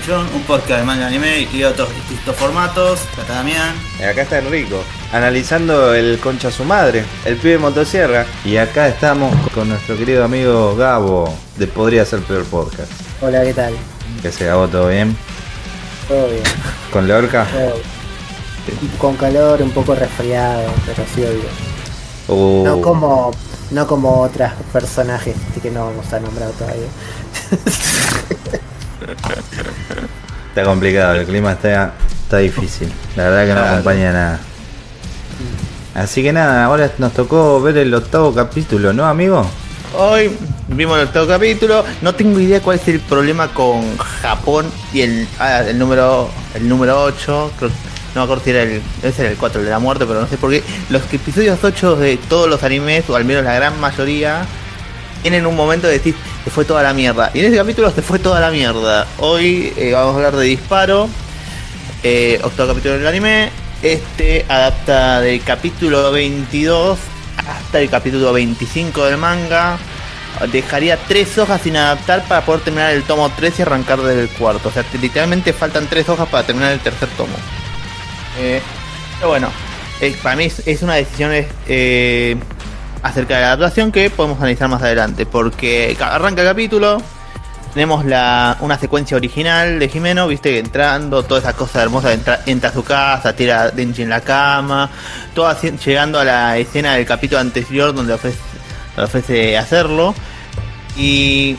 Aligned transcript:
Millón, 0.00 0.26
un 0.34 0.42
podcast 0.44 0.80
de 0.80 0.84
manga 0.86 1.08
anime 1.08 1.46
y 1.52 1.62
otros 1.62 1.94
distintos 1.94 2.34
formatos. 2.36 3.00
Acá 3.12 3.20
está 3.20 3.34
Damián. 3.34 3.74
Acá 3.98 4.22
está 4.22 4.38
Enrico, 4.38 4.82
analizando 5.12 5.92
el 5.92 6.18
concha 6.20 6.50
su 6.50 6.64
madre, 6.64 7.04
el 7.26 7.36
pibe 7.36 7.58
motosierra. 7.58 8.24
Y 8.42 8.56
acá 8.56 8.88
estamos 8.88 9.34
con 9.50 9.68
nuestro 9.68 9.98
querido 9.98 10.24
amigo 10.24 10.74
Gabo, 10.74 11.36
de 11.56 11.66
Podría 11.66 12.06
Ser 12.06 12.20
Peor 12.20 12.44
Podcast. 12.44 12.90
Hola, 13.20 13.42
¿qué 13.42 13.52
tal? 13.52 13.74
Que 14.22 14.32
se 14.32 14.46
Gabo 14.46 14.68
todo 14.68 14.88
bien. 14.88 15.14
Todo 16.08 16.28
bien. 16.28 16.44
¿Con 16.90 17.06
Lorca? 17.06 17.46
Con 18.96 19.16
calor, 19.16 19.60
un 19.60 19.70
poco 19.70 19.94
resfriado, 19.94 20.72
pero 20.86 21.04
sí 21.14 21.20
bien. 21.20 21.40
Uh. 22.26 22.64
No 22.64 22.80
como 22.80 23.32
no 23.70 23.86
como 23.86 24.22
otros 24.22 24.50
personajes 24.72 25.36
que 25.62 25.70
no 25.70 25.84
vamos 25.84 26.10
a 26.10 26.20
nombrar 26.20 26.50
todavía. 26.52 26.88
Está 30.48 30.64
complicado, 30.64 31.14
el 31.14 31.26
clima 31.26 31.52
está, 31.52 31.94
está 32.22 32.38
difícil. 32.38 32.92
La 33.16 33.30
verdad 33.30 33.46
que 33.46 33.54
no 33.54 33.66
acompaña 33.66 34.12
nada. 34.12 34.40
Así 35.94 36.22
que 36.22 36.32
nada, 36.32 36.64
ahora 36.64 36.90
nos 36.98 37.12
tocó 37.12 37.60
ver 37.60 37.76
el 37.78 37.92
octavo 37.94 38.34
capítulo, 38.34 38.92
¿no, 38.92 39.04
amigo? 39.06 39.46
Hoy 39.96 40.30
vimos 40.68 40.98
el 40.98 41.06
octavo 41.06 41.26
capítulo. 41.26 41.84
No 42.00 42.14
tengo 42.14 42.38
idea 42.38 42.60
cuál 42.60 42.78
es 42.78 42.86
el 42.88 43.00
problema 43.00 43.48
con 43.48 43.98
Japón 43.98 44.66
y 44.92 45.00
el, 45.00 45.28
ah, 45.38 45.64
el 45.66 45.78
número 45.78 46.30
el 46.54 46.68
número 46.68 47.02
8. 47.02 47.52
Creo, 47.58 47.70
no 48.14 48.20
me 48.20 48.22
acuerdo 48.22 48.44
si 48.44 48.50
era 48.50 48.62
el, 48.62 48.82
ese 49.02 49.22
era 49.22 49.30
el 49.32 49.36
4, 49.36 49.60
el 49.60 49.64
de 49.64 49.70
la 49.70 49.78
muerte, 49.78 50.04
pero 50.06 50.20
no 50.20 50.28
sé 50.28 50.36
por 50.36 50.50
qué. 50.50 50.62
Los 50.90 51.02
episodios 51.12 51.58
8 51.62 51.96
de 51.96 52.16
todos 52.16 52.48
los 52.48 52.62
animes, 52.62 53.08
o 53.10 53.16
al 53.16 53.24
menos 53.24 53.44
la 53.44 53.54
gran 53.54 53.80
mayoría, 53.80 54.42
tienen 55.22 55.46
un 55.46 55.56
momento 55.56 55.86
de 55.86 55.94
decir, 55.94 56.14
fue 56.50 56.64
toda 56.64 56.82
la 56.82 56.92
mierda. 56.92 57.30
Y 57.32 57.40
en 57.40 57.46
este 57.46 57.56
capítulo 57.56 57.90
se 57.90 58.02
fue 58.02 58.18
toda 58.18 58.40
la 58.40 58.50
mierda. 58.50 59.06
Hoy 59.18 59.72
eh, 59.76 59.92
vamos 59.92 60.14
a 60.14 60.16
hablar 60.16 60.36
de 60.36 60.44
Disparo, 60.44 61.08
eh, 62.02 62.40
octavo 62.42 62.70
capítulo 62.70 62.98
del 62.98 63.06
anime. 63.06 63.50
Este 63.82 64.44
adapta 64.48 65.20
del 65.20 65.42
capítulo 65.42 66.12
22 66.12 66.98
hasta 67.46 67.80
el 67.80 67.88
capítulo 67.88 68.32
25 68.32 69.04
del 69.06 69.16
manga. 69.16 69.78
Dejaría 70.52 70.96
tres 70.96 71.36
hojas 71.38 71.60
sin 71.62 71.76
adaptar 71.76 72.24
para 72.26 72.44
poder 72.44 72.62
terminar 72.62 72.92
el 72.92 73.02
tomo 73.02 73.30
3 73.30 73.58
y 73.58 73.62
arrancar 73.62 74.00
del 74.00 74.28
cuarto. 74.30 74.68
O 74.68 74.72
sea, 74.72 74.84
literalmente 75.00 75.52
faltan 75.52 75.86
tres 75.88 76.08
hojas 76.08 76.28
para 76.28 76.46
terminar 76.46 76.72
el 76.72 76.80
tercer 76.80 77.08
tomo. 77.16 77.34
Eh, 78.38 78.60
pero 79.18 79.28
bueno, 79.28 79.50
para 80.22 80.36
mí 80.36 80.44
es, 80.44 80.82
una 80.82 80.94
decisión 80.94 81.30
eh, 81.66 82.36
acerca 83.02 83.36
de 83.36 83.40
la 83.42 83.52
adaptación 83.52 83.92
que 83.92 84.10
podemos 84.10 84.38
analizar 84.38 84.68
más 84.68 84.82
adelante. 84.82 85.26
Porque 85.26 85.96
arranca 86.00 86.42
el 86.42 86.48
capítulo, 86.48 87.02
tenemos 87.72 88.04
la, 88.04 88.56
una 88.60 88.78
secuencia 88.78 89.16
original 89.16 89.78
de 89.78 89.88
Jimeno, 89.88 90.26
viste, 90.26 90.58
entrando, 90.58 91.22
toda 91.22 91.40
esa 91.40 91.52
cosa 91.52 91.82
hermosa, 91.82 92.12
entra, 92.12 92.40
entra 92.46 92.70
a 92.70 92.72
su 92.72 92.82
casa, 92.82 93.34
tira 93.34 93.62
a 93.62 93.70
Denji 93.70 94.02
en 94.02 94.10
la 94.10 94.20
cama, 94.20 94.90
todo 95.34 95.54
llegando 95.60 96.18
a 96.18 96.24
la 96.24 96.58
escena 96.58 96.94
del 96.94 97.06
capítulo 97.06 97.40
anterior 97.40 97.94
donde 97.94 98.14
ofrece, 98.14 98.38
ofrece 98.96 99.56
hacerlo. 99.56 100.14
Y 100.96 101.56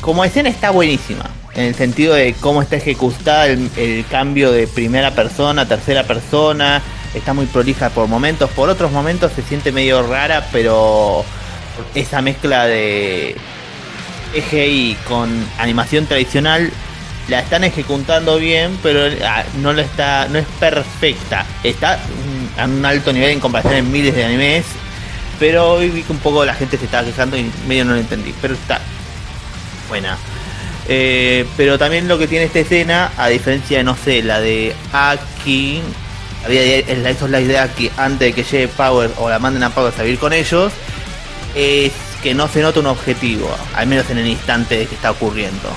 como 0.00 0.24
escena 0.24 0.48
está 0.48 0.70
buenísima, 0.70 1.24
en 1.54 1.64
el 1.64 1.74
sentido 1.74 2.14
de 2.14 2.34
cómo 2.40 2.62
está 2.62 2.76
ejecutada 2.76 3.46
el, 3.46 3.68
el 3.76 4.06
cambio 4.06 4.52
de 4.52 4.68
primera 4.68 5.10
persona 5.10 5.62
a 5.62 5.66
tercera 5.66 6.04
persona, 6.04 6.80
está 7.14 7.32
muy 7.32 7.46
prolija 7.46 7.90
por 7.90 8.08
momentos, 8.08 8.50
por 8.50 8.68
otros 8.68 8.92
momentos 8.92 9.32
se 9.34 9.42
siente 9.42 9.72
medio 9.72 10.02
rara, 10.06 10.48
pero 10.52 11.24
esa 11.94 12.20
mezcla 12.22 12.66
de 12.66 13.36
EGI 14.34 14.96
con 15.08 15.30
animación 15.58 16.06
tradicional 16.06 16.70
la 17.28 17.40
están 17.40 17.64
ejecutando 17.64 18.38
bien, 18.38 18.76
pero 18.82 19.02
ah, 19.24 19.44
no 19.58 19.72
lo 19.72 19.80
está, 19.80 20.26
no 20.28 20.38
es 20.38 20.46
perfecta. 20.58 21.46
Está 21.62 21.98
a 22.58 22.64
un 22.64 22.84
alto 22.84 23.12
nivel 23.12 23.30
en 23.30 23.40
comparación 23.40 23.74
en 23.74 23.92
miles 23.92 24.14
de 24.14 24.24
animes, 24.24 24.64
pero 25.38 25.72
hoy 25.72 25.90
vi 25.90 26.02
que 26.02 26.12
un 26.12 26.18
poco 26.18 26.44
la 26.44 26.54
gente 26.54 26.76
se 26.76 26.86
estaba 26.86 27.04
quejando 27.04 27.36
y 27.36 27.50
medio 27.68 27.84
no 27.84 27.92
lo 27.92 27.98
entendí, 28.00 28.34
pero 28.40 28.54
está 28.54 28.80
buena. 29.88 30.18
Eh, 30.88 31.46
pero 31.56 31.78
también 31.78 32.08
lo 32.08 32.18
que 32.18 32.26
tiene 32.26 32.46
esta 32.46 32.58
escena, 32.58 33.12
a 33.16 33.28
diferencia 33.28 33.78
de, 33.78 33.84
no 33.84 33.96
sé, 33.96 34.22
la 34.22 34.40
de 34.40 34.74
Aki, 34.92 35.82
eso 36.48 37.24
es 37.26 37.30
la 37.30 37.40
idea 37.40 37.68
que 37.74 37.90
antes 37.96 38.20
de 38.20 38.32
que 38.32 38.42
llegue 38.42 38.68
Power 38.68 39.10
o 39.18 39.28
la 39.28 39.38
manden 39.38 39.62
a 39.62 39.70
Power 39.70 39.92
a 39.96 40.02
vivir 40.02 40.18
con 40.18 40.32
ellos, 40.32 40.72
es 41.54 41.92
que 42.22 42.34
no 42.34 42.48
se 42.48 42.62
nota 42.62 42.80
un 42.80 42.86
objetivo, 42.86 43.48
al 43.74 43.86
menos 43.86 44.08
en 44.10 44.18
el 44.18 44.26
instante 44.26 44.86
que 44.86 44.94
está 44.94 45.10
ocurriendo. 45.10 45.70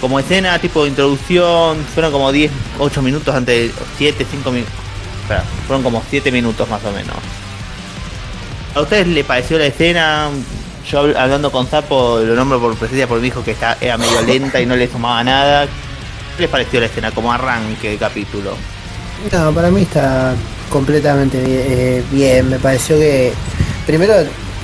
Como 0.00 0.18
escena 0.18 0.58
tipo 0.58 0.84
de 0.84 0.90
introducción, 0.90 1.84
fueron 1.94 2.10
como 2.10 2.32
10, 2.32 2.50
8 2.78 3.02
minutos 3.02 3.34
antes 3.34 3.68
de 3.68 3.84
7, 3.98 4.26
5 4.30 4.50
minutos. 4.50 4.74
fueron 5.66 5.82
como 5.82 6.02
7 6.08 6.32
minutos 6.32 6.68
más 6.68 6.82
o 6.84 6.92
menos. 6.92 7.16
¿A 8.74 8.80
ustedes 8.80 9.06
le 9.08 9.24
pareció 9.24 9.58
la 9.58 9.66
escena? 9.66 10.30
Yo 10.90 11.00
hablando 11.00 11.52
con 11.52 11.66
Zapo 11.66 12.20
lo 12.20 12.34
nombro 12.34 12.60
por 12.60 12.74
presencia 12.76 13.06
porque 13.06 13.24
dijo 13.24 13.44
que 13.44 13.54
era 13.80 13.98
medio 13.98 14.22
lenta 14.22 14.60
y 14.60 14.66
no 14.66 14.74
le 14.76 14.88
sumaba 14.88 15.22
nada. 15.22 15.66
¿Qué 16.36 16.42
les 16.42 16.50
pareció 16.50 16.80
la 16.80 16.86
escena 16.86 17.10
como 17.10 17.32
arranque 17.32 17.90
de 17.90 17.98
capítulo? 17.98 18.56
No, 19.32 19.52
para 19.52 19.70
mí 19.70 19.82
está 19.82 20.34
completamente 20.70 21.38
eh, 21.42 22.02
bien. 22.10 22.48
Me 22.48 22.58
pareció 22.58 22.96
que 22.96 23.32
primero 23.86 24.14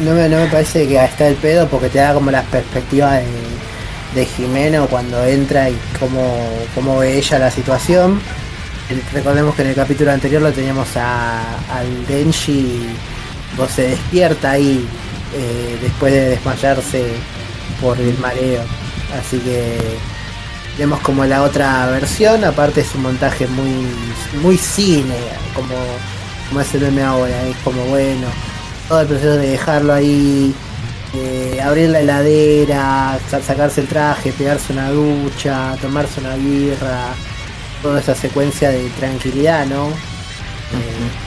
no 0.00 0.14
me, 0.14 0.28
no 0.28 0.38
me 0.38 0.46
parece 0.46 0.86
que 0.88 1.02
está 1.02 1.28
el 1.28 1.36
pedo 1.36 1.68
porque 1.68 1.88
te 1.88 1.98
da 1.98 2.14
como 2.14 2.30
la 2.30 2.42
perspectiva 2.42 3.14
de, 3.14 3.26
de 4.14 4.24
Jimeno 4.24 4.86
cuando 4.86 5.24
entra 5.24 5.68
y 5.68 5.76
cómo, 6.00 6.48
cómo 6.74 6.98
ve 6.98 7.18
ella 7.18 7.38
la 7.38 7.50
situación. 7.50 8.20
Recordemos 9.12 9.54
que 9.54 9.62
en 9.62 9.68
el 9.68 9.74
capítulo 9.74 10.12
anterior 10.12 10.40
lo 10.40 10.52
teníamos 10.52 10.88
a, 10.96 11.42
al 11.70 12.06
Denji, 12.06 12.86
vos 13.56 13.70
se 13.70 13.88
despierta 13.88 14.52
ahí 14.52 14.86
eh, 15.34 15.76
después 15.82 16.12
de 16.12 16.30
desmayarse 16.30 17.04
por 17.80 17.98
el 18.00 18.16
mareo. 18.18 18.62
Así 19.18 19.38
que 19.38 19.76
vemos 20.78 21.00
como 21.00 21.25
la 21.25 21.42
otra 21.42 21.87
versión, 21.87 22.44
aparte 22.44 22.82
es 22.82 22.94
un 22.94 23.03
montaje 23.03 23.47
muy 23.47 23.87
muy 24.42 24.59
cine, 24.59 25.16
como, 25.54 25.75
como 26.48 26.60
es 26.60 26.75
el 26.75 26.82
meme 26.82 27.03
ahora, 27.03 27.42
es 27.42 27.56
como 27.59 27.82
bueno, 27.87 28.26
todo 28.88 29.00
el 29.00 29.06
proceso 29.06 29.36
de 29.36 29.48
dejarlo 29.48 29.94
ahí, 29.94 30.54
eh, 31.15 31.60
abrir 31.62 31.91
la 31.91 32.00
heladera, 32.00 33.19
sacarse 33.31 33.81
el 33.81 33.88
traje, 33.88 34.32
pegarse 34.32 34.72
una 34.72 34.91
ducha, 34.91 35.76
tomarse 35.81 36.20
una 36.20 36.36
birra, 36.36 37.15
toda 37.82 38.00
esa 38.00 38.15
secuencia 38.15 38.70
de 38.70 38.88
tranquilidad, 38.91 39.66
¿no? 39.66 39.86
Eh, 39.88 41.26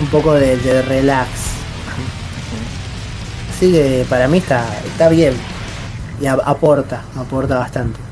un 0.00 0.06
poco 0.08 0.34
de, 0.34 0.82
relax. 0.82 1.30
Así 3.54 3.72
que 3.72 4.04
para 4.10 4.28
mí 4.28 4.38
está, 4.38 4.66
está 4.84 5.08
bien 5.08 5.34
y 6.20 6.26
aporta, 6.26 7.02
aporta 7.16 7.58
bastante. 7.58 8.05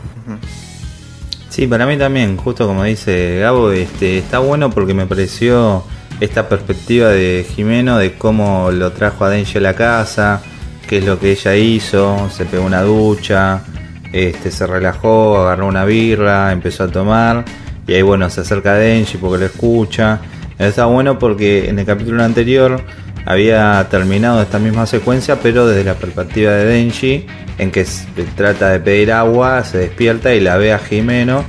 Sí, 1.49 1.67
para 1.67 1.87
mí 1.87 1.97
también, 1.97 2.37
justo 2.37 2.67
como 2.67 2.83
dice 2.83 3.39
Gabo, 3.39 3.71
este, 3.71 4.19
está 4.19 4.41
bueno 4.41 4.71
porque 4.71 4.93
me 4.93 5.07
pareció 5.07 5.85
esta 6.21 6.49
perspectiva 6.49 7.09
de 7.11 7.47
Jimeno 7.49 7.99
de 7.99 8.15
cómo 8.15 8.71
lo 8.73 8.93
trajo 8.93 9.25
a 9.25 9.31
Denji 9.31 9.59
a 9.59 9.61
la 9.61 9.75
casa, 9.75 10.43
qué 10.89 10.99
es 10.99 11.05
lo 11.05 11.19
que 11.19 11.33
ella 11.33 11.55
hizo, 11.57 12.29
se 12.31 12.45
pegó 12.45 12.65
una 12.65 12.83
ducha, 12.83 13.63
este, 14.13 14.51
se 14.51 14.67
relajó, 14.67 15.39
agarró 15.39 15.67
una 15.67 15.85
birra, 15.85 16.53
empezó 16.53 16.85
a 16.85 16.89
tomar 16.89 17.45
y 17.87 17.95
ahí 17.95 18.03
bueno 18.03 18.29
se 18.31 18.41
acerca 18.41 18.73
a 18.73 18.75
Denji 18.75 19.19
porque 19.19 19.39
lo 19.39 19.47
escucha. 19.47 20.21
Está 20.59 20.87
bueno 20.87 21.19
porque 21.19 21.69
en 21.69 21.79
el 21.79 21.87
capítulo 21.87 22.23
anterior 22.23 22.81
había 23.25 23.87
terminado 23.91 24.43
esta 24.43 24.59
misma 24.59 24.87
secuencia 24.87 25.39
pero 25.43 25.67
desde 25.67 25.85
la 25.85 25.95
perspectiva 25.95 26.53
de 26.53 26.65
Denji 26.67 27.27
en 27.59 27.71
que 27.71 27.87
trata 28.37 28.71
de 28.71 28.81
pedir 28.81 29.13
agua, 29.13 29.65
se 29.65 29.79
despierta 29.79 30.35
y 30.35 30.41
la 30.41 30.57
ve 30.57 30.73
a 30.73 30.79
Jimeno 30.79 31.45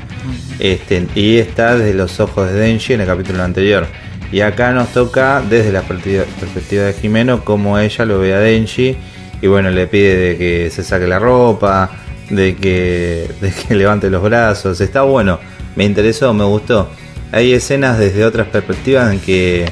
este, 0.59 1.07
y 1.15 1.37
está 1.37 1.77
desde 1.77 1.93
los 1.93 2.19
ojos 2.19 2.47
de 2.47 2.53
Denji 2.53 2.93
en 2.93 3.01
el 3.01 3.07
capítulo 3.07 3.43
anterior. 3.43 3.87
Y 4.31 4.41
acá 4.41 4.71
nos 4.71 4.89
toca 4.89 5.41
desde 5.47 5.71
la 5.71 5.81
perspectiva 5.81 6.83
de 6.83 6.93
Jimeno 6.93 7.43
como 7.43 7.77
ella 7.77 8.05
lo 8.05 8.19
ve 8.19 8.33
a 8.33 8.39
Denji 8.39 8.97
y 9.41 9.47
bueno, 9.47 9.69
le 9.69 9.87
pide 9.87 10.15
de 10.15 10.37
que 10.37 10.69
se 10.71 10.83
saque 10.83 11.07
la 11.07 11.19
ropa, 11.19 11.91
de 12.29 12.55
que, 12.55 13.27
de 13.41 13.51
que 13.51 13.75
levante 13.75 14.09
los 14.09 14.23
brazos. 14.23 14.81
Está 14.81 15.03
bueno, 15.03 15.39
me 15.75 15.85
interesó, 15.85 16.33
me 16.33 16.45
gustó. 16.45 16.89
Hay 17.31 17.53
escenas 17.53 17.99
desde 17.99 18.25
otras 18.25 18.47
perspectivas 18.47 19.11
en 19.11 19.19
que 19.19 19.65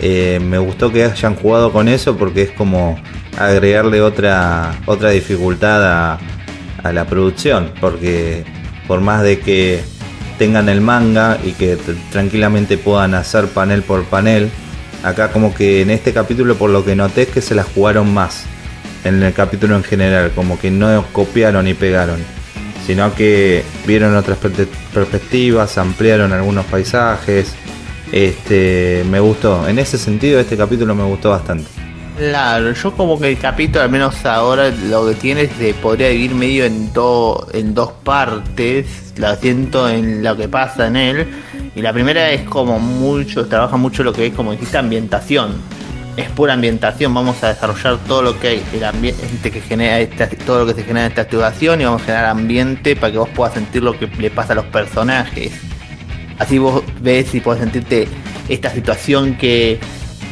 eh, 0.00 0.40
me 0.42 0.58
gustó 0.58 0.92
que 0.92 1.04
hayan 1.04 1.34
jugado 1.34 1.72
con 1.72 1.88
eso 1.88 2.16
porque 2.16 2.42
es 2.42 2.50
como 2.50 2.98
agregarle 3.38 4.00
otra, 4.00 4.74
otra 4.86 5.10
dificultad 5.10 5.84
a, 5.84 6.18
a 6.82 6.92
la 6.92 7.06
producción. 7.06 7.72
Porque 7.80 8.44
por 8.86 9.00
más 9.00 9.22
de 9.22 9.40
que 9.40 9.82
tengan 10.38 10.68
el 10.68 10.80
manga 10.80 11.38
y 11.42 11.52
que 11.52 11.78
tranquilamente 12.10 12.78
puedan 12.78 13.14
hacer 13.14 13.46
panel 13.48 13.82
por 13.82 14.04
panel. 14.04 14.50
Acá 15.02 15.30
como 15.30 15.54
que 15.54 15.82
en 15.82 15.90
este 15.90 16.12
capítulo 16.12 16.56
por 16.56 16.70
lo 16.70 16.84
que 16.84 16.96
noté 16.96 17.22
es 17.22 17.28
que 17.28 17.40
se 17.40 17.54
las 17.54 17.66
jugaron 17.66 18.12
más. 18.12 18.44
En 19.04 19.22
el 19.22 19.32
capítulo 19.32 19.76
en 19.76 19.84
general, 19.84 20.32
como 20.34 20.58
que 20.58 20.70
no 20.70 21.04
copiaron 21.12 21.68
y 21.68 21.74
pegaron. 21.74 22.20
sino 22.86 23.12
que 23.14 23.64
vieron 23.84 24.16
otras 24.16 24.38
perspectivas, 24.94 25.76
ampliaron 25.78 26.32
algunos 26.32 26.64
paisajes. 26.66 27.54
Este, 28.12 29.04
me 29.10 29.20
gustó. 29.20 29.66
En 29.68 29.78
ese 29.78 29.98
sentido, 29.98 30.40
este 30.40 30.56
capítulo 30.56 30.94
me 30.94 31.04
gustó 31.04 31.30
bastante. 31.30 31.66
Claro, 32.18 32.72
yo 32.72 32.92
como 32.92 33.20
que 33.20 33.28
el 33.32 33.38
capítulo, 33.38 33.82
al 33.82 33.90
menos 33.90 34.24
ahora, 34.24 34.70
lo 34.70 35.06
que 35.06 35.14
tiene 35.16 35.42
es 35.42 35.58
de 35.58 35.74
podría 35.74 36.08
vivir 36.08 36.34
medio 36.34 36.64
en, 36.64 36.92
do- 36.92 37.46
en 37.52 37.74
dos 37.74 37.90
partes. 38.04 39.12
Lo 39.16 39.34
siento 39.36 39.88
en 39.88 40.22
lo 40.22 40.36
que 40.36 40.48
pasa 40.48 40.86
en 40.86 40.96
él. 40.96 41.26
Y 41.74 41.82
la 41.82 41.92
primera 41.92 42.30
es 42.30 42.42
como 42.48 42.78
mucho, 42.78 43.46
trabaja 43.46 43.76
mucho 43.76 44.02
lo 44.02 44.12
que 44.14 44.26
es 44.26 44.34
como 44.34 44.52
dijiste, 44.52 44.78
ambientación. 44.78 45.54
Es 46.16 46.30
pura 46.30 46.54
ambientación, 46.54 47.12
vamos 47.12 47.42
a 47.42 47.48
desarrollar 47.48 47.98
todo 48.08 48.22
lo 48.22 48.40
que 48.40 48.48
hay, 48.48 48.62
el 48.72 48.84
ambiente 48.84 49.50
que 49.50 49.60
genera 49.60 50.00
esta, 50.00 50.26
todo 50.30 50.60
lo 50.60 50.66
que 50.66 50.72
se 50.72 50.82
genera 50.86 51.04
en 51.04 51.10
esta 51.12 51.20
activación 51.20 51.78
y 51.82 51.84
vamos 51.84 52.00
a 52.00 52.04
generar 52.06 52.24
ambiente 52.26 52.96
para 52.96 53.12
que 53.12 53.18
vos 53.18 53.28
puedas 53.28 53.52
sentir 53.52 53.82
lo 53.82 53.98
que 53.98 54.06
le 54.06 54.30
pasa 54.30 54.54
a 54.54 54.56
los 54.56 54.64
personajes. 54.64 55.52
Así 56.38 56.58
vos 56.58 56.82
ves 57.00 57.34
y 57.34 57.40
podés 57.40 57.62
sentirte 57.62 58.08
esta 58.48 58.70
situación 58.70 59.36
que 59.36 59.78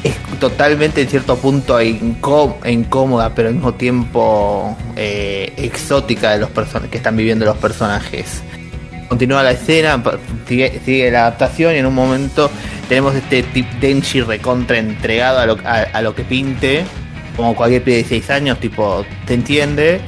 es 0.03 0.15
totalmente 0.39 1.01
en 1.01 1.09
cierto 1.09 1.37
punto 1.37 1.81
incó- 1.81 2.57
incómoda, 2.69 3.35
pero 3.35 3.49
al 3.49 3.55
mismo 3.55 3.73
tiempo 3.75 4.77
eh, 4.97 5.53
exótica 5.57 6.33
de 6.33 6.41
los 6.41 6.51
que 6.91 6.97
están 6.97 7.17
viviendo 7.17 7.47
los 7.47 7.57
personajes. 7.57 8.43
Continúa 9.09 9.43
la 9.43 9.53
escena, 9.53 10.03
sigue, 10.49 11.11
la 11.11 11.23
adaptación 11.23 11.75
y 11.75 11.79
en 11.79 11.87
un 11.87 11.95
momento 11.95 12.51
tenemos 12.89 13.15
este 13.15 13.43
tip 13.43 13.67
Denji 13.81 14.21
recontra 14.21 14.79
entregado 14.79 15.39
a 15.41 15.47
lo, 15.47 15.59
a, 15.65 16.03
lo 16.03 16.15
que 16.15 16.25
pinte, 16.25 16.85
como 17.37 17.55
cualquier 17.55 17.83
pibe 17.83 17.97
de 17.97 18.03
16 18.03 18.31
años, 18.31 18.61
tipo, 18.61 19.05
te 19.27 19.35
entiende. 19.35 20.01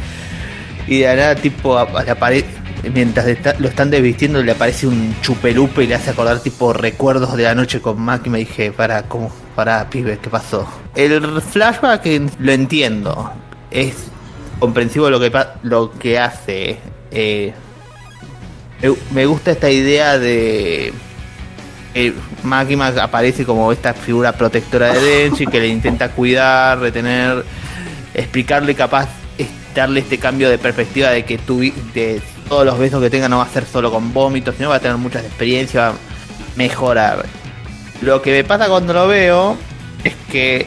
Y 0.86 0.98
de 1.00 1.16
nada, 1.16 1.34
tipo, 1.34 1.76
aparece, 1.78 2.46
mientras 2.92 3.26
lo 3.58 3.68
están 3.68 3.90
desvistiendo, 3.90 4.42
le 4.42 4.52
aparece 4.52 4.86
un 4.86 5.14
chupelupe 5.20 5.84
y 5.84 5.86
le 5.86 5.94
hace 5.94 6.10
acordar, 6.10 6.40
tipo, 6.40 6.72
recuerdos 6.72 7.36
de 7.36 7.44
la 7.44 7.54
noche 7.54 7.80
con 7.80 8.00
Mac. 8.00 8.22
Y 8.26 8.30
me 8.30 8.38
dije, 8.38 8.72
para, 8.72 9.02
¿cómo? 9.04 9.30
Para, 9.54 9.88
pibe, 9.88 10.18
¿qué 10.20 10.30
pasó? 10.30 10.66
El 10.94 11.40
flashback 11.40 12.06
eh, 12.06 12.26
lo 12.38 12.52
entiendo. 12.52 13.32
Es 13.70 13.94
comprensivo 14.58 15.10
lo 15.10 15.20
que, 15.20 15.32
lo 15.62 15.90
que 15.92 16.18
hace. 16.18 16.78
Eh, 17.10 17.52
me, 19.10 19.26
gusta 19.26 19.52
esta 19.52 19.70
idea 19.70 20.18
de. 20.18 20.92
que 21.94 22.12
Máquina 22.42 22.88
aparece 23.00 23.44
como 23.44 23.72
esta 23.72 23.94
figura 23.94 24.32
protectora 24.32 24.92
de 24.92 25.00
Denji 25.00 25.46
que 25.46 25.60
le 25.60 25.68
intenta 25.68 26.10
cuidar, 26.10 26.78
retener, 26.78 27.44
explicarle 28.14 28.74
capaz, 28.74 29.08
darle 29.74 30.00
este 30.00 30.18
cambio 30.18 30.50
de 30.50 30.58
perspectiva 30.58 31.10
de 31.10 31.24
que 31.24 31.38
de 31.94 32.20
todos 32.48 32.64
los 32.64 32.78
besos 32.78 33.02
que 33.02 33.10
tenga 33.10 33.28
no 33.28 33.38
va 33.38 33.44
a 33.44 33.48
ser 33.48 33.66
solo 33.66 33.90
con 33.90 34.12
vómitos, 34.12 34.54
sino 34.56 34.68
va 34.68 34.76
a 34.76 34.80
tener 34.80 34.96
muchas 34.96 35.24
experiencias, 35.24 35.92
va 35.92 35.96
a 35.96 36.56
mejorar. 36.56 37.24
Lo 38.02 38.22
que 38.22 38.30
me 38.32 38.44
pasa 38.44 38.68
cuando 38.68 38.92
lo 38.92 39.08
veo 39.08 39.56
es 40.04 40.14
que 40.30 40.66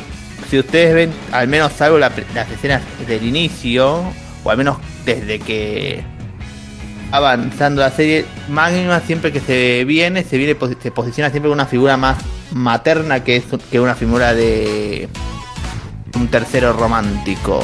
si 0.50 0.60
ustedes 0.60 0.94
ven, 0.96 1.12
al 1.31 1.48
menos 1.48 1.72
salvo 1.74 1.98
la- 1.98 2.12
las 2.34 2.50
escenas 2.50 2.81
del 3.08 3.24
inicio, 3.24 4.04
o 4.44 4.50
al 4.50 4.58
menos 4.58 4.78
desde 5.06 5.40
que 5.40 6.04
avanzando 7.12 7.82
la 7.82 7.92
serie, 7.92 8.25
Magma 8.50 9.00
siempre 9.00 9.32
que 9.32 9.40
se 9.40 9.84
viene, 9.86 10.24
se 10.24 10.38
viene 10.38 10.56
se 10.82 10.92
posiciona 10.92 11.30
siempre 11.32 11.52
una 11.52 11.66
figura 11.66 11.98
más 11.98 12.18
materna 12.52 13.24
que 13.24 13.36
es 13.38 13.44
que 13.72 13.80
una 13.80 13.96
figura 13.96 14.34
de 14.34 15.08
un 16.16 16.28
tercero 16.28 16.74
romántico. 16.74 17.64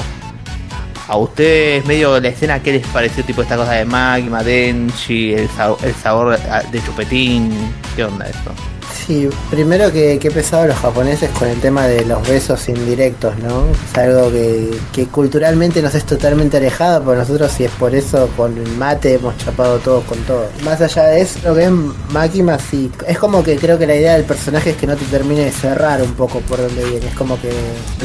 A 1.08 1.18
ustedes 1.18 1.86
medio 1.86 2.20
la 2.20 2.30
escena 2.30 2.62
qué 2.62 2.74
les 2.74 2.88
pareció 2.88 3.24
tipo 3.24 3.44
esta 3.44 3.58
cosa 3.58 3.74
de 3.74 3.86
Magma, 3.86 4.44
Denchi, 4.44 5.34
el, 5.34 5.50
el 5.84 5.94
sabor 5.96 6.40
ah, 6.50 6.64
de 6.72 6.84
chupetín, 6.84 7.52
qué 7.96 8.04
onda 8.04 8.28
eso. 8.28 8.75
Sí, 9.06 9.30
primero 9.52 9.92
que, 9.92 10.18
que 10.18 10.32
pesado 10.32 10.66
los 10.66 10.78
japoneses 10.78 11.30
con 11.38 11.48
el 11.48 11.60
tema 11.62 11.86
de 11.86 12.06
los 12.06 12.28
besos 12.28 12.68
indirectos, 12.70 13.38
¿no? 13.38 13.66
Es 13.70 13.98
algo 14.00 14.32
que, 14.32 14.72
que 14.92 15.06
culturalmente 15.06 15.80
nos 15.84 15.94
es 15.94 16.06
totalmente 16.06 16.58
alejado, 16.58 17.04
pero 17.06 17.20
nosotros 17.20 17.52
si 17.52 17.66
es 17.66 17.72
por 17.72 17.94
eso 17.94 18.28
con 18.36 18.58
el 18.58 18.68
mate 18.78 19.14
hemos 19.14 19.38
chapado 19.38 19.78
todos 19.78 20.04
con 20.06 20.18
todo. 20.24 20.48
Más 20.64 20.82
allá 20.82 21.04
de 21.04 21.22
eso, 21.22 21.38
lo 21.44 21.54
que 21.54 21.66
es 21.66 21.72
Makima 22.14 22.58
sí, 22.58 22.92
es 23.08 23.20
como 23.20 23.44
que 23.44 23.58
creo 23.58 23.78
que 23.78 23.86
la 23.86 23.96
idea 23.96 24.14
del 24.14 24.24
personaje 24.24 24.72
es 24.72 24.78
que 24.78 24.88
no 24.88 24.96
te 24.96 25.06
termine 25.06 25.46
de 25.46 25.52
cerrar 25.52 26.02
un 26.02 26.14
poco 26.14 26.40
por 26.40 26.58
donde 26.58 26.84
viene, 26.86 27.08
es 27.08 27.16
como 27.16 27.40
que 27.40 27.52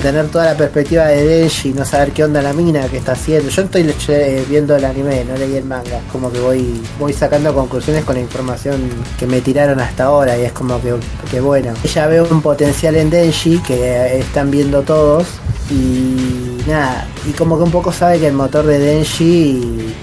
tener 0.02 0.28
toda 0.28 0.44
la 0.46 0.54
perspectiva 0.54 1.06
de 1.06 1.24
Denji, 1.24 1.72
no 1.72 1.86
saber 1.86 2.12
qué 2.12 2.24
onda 2.24 2.42
la 2.42 2.52
mina, 2.52 2.86
qué 2.88 2.98
está 2.98 3.12
haciendo. 3.12 3.48
Yo 3.48 3.62
estoy 3.62 3.90
eh, 4.08 4.44
viendo 4.50 4.76
el 4.76 4.84
anime, 4.84 5.24
no 5.24 5.34
leí 5.36 5.56
el 5.56 5.64
manga, 5.64 6.00
como 6.12 6.30
que 6.30 6.40
voy, 6.40 6.82
voy 6.98 7.14
sacando 7.14 7.54
conclusiones 7.54 8.04
con 8.04 8.16
la 8.16 8.20
información 8.20 8.82
que 9.18 9.26
me 9.26 9.40
tiraron 9.40 9.80
hasta 9.80 10.04
ahora 10.04 10.36
y 10.36 10.42
es 10.42 10.52
como 10.52 10.78
que, 10.82 10.89
que 11.30 11.40
bueno, 11.40 11.72
ella 11.84 12.06
ve 12.06 12.22
un 12.22 12.42
potencial 12.42 12.96
en 12.96 13.10
Denji 13.10 13.58
que 13.58 14.18
están 14.18 14.50
viendo 14.50 14.82
todos 14.82 15.26
y 15.70 16.58
nada, 16.66 17.06
y 17.28 17.32
como 17.32 17.56
que 17.56 17.64
un 17.64 17.70
poco 17.70 17.92
sabe 17.92 18.18
que 18.18 18.26
el 18.28 18.32
motor 18.32 18.66
de 18.66 18.78
Denji 18.78 19.94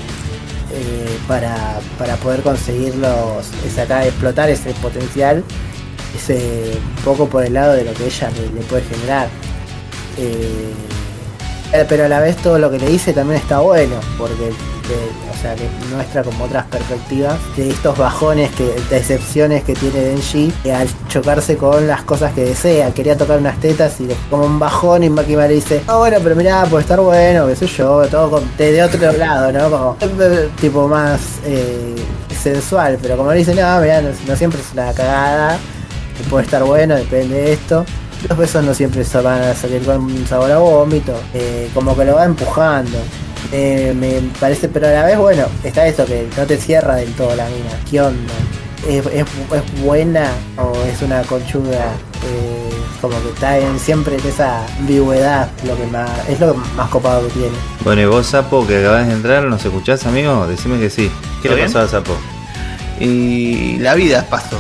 eh, 0.72 1.18
para, 1.28 1.80
para 1.98 2.16
poder 2.18 2.42
conseguirlos, 2.42 3.48
sacar, 3.74 4.06
explotar 4.06 4.50
ese 4.50 4.74
potencial, 4.75 5.44
es 6.16 6.30
eh, 6.30 6.78
un 6.98 7.04
poco 7.04 7.28
por 7.28 7.44
el 7.44 7.54
lado 7.54 7.74
de 7.74 7.84
lo 7.84 7.94
que 7.94 8.06
ella 8.06 8.30
le, 8.30 8.62
puede 8.62 8.84
generar. 8.84 9.28
Eh, 10.18 10.74
pero 11.87 12.05
a 12.05 12.07
la 12.07 12.19
vez 12.19 12.35
todo 12.37 12.59
lo 12.59 12.71
que 12.71 12.79
le 12.79 12.87
dice 12.87 13.13
también 13.13 13.39
está 13.39 13.59
bueno, 13.59 13.95
porque 14.17 14.51
que, 14.87 14.93
o 15.29 15.41
sea, 15.41 15.53
que 15.55 15.67
muestra 15.93 16.23
como 16.23 16.45
otras 16.45 16.65
perspectivas 16.67 17.37
de 17.55 17.69
estos 17.69 17.97
bajones, 17.97 18.49
que, 18.51 18.73
decepciones 18.89 19.63
que 19.63 19.75
tiene 19.75 19.99
Denji 19.99 20.53
eh, 20.63 20.73
al 20.73 20.87
chocarse 21.09 21.57
con 21.57 21.87
las 21.87 22.03
cosas 22.03 22.33
que 22.33 22.45
desea. 22.45 22.91
Quería 22.91 23.17
tocar 23.17 23.37
unas 23.37 23.59
tetas 23.59 23.99
y 23.99 24.07
como 24.29 24.45
un 24.45 24.59
bajón 24.59 25.03
y 25.03 25.09
Makima 25.09 25.47
le 25.47 25.55
dice, 25.55 25.81
ah 25.87 25.97
bueno, 25.97 26.17
pero 26.23 26.35
mirá, 26.35 26.65
puede 26.65 26.83
estar 26.83 26.99
bueno, 26.99 27.47
qué 27.47 27.55
sé 27.55 27.67
yo, 27.67 28.07
todo 28.07 28.31
con, 28.31 28.57
de, 28.57 28.71
de 28.71 28.83
otro 28.83 29.11
lado, 29.11 29.51
¿no? 29.51 29.69
Como 29.69 29.97
eh, 29.99 30.49
tipo 30.61 30.87
más 30.87 31.19
eh, 31.45 31.95
sensual, 32.41 32.97
pero 33.01 33.17
como 33.17 33.31
le 33.31 33.39
dice, 33.39 33.53
no, 33.53 33.79
mirá, 33.81 34.01
no, 34.01 34.09
no 34.27 34.35
siempre 34.35 34.61
es 34.61 34.71
una 34.73 34.93
cagada, 34.93 35.57
que 36.17 36.24
puede 36.29 36.45
estar 36.45 36.63
bueno, 36.63 36.95
depende 36.95 37.36
de 37.36 37.53
esto. 37.53 37.86
Los 38.27 38.38
besos 38.38 38.63
no 38.63 38.74
siempre 38.74 39.03
van 39.24 39.41
a 39.41 39.53
salir 39.53 39.83
con 39.83 40.03
un 40.03 40.27
sabor 40.27 40.51
a 40.51 40.57
vómito, 40.57 41.13
eh, 41.33 41.69
como 41.74 41.95
que 41.95 42.05
lo 42.05 42.15
va 42.15 42.25
empujando. 42.25 42.97
Eh, 43.51 43.93
me 43.97 44.21
parece, 44.39 44.67
pero 44.67 44.88
a 44.88 44.91
la 44.91 45.05
vez, 45.05 45.17
bueno, 45.17 45.45
está 45.63 45.88
esto 45.88 46.05
que 46.05 46.27
no 46.36 46.45
te 46.45 46.57
cierra 46.57 46.95
del 46.95 47.12
todo 47.13 47.36
la 47.36 47.45
mina. 47.45 47.69
¿Qué 47.89 48.01
onda? 48.01 48.33
¿Es, 48.88 49.05
es, 49.05 49.25
es 49.25 49.81
buena 49.81 50.29
o 50.57 50.74
es 50.86 51.01
una 51.01 51.21
conchuda? 51.24 51.91
Eh, 52.25 52.67
como 53.01 53.21
que 53.21 53.29
está 53.29 53.57
en, 53.57 53.79
siempre 53.79 54.15
en 54.15 54.25
esa 54.25 54.65
ambigüedad, 54.79 55.50
lo 55.65 55.77
que 55.77 55.86
más, 55.86 56.09
es 56.27 56.39
lo 56.39 56.55
más 56.75 56.89
copado 56.89 57.25
que 57.27 57.33
tiene. 57.33 57.55
Bueno, 57.83 58.01
y 58.01 58.05
vos, 58.05 58.25
Sapo, 58.25 58.65
que 58.65 58.79
acabas 58.79 59.07
de 59.07 59.13
entrar, 59.13 59.43
¿nos 59.43 59.63
escuchás, 59.63 60.05
amigo? 60.05 60.47
Decime 60.47 60.79
que 60.79 60.89
sí. 60.89 61.12
¿Qué 61.41 61.50
¿Todo 61.50 61.57
le 61.57 61.65
pasó 61.65 61.79
a 61.79 61.88
Sapo? 61.88 62.17
Y 63.00 63.77
la 63.77 63.93
vida 63.93 64.25
pasó. 64.29 64.57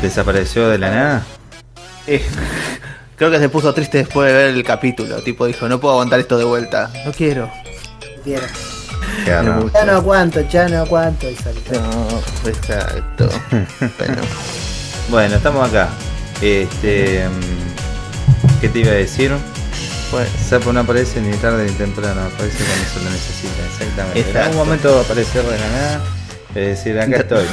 ¿Desapareció 0.00 0.68
de 0.68 0.78
la 0.78 0.90
nada? 0.90 1.26
Eh, 2.06 2.22
creo 3.16 3.30
que 3.30 3.38
se 3.38 3.48
puso 3.48 3.72
triste 3.74 3.98
después 3.98 4.28
de 4.32 4.34
ver 4.36 4.54
el 4.54 4.62
capítulo. 4.64 5.16
Tipo 5.22 5.46
dijo, 5.46 5.68
no 5.68 5.80
puedo 5.80 5.94
aguantar 5.94 6.20
esto 6.20 6.38
de 6.38 6.44
vuelta. 6.44 6.90
No 7.04 7.12
quiero. 7.12 7.50
Bien. 8.24 8.40
Qué 9.24 9.30
raro. 9.34 9.70
Ya 9.72 9.84
no 9.84 9.92
aguanto, 9.92 10.40
ya 10.48 10.68
no 10.68 10.78
aguanto 10.78 11.26
salí. 11.42 11.60
No, 11.72 12.48
exacto. 12.48 13.28
bueno. 13.98 14.22
Bueno, 15.10 15.36
estamos 15.36 15.68
acá. 15.68 15.88
Este. 16.40 17.24
¿Qué 18.60 18.68
te 18.68 18.78
iba 18.80 18.90
a 18.90 18.94
decir? 18.94 19.32
Pues, 20.10 20.28
Sapo 20.48 20.72
no 20.72 20.80
aparece 20.80 21.20
ni 21.20 21.36
tarde 21.36 21.64
ni 21.66 21.72
temprano, 21.72 22.20
aparece 22.22 22.58
cuando 22.64 22.84
se 22.86 23.04
lo 23.04 23.10
necesita, 23.10 23.66
exactamente. 23.66 24.20
En 24.20 24.26
Exacto. 24.26 24.48
algún 24.50 24.66
momento 24.66 24.92
va 24.94 25.00
a 25.00 25.02
aparecer 25.02 25.42
de 25.44 25.58
la 25.58 25.68
nada, 25.68 26.04
es 26.54 26.66
decir, 26.78 26.98
acá 27.00 27.16
estoy. 27.16 27.44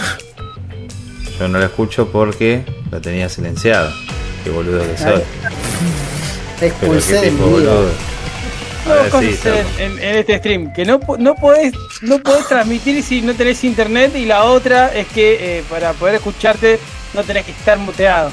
Yo 1.39 1.47
no 1.47 1.57
lo 1.57 1.65
escucho 1.65 2.11
porque 2.11 2.63
lo 2.91 3.01
tenía 3.01 3.27
silenciado. 3.27 3.91
Qué 4.43 4.49
boludo 4.49 4.81
que 4.81 4.97
soy. 4.97 5.21
Te 6.59 6.67
expulsé 6.67 7.13
qué 7.13 7.21
del 7.21 7.35
boludo. 7.35 7.89
Sí, 9.21 9.33
Sapo. 9.37 9.55
en, 9.79 9.97
este 10.17 10.37
stream, 10.39 10.73
que 10.73 10.83
no, 10.83 10.99
no 11.17 11.35
podés, 11.35 11.71
no 12.01 12.19
podés 12.19 12.47
transmitir 12.49 13.01
si 13.01 13.21
no 13.21 13.33
tenés 13.33 13.63
internet 13.63 14.13
y 14.15 14.25
la 14.25 14.43
otra 14.43 14.93
es 14.93 15.07
que 15.07 15.59
eh, 15.59 15.63
para 15.69 15.93
poder 15.93 16.15
escucharte 16.15 16.79
no 17.13 17.23
tenés 17.23 17.45
que 17.45 17.51
estar 17.51 17.77
muteado. 17.77 18.29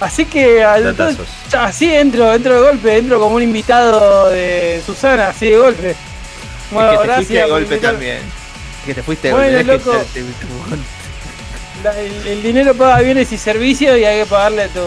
Así 0.00 0.24
que 0.26 0.62
al- 0.62 0.96
así 1.58 1.92
entro, 1.92 2.32
entro 2.32 2.54
de 2.54 2.60
golpe, 2.70 2.96
entro 2.98 3.18
como 3.18 3.34
un 3.36 3.42
invitado 3.42 4.30
de 4.30 4.80
Susana, 4.86 5.28
así 5.30 5.50
de 5.50 5.56
golpe. 5.58 5.96
Bueno, 6.70 6.92
es 6.92 6.98
que 7.00 7.06
te 7.08 7.14
fuiste 7.14 7.34
gracias 7.34 7.34
de 7.34 7.40
por 7.42 7.50
golpe 7.50 7.74
invitar. 7.74 7.90
también. 7.92 8.18
Que 8.86 8.94
te 8.94 9.02
fuiste 9.02 9.28
de 9.28 9.34
Bueno, 9.34 9.56
golpe. 9.58 9.72
loco. 9.90 10.04
El, 11.84 12.26
el 12.26 12.42
dinero 12.42 12.74
paga 12.74 13.00
bienes 13.00 13.32
y 13.32 13.38
servicios 13.38 13.98
y 13.98 14.04
hay 14.04 14.20
que 14.20 14.26
pagarle 14.26 14.64
a 14.64 14.68
tu 14.68 14.80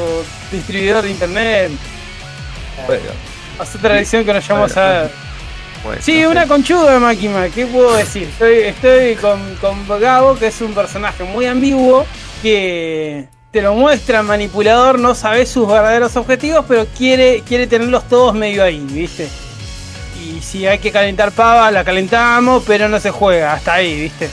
distribuidor 0.52 1.04
de 1.04 1.12
internet. 1.12 1.72
Bueno, 2.88 3.04
Hace 3.60 3.78
tradición 3.78 4.26
que 4.26 4.34
nos 4.34 4.48
llamamos 4.48 4.74
Bueno, 4.74 4.90
a 4.90 5.10
Bueno, 5.84 6.02
Sí, 6.02 6.26
una 6.26 6.48
conchuda 6.48 7.00
máquina, 7.00 7.50
¿qué 7.50 7.66
puedo 7.66 7.94
decir? 7.96 8.24
Estoy, 8.24 8.60
estoy 8.60 9.16
con, 9.16 9.56
con 9.56 10.00
Gabo, 10.00 10.36
que 10.36 10.48
es 10.48 10.62
un 10.62 10.74
personaje 10.74 11.24
muy 11.24 11.46
ambiguo, 11.46 12.06
que 12.42 13.28
te 13.52 13.62
lo 13.62 13.76
muestra 13.76 14.24
manipulador, 14.24 14.98
no 15.00 15.14
sabe 15.14 15.46
sus 15.46 15.68
verdaderos 15.68 16.16
objetivos, 16.16 16.66
pero 16.68 16.88
quiere, 16.98 17.44
quiere 17.48 17.68
tenerlos 17.68 18.08
todos 18.10 18.34
medio 18.34 18.64
ahí, 18.64 18.84
¿viste? 18.90 19.30
Y 20.26 20.42
si 20.42 20.66
hay 20.66 20.80
que 20.80 20.92
calentar 20.92 21.32
pava, 21.32 21.70
la 21.70 21.84
calentamos, 21.84 22.64
pero 22.66 22.90
no 22.90 23.00
se 23.00 23.12
juega, 23.12 23.54
hasta 23.54 23.76
ahí, 23.76 24.02
¿viste? 24.02 24.30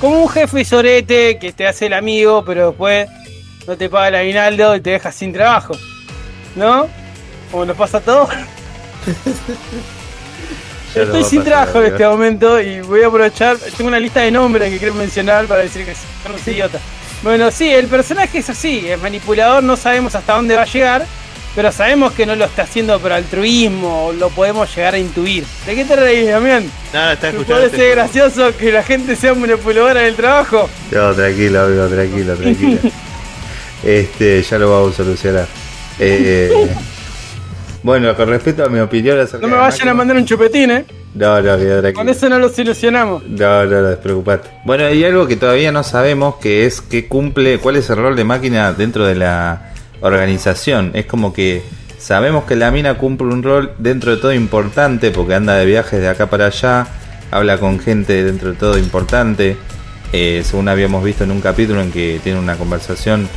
Como 0.00 0.22
un 0.22 0.28
jefe 0.28 0.64
sorete 0.64 1.38
que 1.38 1.52
te 1.52 1.66
hace 1.66 1.86
el 1.86 1.94
amigo, 1.94 2.44
pero 2.44 2.68
después 2.68 3.08
no 3.66 3.76
te 3.76 3.88
paga 3.88 4.08
el 4.08 4.14
aguinaldo 4.16 4.76
y 4.76 4.80
te 4.80 4.90
deja 4.90 5.10
sin 5.10 5.32
trabajo, 5.32 5.74
¿no? 6.54 6.88
Como 7.50 7.64
nos 7.64 7.76
pasa 7.76 7.98
a 7.98 8.00
todos. 8.00 8.28
Ya 10.94 11.02
lo 11.02 11.14
Estoy 11.14 11.24
sin 11.24 11.44
trabajo 11.44 11.80
en 11.82 11.92
este 11.92 12.08
momento 12.08 12.58
y 12.58 12.80
voy 12.80 13.02
a 13.02 13.08
aprovechar. 13.08 13.58
Tengo 13.58 13.88
una 13.88 14.00
lista 14.00 14.20
de 14.20 14.30
nombres 14.30 14.70
que 14.70 14.78
quiero 14.78 14.94
mencionar 14.94 15.44
para 15.44 15.60
decir 15.60 15.84
que 15.84 15.94
son 15.94 16.32
unos 16.32 16.48
idiotas. 16.48 16.80
Bueno, 17.22 17.50
sí, 17.50 17.68
el 17.68 17.86
personaje 17.86 18.38
es 18.38 18.48
así, 18.48 18.88
es 18.88 19.00
manipulador, 19.00 19.62
no 19.62 19.76
sabemos 19.76 20.14
hasta 20.14 20.34
dónde 20.34 20.54
va 20.54 20.62
a 20.62 20.66
llegar, 20.66 21.04
pero 21.56 21.72
sabemos 21.72 22.12
que 22.12 22.26
no 22.26 22.36
lo 22.36 22.44
está 22.44 22.62
haciendo 22.64 23.00
por 23.00 23.10
altruismo, 23.12 24.12
lo 24.16 24.28
podemos 24.28 24.72
llegar 24.76 24.92
a 24.92 24.98
intuir. 24.98 25.42
¿De 25.64 25.74
qué 25.74 25.86
te 25.86 25.96
reís, 25.96 26.28
Damián? 26.28 26.70
Nada, 26.92 27.14
está 27.14 27.30
¿Te 27.30 27.38
escuchando. 27.38 27.70
parece 27.70 27.90
gracioso 27.92 28.54
que 28.58 28.70
la 28.70 28.82
gente 28.82 29.16
sea 29.16 29.32
manipuladora 29.32 30.02
en 30.02 30.08
el 30.08 30.16
trabajo? 30.16 30.68
No, 30.92 31.14
tranquilo, 31.14 31.62
amigo, 31.62 31.86
tranquilo, 31.86 32.36
tranquilo. 32.36 32.78
este, 33.82 34.42
ya 34.42 34.58
lo 34.58 34.70
vamos 34.70 34.92
a 34.92 34.96
solucionar. 34.98 35.46
Eh, 35.98 36.68
bueno, 37.82 38.14
con 38.14 38.28
respecto 38.28 38.62
a 38.62 38.68
mi 38.68 38.78
opinión 38.78 39.26
No 39.40 39.48
me 39.48 39.56
vayan 39.56 39.88
a 39.88 39.94
mandar 39.94 40.14
un 40.18 40.26
chupetín, 40.26 40.70
¿eh? 40.72 40.84
No, 41.14 41.40
no, 41.40 41.56
queda 41.56 41.76
Con 41.76 41.80
tranquilo. 41.80 42.10
eso 42.12 42.28
no 42.28 42.38
lo 42.38 42.48
solucionamos. 42.50 43.22
No, 43.24 43.64
no, 43.64 43.80
no, 43.80 43.88
despreocupate. 43.88 44.50
Bueno, 44.66 44.84
hay 44.84 45.02
algo 45.04 45.26
que 45.26 45.36
todavía 45.36 45.72
no 45.72 45.82
sabemos 45.82 46.34
que 46.36 46.66
es 46.66 46.82
que 46.82 47.08
cumple, 47.08 47.58
cuál 47.60 47.76
es 47.76 47.88
el 47.88 47.96
rol 47.96 48.14
de 48.14 48.24
máquina 48.24 48.74
dentro 48.74 49.06
de 49.06 49.14
la 49.14 49.72
organización. 50.00 50.90
Es 50.94 51.06
como 51.06 51.32
que 51.32 51.62
sabemos 51.98 52.44
que 52.44 52.56
la 52.56 52.70
mina 52.70 52.98
cumple 52.98 53.28
un 53.28 53.42
rol 53.42 53.72
dentro 53.78 54.14
de 54.14 54.20
todo 54.20 54.32
importante 54.32 55.10
porque 55.10 55.34
anda 55.34 55.54
de 55.56 55.66
viajes 55.66 56.00
de 56.00 56.08
acá 56.08 56.28
para 56.28 56.46
allá, 56.46 56.86
habla 57.30 57.58
con 57.58 57.78
gente 57.80 58.24
dentro 58.24 58.52
de 58.52 58.58
todo 58.58 58.78
importante. 58.78 59.56
Eh, 60.12 60.42
según 60.44 60.68
habíamos 60.68 61.02
visto 61.02 61.24
en 61.24 61.30
un 61.30 61.40
capítulo 61.40 61.80
en 61.80 61.90
que 61.90 62.20
tiene 62.22 62.38
una 62.38 62.56
conversación 62.56 63.28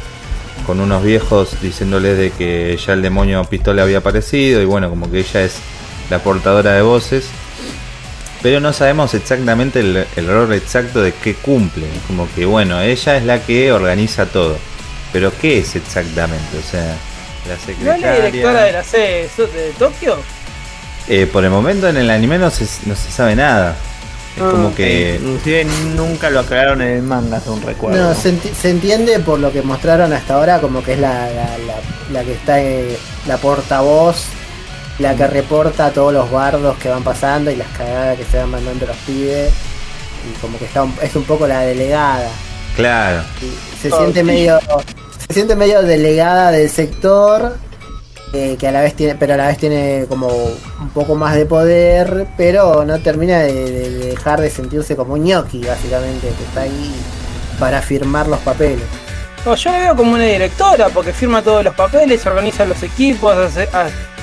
con 0.65 0.79
unos 0.79 1.03
viejos 1.03 1.59
diciéndoles 1.61 2.17
de 2.17 2.31
que 2.31 2.77
ya 2.77 2.93
el 2.93 3.01
demonio 3.01 3.43
pistola 3.45 3.83
había 3.83 3.99
aparecido 3.99 4.61
y 4.61 4.65
bueno, 4.65 4.89
como 4.89 5.09
que 5.09 5.19
ella 5.19 5.43
es 5.43 5.57
la 6.09 6.19
portadora 6.19 6.73
de 6.73 6.81
voces 6.81 7.29
pero 8.41 8.59
no 8.59 8.71
sabemos 8.71 9.13
exactamente 9.13 9.81
el, 9.81 10.05
el 10.15 10.27
rol 10.27 10.53
exacto 10.53 11.01
de 11.01 11.11
qué 11.11 11.33
cumple. 11.33 11.87
Como 12.07 12.27
que, 12.33 12.45
bueno, 12.45 12.79
ella 12.81 13.17
es 13.17 13.25
la 13.25 13.41
que 13.43 13.71
organiza 13.71 14.27
todo. 14.27 14.57
Pero 15.11 15.31
¿qué 15.39 15.59
es 15.59 15.75
exactamente? 15.75 16.57
O 16.57 16.61
sea, 16.71 16.81
la 16.83 16.93
¿No 17.47 17.53
es 17.55 17.61
secretaria... 17.61 18.07
la 18.19 18.25
directora 18.27 18.63
de 18.63 18.71
la 18.73 18.83
sede 18.83 19.29
de 19.37 19.71
Tokio? 19.77 20.17
Eh, 21.07 21.27
por 21.31 21.43
el 21.43 21.49
momento 21.49 21.87
en 21.89 21.97
el 21.97 22.09
anime 22.11 22.37
no 22.37 22.51
se, 22.51 22.65
no 22.85 22.95
se 22.95 23.11
sabe 23.11 23.35
nada. 23.35 23.75
Es 24.37 24.43
Ah, 24.43 24.49
como 24.51 24.69
Eh, 24.69 24.73
que... 24.75 25.15
Inclusive 25.15 25.65
nunca 25.95 26.29
lo 26.29 26.41
aclararon 26.41 26.81
en 26.83 26.89
el 26.97 27.01
manga, 27.01 27.39
según 27.39 27.61
recuerdo. 27.63 27.97
No, 28.01 28.13
se, 28.13 28.31
enti- 28.33 28.53
se 28.53 28.69
entiende 28.69 29.19
por 29.19 29.39
lo 29.39 29.51
que 29.51 29.63
mostraron 29.63 30.13
hasta 30.13 30.35
ahora 30.35 30.59
como 30.61 30.83
que 30.83 30.93
es 30.93 30.99
la, 30.99 31.25
la, 31.31 31.57
la- 31.57 32.11
la 32.19 32.23
que 32.23 32.33
está 32.33 32.61
eh, 32.61 32.95
la 33.25 33.37
portavoz, 33.37 34.25
la 34.99 35.15
que 35.15 35.25
reporta 35.25 35.87
a 35.87 35.91
todos 35.91 36.13
los 36.13 36.29
bardos 36.29 36.77
que 36.77 36.89
van 36.89 37.03
pasando 37.03 37.49
y 37.49 37.55
las 37.55 37.67
cagadas 37.69 38.17
que 38.17 38.25
se 38.25 38.37
van 38.37 38.51
mandando 38.51 38.85
los 38.85 38.97
pibes. 38.97 39.51
Y 40.29 40.39
como 40.39 40.59
que 40.59 40.65
está 40.65 40.83
un- 40.83 40.93
es 41.01 41.15
un 41.15 41.23
poco 41.23 41.47
la 41.47 41.61
delegada. 41.61 42.29
Claro. 42.75 43.23
Y 43.41 43.81
se 43.81 43.91
Oh, 43.91 43.97
siente 43.97 44.19
sí. 44.19 44.25
medio 44.25 44.59
se 45.29 45.33
siente 45.36 45.55
medio 45.55 45.83
delegada 45.83 46.50
del 46.51 46.69
sector 46.71 47.55
eh, 48.33 48.57
que 48.59 48.67
a 48.67 48.71
la 48.71 48.81
vez 48.81 48.95
tiene 48.95 49.13
pero 49.13 49.36
a 49.36 49.38
la 49.38 49.48
vez 49.48 49.59
tiene 49.59 50.05
como 50.09 50.27
un 50.27 50.89
poco 50.93 51.13
más 51.13 51.36
de 51.36 51.45
poder 51.45 52.25
pero 52.36 52.83
no 52.83 52.98
termina 53.00 53.38
de, 53.39 53.53
de- 53.53 53.89
de 53.91 54.05
dejar 54.07 54.41
de 54.41 54.50
sentirse 54.50 54.95
como 54.95 55.13
un 55.13 55.24
ñoqui 55.24 55.63
básicamente 55.65 56.27
que 56.29 56.43
está 56.45 56.62
ahí 56.62 56.95
para 57.59 57.81
firmar 57.81 58.27
los 58.27 58.39
papeles. 58.39 58.83
No, 59.45 59.53
yo 59.55 59.71
la 59.71 59.79
veo 59.79 59.95
como 59.95 60.13
una 60.13 60.24
directora 60.24 60.89
porque 60.89 61.13
firma 61.13 61.41
todos 61.43 61.63
los 61.63 61.75
papeles, 61.75 62.25
organiza 62.25 62.65
los 62.65 62.81
equipos, 62.83 63.36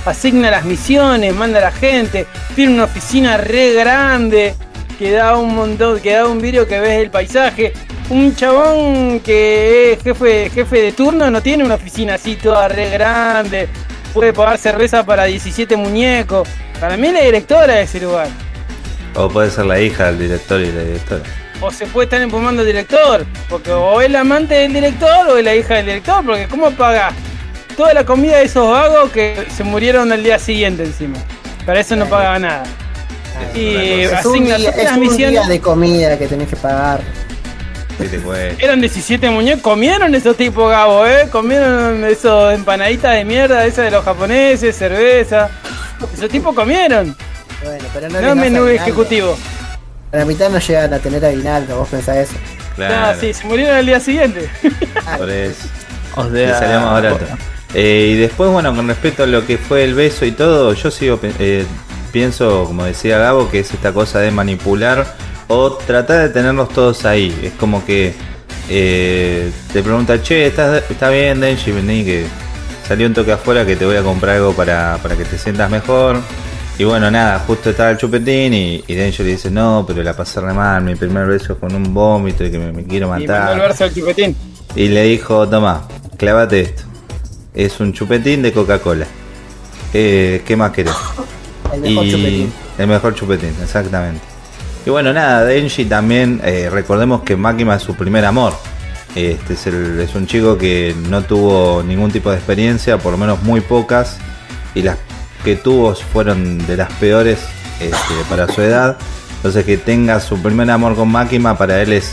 asigna 0.04 0.50
las 0.50 0.64
misiones, 0.64 1.34
manda 1.34 1.58
a 1.58 1.62
la 1.62 1.70
gente, 1.72 2.26
tiene 2.54 2.74
una 2.74 2.84
oficina 2.84 3.36
re 3.36 3.74
grande 3.74 4.54
que 4.98 5.12
da 5.12 5.36
un 5.36 5.54
montón, 5.54 6.00
que 6.00 6.12
da 6.12 6.26
un 6.26 6.40
vídeo 6.40 6.66
que 6.66 6.80
ves 6.80 7.02
el 7.02 7.10
paisaje. 7.10 7.72
Un 8.08 8.34
chabón 8.36 9.20
que 9.20 9.92
es 9.92 10.02
jefe, 10.02 10.50
jefe 10.50 10.80
de 10.80 10.92
turno 10.92 11.30
no 11.30 11.42
tiene 11.42 11.64
una 11.64 11.74
oficina 11.74 12.14
así 12.14 12.36
toda 12.36 12.68
re 12.68 12.88
grande, 12.90 13.68
puede 14.14 14.32
pagar 14.32 14.58
cerveza 14.58 15.04
para 15.04 15.24
17 15.24 15.76
muñecos. 15.76 16.48
Para 16.80 16.96
mí 16.96 17.08
es 17.08 17.12
la 17.12 17.20
directora 17.22 17.74
de 17.74 17.82
ese 17.82 18.00
lugar. 18.00 18.28
O 19.14 19.28
puede 19.28 19.50
ser 19.50 19.66
la 19.66 19.80
hija 19.80 20.06
del 20.06 20.18
director 20.18 20.60
y 20.60 20.70
la 20.72 20.82
directora. 20.82 21.22
o 21.60 21.70
se 21.70 21.86
puede 21.86 22.04
estar 22.04 22.20
empumando 22.20 22.60
al 22.60 22.66
director, 22.66 23.26
porque 23.48 23.72
o 23.72 24.00
es 24.00 24.10
la 24.10 24.20
amante 24.20 24.54
del 24.54 24.72
director 24.72 25.28
o 25.28 25.38
es 25.38 25.44
la 25.44 25.54
hija 25.54 25.74
del 25.76 25.86
director, 25.86 26.24
porque 26.24 26.46
¿cómo 26.48 26.70
paga 26.72 27.12
toda 27.76 27.94
la 27.94 28.04
comida 28.04 28.38
de 28.38 28.44
esos 28.44 28.70
vagos 28.70 29.10
que 29.10 29.46
se 29.54 29.64
murieron 29.64 30.12
al 30.12 30.22
día 30.22 30.38
siguiente 30.38 30.84
encima? 30.84 31.16
Para 31.64 31.80
eso 31.80 31.96
no 31.96 32.06
pagaba 32.06 32.38
nada. 32.38 32.64
Y 33.54 34.02
es 34.02 34.24
un, 34.24 34.34
asigna 34.34 34.56
día, 34.56 34.70
todas 34.70 34.78
es 34.78 34.84
las 34.90 34.98
misiones. 34.98 35.48
de 35.48 35.60
comida 35.60 36.18
que 36.18 36.26
tenés 36.26 36.48
que 36.48 36.56
pagar 36.56 37.00
¿Qué 37.98 38.08
te 38.08 38.18
cuesta? 38.18 38.62
Eran 38.62 38.80
17 38.80 39.30
muñecos, 39.30 39.62
comieron 39.62 40.14
esos 40.14 40.36
tipos 40.36 40.70
Gabo, 40.70 41.06
¿eh? 41.06 41.28
Comieron 41.30 42.04
esos 42.04 42.52
empanaditas 42.52 43.14
de 43.14 43.24
mierda, 43.24 43.64
esas 43.64 43.86
de 43.86 43.90
los 43.90 44.04
japoneses, 44.04 44.76
cerveza. 44.76 45.48
Esos 46.12 46.28
tipos 46.28 46.54
comieron, 46.54 47.16
bueno 47.64 47.84
pero 47.94 48.08
no, 48.10 48.20
no 48.20 48.36
menú 48.36 48.66
ejecutivo. 48.66 49.36
a 50.12 50.16
la 50.18 50.24
mitad 50.26 50.50
no 50.50 50.58
llegan 50.58 50.92
a 50.92 50.98
tener 50.98 51.24
aguinaldo 51.24 51.78
vos 51.78 51.88
pensás 51.88 52.16
eso 52.18 52.34
Claro. 52.76 52.94
Ah, 52.94 53.14
sí, 53.18 53.32
se 53.32 53.46
murieron 53.46 53.74
al 53.74 53.86
día 53.86 53.98
siguiente. 53.98 54.50
Por 55.16 55.30
eso. 55.30 55.66
O 56.16 56.30
sea. 56.30 57.16
Eh, 57.74 58.12
y 58.12 58.16
después, 58.16 58.50
bueno, 58.50 58.74
con 58.74 58.86
respecto 58.86 59.22
a 59.22 59.26
lo 59.26 59.46
que 59.46 59.56
fue 59.56 59.82
el 59.82 59.94
beso 59.94 60.26
y 60.26 60.32
todo, 60.32 60.74
yo 60.74 60.90
sigo 60.90 61.18
eh, 61.22 61.64
pienso, 62.12 62.64
como 62.66 62.84
decía 62.84 63.18
Gabo, 63.18 63.50
que 63.50 63.60
es 63.60 63.72
esta 63.72 63.92
cosa 63.92 64.20
de 64.20 64.30
manipular 64.30 65.06
o 65.48 65.72
tratar 65.72 66.22
de 66.22 66.28
tenerlos 66.30 66.68
todos 66.70 67.04
ahí. 67.04 67.36
Es 67.42 67.52
como 67.52 67.84
que 67.84 68.14
eh, 68.68 69.50
te 69.72 69.82
pregunta, 69.82 70.20
che, 70.22 70.46
¿estás, 70.46 70.82
está 70.90 71.10
bien, 71.10 71.40
Denji? 71.40 71.70
Vení, 71.72 72.04
que 72.04 72.26
salió 72.86 73.06
un 73.06 73.14
toque 73.14 73.32
afuera 73.32 73.64
que 73.66 73.76
te 73.76 73.84
voy 73.86 73.96
a 73.96 74.02
comprar 74.02 74.36
algo 74.36 74.52
para, 74.52 74.98
para 75.02 75.16
que 75.16 75.24
te 75.24 75.38
sientas 75.38 75.70
mejor. 75.70 76.18
Y 76.78 76.84
bueno, 76.84 77.10
nada, 77.10 77.38
justo 77.46 77.70
estaba 77.70 77.90
el 77.90 77.96
chupetín 77.96 78.52
y, 78.52 78.84
y 78.86 78.94
Denji 78.94 79.22
le 79.22 79.30
dice, 79.30 79.50
no, 79.50 79.84
pero 79.86 80.02
la 80.02 80.14
pasé 80.14 80.40
re 80.42 80.52
mal, 80.52 80.82
mi 80.82 80.94
primer 80.94 81.26
beso 81.26 81.58
con 81.58 81.74
un 81.74 81.94
vómito 81.94 82.44
y 82.44 82.50
que 82.50 82.58
me, 82.58 82.70
me 82.72 82.84
quiero 82.84 83.06
Y 83.06 83.10
mandó 83.10 83.32
el 83.34 83.40
matar. 83.40 83.58
verso 83.58 83.84
al 83.84 83.94
chupetín. 83.94 84.36
Y 84.74 84.88
le 84.88 85.04
dijo, 85.04 85.48
toma, 85.48 85.88
clávate 86.18 86.60
esto. 86.60 86.82
Es 87.54 87.80
un 87.80 87.94
chupetín 87.94 88.42
de 88.42 88.52
Coca-Cola. 88.52 89.06
Eh, 89.94 90.42
¿Qué 90.44 90.54
más 90.56 90.72
querés? 90.72 90.92
El 91.74 91.80
mejor 91.80 92.04
y 92.06 92.10
chupetín 92.10 92.52
el 92.78 92.86
mejor 92.86 93.14
chupetín, 93.14 93.54
exactamente. 93.62 94.20
Y 94.84 94.90
bueno, 94.90 95.12
nada, 95.12 95.44
Denji 95.44 95.84
también, 95.86 96.40
eh, 96.44 96.68
recordemos 96.70 97.22
que 97.22 97.36
Máquina 97.36 97.74
es 97.76 97.82
su 97.82 97.94
primer 97.94 98.24
amor. 98.24 98.52
Este 99.14 99.54
es, 99.54 99.66
el- 99.66 99.98
es 100.00 100.14
un 100.14 100.26
chico 100.26 100.58
que 100.58 100.94
no 101.08 101.22
tuvo 101.22 101.82
ningún 101.82 102.10
tipo 102.12 102.30
de 102.30 102.36
experiencia, 102.36 102.98
por 102.98 103.12
lo 103.12 103.18
menos 103.18 103.42
muy 103.42 103.60
pocas, 103.60 104.18
y 104.74 104.82
las 104.82 104.98
que 105.42 105.56
tuvo 105.56 105.94
fueron 105.94 106.58
de 106.66 106.76
las 106.76 106.92
peores 106.94 107.38
este, 107.80 108.14
para 108.28 108.46
su 108.46 108.60
edad. 108.62 108.96
Entonces 109.36 109.64
que 109.64 109.76
tenga 109.78 110.20
su 110.20 110.40
primer 110.42 110.70
amor 110.70 110.94
con 110.94 111.08
Máquina 111.08 111.56
para 111.56 111.80
él 111.82 111.92
es 111.92 112.12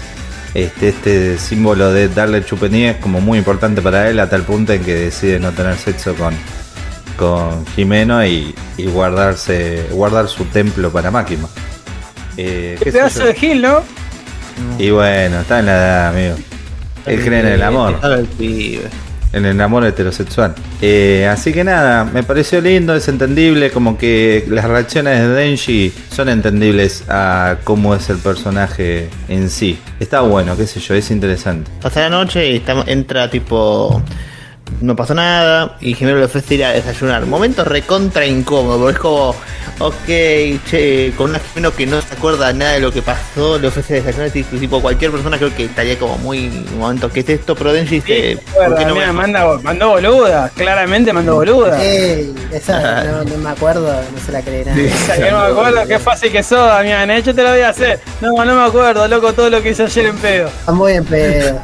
este, 0.53 0.89
este 0.89 1.37
símbolo 1.39 1.91
de 1.91 2.07
darle 2.09 2.45
chupetín 2.45 2.83
es 2.85 2.97
como 2.97 3.19
muy 3.21 3.37
importante 3.39 3.81
para 3.81 4.09
él 4.09 4.19
a 4.19 4.29
tal 4.29 4.43
punto 4.43 4.71
en 4.73 4.83
que 4.83 4.93
decide 4.95 5.39
no 5.39 5.51
tener 5.51 5.75
sexo 5.77 6.13
con, 6.15 6.33
con 7.17 7.65
Jimeno 7.75 8.25
y, 8.25 8.53
y 8.77 8.85
guardarse 8.85 9.85
guardar 9.91 10.27
su 10.27 10.45
templo 10.45 10.91
para 10.91 11.11
Máquina. 11.11 11.47
Eh, 12.37 12.77
Qué 12.81 12.91
pedazo 12.91 13.21
yo. 13.21 13.25
de 13.27 13.33
Gil, 13.35 13.61
¿no? 13.61 13.81
Y 14.79 14.89
bueno, 14.91 15.41
está 15.41 15.59
en 15.59 15.65
la 15.67 15.73
edad, 15.73 16.07
amigo. 16.09 16.35
Él 17.05 17.21
cree 17.23 17.39
en 17.41 17.47
el 17.47 17.63
amor, 17.63 17.99
en 19.33 19.45
el 19.45 19.59
amor 19.61 19.83
heterosexual. 19.85 20.53
Eh, 20.81 21.27
así 21.29 21.51
que 21.51 21.63
nada, 21.63 22.03
me 22.05 22.21
pareció 22.23 22.61
lindo, 22.61 22.95
es 22.95 23.07
entendible, 23.07 23.71
como 23.71 23.97
que 23.97 24.45
las 24.47 24.65
reacciones 24.65 25.19
de 25.19 25.27
Denji 25.27 25.91
son 26.15 26.29
entendibles 26.29 27.03
a 27.09 27.57
cómo 27.63 27.95
es 27.95 28.09
el 28.09 28.17
personaje 28.19 29.09
en 29.27 29.49
sí. 29.49 29.79
Está 29.99 30.21
bueno, 30.21 30.55
qué 30.55 30.67
sé 30.67 30.79
yo, 30.79 30.93
es 30.93 31.09
interesante. 31.11 31.69
Pasa 31.81 32.01
la 32.01 32.09
noche 32.11 32.47
y 32.51 32.57
está- 32.57 32.83
entra 32.85 33.29
tipo 33.29 34.01
no 34.81 34.95
pasó 34.95 35.13
nada. 35.13 35.75
Y 35.81 35.93
Jimeno 35.95 36.17
le 36.19 36.25
ofrece 36.25 36.55
ir 36.55 36.65
a 36.65 36.71
desayunar. 36.71 37.25
Momento 37.25 37.63
recontra 37.63 38.25
incómodo, 38.25 38.79
porque 38.79 38.93
es 38.95 38.99
como, 38.99 39.35
ok, 39.79 40.65
che, 40.69 41.13
con 41.17 41.29
una 41.31 41.39
Jimeno 41.39 41.73
que 41.75 41.85
no 41.85 42.01
se 42.01 42.13
acuerda 42.13 42.51
nada 42.53 42.73
de 42.73 42.79
lo 42.79 42.91
que 42.91 43.01
pasó, 43.01 43.57
le 43.59 43.67
ofrece 43.67 43.95
desayunar. 44.01 44.31
y 44.35 44.43
Tipo, 44.43 44.81
cualquier 44.81 45.11
persona 45.11 45.37
creo 45.37 45.53
que 45.55 45.65
estaría 45.65 45.97
como 45.99 46.17
muy, 46.19 46.47
un 46.47 46.79
momento, 46.79 47.09
¿qué 47.11 47.21
es 47.21 47.29
esto? 47.29 47.55
Pero 47.55 47.73
Denji 47.73 47.95
dice, 48.01 48.37
¿por 48.55 48.75
qué 48.77 48.85
no 48.85 48.93
Mira, 48.95 49.07
me- 49.07 49.13
manda, 49.13 49.45
mandó 49.63 49.89
boluda, 49.89 50.49
claramente 50.55 51.11
mandó 51.13 51.35
boluda. 51.35 51.83
Esa 52.51 53.03
no, 53.03 53.23
no 53.23 53.37
me 53.37 53.49
acuerdo, 53.49 53.87
no 53.87 54.19
se 54.25 54.31
la 54.31 54.41
cree 54.41 54.65
nada. 54.65 54.77
O 54.77 55.05
sea, 55.05 55.15
que 55.15 55.31
no 55.31 55.39
me 55.39 55.45
acuerdo 55.47 55.87
qué 55.87 55.99
fácil 55.99 56.31
que 56.31 56.43
sos, 56.43 56.67
Damián, 56.67 57.09
¿eh? 57.11 57.21
yo 57.23 57.33
te 57.33 57.41
lo 57.43 57.49
voy 57.51 57.61
a 57.61 57.69
hacer. 57.69 57.99
No, 58.21 58.31
no 58.45 58.55
me 58.55 58.63
acuerdo, 58.65 59.07
loco, 59.07 59.33
todo 59.33 59.49
lo 59.49 59.61
que 59.61 59.71
hice 59.71 59.83
ayer 59.83 60.05
en 60.07 60.17
pedo. 60.17 60.47
Está 60.47 60.71
muy 60.71 60.93
en 60.93 61.05
pedo. 61.05 61.61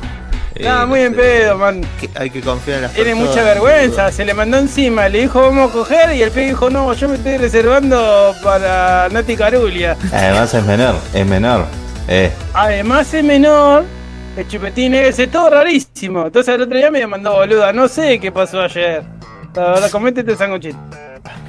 Nada, 0.60 0.84
Eh, 0.84 0.86
muy 0.86 1.00
en 1.02 1.14
pedo, 1.16 1.58
man. 1.58 1.82
que 2.00 2.10
hay 2.16 2.30
que 2.30 2.42
confiar 2.42 2.78
en 2.78 2.82
las 2.84 2.94
Tiene 2.94 3.12
personas. 3.12 3.30
mucha 3.36 3.44
vergüenza, 3.44 4.12
se 4.12 4.26
le 4.26 4.34
mandó 4.34 4.58
encima, 4.58 5.08
le 5.08 5.22
dijo 5.22 5.42
vamos 5.42 5.70
a 5.70 5.74
coger 5.74 6.16
y 6.16 6.22
el 6.22 6.32
pibe 6.32 6.48
dijo 6.48 6.70
no, 6.70 6.92
yo 6.94 7.08
me 7.10 7.16
estoy 7.16 7.38
reservando 7.38 8.34
para 8.44 9.08
Nati 9.10 9.36
Carulia. 9.36 9.96
Además 10.14 10.54
es 10.54 10.66
menor, 10.66 10.96
es 11.14 11.26
menor. 11.26 11.66
Eh, 12.08 12.32
Además 12.54 13.14
es 13.14 13.24
menor, 13.24 13.86
el 14.36 14.48
chupetín 14.48 14.96
ese, 14.96 15.28
todo 15.28 15.50
rarísimo. 15.50 16.26
Entonces 16.26 16.54
el 16.56 16.62
otro 16.62 16.78
día 16.78 16.92
me 16.92 17.06
mandó 17.08 17.34
boluda, 17.36 17.72
no 17.72 17.88
sé 17.88 18.20
qué 18.20 18.32
pasó 18.32 18.62
ayer. 18.62 19.04
La 19.56 19.64
verdad, 19.72 19.90
coméntete 19.92 20.36
sanguchito. 20.36 20.78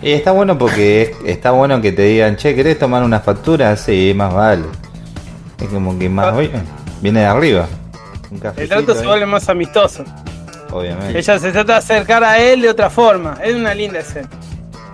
y 0.02 0.12
está 0.12 0.32
bueno 0.32 0.56
porque 0.58 1.02
es- 1.02 1.16
está 1.26 1.50
bueno 1.50 1.80
que 1.80 1.92
te 1.92 2.02
digan, 2.02 2.36
che, 2.36 2.54
¿querés 2.54 2.78
tomar 2.78 3.02
una 3.02 3.20
factura? 3.20 3.76
Sí, 3.76 4.12
más 4.14 4.32
vale. 4.32 4.64
Es 5.60 5.68
como 5.68 5.98
que 5.98 6.08
más 6.08 6.32
oye, 6.34 6.50
viene 7.02 7.20
de 7.20 7.26
arriba. 7.26 7.66
Un 8.30 8.40
El 8.56 8.68
trato 8.68 8.94
se 8.94 9.06
vuelve 9.06 9.26
más 9.26 9.48
amistoso. 9.48 10.04
Obviamente. 10.70 11.18
Ella 11.18 11.38
se 11.38 11.50
trata 11.50 11.72
de 11.72 11.78
acercar 11.78 12.22
a 12.22 12.38
él 12.38 12.62
de 12.62 12.68
otra 12.68 12.90
forma. 12.90 13.38
Es 13.42 13.54
una 13.54 13.74
linda 13.74 13.98
escena. 14.00 14.28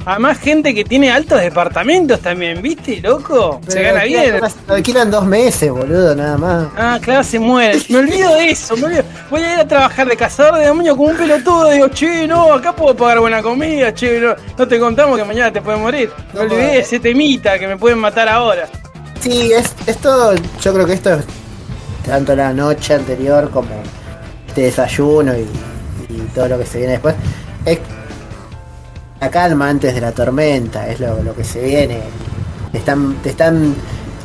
Además, 0.06 0.38
gente 0.38 0.72
que 0.72 0.84
tiene 0.84 1.10
altos 1.10 1.40
departamentos 1.40 2.20
también, 2.20 2.62
¿viste, 2.62 3.00
loco? 3.00 3.60
Se 3.66 3.82
gana 3.82 4.04
bien. 4.04 4.40
Lo 4.68 4.74
alquilan 4.74 5.10
dos 5.10 5.24
meses, 5.26 5.68
boludo, 5.68 6.14
nada 6.14 6.38
más. 6.38 6.68
Ah, 6.76 6.98
claro, 7.02 7.24
se 7.24 7.40
muere. 7.40 7.82
Me 7.88 7.98
olvido 7.98 8.32
de 8.36 8.50
eso. 8.50 8.76
me 8.76 8.84
olvido. 8.84 9.02
Voy 9.30 9.42
a 9.42 9.54
ir 9.54 9.58
a 9.60 9.66
trabajar 9.66 10.08
de 10.08 10.16
cazador 10.16 10.60
de 10.60 10.66
demonios 10.66 10.96
como 10.96 11.10
un 11.10 11.16
pelotudo. 11.16 11.70
Digo, 11.70 11.88
che, 11.88 12.28
no, 12.28 12.52
acá 12.52 12.72
puedo 12.74 12.96
pagar 12.96 13.18
buena 13.18 13.42
comida. 13.42 13.92
Che, 13.92 14.20
no, 14.20 14.36
no 14.56 14.68
te 14.68 14.78
contamos 14.78 15.18
que 15.18 15.24
mañana 15.24 15.52
te 15.52 15.60
pueden 15.60 15.82
morir. 15.82 16.08
Me 16.32 16.38
No, 16.38 16.40
olvidé 16.42 16.66
de 16.68 16.78
ese 16.78 17.00
temita 17.00 17.58
que 17.58 17.66
me 17.66 17.76
pueden 17.76 17.98
matar 17.98 18.28
ahora. 18.28 18.68
Sí, 19.18 19.50
es, 19.52 19.74
es 19.88 19.96
todo, 19.98 20.34
yo 20.62 20.72
creo 20.72 20.86
que 20.86 20.92
esto 20.92 21.14
es 21.14 21.24
tanto 22.06 22.34
la 22.36 22.52
noche 22.52 22.94
anterior 22.94 23.50
como 23.50 23.68
este 24.48 24.62
desayuno 24.62 25.32
y, 25.36 25.42
y 26.12 26.18
todo 26.34 26.48
lo 26.48 26.58
que 26.58 26.66
se 26.66 26.78
viene 26.78 26.92
después. 26.94 27.14
Es 27.64 27.78
la 29.20 29.30
calma 29.30 29.68
antes 29.68 29.94
de 29.94 30.00
la 30.00 30.12
tormenta, 30.12 30.88
es 30.88 31.00
lo, 31.00 31.22
lo 31.22 31.34
que 31.34 31.44
se 31.44 31.62
viene. 31.62 32.00
Te 32.72 32.78
están, 32.78 33.14
te 33.22 33.30
están 33.30 33.74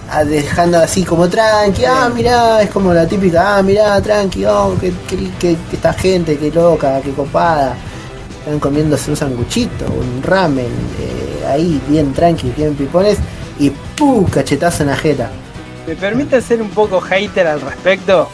ah, 0.09 0.23
dejando 0.23 0.79
así 0.79 1.03
como 1.03 1.27
tranqui, 1.29 1.85
ah, 1.85 2.09
mirá, 2.13 2.61
es 2.61 2.69
como 2.69 2.93
la 2.93 3.07
típica, 3.07 3.57
ah, 3.57 3.63
mirá, 3.63 4.01
tranqui, 4.01 4.45
oh, 4.45 4.75
que, 4.79 4.91
que, 5.07 5.17
que- 5.39 5.57
que 5.69 5.75
esta 5.75 5.93
gente, 5.93 6.37
qué 6.37 6.51
loca, 6.51 6.99
qué 7.01 7.11
copada. 7.11 7.75
Están 8.39 8.59
comiéndose 8.59 9.11
un 9.11 9.17
sanguchito, 9.17 9.85
un 9.85 10.21
ramen, 10.23 10.65
eh, 10.99 11.45
ahí 11.47 11.79
bien 11.87 12.11
tranqui, 12.11 12.51
bien 12.57 12.73
pipones, 12.75 13.17
y 13.59 13.69
¡pum! 13.69 14.25
cachetazo 14.25 14.81
en 14.83 14.89
la 14.89 14.95
jeta. 14.97 15.29
¿Me 15.87 15.95
permite 15.95 16.41
ser 16.41 16.61
un 16.61 16.69
poco 16.69 17.01
hater 17.01 17.47
al 17.47 17.61
respecto? 17.61 18.29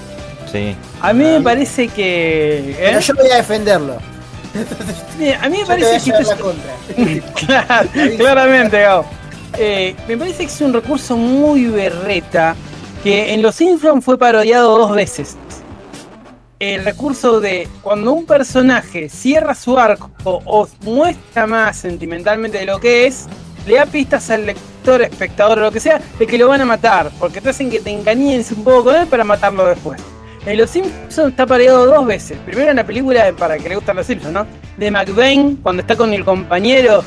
Sí. 0.52 0.76
A 1.02 1.14
mí 1.14 1.24
me 1.24 1.42
parece 1.42 1.88
que. 1.88 2.72
¿eh? 2.72 2.76
Pero 2.80 3.00
yo 3.00 3.14
voy 3.16 3.30
a 3.32 3.36
defenderlo. 3.38 3.98
A 5.42 5.50
mí 5.50 5.58
me 5.58 5.60
Yo 5.60 5.60
te 5.60 5.60
voy 5.60 5.62
a 5.62 5.66
parece 5.68 6.12
que 6.12 6.18
esto 6.18 6.30
la 6.30 6.36
es- 6.36 6.42
contra. 6.42 6.74
Claro, 7.36 7.90
claramente, 8.18 8.82
Gabo. 8.82 9.06
Eh, 9.58 9.96
me 10.08 10.18
parece 10.18 10.40
que 10.46 10.52
es 10.52 10.62
un 10.62 10.74
recurso 10.74 11.16
muy 11.18 11.66
berreta 11.66 12.56
que 13.04 13.34
en 13.34 13.42
Los 13.42 13.56
Simpsons 13.56 14.04
fue 14.04 14.18
parodiado 14.18 14.78
dos 14.78 14.92
veces. 14.96 15.36
El 16.60 16.84
recurso 16.86 17.40
de 17.40 17.68
cuando 17.84 18.12
un 18.14 18.26
personaje 18.26 19.10
cierra 19.10 19.54
su 19.54 19.78
arco 19.78 20.10
o 20.26 20.68
muestra 20.82 21.46
más 21.46 21.78
sentimentalmente 21.78 22.58
de 22.58 22.66
lo 22.66 22.80
que 22.80 23.06
es, 23.08 23.26
le 23.68 23.76
da 23.76 23.86
pistas 23.86 24.30
al 24.30 24.46
lector, 24.46 25.02
espectador 25.02 25.60
o 25.60 25.62
lo 25.64 25.72
que 25.72 25.80
sea, 25.80 26.02
de 26.18 26.26
que 26.26 26.38
lo 26.38 26.48
van 26.48 26.62
a 26.62 26.66
matar, 26.66 27.12
porque 27.20 27.42
te 27.42 27.50
hacen 27.50 27.70
que 27.70 27.80
te 27.80 27.92
engañes 27.92 28.52
un 28.52 28.64
poco 28.64 28.86
con 28.86 28.96
él 28.96 29.08
para 29.08 29.24
matarlo 29.24 29.66
después. 29.66 30.02
En 30.46 30.58
Los 30.58 30.70
Simpsons 30.70 31.32
está 31.32 31.46
pareado 31.46 31.86
dos 31.86 32.06
veces. 32.06 32.38
Primero 32.46 32.72
en 32.72 32.78
la 32.78 32.86
película, 32.86 33.34
para 33.38 33.58
que 33.58 33.68
le 33.68 33.76
gustan 33.76 33.98
los 33.98 34.08
Simpsons, 34.08 34.34
¿no? 34.34 34.48
De 34.78 34.90
McBain, 34.90 35.58
cuando 35.58 35.82
está 35.82 35.98
con 35.98 36.14
el 36.14 36.24
compañero 36.24 37.04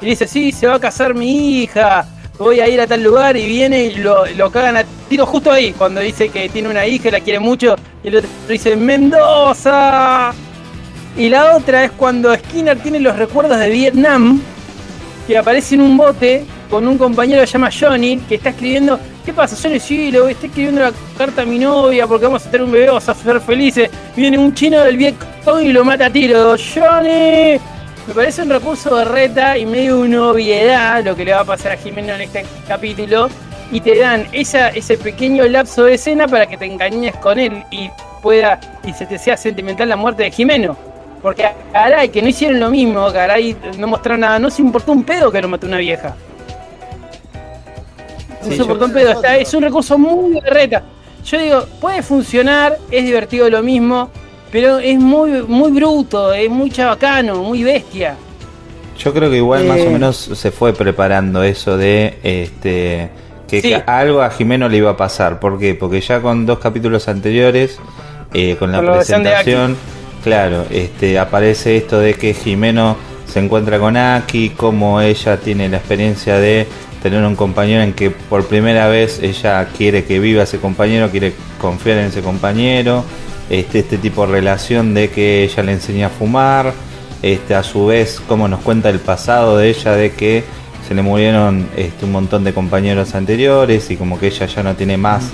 y 0.00 0.06
dice, 0.06 0.28
sí, 0.28 0.52
se 0.52 0.68
va 0.68 0.76
a 0.76 0.78
casar 0.78 1.14
mi 1.14 1.62
hija, 1.62 2.06
voy 2.38 2.60
a 2.60 2.68
ir 2.68 2.80
a 2.80 2.86
tal 2.86 3.02
lugar 3.02 3.36
y 3.36 3.46
viene 3.46 3.84
y 3.84 3.96
lo, 3.96 4.26
lo 4.26 4.50
cagan 4.50 4.76
a 4.76 4.84
tiro 5.08 5.26
justo 5.26 5.50
ahí, 5.50 5.72
cuando 5.72 6.00
dice 6.00 6.28
que 6.28 6.48
tiene 6.48 6.68
una 6.68 6.86
hija 6.86 7.08
y 7.08 7.10
la 7.10 7.20
quiere 7.20 7.40
mucho, 7.40 7.74
y 8.02 8.08
el 8.08 8.16
otro 8.16 8.30
dice, 8.48 8.76
Mendoza. 8.76 10.32
Y 11.16 11.28
la 11.28 11.56
otra 11.56 11.84
es 11.84 11.92
cuando 11.92 12.34
Skinner 12.34 12.78
tiene 12.78 12.98
los 12.98 13.16
recuerdos 13.16 13.58
de 13.58 13.70
Vietnam, 13.70 14.40
que 15.26 15.38
aparece 15.38 15.74
en 15.74 15.80
un 15.80 15.96
bote 15.96 16.44
con 16.70 16.86
un 16.86 16.98
compañero 16.98 17.40
que 17.40 17.46
se 17.46 17.52
llama 17.54 17.70
Johnny, 17.70 18.18
que 18.28 18.36
está 18.36 18.50
escribiendo, 18.50 18.98
¿qué 19.24 19.32
pasa? 19.32 19.56
Johnny, 19.60 19.80
sí, 19.80 20.10
le 20.10 20.18
estoy 20.30 20.48
escribiendo 20.48 20.82
la 20.82 20.92
carta 21.16 21.42
a 21.42 21.44
mi 21.44 21.58
novia 21.58 22.06
porque 22.06 22.26
vamos 22.26 22.46
a 22.46 22.50
tener 22.50 22.64
un 22.64 22.72
bebé, 22.72 22.86
vamos 22.86 23.08
a 23.08 23.14
ser 23.14 23.40
felices. 23.40 23.90
Viene 24.16 24.38
un 24.38 24.52
chino 24.54 24.80
del 24.80 24.96
Vietcong 24.96 25.62
y 25.62 25.72
lo 25.72 25.84
mata 25.84 26.06
a 26.06 26.10
tiro. 26.10 26.56
¡Johnny! 26.56 27.58
Me 28.06 28.12
parece 28.14 28.42
un 28.42 28.50
recurso 28.50 28.96
de 28.96 29.04
reta 29.04 29.56
y 29.56 29.64
medio 29.64 30.00
una 30.00 30.30
obviedad 30.30 31.02
lo 31.02 31.16
que 31.16 31.24
le 31.24 31.32
va 31.32 31.40
a 31.40 31.44
pasar 31.44 31.72
a 31.72 31.76
Jimeno 31.76 32.14
en 32.14 32.22
este 32.22 32.44
capítulo. 32.68 33.28
Y 33.72 33.80
te 33.80 33.98
dan 33.98 34.26
esa, 34.32 34.68
ese 34.68 34.98
pequeño 34.98 35.44
lapso 35.44 35.84
de 35.84 35.94
escena 35.94 36.28
para 36.28 36.46
que 36.46 36.56
te 36.56 36.66
engañes 36.66 37.16
con 37.16 37.38
él 37.38 37.64
y 37.70 37.90
pueda 38.22 38.60
y 38.84 38.92
se 38.92 39.06
te 39.06 39.18
sea 39.18 39.36
sentimental 39.36 39.88
la 39.88 39.96
muerte 39.96 40.24
de 40.24 40.30
Jimeno. 40.30 40.93
Porque 41.24 41.48
caray, 41.72 42.10
que 42.10 42.20
no 42.20 42.28
hicieron 42.28 42.60
lo 42.60 42.68
mismo, 42.70 43.10
caray, 43.10 43.56
no 43.78 43.86
mostraron 43.86 44.20
nada, 44.20 44.38
no 44.38 44.50
se 44.50 44.60
importó 44.60 44.92
un 44.92 45.04
pedo 45.04 45.32
que 45.32 45.40
lo 45.40 45.48
mató 45.48 45.66
una 45.66 45.78
vieja. 45.78 46.14
No 48.42 48.50
Sí, 48.50 48.56
se 48.56 48.62
importó 48.62 48.84
un 48.84 48.92
pedo, 48.92 49.10
está, 49.12 49.34
es 49.38 49.54
un 49.54 49.62
recurso 49.62 49.96
muy 49.96 50.34
de 50.38 50.50
reta. 50.50 50.82
Yo 51.24 51.38
digo, 51.38 51.64
puede 51.80 52.02
funcionar, 52.02 52.76
es 52.90 53.04
divertido 53.04 53.48
lo 53.48 53.62
mismo, 53.62 54.10
pero 54.52 54.78
es 54.78 54.98
muy, 54.98 55.42
muy 55.44 55.72
bruto, 55.72 56.30
es 56.34 56.50
muy 56.50 56.70
chabacano, 56.70 57.36
muy 57.42 57.64
bestia. 57.64 58.16
Yo 58.98 59.14
creo 59.14 59.30
que 59.30 59.38
igual 59.38 59.64
más 59.64 59.78
Eh. 59.78 59.86
o 59.88 59.90
menos 59.92 60.16
se 60.16 60.50
fue 60.50 60.74
preparando 60.74 61.42
eso 61.42 61.78
de 61.78 62.18
este 62.22 63.08
que 63.48 63.62
Sí. 63.62 63.74
algo 63.86 64.20
a 64.20 64.28
Jimeno 64.28 64.68
le 64.68 64.76
iba 64.76 64.90
a 64.90 64.96
pasar. 64.98 65.40
¿Por 65.40 65.58
qué? 65.58 65.74
Porque 65.74 66.02
ya 66.02 66.20
con 66.20 66.44
dos 66.44 66.58
capítulos 66.58 67.08
anteriores, 67.08 67.78
eh, 68.34 68.56
con 68.58 68.70
la 68.72 68.82
presentación, 68.82 69.76
claro, 70.24 70.64
este 70.70 71.18
aparece 71.18 71.76
esto 71.76 72.00
de 72.00 72.14
que 72.14 72.32
Jimeno 72.32 72.96
se 73.26 73.40
encuentra 73.40 73.78
con 73.78 73.96
Aki, 73.96 74.50
como 74.50 75.00
ella 75.02 75.36
tiene 75.36 75.68
la 75.68 75.76
experiencia 75.76 76.38
de 76.38 76.66
tener 77.02 77.22
un 77.22 77.36
compañero 77.36 77.82
en 77.82 77.92
que 77.92 78.10
por 78.10 78.46
primera 78.46 78.88
vez 78.88 79.20
ella 79.22 79.68
quiere 79.76 80.04
que 80.04 80.18
viva 80.18 80.44
ese 80.44 80.58
compañero, 80.58 81.10
quiere 81.10 81.34
confiar 81.60 81.98
en 81.98 82.06
ese 82.06 82.22
compañero, 82.22 83.04
este, 83.50 83.80
este 83.80 83.98
tipo 83.98 84.26
de 84.26 84.32
relación 84.32 84.94
de 84.94 85.10
que 85.10 85.44
ella 85.44 85.62
le 85.62 85.72
enseña 85.72 86.06
a 86.06 86.10
fumar, 86.10 86.72
este, 87.20 87.54
a 87.54 87.62
su 87.62 87.86
vez 87.86 88.20
como 88.26 88.48
nos 88.48 88.60
cuenta 88.60 88.88
el 88.88 89.00
pasado 89.00 89.58
de 89.58 89.68
ella 89.68 89.92
de 89.92 90.12
que 90.12 90.42
se 90.88 90.94
le 90.94 91.02
murieron 91.02 91.68
este, 91.76 92.06
un 92.06 92.12
montón 92.12 92.44
de 92.44 92.54
compañeros 92.54 93.14
anteriores 93.14 93.90
y 93.90 93.96
como 93.96 94.18
que 94.18 94.28
ella 94.28 94.46
ya 94.46 94.62
no 94.62 94.74
tiene 94.74 94.96
más 94.96 95.30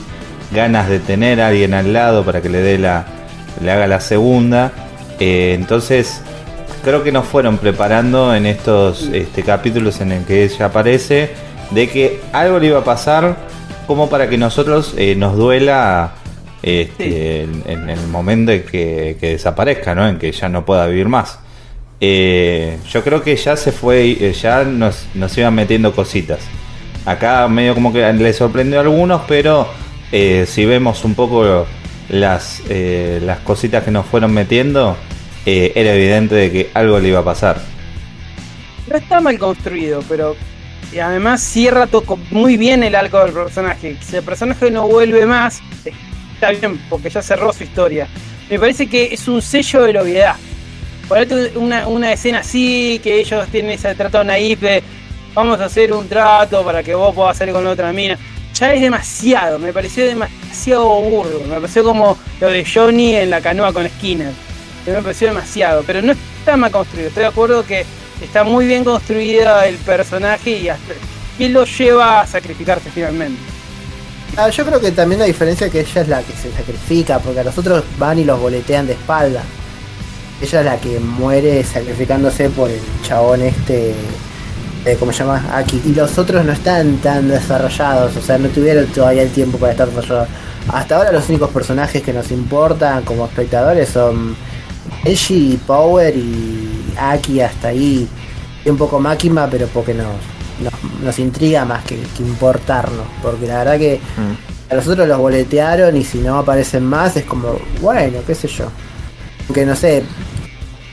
ganas 0.53 0.89
de 0.89 0.99
tener 0.99 1.41
a 1.41 1.49
alguien 1.49 1.75
al 1.75 1.93
lado 1.93 2.25
para 2.25 2.43
que 2.43 2.49
le 2.49 2.59
dé 2.59 2.77
la 2.77 3.20
le 3.63 3.71
haga 3.71 3.87
la 3.87 4.01
segunda 4.01 4.73
Eh, 5.21 5.53
entonces 5.55 6.23
creo 6.83 7.05
que 7.05 7.13
nos 7.13 7.27
fueron 7.27 7.59
preparando 7.59 8.35
en 8.35 8.47
estos 8.47 9.03
este, 9.13 9.43
capítulos 9.43 10.01
en 10.01 10.13
el 10.13 10.25
que 10.25 10.45
ella 10.45 10.67
aparece 10.67 11.29
de 11.71 11.91
que 11.91 12.21
algo 12.33 12.59
le 12.59 12.69
iba 12.69 12.79
a 12.79 12.85
pasar 12.85 13.37
como 13.87 14.09
para 14.09 14.31
que 14.31 14.39
nosotros 14.39 14.95
eh, 14.97 15.15
nos 15.15 15.37
duela 15.37 16.15
este, 16.63 17.43
en, 17.43 17.63
en 17.67 17.91
el 17.91 18.07
momento 18.09 18.51
en 18.51 18.63
que, 18.63 19.19
que 19.21 19.33
desaparezca, 19.33 19.95
¿no? 19.95 20.09
En 20.09 20.19
que 20.19 20.33
ya 20.33 20.49
no 20.49 20.65
pueda 20.65 20.87
vivir 20.87 21.09
más. 21.09 21.39
Eh, 22.01 22.79
yo 22.91 23.05
creo 23.05 23.23
que 23.23 23.37
ya 23.37 23.57
se 23.57 23.73
fue, 23.73 24.33
ya 24.33 24.65
nos, 24.65 25.05
nos 25.15 25.37
iban 25.37 25.55
metiendo 25.55 25.93
cositas. 25.93 26.41
Acá 27.05 27.47
medio 27.49 27.75
como 27.75 27.93
que 27.93 28.11
le 28.11 28.33
sorprendió 28.33 28.79
a 28.79 28.83
algunos, 28.83 29.21
pero 29.29 29.69
si 30.11 30.65
vemos 30.65 31.05
un 31.05 31.15
poco 31.15 31.67
las, 32.11 32.63
eh, 32.69 33.21
las 33.23 33.39
cositas 33.39 33.85
que 33.85 33.91
nos 33.91 34.07
fueron 34.07 34.33
metiendo, 34.33 34.97
eh, 35.47 35.73
era 35.75 35.95
evidente 35.95 36.35
de 36.35 36.53
que 36.53 36.71
algo 36.75 36.99
le 36.99 37.09
iba 37.09 37.21
a 37.21 37.25
pasar. 37.25 37.61
No 38.89 38.97
está 38.97 39.21
mal 39.21 39.39
construido, 39.39 40.03
pero 40.09 40.37
y 40.93 40.99
además 40.99 41.41
cierra 41.41 41.87
todo 41.87 42.19
muy 42.31 42.57
bien 42.57 42.83
el 42.83 42.95
arco 42.95 43.21
del 43.25 43.33
personaje. 43.33 43.97
Si 44.01 44.17
el 44.17 44.25
personaje 44.25 44.71
no 44.71 44.89
vuelve 44.89 45.25
más, 45.25 45.61
está 46.35 46.51
bien, 46.51 46.81
porque 46.91 47.11
ya 47.11 47.23
cerró 47.23 47.53
su 47.53 47.63
historia. 47.63 48.09
Me 48.51 48.59
parece 48.59 48.89
que 48.89 49.15
es 49.15 49.29
un 49.29 49.41
sello 49.41 49.85
de 49.85 49.93
la 49.93 50.03
obviedad. 50.03 50.37
ponete 51.09 51.53
una, 51.57 51.87
una 51.87 52.13
escena 52.13 52.39
así, 52.39 53.01
que 53.03 53.21
ellos 53.21 53.47
tienen 53.49 53.73
ese 53.73 53.95
trato 53.95 54.25
naif 54.25 54.61
de 54.61 54.83
vamos 55.33 55.61
a 55.61 55.67
hacer 55.67 55.93
un 55.93 56.09
trato 56.09 56.65
para 56.65 56.83
que 56.83 56.95
vos 56.95 57.15
puedas 57.15 57.37
salir 57.37 57.55
con 57.55 57.67
otra 57.67 57.93
mina. 57.93 58.19
Ya 58.55 58.75
es 58.75 58.81
demasiado, 58.81 59.59
me 59.59 59.73
pareció 59.73 60.05
demasiado 60.05 60.89
burdo. 61.01 61.41
Me 61.49 61.55
pareció 61.55 61.85
como 61.85 62.19
lo 62.41 62.49
de 62.49 62.65
Johnny 62.65 63.17
en 63.17 63.31
la 63.31 63.41
canoa 63.41 63.73
con 63.73 63.89
Skinner. 63.89 64.33
Me 64.87 65.03
pareció 65.03 65.29
demasiado, 65.29 65.83
pero 65.87 66.03
no 66.03 66.13
está 66.13 66.57
mal 66.57 66.71
construido. 66.71 67.09
Estoy 67.09 67.23
de 67.23 67.29
acuerdo 67.29 67.65
que 67.65 67.85
está 68.21 68.45
muy 68.45 68.67
bien 68.67 68.85
construida 68.85 69.67
el 69.67 69.77
personaje 69.77 70.51
y 70.51 70.69
hasta 70.69 70.95
lo 71.39 71.65
lleva 71.65 72.21
a 72.21 72.27
sacrificarse 72.27 72.91
finalmente. 72.91 73.41
Ah, 74.37 74.49
yo 74.49 74.65
creo 74.65 74.81
que 74.81 74.93
también 74.93 75.21
la 75.21 75.27
diferencia 75.27 75.67
es 75.67 75.73
que 75.73 75.81
ella 75.81 76.03
es 76.03 76.09
la 76.09 76.23
que 76.23 76.33
se 76.33 76.53
sacrifica, 76.53 77.19
porque 77.19 77.41
a 77.41 77.45
los 77.45 77.57
otros 77.57 77.85
van 77.99 78.19
y 78.19 78.25
los 78.25 78.39
boletean 78.39 78.87
de 78.87 78.93
espalda. 78.93 79.43
Ella 80.41 80.61
es 80.61 80.65
la 80.65 80.79
que 80.79 80.99
muere 81.01 81.65
sacrificándose 81.65 82.49
por 82.51 82.71
el 82.71 82.81
chabón 83.07 83.43
este, 83.43 83.95
eh, 84.85 84.97
¿cómo 84.99 85.13
se 85.13 85.25
llama? 85.25 85.45
Aquí. 85.55 85.81
Y 85.85 85.95
los 85.95 86.17
otros 86.19 86.45
no 86.45 86.53
están 86.53 86.97
tan 86.99 87.29
desarrollados, 87.29 88.17
o 88.17 88.23
sea, 88.23 88.39
no 88.39 88.49
tuvieron 88.49 88.87
todavía 88.87 89.23
el 89.23 89.31
tiempo 89.31 89.59
para 89.59 89.73
estar 89.73 89.89
desarrollados. 89.89 90.29
Hasta 90.69 90.97
ahora 90.97 91.13
los 91.13 91.29
únicos 91.29 91.51
personajes 91.51 92.03
que 92.03 92.13
nos 92.13 92.31
importan 92.31 93.03
como 93.03 93.25
espectadores 93.27 93.89
son 93.89 94.37
Eiji, 95.05 95.59
Power 95.67 96.17
y 96.17 96.95
Aki 96.99 97.41
hasta 97.41 97.69
ahí. 97.69 98.09
Y 98.65 98.69
un 98.69 98.77
poco 98.77 98.99
Makima, 98.99 99.49
pero 99.51 99.67
porque 99.69 99.95
nos, 99.95 100.07
nos, 100.63 101.03
nos 101.03 101.19
intriga 101.19 101.65
más 101.65 101.85
que, 101.85 101.97
que 102.17 102.23
importarnos. 102.23 103.07
Porque 103.23 103.47
la 103.47 103.59
verdad 103.59 103.79
que 103.79 104.01
a 104.71 104.75
los 104.75 104.87
otros 104.87 105.09
los 105.09 105.19
boletearon 105.19 105.97
y 105.97 106.05
si 106.05 106.19
no 106.19 106.39
aparecen 106.39 106.85
más 106.85 107.17
es 107.17 107.25
como, 107.25 107.59
bueno, 107.81 108.19
qué 108.27 108.35
sé 108.35 108.49
yo. 108.49 108.67
Aunque 109.49 109.67
no 109.67 109.75
sé, 109.75 110.05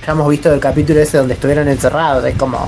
ya 0.05 0.13
hemos 0.13 0.29
visto 0.29 0.51
el 0.51 0.59
capítulo 0.59 0.99
ese 0.99 1.17
donde 1.17 1.35
estuvieron 1.35 1.67
encerrados, 1.67 2.25
es 2.25 2.35
como, 2.35 2.67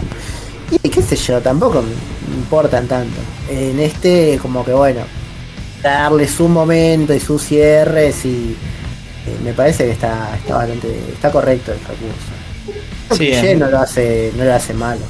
y 0.84 0.89
qué 0.89 1.01
sé 1.01 1.15
yo, 1.15 1.39
tampoco 1.41 1.82
me 1.82 2.36
importan 2.36 2.88
tanto. 2.88 3.17
En 3.49 3.79
este, 3.79 4.38
como 4.41 4.63
que 4.63 4.73
bueno, 4.73 5.01
darle 5.82 6.27
su 6.27 6.47
momento 6.47 7.13
y 7.13 7.19
sus 7.19 7.41
cierres 7.43 8.25
y 8.25 8.55
eh, 9.27 9.38
me 9.43 9.53
parece 9.53 9.86
que 9.86 9.91
está, 9.91 10.36
está 10.38 10.58
bastante, 10.58 10.88
está 11.13 11.32
correcto 11.32 11.71
el 11.71 11.79
recurso. 11.79 13.17
Sí, 13.17 13.29
es- 13.29 13.58
no 13.58 13.69
lo 13.69 13.79
hace, 13.79 14.32
no 14.38 14.43
lo 14.45 14.53
hace 14.53 14.73
malo. 14.73 15.01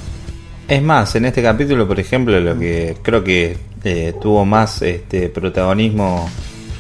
Es 0.68 0.82
más, 0.84 1.16
en 1.16 1.26
este 1.26 1.42
capítulo, 1.42 1.88
por 1.88 2.00
ejemplo, 2.00 2.40
lo 2.40 2.58
que 2.58 2.96
creo 3.02 3.24
que 3.24 3.58
eh, 3.84 4.14
tuvo 4.22 4.46
más 4.46 4.82
este 4.84 5.30
protagonismo 5.30 6.30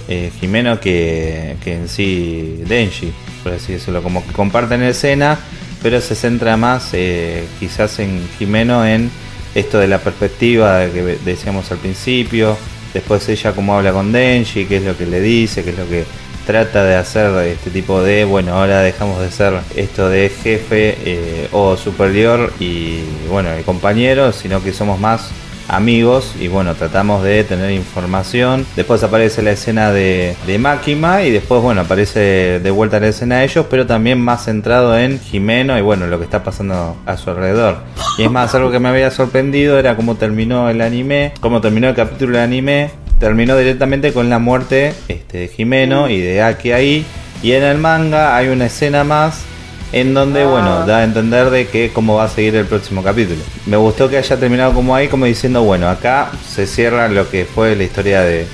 eh, 0.07 0.31
Jimeno 0.39 0.79
que, 0.79 1.55
que 1.63 1.73
en 1.73 1.87
sí 1.89 2.63
Denji, 2.67 3.11
por 3.43 3.53
así 3.53 3.73
decirlo, 3.73 4.03
como 4.03 4.23
que 4.25 4.31
comparten 4.31 4.83
escena, 4.83 5.39
pero 5.81 6.01
se 6.01 6.15
centra 6.15 6.57
más 6.57 6.89
eh, 6.93 7.45
quizás 7.59 7.99
en 7.99 8.27
Jimeno 8.37 8.85
en 8.85 9.09
esto 9.55 9.79
de 9.79 9.87
la 9.87 9.99
perspectiva 9.99 10.79
de 10.79 10.91
que 10.91 11.01
decíamos 11.25 11.71
al 11.71 11.79
principio, 11.79 12.57
después 12.93 13.27
ella 13.29 13.53
como 13.53 13.75
habla 13.75 13.91
con 13.91 14.11
Denji, 14.11 14.65
qué 14.65 14.77
es 14.77 14.83
lo 14.83 14.97
que 14.97 15.05
le 15.05 15.21
dice, 15.21 15.63
qué 15.63 15.71
es 15.71 15.77
lo 15.77 15.87
que 15.87 16.05
trata 16.45 16.83
de 16.83 16.95
hacer 16.95 17.45
este 17.47 17.69
tipo 17.69 18.01
de, 18.01 18.25
bueno, 18.25 18.55
ahora 18.55 18.81
dejamos 18.81 19.21
de 19.21 19.31
ser 19.31 19.53
esto 19.75 20.09
de 20.09 20.29
jefe 20.29 20.97
eh, 21.03 21.47
o 21.51 21.77
superior 21.77 22.53
y 22.59 23.01
bueno, 23.29 23.51
el 23.51 23.63
compañero, 23.63 24.31
sino 24.31 24.63
que 24.63 24.73
somos 24.73 24.99
más 24.99 25.29
amigos 25.69 26.35
y 26.39 26.47
bueno, 26.47 26.75
tratamos 26.75 27.23
de 27.23 27.43
tener 27.43 27.71
información. 27.71 28.65
Después 28.75 29.03
aparece 29.03 29.41
la 29.41 29.51
escena 29.51 29.91
de, 29.91 30.35
de 30.45 30.57
Máquima 30.57 31.23
y 31.23 31.31
después, 31.31 31.61
bueno, 31.61 31.81
aparece 31.81 32.59
de 32.59 32.71
vuelta 32.71 32.99
la 32.99 33.07
escena 33.07 33.37
de 33.37 33.45
ellos, 33.45 33.65
pero 33.69 33.85
también 33.85 34.19
más 34.19 34.45
centrado 34.45 34.97
en 34.97 35.19
Jimeno 35.19 35.77
y 35.77 35.81
bueno, 35.81 36.07
lo 36.07 36.17
que 36.17 36.25
está 36.25 36.43
pasando 36.43 36.97
a 37.05 37.17
su 37.17 37.29
alrededor. 37.29 37.77
Y 38.17 38.23
es 38.23 38.31
más, 38.31 38.53
algo 38.55 38.71
que 38.71 38.79
me 38.79 38.89
había 38.89 39.11
sorprendido 39.11 39.79
era 39.79 39.95
cómo 39.95 40.15
terminó 40.15 40.69
el 40.69 40.81
anime, 40.81 41.33
cómo 41.39 41.61
terminó 41.61 41.87
el 41.87 41.95
capítulo 41.95 42.33
del 42.33 42.43
anime. 42.43 42.91
Terminó 43.19 43.57
directamente 43.57 44.13
con 44.13 44.29
la 44.29 44.39
muerte 44.39 44.93
este, 45.09 45.39
de 45.39 45.47
Jimeno 45.49 46.09
y 46.09 46.21
de 46.21 46.41
Aki 46.41 46.71
ahí. 46.71 47.05
Y 47.43 47.51
en 47.51 47.63
el 47.63 47.77
manga 47.77 48.35
hay 48.35 48.47
una 48.47 48.67
escena 48.67 49.03
más 49.03 49.43
en 49.91 50.13
donde, 50.13 50.45
bueno, 50.45 50.85
da 50.85 50.99
a 50.99 51.03
entender 51.03 51.49
de 51.49 51.67
que 51.67 51.91
cómo 51.91 52.15
va 52.15 52.25
a 52.25 52.29
seguir 52.29 52.55
el 52.55 52.65
próximo 52.65 53.01
capítulo. 53.03 53.39
Me 53.65 53.77
gustó 53.77 54.07
que 54.09 54.17
haya 54.17 54.37
terminado 54.37 54.73
como 54.73 54.95
ahí, 54.95 55.07
como 55.07 55.25
diciendo, 55.25 55.63
bueno, 55.63 55.89
acá 55.89 56.31
se 56.47 56.67
cierra 56.67 57.07
lo 57.07 57.29
que 57.29 57.45
fue 57.45 57.75
la 57.75 57.83
historia 57.83 58.21
de, 58.21 58.45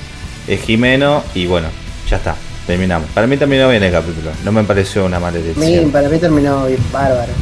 de 0.46 0.56
Jimeno 0.56 1.22
y 1.34 1.46
bueno, 1.46 1.68
ya 2.08 2.16
está, 2.16 2.34
terminamos. 2.66 3.08
Para 3.10 3.26
mí 3.26 3.36
terminó 3.36 3.68
bien 3.68 3.82
el 3.82 3.92
capítulo, 3.92 4.30
no 4.44 4.52
me 4.52 4.64
pareció 4.64 5.04
una 5.04 5.20
mala 5.20 5.38
elección. 5.38 5.90
para 5.90 6.08
mí 6.08 6.18
terminó 6.18 6.64
bien 6.66 6.80
bárbaro. 6.90 7.32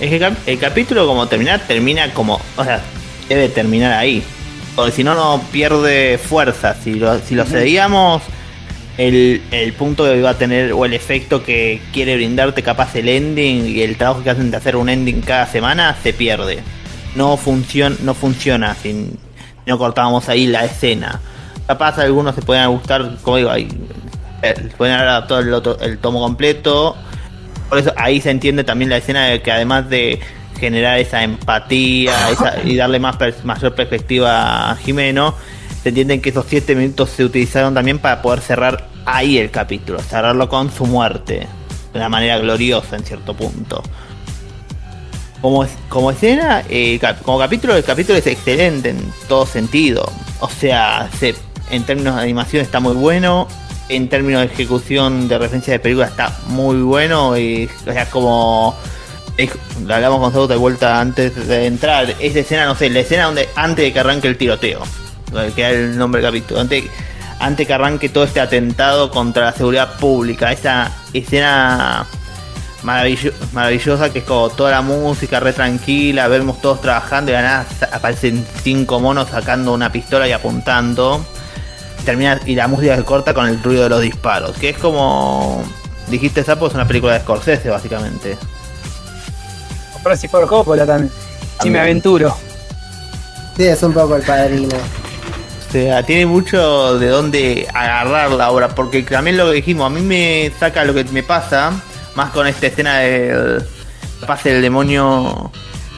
Es 0.00 0.08
que 0.10 0.16
el 0.16 0.20
cap- 0.20 0.38
el 0.46 0.58
capítulo 0.58 1.06
como 1.06 1.26
terminar, 1.28 1.62
termina 1.66 2.12
como, 2.12 2.40
o 2.56 2.64
sea, 2.64 2.80
debe 3.28 3.48
terminar 3.48 3.92
ahí. 3.94 4.22
Porque 4.74 4.92
si 4.92 5.02
no, 5.04 5.14
no 5.14 5.40
pierde 5.50 6.18
fuerza. 6.18 6.76
Si 6.84 6.94
lo, 6.94 7.18
si 7.20 7.34
lo 7.34 7.46
seguíamos, 7.46 8.22
el, 8.98 9.42
el 9.50 9.72
punto 9.74 10.04
que 10.04 10.20
va 10.22 10.30
a 10.30 10.38
tener 10.38 10.72
o 10.72 10.84
el 10.84 10.94
efecto 10.94 11.42
que 11.44 11.80
quiere 11.92 12.16
brindarte 12.16 12.62
capaz 12.62 12.94
el 12.96 13.08
ending 13.08 13.66
y 13.66 13.82
el 13.82 13.96
trabajo 13.96 14.22
que 14.22 14.30
hacen 14.30 14.50
de 14.50 14.56
hacer 14.56 14.76
un 14.76 14.88
ending 14.88 15.20
cada 15.20 15.46
semana 15.46 15.96
se 16.02 16.12
pierde. 16.12 16.60
No, 17.14 17.36
funciona 17.36 17.96
no 18.02 18.14
funciona 18.14 18.74
si 18.74 19.10
no 19.66 19.78
cortábamos 19.78 20.28
ahí 20.28 20.46
la 20.46 20.64
escena. 20.64 21.20
Capaz 21.66 21.98
algunos 21.98 22.34
se 22.34 22.42
pueden 22.42 22.68
gustar, 22.70 23.16
como 23.22 23.36
digo, 23.38 23.50
ahí, 23.50 23.68
eh, 24.42 24.54
pueden 24.76 24.94
haber 24.94 25.08
adaptado 25.08 25.40
el, 25.40 25.52
otro- 25.52 25.78
el 25.80 25.98
tomo 25.98 26.20
completo 26.20 26.96
por 27.68 27.78
eso 27.78 27.92
ahí 27.96 28.20
se 28.20 28.30
entiende 28.30 28.62
también 28.62 28.90
la 28.90 28.98
escena 28.98 29.26
de 29.26 29.42
que 29.42 29.50
además 29.50 29.90
de 29.90 30.20
generar 30.60 30.98
esa 31.00 31.24
empatía 31.24 32.12
y 32.64 32.76
darle 32.76 33.00
más 33.00 33.16
mayor 33.44 33.74
perspectiva 33.74 34.70
a 34.70 34.76
Jimeno, 34.76 35.34
se 35.86 35.90
entiende 35.90 36.20
que 36.20 36.30
esos 36.30 36.46
siete 36.48 36.74
minutos 36.74 37.10
se 37.10 37.24
utilizaron 37.24 37.72
también 37.72 38.00
para 38.00 38.20
poder 38.20 38.40
cerrar 38.40 38.88
ahí 39.04 39.38
el 39.38 39.52
capítulo, 39.52 40.00
cerrarlo 40.00 40.48
con 40.48 40.72
su 40.72 40.84
muerte, 40.84 41.46
de 41.92 41.98
una 42.00 42.08
manera 42.08 42.38
gloriosa 42.38 42.96
en 42.96 43.04
cierto 43.04 43.34
punto. 43.34 43.84
Como, 45.40 45.64
como 45.88 46.10
escena, 46.10 46.64
eh, 46.68 46.98
como 47.22 47.38
capítulo, 47.38 47.76
el 47.76 47.84
capítulo 47.84 48.18
es 48.18 48.26
excelente 48.26 48.88
en 48.90 49.12
todo 49.28 49.46
sentido. 49.46 50.10
O 50.40 50.48
sea, 50.48 51.08
se- 51.20 51.36
en 51.70 51.84
términos 51.84 52.16
de 52.16 52.22
animación 52.22 52.62
está 52.62 52.80
muy 52.80 52.94
bueno. 52.94 53.46
En 53.88 54.08
términos 54.08 54.40
de 54.40 54.46
ejecución 54.52 55.28
de 55.28 55.38
referencia 55.38 55.72
de 55.74 55.78
película 55.78 56.06
está 56.08 56.36
muy 56.48 56.78
bueno. 56.82 57.38
Y, 57.38 57.70
o 57.86 58.10
como 58.10 58.74
hablamos 59.88 60.18
con 60.18 60.32
Sauta 60.32 60.54
de 60.54 60.58
vuelta 60.58 61.00
antes 61.00 61.46
de 61.46 61.66
entrar. 61.66 62.12
Esa 62.18 62.40
escena, 62.40 62.64
no 62.66 62.74
sé, 62.74 62.90
la 62.90 62.98
escena 62.98 63.26
donde 63.26 63.48
antes 63.54 63.84
de 63.84 63.92
que 63.92 64.00
arranque 64.00 64.26
el 64.26 64.36
tiroteo. 64.36 64.82
Que 65.54 65.62
era 65.62 65.70
el 65.70 65.98
nombre 65.98 66.20
del 66.22 66.30
capítulo. 66.30 66.60
Antes, 66.60 66.84
antes 67.38 67.66
que 67.66 67.74
arranque 67.74 68.08
todo 68.08 68.24
este 68.24 68.40
atentado 68.40 69.10
contra 69.10 69.46
la 69.46 69.52
seguridad 69.52 69.94
pública. 69.98 70.52
Esa 70.52 70.90
escena 71.12 72.06
maravillo- 72.82 73.32
maravillosa 73.52 74.10
que 74.12 74.20
es 74.20 74.24
como 74.24 74.48
toda 74.50 74.70
la 74.70 74.82
música 74.82 75.40
re 75.40 75.52
tranquila, 75.52 76.28
vemos 76.28 76.60
todos 76.62 76.80
trabajando 76.80 77.32
y 77.32 77.34
de 77.34 77.42
nada 77.42 77.66
aparecen 77.92 78.46
cinco 78.62 79.00
monos 79.00 79.28
sacando 79.30 79.72
una 79.72 79.90
pistola 79.92 80.26
y 80.28 80.32
apuntando. 80.32 81.24
Termina 82.04 82.40
y 82.46 82.54
la 82.54 82.68
música 82.68 82.94
se 82.96 83.02
corta 83.04 83.34
con 83.34 83.48
el 83.48 83.60
ruido 83.62 83.82
de 83.82 83.88
los 83.88 84.00
disparos, 84.00 84.56
que 84.56 84.68
es 84.70 84.78
como 84.78 85.64
dijiste 86.06 86.44
Sapo 86.44 86.68
es 86.68 86.74
una 86.74 86.86
película 86.86 87.14
de 87.14 87.20
Scorsese 87.20 87.68
básicamente. 87.68 88.38
Francis 90.04 90.30
Ford 90.30 90.46
Coppola 90.46 90.86
también. 90.86 91.10
Si 91.60 91.68
me 91.68 91.80
aventuro. 91.80 92.36
Sí, 93.56 93.64
es 93.64 93.82
un 93.82 93.92
poco 93.92 94.14
el 94.14 94.22
padrino. 94.22 94.76
Sea, 95.76 96.02
tiene 96.04 96.24
mucho 96.24 96.98
de 96.98 97.08
dónde 97.08 97.68
agarrar 97.74 98.30
la 98.30 98.50
obra, 98.50 98.68
porque 98.74 99.02
también 99.02 99.36
lo 99.36 99.44
que 99.50 99.56
dijimos, 99.56 99.84
a 99.84 99.90
mí 99.90 100.00
me 100.00 100.50
saca 100.58 100.86
lo 100.86 100.94
que 100.94 101.04
me 101.04 101.22
pasa, 101.22 101.70
más 102.14 102.30
con 102.30 102.46
esta 102.46 102.68
escena 102.68 103.00
del 103.00 103.62
pase 104.26 104.54
del 104.54 104.62
demonio, 104.62 105.06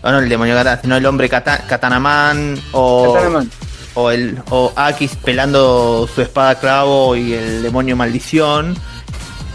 o 0.03 0.11
no 0.11 0.19
el 0.19 0.29
demonio 0.29 0.57
katana, 0.57 0.81
sino 0.83 0.97
el 0.97 1.07
hombre 1.07 1.29
kata- 1.29 1.65
katanaman, 1.69 2.61
o, 2.73 3.13
Katanaman. 3.15 3.51
o 3.95 4.11
el 4.11 4.43
o 4.51 4.73
Akis 4.75 5.15
pelando 5.15 6.09
su 6.13 6.23
espada 6.23 6.57
clavo 6.57 7.15
y 7.15 7.35
el 7.35 7.63
demonio 7.63 7.95
maldición. 7.95 8.77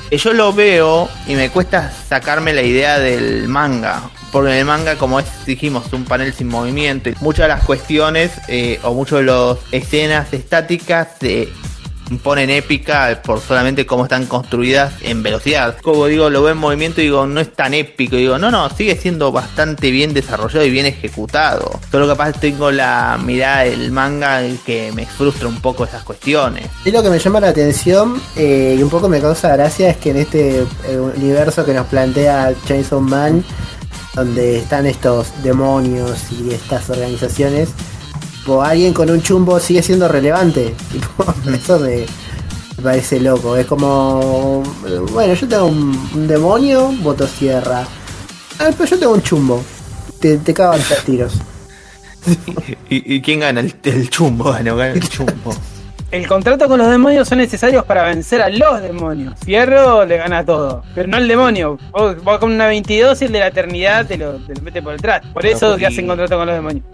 Que 0.10 0.18
yo 0.18 0.32
lo 0.32 0.54
veo 0.54 1.10
y 1.28 1.36
me 1.36 1.50
cuesta 1.50 1.92
sacarme 2.08 2.54
la 2.54 2.62
idea 2.62 2.98
del 2.98 3.50
manga. 3.50 4.04
Porque 4.34 4.52
en 4.52 4.58
el 4.58 4.66
manga, 4.66 4.98
como 4.98 5.20
es, 5.20 5.28
dijimos, 5.46 5.94
un 5.94 6.04
panel 6.04 6.34
sin 6.34 6.48
movimiento, 6.48 7.10
y 7.10 7.16
muchas 7.22 7.46
de 7.46 7.50
las 7.50 7.64
cuestiones 7.64 8.32
eh, 8.50 8.80
o 8.84 8.94
muchas 8.94 9.20
de 9.20 9.26
las 9.26 9.58
escenas 9.72 10.34
estáticas 10.34 11.08
se 11.22 11.50
ponen 12.18 12.50
épica 12.50 13.22
por 13.24 13.40
solamente 13.40 13.86
cómo 13.86 14.04
están 14.04 14.26
construidas 14.26 14.94
en 15.02 15.24
velocidad. 15.24 15.78
Como 15.82 16.06
digo, 16.08 16.30
lo 16.30 16.44
veo 16.44 16.54
en 16.54 16.58
movimiento 16.58 17.02
y 17.02 17.06
digo, 17.06 17.26
no 17.26 17.40
es 17.40 17.54
tan 17.54 17.74
épico. 17.74 18.16
digo, 18.16 18.38
no, 18.38 18.52
no, 18.52 18.70
sigue 18.70 18.96
siendo 18.96 19.32
bastante 19.32 19.92
bien 19.92 20.14
desarrollado 20.14 20.66
y 20.66 20.70
bien 20.70 20.86
ejecutado. 20.86 21.80
Solo 21.92 22.08
capaz 22.08 22.34
tengo 22.34 22.72
la 22.72 23.20
mirada 23.24 23.64
del 23.64 23.92
manga 23.92 24.42
que 24.66 24.92
me 24.94 25.06
frustra 25.06 25.48
un 25.48 25.62
poco 25.62 25.86
esas 25.86 26.04
cuestiones. 26.04 26.68
Y 26.86 26.92
lo 26.92 27.02
que 27.02 27.10
me 27.10 27.20
llama 27.20 27.40
la 27.40 27.50
atención 27.50 28.22
eh, 28.36 28.76
y 28.78 28.84
un 28.84 28.90
poco 28.90 29.08
me 29.08 29.22
causa 29.22 29.56
gracia 29.56 29.90
es 29.90 29.98
que 29.98 30.12
en 30.12 30.18
este 30.18 30.60
eh, 30.88 30.98
universo 30.98 31.66
que 31.66 31.74
nos 31.74 31.88
plantea 31.88 32.54
Chainsaw 32.66 33.00
Man, 33.00 33.44
donde 34.14 34.60
están 34.60 34.86
estos 34.86 35.28
demonios 35.44 36.32
y 36.32 36.54
estas 36.54 36.90
organizaciones, 36.90 37.70
o 38.46 38.62
alguien 38.62 38.94
con 38.94 39.10
un 39.10 39.22
chumbo 39.22 39.60
sigue 39.60 39.82
siendo 39.82 40.08
relevante. 40.08 40.76
eso 41.54 41.80
me, 41.80 42.06
parece 42.82 43.20
loco. 43.20 43.56
Es 43.56 43.66
como, 43.66 44.64
bueno, 45.12 45.34
yo 45.34 45.48
tengo 45.48 45.66
un, 45.66 46.28
demonio, 46.28 46.92
motosierra. 46.92 47.88
Ah, 48.60 48.70
pero 48.78 48.86
yo 48.86 49.00
tengo 49.00 49.14
un 49.14 49.22
chumbo. 49.22 49.64
Te, 50.20 50.38
te 50.38 50.54
cagan 50.54 50.82
tiros. 51.06 51.34
¿Y, 52.90 53.22
quién 53.22 53.42
gana? 53.42 53.62
El, 53.62 54.10
chumbo, 54.10 54.52
gana 54.52 54.88
el 54.88 55.10
chumbo. 55.10 55.54
El 56.14 56.28
contrato 56.28 56.68
con 56.68 56.78
los 56.78 56.88
demonios 56.92 57.28
son 57.28 57.40
necesarios 57.40 57.86
para 57.86 58.04
vencer 58.04 58.40
a 58.44 58.50
los 58.50 58.84
demonios. 58.84 59.34
Fierro 59.44 60.06
le 60.06 60.18
gana 60.18 60.46
todo, 60.46 60.84
pero 60.94 61.08
no 61.08 61.18
el 61.18 61.28
demonio. 61.28 61.80
Vos, 61.92 62.38
con 62.40 62.52
una 62.52 62.68
22 62.68 63.20
y 63.20 63.26
el 63.26 63.32
de 63.32 63.40
la 63.40 63.48
eternidad 63.48 64.06
te 64.06 64.20
lo, 64.20 64.34
te 64.34 64.54
lo 64.54 64.62
mete 64.62 64.84
por 64.84 64.94
detrás. 64.94 65.26
Por 65.34 65.44
eso 65.44 65.76
que 65.76 65.88
hacen 65.88 66.06
contrato 66.06 66.38
con 66.38 66.46
los 66.46 66.56
demonios. 66.56 66.86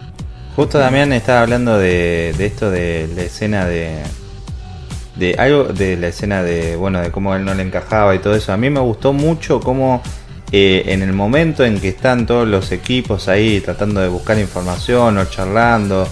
Justo 0.55 0.79
también 0.79 1.12
estaba 1.12 1.41
hablando 1.41 1.77
de, 1.77 2.29
esto 2.39 2.71
de 2.71 3.10
la 3.13 3.23
escena 3.23 3.65
de, 3.65 4.03
de 5.17 5.36
algo 5.38 5.65
de 5.65 5.97
la 5.97 6.08
escena 6.08 6.41
de 6.41 6.77
bueno 6.77 7.01
de 7.01 7.12
cómo 7.12 7.36
él 7.36 7.43
no 7.43 7.53
le 7.53 7.63
encajaba 7.63 8.15
y 8.15 8.19
todo 8.19 8.36
eso. 8.36 8.53
A 8.53 8.58
mí 8.58 8.69
me 8.69 8.79
gustó 8.79 9.12
mucho 9.12 9.60
cómo 9.60 10.01
eh, 10.53 10.84
en 10.86 11.01
el 11.01 11.12
momento 11.12 11.65
en 11.65 11.82
que 11.82 11.89
están 11.89 12.25
todos 12.25 12.47
los 12.47 12.71
equipos 12.71 13.27
ahí 13.27 13.60
tratando 13.60 13.99
de 13.99 14.08
buscar 14.08 14.39
información 14.39 15.17
o 15.17 15.25
charlando 15.25 16.08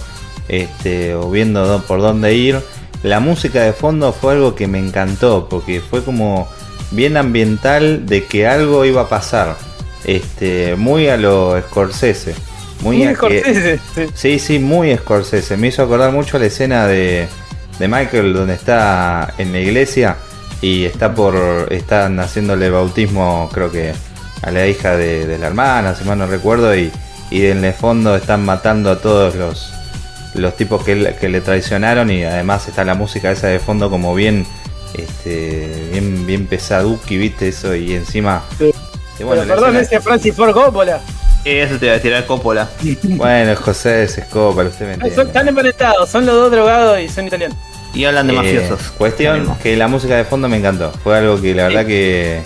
este, 0.48 1.14
o 1.14 1.30
viendo 1.30 1.82
por 1.86 2.02
dónde 2.02 2.34
ir, 2.34 2.60
la 3.02 3.20
música 3.20 3.62
de 3.62 3.72
fondo 3.72 4.12
fue 4.12 4.34
algo 4.34 4.54
que 4.54 4.66
me 4.66 4.78
encantó 4.78 5.48
porque 5.48 5.80
fue 5.80 6.02
como 6.02 6.48
bien 6.90 7.16
ambiental 7.16 8.06
de 8.06 8.24
que 8.24 8.46
algo 8.46 8.84
iba 8.84 9.02
a 9.02 9.08
pasar. 9.08 9.56
Este, 10.04 10.76
muy 10.76 11.08
a 11.08 11.16
lo 11.16 11.60
Scorsese. 11.60 12.34
Muy, 12.80 13.04
Scorsese. 13.14 13.80
Sí. 14.14 14.38
sí, 14.38 14.58
muy 14.58 14.96
Scorsese. 14.96 15.56
Me 15.56 15.68
hizo 15.68 15.82
acordar 15.82 16.12
mucho 16.12 16.38
la 16.38 16.46
escena 16.46 16.86
de, 16.86 17.28
de 17.78 17.88
Michael 17.88 18.32
donde 18.32 18.54
está 18.54 19.34
en 19.38 19.52
la 19.52 19.60
iglesia 19.60 20.16
y 20.60 20.84
está 20.84 21.14
por 21.14 21.68
están 21.70 22.18
haciéndole 22.18 22.70
bautismo, 22.70 23.48
creo 23.52 23.70
que 23.70 23.92
a 24.42 24.50
la 24.50 24.66
hija 24.66 24.96
de, 24.96 25.38
la 25.38 25.48
hermana, 25.48 25.94
si 25.94 26.04
mal 26.04 26.18
no 26.18 26.26
recuerdo, 26.26 26.74
y, 26.76 26.90
y 27.30 27.46
en 27.46 27.64
el 27.64 27.74
fondo 27.74 28.16
están 28.16 28.44
matando 28.44 28.90
a 28.90 28.98
todos 29.00 29.34
los, 29.34 29.72
los 30.34 30.56
tipos 30.56 30.84
que, 30.84 31.14
que 31.20 31.28
le 31.28 31.40
traicionaron 31.40 32.10
y 32.10 32.24
además 32.24 32.68
está 32.68 32.84
la 32.84 32.94
música 32.94 33.30
esa 33.30 33.48
de 33.48 33.58
fondo 33.58 33.90
como 33.90 34.14
bien 34.14 34.46
este 34.94 35.88
bien 35.92 36.26
bien 36.26 36.46
pesaduki, 36.46 37.16
viste 37.16 37.48
eso 37.48 37.74
y 37.74 37.94
encima 37.94 38.42
bueno, 39.24 39.42
perdón, 39.46 39.76
ese 39.76 40.00
Francis 40.00 40.34
Ford 40.34 40.52
Coppola. 40.52 41.00
Eso 41.44 41.78
te 41.78 41.86
iba 41.86 41.94
a 41.94 42.00
tirar 42.00 42.26
Coppola. 42.26 42.68
bueno, 43.02 43.56
José 43.56 44.04
es 44.04 44.20
Coppola, 44.30 44.68
usted 44.68 44.86
me 44.86 44.92
entiende. 44.94 45.16
Son, 45.16 45.26
están 45.26 45.48
emparentados, 45.48 46.08
son 46.08 46.26
los 46.26 46.34
dos 46.34 46.50
drogados 46.50 47.00
y 47.00 47.08
son 47.08 47.26
italianos. 47.26 47.56
Y 47.94 48.04
hablan 48.04 48.26
de 48.26 48.34
eh, 48.34 48.36
mafiosos. 48.36 48.90
Cuestión 48.96 49.56
que 49.62 49.76
la 49.76 49.88
música 49.88 50.16
de 50.16 50.24
fondo 50.24 50.48
me 50.48 50.58
encantó. 50.58 50.92
Fue 51.02 51.16
algo 51.16 51.40
que 51.40 51.54
la 51.54 51.64
verdad 51.64 51.86
que 51.86 52.42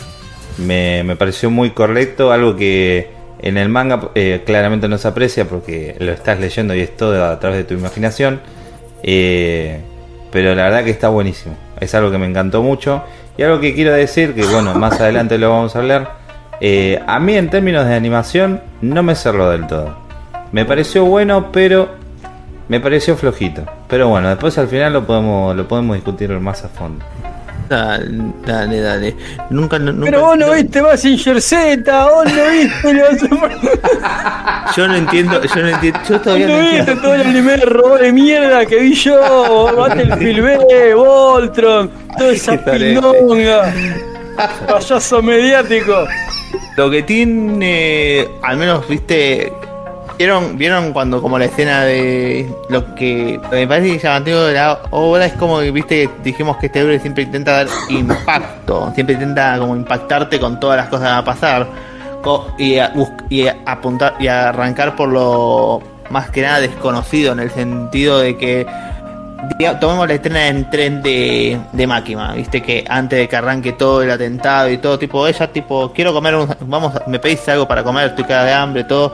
me, 0.58 1.02
me 1.04 1.16
pareció 1.16 1.50
muy 1.50 1.70
correcto, 1.72 2.32
algo 2.32 2.56
que 2.56 3.10
en 3.42 3.58
el 3.58 3.68
manga 3.68 4.10
eh, 4.14 4.42
claramente 4.46 4.88
no 4.88 4.98
se 4.98 5.08
aprecia 5.08 5.44
porque 5.46 5.96
lo 5.98 6.12
estás 6.12 6.40
leyendo 6.40 6.74
y 6.74 6.80
es 6.80 6.96
todo 6.96 7.24
a 7.24 7.38
través 7.38 7.58
de 7.58 7.64
tu 7.64 7.74
imaginación. 7.74 8.40
Eh, 9.02 9.80
pero 10.30 10.54
la 10.54 10.64
verdad 10.64 10.84
que 10.84 10.90
está 10.90 11.08
buenísimo. 11.08 11.56
Es 11.80 11.94
algo 11.94 12.10
que 12.10 12.18
me 12.18 12.26
encantó 12.26 12.62
mucho. 12.62 13.02
Y 13.36 13.42
algo 13.42 13.60
que 13.60 13.74
quiero 13.74 13.92
decir, 13.92 14.34
que 14.34 14.44
bueno, 14.44 14.74
más 14.74 15.00
adelante 15.00 15.38
lo 15.38 15.50
vamos 15.50 15.74
a 15.74 15.80
hablar 15.80 16.22
eh, 16.64 17.02
a 17.08 17.18
mí 17.18 17.34
en 17.34 17.50
términos 17.50 17.88
de 17.88 17.96
animación 17.96 18.60
no 18.82 19.02
me 19.02 19.16
cerró 19.16 19.50
del 19.50 19.66
todo. 19.66 19.96
Me 20.52 20.64
pareció 20.64 21.04
bueno, 21.04 21.50
pero 21.50 21.88
me 22.68 22.78
pareció 22.78 23.16
flojito. 23.16 23.64
Pero 23.88 24.06
bueno, 24.06 24.28
después 24.28 24.56
al 24.58 24.68
final 24.68 24.92
lo 24.92 25.04
podemos, 25.04 25.56
lo 25.56 25.66
podemos 25.66 25.96
discutir 25.96 26.30
más 26.38 26.64
a 26.64 26.68
fondo. 26.68 27.04
Dale, 27.72 28.82
dale, 28.82 29.16
Nunca, 29.48 29.78
nunca 29.78 30.04
Pero 30.04 30.20
vos 30.20 30.36
no, 30.36 30.52
viste 30.52 30.82
más 30.82 31.00
Z, 31.00 32.06
vos 32.06 32.26
no 32.26 32.50
viste 32.50 32.92
Yo 34.76 34.88
no 34.88 34.94
entiendo, 34.94 35.42
yo 35.42 35.62
no 35.62 35.68
entiendo. 35.68 36.00
Yo 36.06 36.20
todavía 36.20 36.48
no, 36.48 36.58
viste 36.58 36.96
todo 36.96 37.14
el 37.14 37.22
anime 37.22 37.56
de 37.56 37.64
robot 37.64 38.00
de 38.00 38.12
mierda 38.12 38.66
que 38.66 38.76
vi 38.76 38.94
yo. 38.94 39.74
Battlefield 39.76 40.42
B, 40.42 40.94
Voltron, 40.94 41.90
toda 42.18 42.32
esa 42.32 42.62
pinonga. 42.62 43.72
Payaso 44.68 45.22
mediático. 45.22 46.06
Lo 46.76 46.90
que 46.90 47.02
tiene, 47.02 48.28
al 48.42 48.58
menos, 48.58 48.86
viste, 48.86 49.50
vieron, 50.22 50.56
vieron 50.56 50.92
cuando 50.92 51.20
como 51.20 51.36
la 51.36 51.46
escena 51.46 51.82
de 51.82 52.48
lo 52.68 52.94
que 52.94 53.40
me 53.50 53.66
parece 53.66 53.98
llamativo 53.98 54.40
de 54.42 54.54
la 54.54 54.78
obra 54.90 55.26
es 55.26 55.32
como 55.32 55.58
que 55.58 55.72
viste 55.72 56.08
dijimos 56.22 56.58
que 56.58 56.66
este 56.66 56.80
libro 56.80 56.96
siempre 57.00 57.24
intenta 57.24 57.64
dar 57.64 57.66
impacto, 57.88 58.92
siempre 58.94 59.14
intenta 59.14 59.58
como 59.58 59.74
impactarte 59.74 60.38
con 60.38 60.60
todas 60.60 60.76
las 60.76 60.86
cosas 60.86 61.06
que 61.06 61.10
van 61.10 61.18
a 61.18 61.24
pasar. 61.24 61.66
Y, 62.56 62.76
y 63.30 63.48
apuntar 63.66 64.14
y 64.20 64.28
arrancar 64.28 64.94
por 64.94 65.08
lo 65.08 65.82
más 66.08 66.30
que 66.30 66.42
nada 66.42 66.60
desconocido 66.60 67.32
en 67.32 67.40
el 67.40 67.50
sentido 67.50 68.20
de 68.20 68.36
que 68.36 68.64
tomemos 69.80 70.06
la 70.06 70.14
estrena 70.14 70.46
en 70.46 70.70
tren 70.70 71.02
de, 71.02 71.58
de 71.72 71.86
Máquina, 71.88 72.32
viste 72.34 72.62
que 72.62 72.84
antes 72.88 73.18
de 73.18 73.28
que 73.28 73.34
arranque 73.34 73.72
todo 73.72 74.02
el 74.02 74.10
atentado 74.12 74.70
y 74.70 74.78
todo, 74.78 75.00
tipo, 75.00 75.26
ella, 75.26 75.48
tipo, 75.48 75.92
quiero 75.92 76.12
comer, 76.12 76.36
vamos, 76.60 76.92
me 77.08 77.18
pedís 77.18 77.48
algo 77.48 77.66
para 77.66 77.82
comer, 77.82 78.10
estoy 78.10 78.22
cada 78.22 78.44
de 78.44 78.52
hambre, 78.52 78.84
todo, 78.84 79.12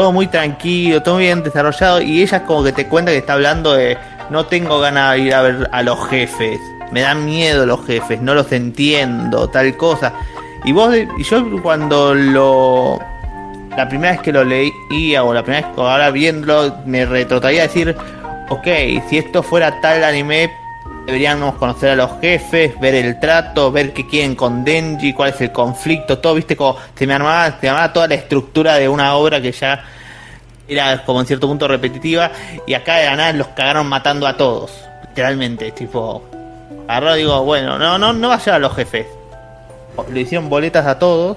todo 0.00 0.12
muy 0.12 0.28
tranquilo, 0.28 1.02
todo 1.02 1.18
bien 1.18 1.42
desarrollado, 1.42 2.00
y 2.00 2.22
ella 2.22 2.46
como 2.46 2.64
que 2.64 2.72
te 2.72 2.86
cuenta 2.86 3.12
que 3.12 3.18
está 3.18 3.34
hablando 3.34 3.74
de, 3.74 3.98
no 4.30 4.46
tengo 4.46 4.80
ganas 4.80 5.12
de 5.12 5.18
ir 5.18 5.34
a 5.34 5.42
ver 5.42 5.68
a 5.72 5.82
los 5.82 6.08
jefes, 6.08 6.58
me 6.90 7.02
dan 7.02 7.26
miedo 7.26 7.66
los 7.66 7.84
jefes, 7.84 8.18
no 8.22 8.34
los 8.34 8.50
entiendo, 8.50 9.50
tal 9.50 9.76
cosa. 9.76 10.14
Y 10.64 10.72
vos, 10.72 10.96
y 10.96 11.22
yo 11.22 11.44
cuando 11.60 12.14
lo, 12.14 12.98
la 13.76 13.86
primera 13.90 14.12
vez 14.12 14.22
que 14.22 14.32
lo 14.32 14.42
leía, 14.42 15.22
o 15.22 15.34
la 15.34 15.42
primera 15.42 15.66
vez 15.66 15.76
que 15.76 15.82
ahora 15.82 16.10
viéndolo, 16.10 16.74
me 16.86 17.04
retrotraía 17.04 17.64
a 17.64 17.66
decir, 17.66 17.94
ok, 18.48 18.66
si 19.10 19.18
esto 19.18 19.42
fuera 19.42 19.82
tal 19.82 20.02
anime, 20.02 20.50
deberíamos 21.06 21.54
conocer 21.56 21.90
a 21.90 21.96
los 21.96 22.20
jefes, 22.20 22.78
ver 22.80 22.94
el 22.94 23.18
trato, 23.18 23.72
ver 23.72 23.92
qué 23.92 24.06
quieren 24.06 24.34
con 24.34 24.64
Denji, 24.64 25.12
cuál 25.12 25.30
es 25.30 25.40
el 25.40 25.52
conflicto, 25.52 26.18
todo, 26.18 26.34
viste, 26.34 26.56
como 26.56 26.76
se 26.94 27.06
me 27.06 27.14
armaba, 27.14 27.58
se 27.60 27.68
armaba 27.68 27.92
toda 27.92 28.08
la 28.08 28.14
estructura 28.14 28.74
de 28.76 28.88
una 28.88 29.14
obra 29.14 29.40
que 29.40 29.52
ya 29.52 29.84
era 30.68 31.04
como 31.04 31.20
en 31.20 31.26
cierto 31.26 31.48
punto 31.48 31.66
repetitiva, 31.66 32.30
y 32.66 32.74
acá 32.74 32.96
de 32.96 33.06
la 33.06 33.16
nada 33.16 33.32
los 33.32 33.48
cagaron 33.48 33.88
matando 33.88 34.26
a 34.26 34.36
todos, 34.36 34.72
literalmente, 35.08 35.72
tipo, 35.72 36.22
agarró 36.86 37.14
digo, 37.14 37.44
bueno, 37.44 37.78
no, 37.78 37.98
no, 37.98 38.12
no 38.12 38.28
vaya 38.28 38.54
a 38.54 38.58
los 38.58 38.74
jefes. 38.74 39.06
Le 40.10 40.20
hicieron 40.20 40.48
boletas 40.48 40.86
a 40.86 40.98
todos. 40.98 41.36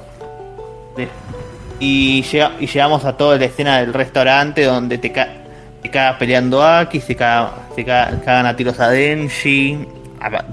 Y, 1.79 2.23
y 2.59 2.67
llegamos 2.67 3.03
a 3.03 3.17
toda 3.17 3.37
la 3.37 3.45
escena 3.45 3.79
del 3.79 3.93
restaurante 3.93 4.63
donde 4.63 4.99
te 4.99 5.11
cae 5.11 5.42
se 5.83 5.89
caga 5.89 6.17
peleando 6.17 6.63
Aki, 6.63 7.01
se, 7.01 7.15
caga, 7.15 7.51
se 7.75 7.83
cagan 7.83 8.45
a 8.45 8.55
tiros 8.55 8.79
a 8.79 8.89
Denji. 8.89 9.85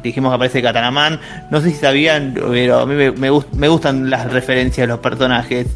Dijimos 0.03 0.33
que 0.33 0.35
aparece 0.35 0.61
Katanaman. 0.61 1.21
No 1.51 1.61
sé 1.61 1.71
si 1.71 1.77
sabían, 1.77 2.35
pero 2.35 2.81
a 2.81 2.87
mí 2.87 2.95
me, 2.95 3.13
me, 3.13 3.69
gustan 3.69 4.11
las 4.11 4.31
referencias 4.33 4.89
de 4.89 4.89
los 4.89 4.99
personajes. 4.99 5.69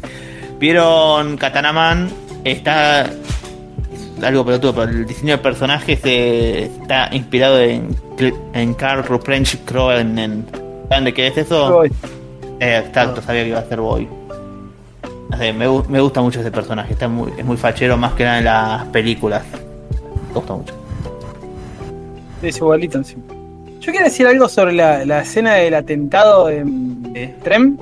¿Vieron 0.59 1.37
Katanaman? 1.37 2.09
Está 2.43 3.09
algo 4.21 4.45
pelotudo, 4.45 4.75
pero 4.75 4.91
el 4.91 5.05
diseño 5.05 5.37
de 5.37 5.43
personajes 5.43 5.99
está 6.03 7.09
inspirado 7.13 7.59
en, 7.61 7.95
en 8.53 8.73
Carl 8.73 9.03
Ruprecht 9.05 9.63
Kroen. 9.63 10.45
¿Saben 10.89 11.05
de 11.05 11.13
qué 11.13 11.27
es 11.27 11.37
eso? 11.37 11.85
Eh, 11.85 12.83
exacto, 12.85 13.21
sabía 13.21 13.43
que 13.43 13.49
iba 13.49 13.59
a 13.59 13.65
ser 13.65 13.79
Boy 13.79 14.24
me, 15.53 15.67
gusta 15.99 16.21
mucho 16.21 16.39
ese 16.39 16.51
personaje, 16.51 16.93
está 16.93 17.07
muy, 17.07 17.31
es 17.37 17.45
muy 17.45 17.57
fachero 17.57 17.97
más 17.97 18.13
que 18.13 18.23
nada 18.23 18.39
en 18.39 18.45
las 18.45 18.85
películas. 18.85 19.43
Me 20.29 20.33
gusta 20.33 20.53
mucho. 20.53 20.73
Es 22.41 22.57
igualito 22.57 23.03
sí. 23.03 23.15
Yo 23.79 23.91
quiero 23.91 24.05
decir 24.05 24.25
algo 24.27 24.49
sobre 24.49 24.73
la, 24.73 25.21
escena 25.21 25.55
del 25.55 25.73
atentado 25.75 26.49
en 26.49 27.13
Trem. 27.43 27.77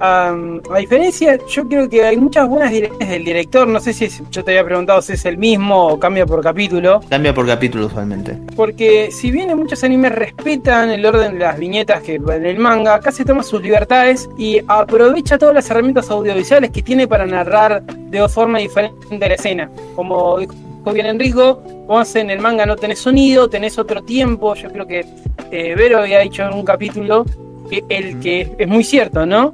Am, 0.00 0.60
a 0.74 0.78
diferencia, 0.78 1.38
yo 1.46 1.68
creo 1.68 1.88
que 1.88 2.04
hay 2.04 2.16
muchas 2.16 2.48
buenas 2.48 2.70
direcciones 2.72 3.08
del 3.08 3.24
director. 3.24 3.68
No 3.68 3.78
sé 3.80 3.92
si 3.92 4.06
es- 4.06 4.22
yo 4.30 4.42
te 4.42 4.50
había 4.52 4.64
preguntado 4.64 5.00
si 5.02 5.12
es 5.12 5.24
el 5.26 5.36
mismo 5.38 5.86
o 5.88 5.98
cambia 6.00 6.26
por 6.26 6.42
capítulo. 6.42 7.00
Cambia 7.08 7.32
por 7.34 7.46
capítulo 7.46 7.86
usualmente. 7.86 8.36
Porque 8.56 9.10
si 9.12 9.30
bien 9.30 9.50
en 9.50 9.58
muchos 9.58 9.84
animes 9.84 10.12
respetan 10.12 10.90
el 10.90 11.04
orden 11.06 11.34
de 11.34 11.40
las 11.40 11.58
viñetas 11.58 12.02
que 12.02 12.14
en 12.16 12.46
el 12.46 12.58
manga, 12.58 12.94
acá 12.94 13.12
se 13.12 13.24
toma 13.24 13.42
sus 13.42 13.62
libertades 13.62 14.28
y 14.38 14.60
aprovecha 14.66 15.38
todas 15.38 15.54
las 15.54 15.70
herramientas 15.70 16.10
audiovisuales 16.10 16.70
que 16.70 16.82
tiene 16.82 17.06
para 17.06 17.26
narrar 17.26 17.82
de 17.84 18.28
forma 18.28 18.58
diferente 18.58 19.18
la 19.18 19.34
escena. 19.34 19.70
Como 19.94 20.38
dijo 20.38 20.54
bien 20.92 21.06
Enrico, 21.06 21.62
vos 21.86 22.16
en 22.16 22.30
el 22.30 22.40
manga 22.40 22.64
no 22.66 22.76
tenés 22.76 22.98
sonido, 22.98 23.48
tenés 23.48 23.78
otro 23.78 24.02
tiempo. 24.02 24.54
Yo 24.54 24.70
creo 24.70 24.86
que 24.86 25.04
eh, 25.50 25.74
Vero 25.76 25.98
había 25.98 26.20
dicho 26.20 26.42
en 26.42 26.54
un 26.54 26.64
capítulo 26.64 27.24
que 27.68 27.84
el 27.88 28.18
que 28.20 28.52
es 28.58 28.66
muy 28.68 28.82
cierto, 28.84 29.26
¿no? 29.26 29.52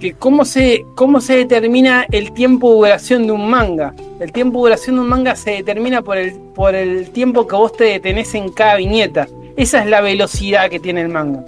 Que 0.00 0.14
cómo 0.14 0.44
se, 0.44 0.84
cómo 0.94 1.20
se 1.20 1.36
determina 1.36 2.06
el 2.10 2.32
tiempo 2.32 2.70
de 2.70 2.76
duración 2.76 3.26
de 3.26 3.32
un 3.32 3.48
manga. 3.48 3.94
El 4.20 4.32
tiempo 4.32 4.58
de 4.58 4.70
duración 4.70 4.96
de 4.96 5.02
un 5.02 5.08
manga 5.08 5.36
se 5.36 5.52
determina 5.52 6.02
por 6.02 6.18
el, 6.18 6.32
por 6.54 6.74
el 6.74 7.10
tiempo 7.10 7.46
que 7.46 7.56
vos 7.56 7.72
te 7.72 7.84
detenés 7.84 8.34
en 8.34 8.50
cada 8.50 8.76
viñeta. 8.76 9.28
Esa 9.56 9.82
es 9.82 9.86
la 9.90 10.00
velocidad 10.00 10.68
que 10.68 10.80
tiene 10.80 11.02
el 11.02 11.08
manga. 11.08 11.44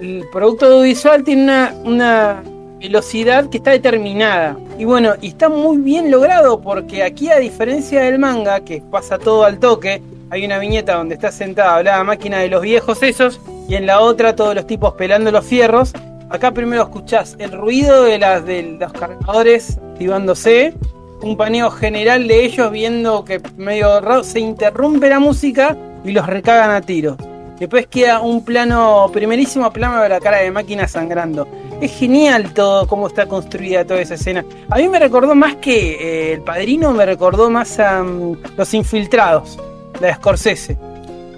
El 0.00 0.24
producto 0.30 0.66
audiovisual 0.66 1.24
tiene 1.24 1.44
una, 1.44 1.74
una 1.84 2.42
velocidad 2.78 3.48
que 3.48 3.56
está 3.58 3.70
determinada. 3.70 4.56
Y 4.78 4.84
bueno, 4.84 5.14
y 5.20 5.28
está 5.28 5.48
muy 5.48 5.78
bien 5.78 6.10
logrado 6.10 6.60
porque 6.60 7.02
aquí 7.02 7.30
a 7.30 7.38
diferencia 7.38 8.02
del 8.02 8.18
manga, 8.18 8.60
que 8.60 8.82
pasa 8.90 9.18
todo 9.18 9.44
al 9.44 9.58
toque, 9.58 10.02
hay 10.30 10.44
una 10.44 10.58
viñeta 10.58 10.96
donde 10.96 11.14
está 11.14 11.30
sentada 11.30 11.82
la 11.82 12.04
máquina 12.04 12.38
de 12.38 12.48
los 12.48 12.60
viejos 12.62 13.02
esos 13.02 13.40
y 13.68 13.74
en 13.74 13.86
la 13.86 14.00
otra 14.00 14.34
todos 14.34 14.54
los 14.54 14.66
tipos 14.66 14.94
pelando 14.94 15.30
los 15.30 15.44
fierros. 15.44 15.92
Acá 16.28 16.50
primero 16.52 16.82
escuchás 16.82 17.36
el 17.38 17.52
ruido 17.52 18.02
de, 18.02 18.18
las, 18.18 18.44
de 18.44 18.76
los 18.80 18.92
cargadores 18.92 19.78
activándose, 19.92 20.74
un 21.22 21.36
paneo 21.36 21.70
general 21.70 22.26
de 22.26 22.44
ellos 22.44 22.70
viendo 22.70 23.24
que 23.24 23.40
medio 23.56 24.00
raro 24.00 24.24
se 24.24 24.40
interrumpe 24.40 25.08
la 25.08 25.20
música 25.20 25.76
y 26.04 26.12
los 26.12 26.26
recagan 26.26 26.70
a 26.70 26.80
tiros. 26.80 27.16
Después 27.58 27.86
queda 27.86 28.20
un 28.20 28.44
plano, 28.44 29.08
primerísimo 29.12 29.72
plano 29.72 30.02
de 30.02 30.10
la 30.10 30.20
cara 30.20 30.38
de 30.38 30.50
máquina 30.50 30.86
sangrando. 30.86 31.48
Es 31.80 31.92
genial 31.92 32.52
todo 32.52 32.86
cómo 32.86 33.06
está 33.06 33.26
construida 33.26 33.86
toda 33.86 34.00
esa 34.00 34.14
escena. 34.14 34.44
A 34.68 34.76
mí 34.76 34.88
me 34.88 34.98
recordó 34.98 35.34
más 35.34 35.56
que 35.56 35.94
eh, 35.94 36.32
El 36.34 36.42
Padrino, 36.42 36.92
me 36.92 37.06
recordó 37.06 37.48
más 37.48 37.78
a 37.78 38.02
mm, 38.02 38.36
Los 38.56 38.74
Infiltrados, 38.74 39.58
la 40.00 40.08
de 40.08 40.14
Scorsese. 40.14 40.76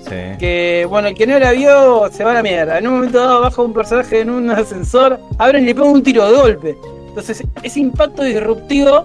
Sí. 0.09 0.39
Que 0.39 0.87
bueno, 0.89 1.09
el 1.09 1.15
que 1.15 1.27
no 1.27 1.39
la 1.39 1.53
vio 1.53 2.09
se 2.11 2.25
va 2.25 2.31
a 2.31 2.35
la 2.35 2.43
mierda. 2.43 2.79
En 2.79 2.87
un 2.89 2.95
momento 2.95 3.19
dado 3.21 3.43
baja 3.43 3.61
un 3.63 3.75
personaje 3.75 4.21
en 4.21 4.31
un 4.31 4.51
ascensor, 4.51 5.19
abren 5.39 5.65
y 5.65 5.67
le 5.67 5.75
pegan 5.75 5.91
un 5.91 6.03
tiro 6.03 6.31
de 6.31 6.37
golpe. 6.39 6.77
Entonces, 7.09 7.43
ese 7.63 7.81
impacto 7.81 8.23
disruptivo 8.23 9.05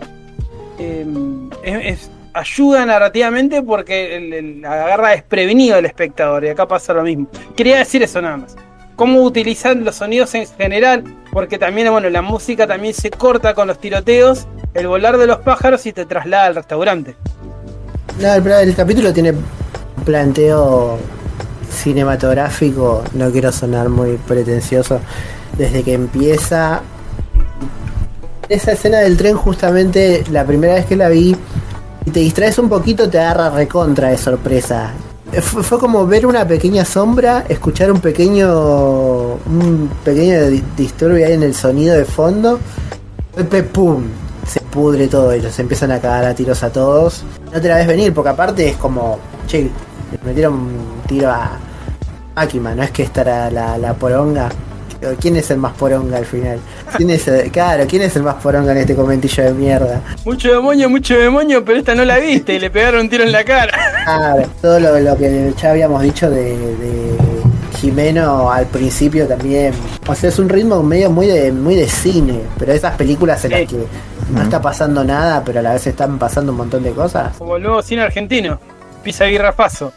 eh, 0.80 1.06
es- 1.63 1.86
es- 2.04 2.12
ayuda 2.34 2.86
narrativamente 2.86 3.62
porque 3.62 4.16
el- 4.16 4.34
el- 4.34 4.66
agarra 4.66 5.10
desprevenido 5.10 5.76
al 5.78 5.86
espectador. 5.86 6.44
Y 6.46 6.50
acá 6.50 6.68
pasa 6.68 6.94
lo 6.94 7.04
mismo. 7.04 7.28
Quería 7.56 7.78
decir 7.78 8.02
eso 8.02 8.22
nada 8.22 8.38
más. 8.38 8.56
Cómo 8.96 9.22
utilizan 9.24 9.84
los 9.84 9.96
sonidos 9.96 10.34
en 10.36 10.46
general, 10.48 11.04
porque 11.32 11.58
también, 11.58 11.92
bueno, 11.92 12.10
la 12.10 12.22
música 12.22 12.66
también 12.68 12.94
se 12.94 13.10
corta 13.10 13.54
con 13.56 13.68
los 13.68 13.80
tiroteos, 13.80 14.48
el 14.74 14.88
volar 14.88 15.18
de 15.18 15.28
los 15.28 15.39
pájaros 15.39 15.86
y 15.86 15.94
te 15.94 16.06
traslada 16.06 16.46
al 16.46 16.56
restaurante. 16.56 17.16
No, 18.20 18.34
el, 18.34 18.48
el 18.70 18.76
capítulo 18.76 19.12
tiene 19.12 19.34
planteo 20.06 20.97
cinematográfico, 21.71 23.03
no 23.13 23.32
quiero 23.32 23.51
sonar 23.51 23.89
muy 23.89 24.17
pretencioso, 24.27 24.99
desde 25.58 25.84
que 25.84 25.93
empieza 25.93 26.82
esa 28.49 28.73
escena 28.73 28.99
del 28.99 29.17
tren 29.17 29.36
justamente 29.36 30.23
la 30.32 30.45
primera 30.45 30.75
vez 30.75 30.86
que 30.86 30.95
la 30.95 31.10
vi 31.10 31.36
y 32.06 32.12
te 32.12 32.19
distraes 32.19 32.58
un 32.60 32.69
poquito 32.69 33.10
te 33.10 33.19
agarra 33.19 33.49
recontra 33.49 34.10
de 34.10 34.17
sorpresa. 34.17 34.91
Fue, 35.41 35.79
como 35.79 36.06
ver 36.06 36.27
una 36.27 36.45
pequeña 36.47 36.86
sombra, 36.86 37.45
escuchar 37.49 37.91
un 37.91 37.99
pequeño 37.99 39.36
un 39.45 39.89
pequeño 40.03 40.47
di- 40.49 40.63
disturbio 40.77 41.25
ahí 41.25 41.34
en 41.34 41.41
el 41.43 41.56
sonido 41.56 41.95
de 41.95 42.06
fondo. 42.06 42.60
Pum, 43.71 44.03
se 44.47 44.60
pudre 44.62 45.08
todo, 45.08 45.32
ellos 45.32 45.53
se 45.53 45.62
empiezan 45.62 45.91
a 45.91 45.99
cagar 45.99 46.25
a 46.25 46.34
tiros 46.36 46.63
a 46.63 46.71
todos. 46.71 47.23
No 47.53 47.62
te 47.62 47.67
la 47.67 47.77
ves 47.77 47.88
venir, 47.88 48.13
porque 48.13 48.29
aparte 48.29 48.69
es 48.69 48.77
como, 48.77 49.19
che, 49.47 49.63
le 50.12 50.19
metieron 50.25 50.53
un 50.53 51.01
tiro 51.08 51.29
a 51.29 51.51
Akima, 52.36 52.73
no 52.75 52.84
es 52.84 52.91
que 52.91 53.03
estará 53.03 53.49
la, 53.51 53.77
la 53.77 53.93
poronga. 53.93 54.49
¿Quién 55.19 55.36
es 55.36 55.51
el 55.51 55.58
más 55.58 55.73
poronga 55.73 56.17
al 56.17 56.25
final? 56.25 56.60
¿Quién 56.95 57.10
es 57.10 57.27
el- 57.27 57.51
claro, 57.51 57.84
¿quién 57.89 58.03
es 58.03 58.15
el 58.15 58.23
más 58.23 58.36
poronga 58.36 58.71
en 58.71 58.77
este 58.77 58.95
comentillo 58.95 59.43
de 59.43 59.53
mierda? 59.53 59.99
Mucho 60.23 60.49
demonio, 60.53 60.89
mucho 60.89 61.15
demonio, 61.17 61.63
pero 61.65 61.79
esta 61.79 61.93
no 61.93 62.06
la 62.06 62.19
viste 62.19 62.53
y 62.53 62.60
le 62.60 62.69
pegaron 62.69 63.01
un 63.01 63.10
tiro 63.10 63.23
en 63.25 63.32
la 63.34 63.43
cara. 63.43 63.73
Claro, 64.06 64.47
todo 64.62 64.79
lo, 64.79 64.99
lo 64.99 65.17
que 65.17 65.53
ya 65.62 65.71
habíamos 65.71 66.01
dicho 66.03 66.29
de, 66.29 66.56
de 66.58 67.17
Jimeno 67.79 68.49
al 68.51 68.65
principio 68.67 69.27
también. 69.27 69.73
O 70.08 70.15
sea, 70.15 70.29
es 70.29 70.39
un 70.39 70.47
ritmo 70.49 70.82
medio 70.84 71.10
muy 71.10 71.27
de, 71.27 71.51
muy 71.51 71.75
de 71.75 71.88
cine, 71.89 72.39
pero 72.58 72.71
esas 72.73 72.95
películas 72.95 73.43
en 73.45 73.51
las 73.51 73.62
que 73.62 73.77
no 74.34 74.41
está 74.41 74.62
pasando 74.62 75.04
nada, 75.04 75.43
pero 75.43 75.60
a 75.60 75.62
la 75.62 75.74
vez 75.74 75.88
están 75.88 76.17
pasando 76.17 76.52
un 76.52 76.58
montón 76.58 76.84
de 76.84 76.91
cosas. 76.91 77.38
Como 77.38 77.56
el 77.56 77.63
nuevo 77.63 77.82
cine 77.82 78.02
argentino. 78.02 78.60
Pisa 79.04 79.28
y 79.28 79.38
Rafazo. 79.38 79.93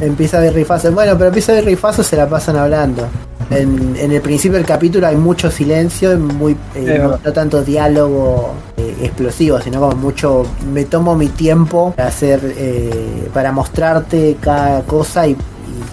Empieza 0.00 0.38
a 0.38 0.50
rifazo. 0.50 0.90
Bueno, 0.92 1.14
pero 1.16 1.28
empieza 1.28 1.56
a 1.56 1.60
rifazo 1.60 2.02
se 2.02 2.16
la 2.16 2.28
pasan 2.28 2.56
hablando. 2.56 3.06
En, 3.50 3.96
en 3.96 4.12
el 4.12 4.20
principio 4.20 4.56
del 4.56 4.66
capítulo 4.66 5.06
hay 5.06 5.16
mucho 5.16 5.50
silencio, 5.50 6.16
muy 6.18 6.56
eh, 6.74 6.98
no, 6.98 7.32
tanto 7.32 7.62
diálogo 7.62 8.54
eh, 8.76 8.96
explosivo, 9.02 9.60
sino 9.60 9.80
como 9.80 9.96
mucho. 9.96 10.46
Me 10.72 10.84
tomo 10.86 11.14
mi 11.14 11.28
tiempo 11.28 11.92
para 11.96 12.08
hacer, 12.08 12.40
eh, 12.56 13.28
para 13.32 13.52
mostrarte 13.52 14.36
cada 14.40 14.82
cosa 14.82 15.26
y, 15.26 15.32
y 15.32 15.36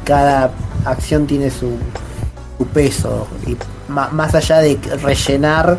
cada 0.06 0.52
acción 0.86 1.28
tiene 1.28 1.50
su, 1.50 1.72
su 2.58 2.66
peso. 2.68 3.28
Y 3.46 3.58
más 3.90 4.36
allá 4.36 4.60
de 4.60 4.80
rellenar 5.02 5.78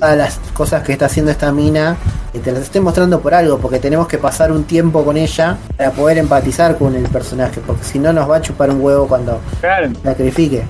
todas 0.00 0.16
las 0.16 0.38
cosas 0.54 0.82
que 0.82 0.92
está 0.92 1.06
haciendo 1.06 1.30
esta 1.30 1.52
mina, 1.52 1.96
que 2.32 2.38
te 2.38 2.50
las 2.52 2.62
estoy 2.62 2.80
mostrando 2.80 3.20
por 3.20 3.34
algo, 3.34 3.58
porque 3.58 3.78
tenemos 3.78 4.08
que 4.08 4.18
pasar 4.18 4.50
un 4.50 4.64
tiempo 4.64 5.04
con 5.04 5.16
ella 5.16 5.58
para 5.76 5.90
poder 5.90 6.18
empatizar 6.18 6.76
con 6.78 6.94
el 6.94 7.02
personaje, 7.04 7.60
porque 7.64 7.84
si 7.84 7.98
no 7.98 8.12
nos 8.12 8.28
va 8.28 8.36
a 8.36 8.40
chupar 8.42 8.70
un 8.70 8.80
huevo 8.80 9.06
cuando 9.06 9.40
Claro. 9.60 9.90
sacrifique. 10.02 10.62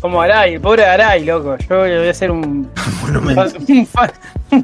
Como 0.00 0.20
Aray, 0.20 0.54
el 0.54 0.60
pobre 0.60 0.84
Aray, 0.84 1.24
loco. 1.24 1.56
Yo 1.68 1.86
le 1.86 1.98
voy 1.98 2.08
a 2.08 2.10
hacer 2.10 2.30
un. 2.30 2.68
Monumento. 3.02 3.42
un 3.68 3.86
fan. 3.86 4.10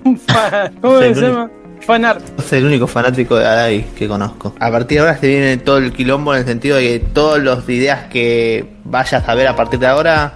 Un 0.05 0.19
fan 0.19 0.75
¿Cómo 0.81 0.99
se 1.01 1.15
llama? 1.15 1.51
Fan 1.81 2.05
art. 2.05 2.23
Sos 2.37 2.53
el 2.53 2.67
único 2.67 2.87
fanático 2.87 3.37
de 3.37 3.47
Arai 3.47 3.83
que 3.97 4.07
conozco. 4.07 4.55
A 4.61 4.71
partir 4.71 4.99
de 4.99 5.01
ahora 5.01 5.19
se 5.19 5.27
viene 5.27 5.57
todo 5.57 5.79
el 5.79 5.93
quilombo 5.93 6.35
en 6.35 6.41
el 6.41 6.47
sentido 6.47 6.77
de 6.77 6.83
que 6.83 6.99
todas 7.01 7.43
las 7.43 7.67
ideas 7.69 8.05
que 8.09 8.75
vayas 8.85 9.27
a 9.27 9.35
ver 9.35 9.49
a 9.49 9.57
partir 9.57 9.81
de 9.81 9.87
ahora 9.89 10.35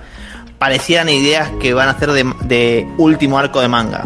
parecieran 0.66 1.08
ideas 1.08 1.48
que 1.60 1.72
van 1.74 1.88
a 1.88 1.96
ser 1.96 2.10
de, 2.10 2.24
de 2.42 2.88
último 2.98 3.38
arco 3.38 3.60
de 3.60 3.68
manga. 3.68 4.02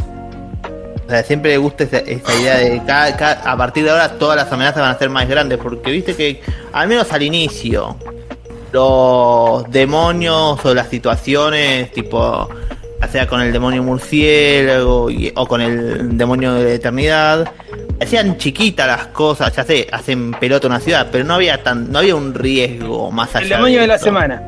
O 1.06 1.08
sea, 1.10 1.22
siempre 1.22 1.52
me 1.52 1.56
gusta 1.56 1.84
esa 1.84 2.34
idea 2.38 2.58
de 2.58 2.82
cada, 2.86 3.16
cada- 3.16 3.50
a 3.50 3.56
partir 3.56 3.82
de 3.84 3.90
ahora 3.90 4.10
todas 4.18 4.36
las 4.36 4.52
amenazas 4.52 4.82
van 4.82 4.90
a 4.94 4.98
ser 4.98 5.08
más 5.08 5.26
grandes, 5.26 5.58
porque 5.58 5.90
viste 5.90 6.14
que 6.14 6.42
al 6.74 6.86
menos 6.86 7.10
al 7.14 7.22
inicio 7.22 7.96
los 8.72 9.70
demonios 9.70 10.62
o 10.62 10.74
las 10.74 10.88
situaciones 10.88 11.90
tipo 11.92 12.48
ya 13.00 13.08
sea 13.08 13.26
con 13.26 13.40
el 13.40 13.52
demonio 13.54 13.82
murciélago 13.82 15.10
y- 15.10 15.32
o 15.34 15.46
con 15.46 15.62
el 15.62 16.18
demonio 16.18 16.52
de 16.52 16.64
la 16.64 16.70
eternidad 16.74 17.50
hacían 18.02 18.36
chiquitas 18.36 18.86
las 18.86 19.06
cosas 19.08 19.56
ya 19.56 19.64
sé 19.64 19.88
hacen 19.90 20.32
pelota 20.32 20.66
una 20.68 20.78
ciudad 20.78 21.08
pero 21.10 21.24
no 21.24 21.34
había 21.34 21.62
tan 21.62 21.90
no 21.90 22.00
había 22.00 22.14
un 22.14 22.34
riesgo 22.34 23.10
más 23.10 23.34
allá 23.34 23.44
El 23.44 23.48
demonio 23.50 23.80
de 23.80 23.86
la 23.86 23.98
semana. 23.98 24.42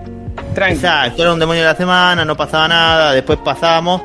Exacto, 0.57 1.23
era 1.23 1.33
un 1.33 1.39
demonio 1.39 1.63
de 1.63 1.69
la 1.69 1.77
semana, 1.77 2.25
no 2.25 2.37
pasaba 2.37 2.69
nada, 2.69 3.13
después 3.13 3.39
pasamos 3.45 4.03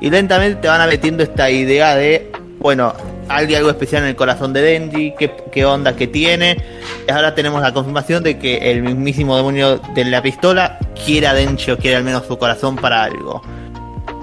y 0.00 0.10
lentamente 0.10 0.60
te 0.62 0.68
van 0.68 0.86
metiendo 0.88 1.22
esta 1.22 1.50
idea 1.50 1.96
de, 1.96 2.30
bueno, 2.58 2.92
hay 3.28 3.52
algo 3.54 3.70
especial 3.70 4.02
en 4.02 4.10
el 4.10 4.16
corazón 4.16 4.52
de 4.52 4.62
Denji, 4.62 5.14
qué, 5.50 5.64
onda 5.64 5.96
que 5.96 6.06
tiene. 6.06 6.56
Y 7.08 7.10
ahora 7.10 7.34
tenemos 7.34 7.60
la 7.60 7.72
confirmación 7.72 8.22
de 8.22 8.38
que 8.38 8.70
el 8.70 8.82
mismísimo 8.82 9.36
demonio 9.36 9.78
de 9.94 10.04
la 10.04 10.22
pistola 10.22 10.78
quiere 11.04 11.26
a 11.26 11.34
Denji 11.34 11.72
o 11.72 11.78
quiere 11.78 11.96
al 11.96 12.04
menos 12.04 12.24
su 12.26 12.38
corazón 12.38 12.76
para 12.76 13.02
algo. 13.02 13.42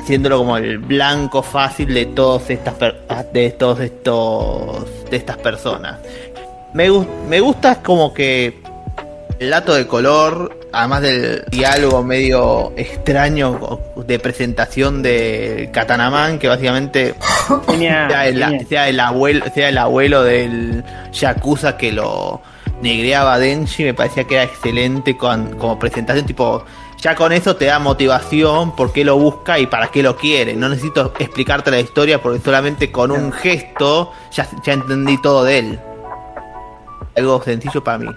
Siéndolo 0.05 0.37
como 0.37 0.57
el 0.57 0.77
blanco 0.77 1.41
fácil 1.43 1.93
de 1.93 2.05
todos 2.07 2.49
estas 2.49 2.73
per- 2.75 3.01
de 3.33 3.45
estos 3.47 3.79
de 3.79 5.17
estas 5.17 5.37
personas. 5.37 5.99
Me, 6.73 6.89
me 7.27 7.39
gusta 7.39 7.81
como 7.81 8.13
que 8.13 8.61
el 9.39 9.49
dato 9.49 9.73
de 9.73 9.87
color, 9.87 10.57
además 10.73 11.01
del 11.03 11.45
diálogo 11.49 12.03
medio 12.03 12.73
extraño 12.75 13.79
de 13.95 14.19
presentación 14.19 15.01
de 15.01 15.69
Katanaman, 15.71 16.39
que 16.39 16.47
básicamente 16.47 17.15
Genial, 17.67 18.09
sea 18.09 18.27
el, 18.27 18.43
genial. 18.43 18.65
sea 18.67 18.89
el 18.89 18.99
abuelo, 18.99 19.45
sea 19.53 19.69
el 19.69 19.77
abuelo 19.77 20.23
del 20.23 20.83
Yakuza 21.13 21.77
que 21.77 21.91
lo 21.91 22.41
negreaba 22.81 23.35
a 23.35 23.39
Denji, 23.39 23.83
me 23.83 23.93
parecía 23.93 24.25
que 24.25 24.35
era 24.35 24.43
excelente 24.43 25.15
con, 25.15 25.57
como 25.57 25.79
presentación 25.79 26.25
tipo 26.25 26.65
ya 27.03 27.15
con 27.15 27.33
eso 27.33 27.57
te 27.57 27.65
da 27.65 27.79
motivación, 27.79 28.77
por 28.77 28.93
qué 28.93 29.03
lo 29.03 29.17
busca 29.17 29.59
y 29.59 29.67
para 29.67 29.89
qué 29.89 30.01
lo 30.01 30.15
quiere. 30.15 30.55
No 30.55 30.69
necesito 30.69 31.13
explicarte 31.19 31.69
la 31.69 31.81
historia 31.81 32.21
porque 32.21 32.39
solamente 32.39 32.93
con 32.93 33.11
un 33.11 33.33
gesto 33.33 34.13
ya, 34.31 34.47
ya 34.65 34.71
entendí 34.71 35.21
todo 35.21 35.43
de 35.43 35.59
él. 35.59 35.79
Algo 37.17 37.43
sencillo 37.43 37.83
para 37.83 37.97
mí, 37.97 38.09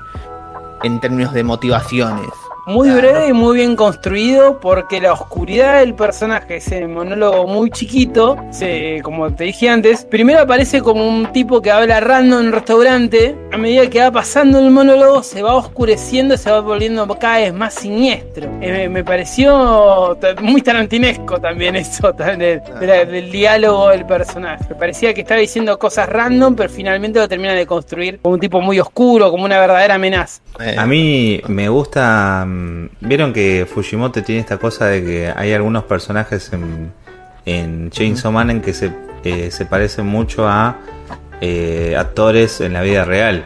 en 0.85 1.01
términos 1.01 1.35
de 1.35 1.43
motivaciones. 1.43 2.31
Muy 2.67 2.91
breve 2.91 3.29
y 3.29 3.33
muy 3.33 3.59
bien 3.59 3.77
construido 3.77 4.59
porque 4.59 5.01
la 5.01 5.13
oscuridad 5.13 5.79
del 5.79 5.95
personaje, 5.95 6.57
ese 6.57 6.87
monólogo 6.89 7.47
muy 7.47 7.71
chiquito, 7.71 8.37
se, 8.51 9.01
como 9.05 9.33
te 9.33 9.45
dije 9.45 9.69
antes, 9.69 10.05
primero 10.05 10.41
aparece 10.41 10.81
como 10.83 11.09
un 11.09 11.27
tipo 11.33 11.63
que 11.63 11.71
habla 11.71 12.01
random 12.01 12.41
en 12.41 12.47
un 12.49 12.53
restaurante, 12.53 13.37
a 13.53 13.57
medida 13.57 13.89
que 13.89 14.01
va 14.01 14.11
pasando 14.11 14.59
el 14.59 14.71
monólogo 14.73 15.23
se 15.23 15.43
va 15.43 15.55
oscureciendo, 15.55 16.37
se 16.37 16.51
va 16.51 16.61
volviendo 16.61 17.07
cada 17.19 17.39
vez 17.39 17.55
más 17.55 17.75
siniestro. 17.75 18.49
Eh, 18.61 18.89
me 18.89 19.05
pareció 19.05 20.19
muy 20.43 20.61
tarantinesco 20.61 21.41
también 21.41 21.77
eso, 21.77 22.13
también 22.15 22.61
de 22.81 22.87
la- 22.87 23.05
del 23.05 23.31
diálogo 23.31 23.91
del 23.91 24.05
personaje. 24.07 24.65
Me 24.71 24.75
parecía 24.75 25.15
que 25.15 25.21
estaba 25.21 25.41
diciendo 25.41 25.79
cosas 25.79 26.09
random, 26.09 26.57
pero 26.57 26.69
finalmente 26.69 27.21
lo 27.21 27.29
termina 27.29 27.55
de 27.55 27.65
construir 27.65 28.19
como 28.21 28.35
un 28.35 28.41
tipo 28.41 28.61
muy 28.61 28.81
oscuro, 28.81 29.31
como 29.31 29.45
una 29.45 29.61
verdadera 29.61 29.95
amenaza. 29.95 30.43
Eh, 30.59 30.75
A 30.77 30.85
mí 30.87 31.41
me 31.47 31.69
gusta. 31.69 32.45
Mm, 32.57 32.89
Vieron 33.01 33.33
que 33.33 33.67
Fujimoto 33.73 34.23
tiene 34.23 34.41
esta 34.41 34.59
cosa 34.59 34.87
de 34.87 35.05
que 35.05 35.33
hay 35.35 35.53
algunos 35.53 35.85
personajes 35.85 36.53
en, 36.53 36.93
en 37.45 37.91
Chainsaw 37.91 38.33
Man 38.33 38.51
en 38.51 38.61
que 38.61 38.73
se, 38.75 38.91
eh, 39.25 39.51
se 39.51 39.67
parecen 39.67 40.07
mucho 40.07 40.47
a 40.49 40.77
eh, 41.41 41.95
actores 41.99 42.61
en 42.61 42.73
la 42.73 42.83
vida 42.83 43.05
real. 43.05 43.45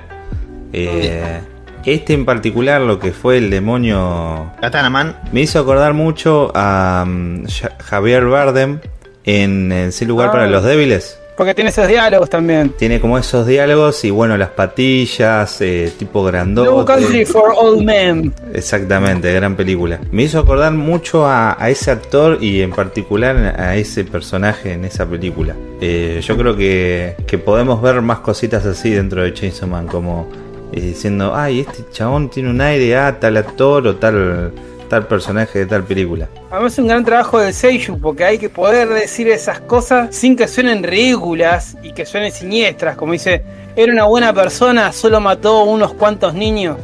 Eh, 0.72 1.40
este 1.84 2.12
en 2.14 2.24
particular, 2.24 2.80
lo 2.80 2.98
que 2.98 3.12
fue 3.12 3.38
el 3.38 3.50
demonio, 3.50 4.52
Katana 4.60 4.90
Man, 4.90 5.16
me 5.32 5.40
hizo 5.40 5.58
acordar 5.60 5.94
mucho 5.94 6.52
a 6.54 7.04
mm, 7.06 7.44
Ja- 7.46 7.72
Javier 7.80 8.26
Bardem 8.26 8.78
en 9.24 9.70
eh, 9.72 9.92
Sin 9.92 10.08
lugar 10.08 10.28
Ah. 10.28 10.32
para 10.32 10.46
los 10.46 10.64
débiles. 10.64 11.18
Porque 11.40 11.54
tiene 11.54 11.70
esos 11.70 11.88
diálogos 11.88 12.28
también. 12.28 12.74
Tiene 12.76 13.00
como 13.00 13.16
esos 13.16 13.46
diálogos 13.46 14.04
y 14.04 14.10
bueno, 14.10 14.36
las 14.36 14.50
patillas, 14.50 15.58
eh, 15.62 15.90
tipo 15.98 16.22
grandote. 16.22 16.68
No 16.68 16.84
Country 16.84 17.24
for 17.24 17.54
Old 17.56 17.82
Men. 17.82 18.34
Exactamente, 18.52 19.32
gran 19.32 19.56
película. 19.56 19.98
Me 20.12 20.24
hizo 20.24 20.38
acordar 20.38 20.70
mucho 20.74 21.24
a, 21.24 21.56
a 21.58 21.70
ese 21.70 21.92
actor 21.92 22.36
y 22.42 22.60
en 22.60 22.72
particular 22.72 23.58
a 23.58 23.74
ese 23.74 24.04
personaje 24.04 24.74
en 24.74 24.84
esa 24.84 25.06
película. 25.06 25.56
Eh, 25.80 26.20
yo 26.22 26.36
creo 26.36 26.54
que, 26.54 27.16
que 27.26 27.38
podemos 27.38 27.80
ver 27.80 28.02
más 28.02 28.18
cositas 28.18 28.66
así 28.66 28.90
dentro 28.90 29.22
de 29.22 29.32
Chainsaw 29.32 29.66
Man, 29.66 29.86
como 29.86 30.28
eh, 30.74 30.80
diciendo, 30.82 31.34
ay, 31.34 31.60
este 31.60 31.86
chabón 31.90 32.28
tiene 32.28 32.50
un 32.50 32.60
aire 32.60 32.98
a 32.98 33.18
tal 33.18 33.38
actor 33.38 33.86
o 33.86 33.96
tal, 33.96 34.52
tal 34.90 35.06
personaje 35.06 35.60
de 35.60 35.66
tal 35.66 35.84
película. 35.84 36.28
Además 36.50 36.74
es 36.74 36.78
un 36.80 36.88
gran 36.88 37.04
trabajo 37.04 37.38
de 37.38 37.54
Seiyuu 37.54 37.98
porque 37.98 38.24
hay 38.24 38.36
que 38.38 38.50
poder 38.50 38.88
decir 38.90 39.28
esas 39.28 39.60
cosas 39.60 40.14
sin 40.14 40.36
que 40.36 40.46
suenen 40.46 40.82
ridículas 40.82 41.78
y 41.82 41.92
que 41.92 42.04
suenen 42.04 42.30
siniestras, 42.32 42.96
como 42.96 43.12
dice, 43.14 43.42
era 43.76 43.90
una 43.90 44.04
buena 44.04 44.34
persona, 44.34 44.92
solo 44.92 45.20
mató 45.20 45.62
unos 45.64 45.94
cuantos 45.94 46.34
niños 46.34 46.76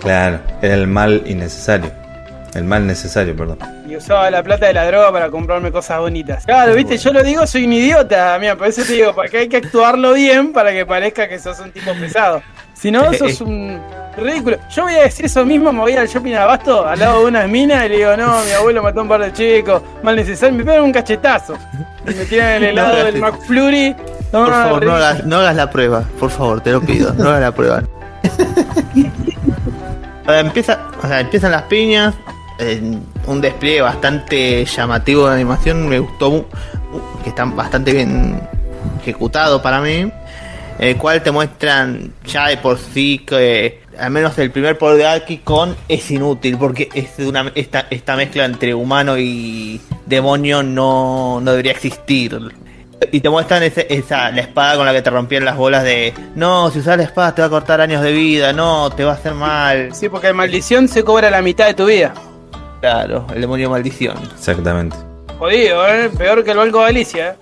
Claro, 0.00 0.40
era 0.60 0.74
el 0.74 0.86
mal 0.86 1.22
innecesario. 1.24 1.90
El 2.54 2.64
mal 2.64 2.86
necesario, 2.86 3.34
perdón. 3.34 3.58
y 3.88 3.96
usaba 3.96 4.30
la 4.30 4.42
plata 4.42 4.66
de 4.66 4.74
la 4.74 4.86
droga 4.86 5.10
para 5.10 5.28
comprarme 5.30 5.72
cosas 5.72 5.98
bonitas. 5.98 6.44
Claro, 6.44 6.74
viste, 6.74 6.96
yo 6.98 7.12
lo 7.12 7.22
digo, 7.22 7.46
soy 7.46 7.64
un 7.64 7.72
idiota, 7.72 8.36
mira, 8.38 8.54
por 8.54 8.68
eso 8.68 8.82
te 8.82 8.92
digo, 8.92 9.12
porque 9.14 9.38
hay 9.38 9.48
que 9.48 9.56
actuarlo 9.56 10.12
bien 10.12 10.52
para 10.52 10.70
que 10.72 10.84
parezca 10.86 11.26
que 11.28 11.38
sos 11.38 11.58
un 11.60 11.72
tipo 11.72 11.92
pesado. 11.94 12.42
Si 12.74 12.90
no, 12.90 13.12
sos 13.18 13.40
un 13.40 13.80
ridículo. 14.16 14.58
Yo 14.70 14.82
voy 14.84 14.94
a 14.94 15.02
decir 15.02 15.26
eso 15.26 15.44
mismo, 15.44 15.72
me 15.72 15.80
voy 15.80 15.92
al 15.94 16.06
shopping 16.06 16.34
abasto 16.34 16.86
al 16.86 16.98
lado 16.98 17.20
de 17.20 17.26
unas 17.26 17.48
minas 17.48 17.86
y 17.86 17.88
le 17.88 17.96
digo, 17.98 18.16
no, 18.16 18.44
mi 18.44 18.52
abuelo 18.52 18.82
mató 18.82 19.00
a 19.00 19.02
un 19.02 19.08
par 19.08 19.20
de 19.22 19.32
chicos, 19.32 19.82
mal 20.02 20.16
necesario, 20.16 20.56
me 20.56 20.64
pegan 20.64 20.82
un 20.84 20.92
cachetazo. 20.92 21.54
Y 22.06 22.14
me 22.14 22.24
tiran 22.26 22.48
el 22.50 22.64
helado 22.64 22.98
No, 22.98 23.04
del. 23.04 23.20
McFlurry. 23.20 23.96
por 24.30 24.50
favor, 24.50 24.84
no 24.84 24.94
hagas, 24.94 25.24
no 25.24 25.36
hagas 25.38 25.56
la 25.56 25.70
prueba, 25.70 26.04
por 26.18 26.30
favor, 26.30 26.60
te 26.60 26.70
lo 26.72 26.80
pido, 26.80 27.12
no 27.14 27.28
hagas 27.30 27.40
la 27.40 27.52
prueba. 27.52 27.82
Sea, 30.26 30.40
empieza, 30.40 30.80
o 31.02 31.06
sea, 31.06 31.20
empiezan 31.20 31.50
las 31.52 31.62
piñas, 31.64 32.14
en 32.58 33.02
un 33.26 33.40
despliegue 33.40 33.82
bastante 33.82 34.64
llamativo 34.64 35.28
de 35.28 35.34
animación, 35.34 35.86
me 35.88 35.98
gustó, 35.98 36.46
que 37.22 37.28
están 37.28 37.54
bastante 37.54 37.92
bien 37.92 38.40
ejecutado 39.02 39.60
para 39.60 39.80
mí, 39.80 40.10
el 40.78 40.96
cual 40.96 41.22
te 41.22 41.30
muestran 41.30 42.12
ya 42.26 42.48
de 42.48 42.56
por 42.56 42.78
sí 42.78 43.18
que 43.26 43.82
al 43.98 44.10
menos 44.10 44.36
el 44.38 44.50
primer 44.50 44.76
poder 44.76 44.98
de 44.98 45.06
Aki 45.06 45.38
con 45.38 45.76
es 45.88 46.10
inútil, 46.10 46.56
porque 46.58 46.88
es 46.94 47.18
una, 47.24 47.52
esta, 47.54 47.86
esta 47.90 48.16
mezcla 48.16 48.44
entre 48.44 48.74
humano 48.74 49.16
y 49.16 49.80
demonio 50.06 50.62
no, 50.62 51.40
no 51.40 51.50
debería 51.52 51.72
existir. 51.72 52.38
Y 53.12 53.20
te 53.20 53.28
muestran 53.28 53.62
ese- 53.62 53.86
esa, 53.90 54.30
la 54.30 54.40
espada 54.40 54.76
con 54.76 54.86
la 54.86 54.92
que 54.92 55.02
te 55.02 55.10
rompían 55.10 55.44
las 55.44 55.56
bolas 55.56 55.84
de 55.84 56.12
no, 56.34 56.70
si 56.70 56.78
usas 56.78 56.96
la 56.96 57.02
espada 57.04 57.34
te 57.34 57.42
va 57.42 57.46
a 57.46 57.50
cortar 57.50 57.80
años 57.80 58.02
de 58.02 58.12
vida, 58.12 58.52
no, 58.52 58.90
te 58.90 59.04
va 59.04 59.12
a 59.12 59.14
hacer 59.14 59.34
mal. 59.34 59.94
Sí, 59.94 60.08
porque 60.08 60.32
maldición 60.32 60.88
se 60.88 61.04
cobra 61.04 61.30
la 61.30 61.42
mitad 61.42 61.66
de 61.66 61.74
tu 61.74 61.86
vida. 61.86 62.14
Claro, 62.80 63.26
el 63.34 63.40
demonio 63.40 63.70
maldición. 63.70 64.16
Exactamente. 64.36 64.96
Jodido, 65.38 65.86
¿eh? 65.88 66.10
Peor 66.16 66.42
que 66.44 66.50
el 66.52 66.56
Banco 66.56 66.78
de 66.80 66.84
Galicia, 66.84 67.28
¿eh? 67.30 67.34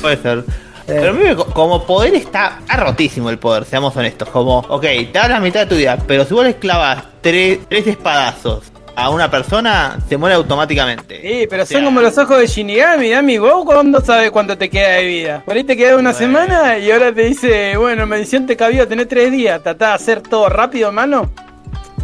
Puede 0.00 0.16
ser. 0.18 0.44
Pero 0.88 1.10
a 1.10 1.12
mí 1.12 1.22
me- 1.22 1.36
como 1.36 1.84
poder 1.84 2.14
está, 2.14 2.58
está 2.60 2.76
rotísimo 2.78 3.30
el 3.30 3.38
poder, 3.38 3.64
seamos 3.64 3.94
honestos. 3.96 4.28
Como, 4.30 4.58
ok, 4.58 4.82
te 4.82 5.10
da 5.12 5.28
la 5.28 5.38
mitad 5.40 5.60
de 5.60 5.66
tu 5.66 5.76
vida, 5.76 5.98
pero 6.06 6.24
si 6.24 6.34
vos 6.34 6.44
le 6.44 6.56
clavas 6.56 7.04
tres, 7.20 7.58
tres 7.68 7.86
espadazos 7.86 8.72
a 8.96 9.10
una 9.10 9.30
persona, 9.30 9.98
se 10.08 10.16
muere 10.16 10.34
automáticamente. 10.34 11.20
Sí, 11.22 11.46
pero 11.48 11.62
O 11.62 11.66
son 11.66 11.84
como 11.84 12.00
los 12.00 12.18
ojos 12.18 12.38
de 12.40 12.46
Shinigami, 12.48 13.10
Dami. 13.10 13.38
¿Vos 13.38 13.64
cuándo 13.64 14.00
sabes 14.00 14.30
cuánto 14.32 14.58
te 14.58 14.68
queda 14.70 14.88
de 14.94 15.04
vida? 15.04 15.42
Por 15.44 15.54
ahí 15.56 15.62
te 15.62 15.76
queda 15.76 15.94
una 15.96 16.10
Bueno. 16.12 16.18
semana 16.18 16.78
y 16.78 16.90
ahora 16.90 17.12
te 17.14 17.22
dice, 17.22 17.76
bueno, 17.76 18.06
medición 18.06 18.46
te 18.46 18.56
cabió, 18.56 18.88
tenés 18.88 19.06
tres 19.06 19.30
días. 19.30 19.62
Tratá 19.62 19.88
de 19.90 19.92
hacer 19.94 20.20
todo 20.22 20.48
rápido, 20.48 20.90
mano. 20.90 21.30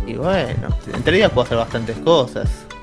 Y 0.06 0.12
bueno, 0.14 0.68
en 0.94 1.02
tres 1.02 1.16
días 1.16 1.30
puedo 1.32 1.46
hacer 1.46 1.56
bastantes 1.56 1.96
cosas. 2.04 2.48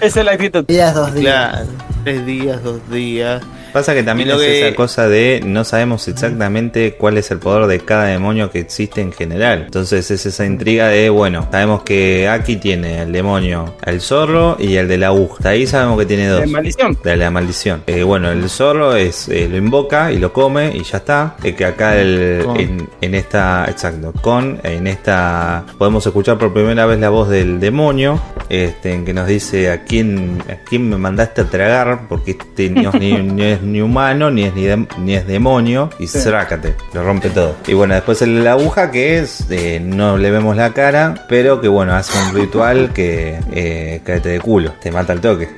Esa 0.00 0.20
es 0.20 0.24
la 0.24 0.32
actitud. 0.32 0.64
Días, 0.66 0.94
dos 0.94 1.12
días. 1.14 1.50
Claro, 1.50 1.66
tres 2.04 2.26
días, 2.26 2.62
dos 2.62 2.90
días. 2.90 3.42
Pasa 3.72 3.94
que 3.94 4.02
también 4.02 4.30
es 4.30 4.36
que- 4.36 4.66
esa 4.68 4.76
cosa 4.76 5.08
de 5.08 5.40
no 5.44 5.64
sabemos 5.64 6.06
exactamente 6.08 6.92
cuál 6.98 7.18
es 7.18 7.30
el 7.30 7.38
poder 7.38 7.66
de 7.66 7.80
cada 7.80 8.04
demonio 8.06 8.50
que 8.50 8.60
existe 8.60 9.00
en 9.00 9.12
general. 9.12 9.62
Entonces 9.66 10.10
es 10.10 10.26
esa 10.26 10.44
intriga 10.44 10.88
de, 10.88 11.08
bueno, 11.10 11.46
sabemos 11.50 11.82
que 11.82 12.28
Aki 12.28 12.56
tiene 12.56 13.02
el 13.02 13.12
demonio, 13.12 13.74
el 13.84 14.00
zorro 14.00 14.56
y 14.58 14.76
el 14.76 14.88
de 14.88 14.98
la 14.98 15.08
aguja. 15.08 15.48
Ahí 15.50 15.66
sabemos 15.66 15.98
que 15.98 16.06
tiene 16.06 16.26
dos. 16.28 16.40
De 16.42 16.46
maldición. 16.46 16.98
De 17.02 17.16
la 17.16 17.30
maldición. 17.30 17.82
Eh, 17.86 18.02
bueno, 18.02 18.30
el 18.30 18.48
zorro 18.48 18.94
es 18.96 19.28
eh, 19.28 19.48
lo 19.50 19.56
invoca 19.56 20.12
y 20.12 20.18
lo 20.18 20.32
come 20.32 20.72
y 20.74 20.82
ya 20.82 20.98
está. 20.98 21.36
Eh, 21.42 21.54
que 21.54 21.64
acá 21.64 21.96
el, 21.98 22.44
en, 22.56 22.88
en 23.00 23.14
esta, 23.14 23.66
exacto, 23.68 24.12
con, 24.20 24.60
en 24.64 24.86
esta 24.86 25.64
podemos 25.78 26.06
escuchar 26.06 26.38
por 26.38 26.52
primera 26.52 26.86
vez 26.86 26.98
la 27.00 27.08
voz 27.10 27.28
del 27.28 27.60
demonio, 27.60 28.20
este, 28.48 28.92
en 28.92 29.04
que 29.04 29.12
nos 29.12 29.26
dice 29.26 29.70
a 29.70 29.84
quién, 29.84 30.38
a 30.48 30.56
quién 30.68 30.88
me 30.88 30.96
mandaste 30.96 31.42
a 31.42 31.44
tragar, 31.44 32.06
porque 32.08 32.32
este 32.32 32.70
no 32.70 32.90
es 32.90 33.00
ni, 33.00 33.12
ni 33.22 33.42
es 33.44 33.59
ni 33.62 33.80
humano, 33.80 34.30
ni 34.30 34.44
es 34.44 34.54
ni, 34.54 34.66
ni 34.98 35.14
es 35.14 35.26
demonio, 35.26 35.90
y 35.98 36.06
zrácate, 36.06 36.74
lo 36.92 37.02
rompe 37.02 37.30
todo. 37.30 37.56
Y 37.66 37.74
bueno, 37.74 37.94
después 37.94 38.22
el 38.22 38.36
de 38.36 38.42
la 38.42 38.52
aguja 38.52 38.90
que 38.90 39.18
es, 39.18 39.46
eh, 39.50 39.80
no 39.82 40.16
le 40.16 40.30
vemos 40.30 40.56
la 40.56 40.72
cara, 40.72 41.26
pero 41.28 41.60
que 41.60 41.68
bueno, 41.68 41.94
hace 41.94 42.18
un 42.18 42.34
ritual 42.34 42.92
que 42.92 43.38
eh, 43.52 44.00
cáete 44.04 44.30
de 44.30 44.40
culo, 44.40 44.72
te 44.80 44.90
mata 44.90 45.12
al 45.12 45.20
toque. 45.20 45.48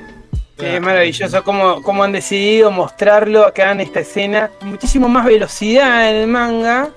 Es 0.57 0.79
maravilloso 0.79 1.43
cómo, 1.43 1.81
cómo 1.81 2.03
han 2.03 2.11
decidido 2.11 2.71
mostrarlo 2.71 3.45
acá 3.45 3.71
en 3.71 3.81
esta 3.81 4.01
escena. 4.01 4.49
Muchísimo 4.61 5.09
más 5.09 5.25
velocidad 5.25 6.09
en 6.09 6.15
el 6.15 6.27
manga, 6.27 6.89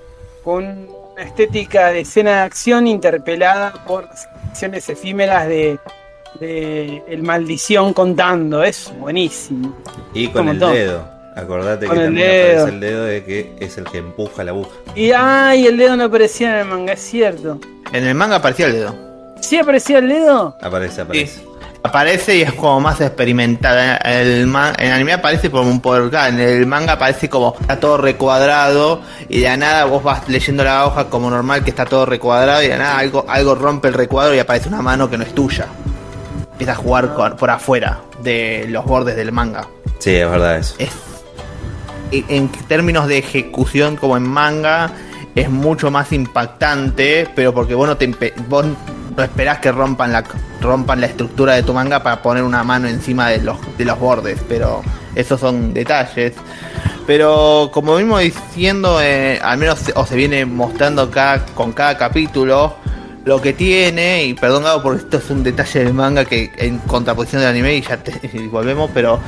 con 0.45 0.65
una 0.65 1.23
estética 1.23 1.89
de 1.89 2.01
escena 2.01 2.37
de 2.37 2.41
acción 2.43 2.87
interpelada 2.87 3.73
por 3.87 4.09
acciones 4.51 4.89
efímeras 4.89 5.49
de, 5.49 5.79
de 6.39 7.03
el 7.09 7.23
maldición 7.23 7.93
contando. 7.93 8.63
Es 8.63 8.93
buenísimo. 8.99 9.75
Y 10.15 10.27
con 10.27 10.35
Como 10.43 10.51
el 10.53 10.59
todo. 10.59 10.71
dedo. 10.71 11.17
Acordate 11.37 11.87
Con 11.87 11.97
que 11.97 12.01
el 12.03 12.07
también 12.09 12.29
dedo. 12.29 12.53
aparece 12.63 12.75
el 12.75 12.81
dedo 12.81 13.05
de 13.05 13.25
que 13.25 13.57
es 13.61 13.77
el 13.79 13.85
que 13.85 13.99
empuja 13.99 14.43
la 14.45 14.53
aguja. 14.53 14.71
Y 14.95 15.11
ay, 15.13 15.67
el 15.67 15.77
dedo 15.77 15.97
no 15.97 16.05
aparecía 16.05 16.51
en 16.55 16.57
el 16.61 16.65
manga, 16.67 16.95
es 16.95 17.01
cierto. 17.01 17.59
En 17.93 18.05
el 18.05 18.15
manga 18.15 18.37
aparecía 18.37 18.67
el 18.67 18.73
dedo. 18.73 18.95
¿Sí 19.41 19.59
aparecía 19.59 19.99
el 19.99 20.09
dedo? 20.09 20.57
Aparece, 20.63 21.03
aparece. 21.03 21.37
Sí. 21.41 21.43
Aparece 21.83 22.37
y 22.39 22.43
es 22.43 22.53
como 22.55 22.81
más 22.81 23.01
experimentada. 23.03 24.01
En 24.03 24.27
el, 24.27 24.47
ma- 24.47 24.73
en 24.79 24.87
el 24.89 24.93
anime 24.95 25.13
aparece 25.13 25.51
como 25.51 25.71
un 25.71 25.81
poder 25.81 26.11
En 26.29 26.41
el 26.41 26.67
manga 26.67 26.95
aparece 26.95 27.29
como 27.29 27.55
está 27.61 27.79
todo 27.79 27.99
recuadrado. 27.99 29.03
Y 29.29 29.41
de 29.41 29.45
la 29.45 29.57
nada 29.59 29.85
vos 29.85 30.03
vas 30.03 30.27
leyendo 30.29 30.65
la 30.65 30.87
hoja 30.87 31.05
como 31.11 31.29
normal 31.31 31.63
que 31.63 31.71
está 31.71 31.85
todo 31.85 32.07
recuadrado. 32.07 32.63
Y 32.63 32.69
de 32.69 32.71
la 32.71 32.79
nada 32.79 32.99
algo, 32.99 33.25
algo 33.29 33.55
rompe 33.55 33.89
el 33.89 33.95
recuadro 33.95 34.35
y 34.35 34.39
aparece 34.39 34.69
una 34.69 34.81
mano 34.83 35.09
que 35.11 35.19
no 35.19 35.23
es 35.25 35.35
tuya. 35.35 35.67
Empieza 36.57 36.73
a 36.73 36.77
jugar 36.77 37.13
con- 37.13 37.37
por 37.37 37.51
afuera 37.51 38.01
de 38.23 38.65
los 38.71 38.83
bordes 38.87 39.15
del 39.15 39.31
manga. 39.31 39.69
Sí, 39.99 40.15
es 40.17 40.31
verdad 40.31 40.57
eso. 40.57 40.75
Es, 40.79 40.91
en 42.11 42.49
términos 42.49 43.09
de 43.09 43.19
ejecución 43.19 43.97
como 43.97 44.17
en 44.17 44.23
manga 44.23 44.91
es 45.35 45.51
mucho 45.51 45.91
más 45.91 46.13
impactante, 46.13 47.29
pero 47.35 47.53
porque 47.53 47.75
vos 47.75 47.87
no 47.87 47.99
te 47.99 48.07
vos 48.49 48.65
no 49.17 49.23
esperás 49.23 49.59
que 49.59 49.71
rompan 49.71 50.13
la, 50.13 50.25
rompan 50.63 51.01
la 51.01 51.07
estructura 51.09 51.55
de 51.55 51.63
tu 51.63 51.75
manga 51.75 52.03
para 52.03 52.23
poner 52.23 52.43
una 52.43 52.63
mano 52.65 52.89
encima 52.89 53.29
de 53.29 53.39
los, 53.43 53.59
de 53.77 53.85
los 53.85 53.99
bordes, 53.99 54.41
pero 54.49 54.83
esos 55.15 55.39
son 55.39 55.75
detalles. 55.75 56.33
Pero 57.07 57.71
como 57.73 57.95
venimos 57.97 58.21
diciendo, 58.21 59.01
eh, 59.03 59.39
al 59.43 59.59
menos 59.59 59.81
o 59.95 60.07
se 60.07 60.17
viene 60.17 60.45
mostrando 60.47 61.11
cada, 61.11 61.45
con 61.47 61.73
cada 61.73 61.97
capítulo, 61.99 62.77
lo 63.27 63.43
que 63.43 63.53
tiene, 63.53 64.25
y 64.25 64.35
perdón 64.35 64.63
Gabo 64.63 64.83
porque 64.83 65.03
esto 65.03 65.17
es 65.17 65.29
un 65.31 65.43
detalle 65.43 65.85
del 65.85 65.93
manga 65.93 66.25
que 66.25 66.53
en 66.59 66.79
contraposición 66.79 67.43
del 67.43 67.51
anime 67.51 67.75
y 67.75 67.83
ya 67.83 67.97
te, 67.97 68.13
y 68.33 68.47
volvemos, 68.47 68.89
pero 68.95 69.19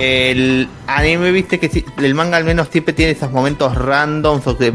el 0.00 0.68
anime, 0.88 1.30
viste 1.30 1.60
que 1.60 1.84
el 1.98 2.14
manga 2.14 2.36
al 2.36 2.42
menos 2.42 2.66
siempre 2.68 2.92
tiene 2.92 3.12
esos 3.12 3.30
momentos 3.30 3.76
randoms 3.76 4.44
o 4.48 4.58
que 4.58 4.72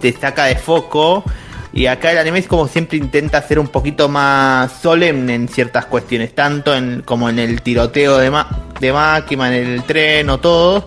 te 0.00 0.12
saca 0.12 0.46
de 0.46 0.56
foco. 0.56 1.24
Y 1.72 1.86
acá 1.88 2.10
el 2.10 2.16
anime 2.16 2.38
es 2.38 2.46
como 2.46 2.68
siempre 2.68 2.96
intenta 2.96 3.42
ser 3.42 3.58
un 3.58 3.68
poquito 3.68 4.08
más 4.08 4.72
solemne 4.80 5.34
en 5.34 5.46
ciertas 5.46 5.84
cuestiones, 5.84 6.34
tanto 6.34 6.74
en, 6.74 7.02
como 7.02 7.28
en 7.28 7.38
el 7.38 7.60
tiroteo 7.60 8.16
de, 8.16 8.30
ma 8.30 8.48
de 8.80 8.94
Makima, 8.94 9.54
en 9.54 9.66
el 9.66 9.82
tren 9.82 10.30
o 10.30 10.38
todo, 10.38 10.86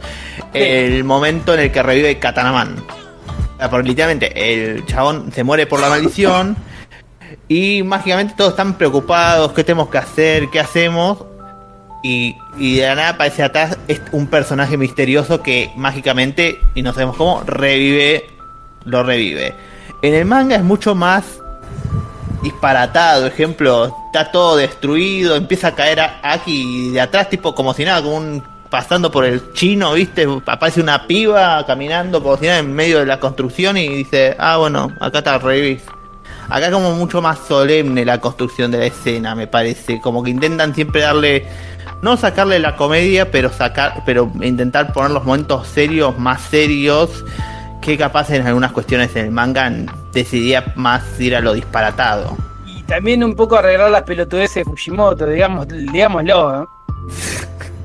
el 0.52 1.04
momento 1.04 1.54
en 1.54 1.60
el 1.60 1.72
que 1.72 1.84
revive 1.84 2.18
Katanaman. 2.18 2.78
Porque 3.70 3.88
literalmente 3.88 4.32
el 4.36 4.84
chabón 4.88 5.32
se 5.32 5.44
muere 5.44 5.68
por 5.68 5.80
la 5.80 5.90
maldición 5.90 6.56
y 7.50 7.82
mágicamente 7.84 8.36
todos 8.38 8.52
están 8.52 8.76
preocupados, 8.76 9.52
qué 9.54 9.64
tenemos 9.64 9.90
que 9.90 9.98
hacer, 9.98 10.50
qué 10.50 10.60
hacemos. 10.60 11.26
Y, 12.02 12.38
y 12.58 12.78
de 12.78 12.88
la 12.88 12.96
nada 12.96 13.10
aparece 13.10 13.44
atrás 13.44 13.78
un 14.14 14.28
personaje 14.28 14.78
misterioso 14.78 15.42
que 15.42 15.72
mágicamente, 15.76 16.62
y 16.76 16.84
no 16.84 16.94
sabemos 16.94 17.18
cómo, 17.18 17.44
revive, 17.46 18.30
lo 18.86 19.04
revive. 19.04 19.54
En 20.02 20.14
el 20.14 20.24
manga 20.24 20.56
es 20.56 20.64
mucho 20.64 20.96
más 20.96 21.42
disparatado, 22.44 23.26
ejemplo, 23.26 23.94
está 24.06 24.32
todo 24.32 24.56
destruido, 24.56 25.36
empieza 25.36 25.70
a 25.70 25.76
caer 25.76 26.00
aquí 26.22 26.92
de 26.92 27.02
atrás, 27.02 27.30
tipo 27.30 27.54
como 27.54 27.74
si 27.74 27.84
nada, 27.84 28.02
como 28.02 28.16
un 28.16 28.44
pasando 28.70 29.10
por 29.12 29.26
el 29.26 29.52
chino, 29.54 29.94
viste, 29.94 30.28
aparece 30.46 30.80
una 30.80 31.08
piba 31.08 31.66
caminando 31.66 32.22
por 32.22 32.40
si 32.40 32.46
nada 32.46 32.60
en 32.60 32.72
medio 32.72 33.00
de 33.00 33.08
la 33.08 33.20
construcción 33.20 33.76
y 33.76 33.88
dice, 33.88 34.36
ah 34.38 34.58
bueno, 34.58 34.94
acá 35.02 35.18
está 35.18 35.40
revivís. 35.40 35.82
Acá 36.50 36.72
como 36.72 36.94
mucho 36.94 37.22
más 37.22 37.40
solemne 37.48 38.04
la 38.06 38.20
construcción 38.20 38.72
de 38.72 38.80
la 38.80 38.86
escena, 38.86 39.36
me 39.36 39.48
parece, 39.48 40.02
como 40.02 40.24
que 40.24 40.32
intentan 40.32 40.74
siempre 40.74 41.02
darle 41.02 41.46
no 42.02 42.18
sacarle 42.18 42.60
la 42.60 42.76
comedia, 42.76 43.30
pero 43.30 43.52
sacar 43.52 44.04
pero 44.06 44.32
intentar 44.42 44.94
poner 44.94 45.12
los 45.12 45.26
momentos 45.26 45.68
serios 45.68 46.18
más 46.18 46.42
serios 46.42 47.26
que 47.82 47.98
capaz 47.98 48.30
en 48.32 48.46
algunas 48.46 48.72
cuestiones 48.72 49.16
en 49.16 49.26
el 49.26 49.32
manga 49.32 49.72
decidía 50.12 50.74
más 50.76 51.20
ir 51.20 51.36
a 51.36 51.42
lo 51.42 51.54
disparatado. 51.54 52.36
Y 52.66 52.84
también 52.84 53.24
un 53.24 53.36
poco 53.36 53.58
arreglar 53.58 53.92
las 53.92 54.04
pelotudeces 54.04 54.56
de 54.56 54.66
Fujimoto, 54.66 55.26
digamos, 55.26 55.68
digámoslo, 55.68 56.70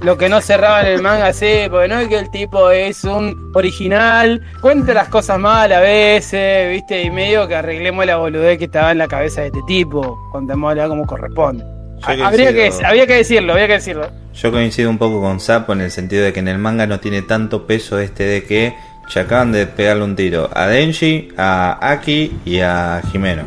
Lo 0.02 0.18
que 0.18 0.28
no 0.28 0.42
cerraba 0.42 0.82
en 0.82 0.88
el 0.88 1.02
manga, 1.02 1.32
sí, 1.32 1.66
porque 1.70 1.88
no 1.88 1.98
es 1.98 2.08
que 2.08 2.18
el 2.18 2.30
tipo 2.30 2.70
es 2.70 3.04
un 3.04 3.50
original, 3.54 4.42
cuenta 4.60 4.92
las 4.92 5.08
cosas 5.08 5.38
mal 5.38 5.72
a 5.72 5.80
veces, 5.80 6.70
viste, 6.70 7.02
y 7.02 7.10
medio 7.10 7.48
que 7.48 7.54
arreglemos 7.54 8.04
la 8.04 8.16
boludez 8.16 8.58
que 8.58 8.66
estaba 8.66 8.92
en 8.92 8.98
la 8.98 9.08
cabeza 9.08 9.40
de 9.40 9.46
este 9.46 9.62
tipo, 9.66 10.28
contémosla 10.30 10.88
como 10.88 11.06
corresponde. 11.06 11.64
Habría 12.02 12.52
que, 12.52 12.70
había 12.84 13.06
que 13.06 13.14
decirlo, 13.14 13.54
había 13.54 13.66
que 13.66 13.72
decirlo. 13.74 14.10
Yo 14.34 14.52
coincido 14.52 14.90
un 14.90 14.98
poco 14.98 15.22
con 15.22 15.40
Sapo 15.40 15.72
en 15.72 15.80
el 15.80 15.90
sentido 15.90 16.22
de 16.22 16.34
que 16.34 16.40
en 16.40 16.48
el 16.48 16.58
manga 16.58 16.86
no 16.86 17.00
tiene 17.00 17.22
tanto 17.22 17.66
peso 17.66 17.98
este 17.98 18.24
de 18.24 18.44
que 18.44 18.74
ya 19.08 19.22
acaban 19.22 19.52
de 19.52 19.66
pegarle 19.66 20.04
un 20.04 20.16
tiro 20.16 20.50
a 20.52 20.66
Denji, 20.66 21.28
a 21.38 21.78
Aki 21.80 22.40
y 22.44 22.60
a 22.60 23.00
Jimeno. 23.10 23.44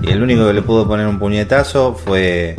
Y 0.00 0.10
el 0.10 0.22
único 0.22 0.46
que 0.46 0.54
le 0.54 0.62
pudo 0.62 0.86
poner 0.86 1.06
un 1.06 1.18
puñetazo 1.18 1.94
fue 1.94 2.56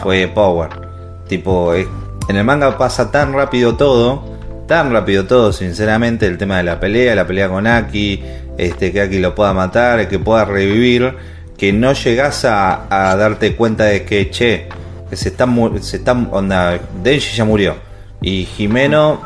fue 0.00 0.26
Power. 0.28 0.91
Tipo, 1.32 1.72
en 1.74 2.36
el 2.36 2.44
manga 2.44 2.76
pasa 2.76 3.10
tan 3.10 3.32
rápido 3.32 3.74
todo, 3.74 4.22
tan 4.68 4.92
rápido 4.92 5.24
todo, 5.24 5.50
sinceramente, 5.50 6.26
el 6.26 6.36
tema 6.36 6.58
de 6.58 6.62
la 6.62 6.78
pelea, 6.78 7.14
la 7.14 7.26
pelea 7.26 7.48
con 7.48 7.66
Aki, 7.66 8.22
este 8.58 8.92
que 8.92 9.00
Aki 9.00 9.18
lo 9.18 9.34
pueda 9.34 9.54
matar, 9.54 10.06
que 10.10 10.18
pueda 10.18 10.44
revivir, 10.44 11.14
que 11.56 11.72
no 11.72 11.94
llegas 11.94 12.44
a, 12.44 12.86
darte 12.90 13.56
cuenta 13.56 13.84
de 13.84 14.04
que 14.04 14.28
che, 14.28 14.68
que 15.08 15.16
se 15.16 15.30
está 15.30 15.48
se 15.80 15.96
está 15.96 16.12
onda, 16.12 16.78
Denji 17.02 17.34
ya 17.34 17.46
murió 17.46 17.76
y 18.20 18.44
Jimeno 18.44 19.18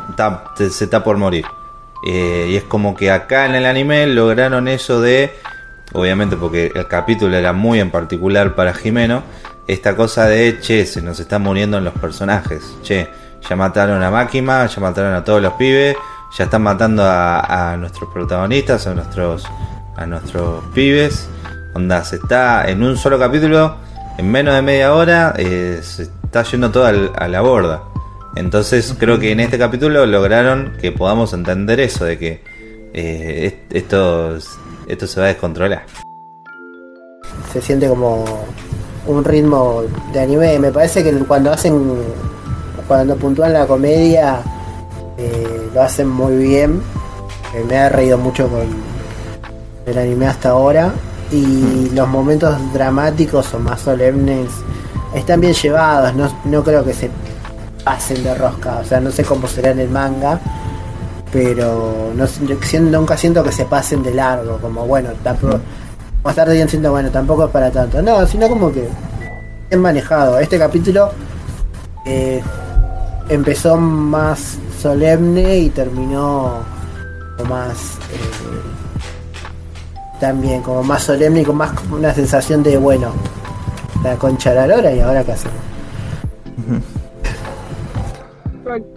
se 0.55 0.85
está 0.85 1.03
por 1.03 1.17
morir. 1.17 1.45
Eh, 2.07 2.51
y 2.51 2.55
es 2.55 2.63
como 2.63 2.95
que 2.95 3.11
acá 3.11 3.47
en 3.47 3.57
el 3.57 3.67
anime 3.67 4.07
lograron 4.07 4.69
eso 4.69 5.01
de, 5.01 5.33
obviamente 5.93 6.37
porque 6.37 6.71
el 6.73 6.87
capítulo 6.87 7.37
era 7.37 7.53
muy 7.53 7.81
en 7.81 7.91
particular 7.91 8.55
para 8.55 8.75
Jimeno, 8.75 9.25
esta 9.67 9.97
cosa 9.97 10.27
de, 10.27 10.59
che, 10.61 10.87
se 10.87 11.03
nos 11.03 11.19
están 11.21 11.43
muriendo 11.43 11.79
en 11.79 11.85
los 11.85 11.95
personajes, 11.95 12.63
che, 12.83 13.09
ya 13.49 13.57
mataron 13.57 14.03
a 14.03 14.11
Máquima, 14.11 14.67
ya 14.67 14.81
mataron 14.81 15.15
a 15.15 15.25
todos 15.25 15.43
los 15.43 15.53
pibes, 15.55 15.97
ya 16.37 16.45
están 16.45 16.63
matando 16.63 17.03
a, 17.05 17.77
nuestros 17.79 18.11
protagonistas, 18.13 18.87
a 18.87 18.95
nuestros, 18.95 19.45
a 19.97 20.07
nuestros 20.07 20.65
pibes, 20.75 21.29
onda, 21.75 22.05
se 22.05 22.17
está 22.17 22.69
en 22.69 22.83
un 22.83 22.97
solo 22.97 23.19
capítulo, 23.19 23.77
en 24.19 24.31
menos 24.31 24.55
de 24.55 24.63
media 24.63 24.95
hora, 24.95 25.35
eh, 25.37 25.81
se 25.83 26.05
está 26.25 26.43
yendo 26.43 26.71
todo 26.71 26.87
a 26.87 27.29
la 27.29 27.41
borda. 27.41 27.83
Entonces 28.35 28.95
creo 28.99 29.19
que 29.19 29.33
en 29.33 29.41
este 29.41 29.59
capítulo 29.59 30.05
lograron 30.05 30.77
que 30.81 30.93
podamos 30.93 31.33
entender 31.33 31.81
eso, 31.81 32.05
de 32.05 32.19
que 32.19 32.45
eh, 32.93 33.63
esto, 33.71 34.37
esto 34.87 35.07
se 35.07 35.21
va 35.21 35.27
a 35.27 35.29
descontrolar. 35.29 35.87
Se 37.53 37.63
siente 37.63 37.89
como 37.89 38.47
un 39.07 39.25
ritmo 39.25 39.83
de 40.13 40.21
anime. 40.21 40.59
Me 40.59 40.73
parece 40.73 41.03
que 41.03 41.13
cuando 41.21 41.53
hacen, 41.53 41.95
cuando 42.87 43.17
puntúan 43.17 43.53
la 43.53 43.67
comedia, 43.67 44.41
eh, 45.19 45.71
lo 45.75 45.83
hacen 45.83 46.09
muy 46.09 46.37
bien. 46.37 46.81
Eh, 47.55 47.65
me 47.69 47.79
ha 47.79 47.89
reído 47.89 48.19
mucho 48.19 48.49
con 48.49 48.67
el 49.87 49.99
anime 49.99 50.27
hasta 50.27 50.51
ahora. 50.51 50.93
Y 51.31 51.91
los 51.93 52.09
momentos 52.09 52.57
dramáticos 52.73 53.53
o 53.55 53.59
más 53.59 53.81
solemnes 53.81 54.49
están 55.15 55.41
bien 55.41 55.55
llevados. 55.55 56.15
No, 56.15 56.31
no 56.45 56.63
creo 56.63 56.85
que 56.85 56.95
se 56.95 57.11
pasen 57.87 58.23
de 58.25 58.35
rosca. 58.35 58.79
O 58.79 58.85
sea, 58.85 59.01
no 59.01 59.11
sé 59.11 59.25
cómo 59.25 59.47
será 59.47 59.71
en 59.71 59.81
el 59.81 59.89
manga, 59.89 60.41
pero 61.33 62.13
no, 62.15 62.27
nunca 62.91 63.17
siento 63.17 63.45
que 63.45 63.53
se 63.53 63.65
pasen 63.65 64.03
de 64.03 64.15
largo, 64.15 64.59
como 64.59 64.87
bueno, 64.87 65.11
tampoco, 65.23 65.61
más 66.27 66.35
tarde 66.35 66.55
bien 66.55 66.69
siento, 66.69 66.91
bueno, 66.91 67.11
tampoco 67.11 67.45
es 67.45 67.51
para 67.51 67.71
tanto. 67.71 68.03
No, 68.03 68.27
sino 68.27 68.49
como 68.49 68.73
que 68.73 68.89
es 69.71 69.79
manejado. 69.79 70.39
Este 70.39 70.59
capítulo 70.59 71.11
eh, 72.05 72.43
empezó 73.29 73.77
más 73.77 74.59
solemne 74.81 75.59
y 75.59 75.71
terminó 75.71 76.65
más 77.49 77.99
eh, 78.13 78.61
también 80.21 80.63
como 80.63 80.83
más 80.83 81.05
solemne 81.05 81.43
y 81.43 81.45
con 81.45 81.57
más 81.57 81.73
una 81.91 82.13
sensación 82.15 82.63
de 82.63 82.77
bueno 82.77 83.13
la 84.03 84.17
concha 84.17 84.55
la 84.55 84.67
lora 84.67 84.93
y 84.93 85.01
ahora 85.01 85.23
qué 85.23 85.33
hacemos 85.33 85.57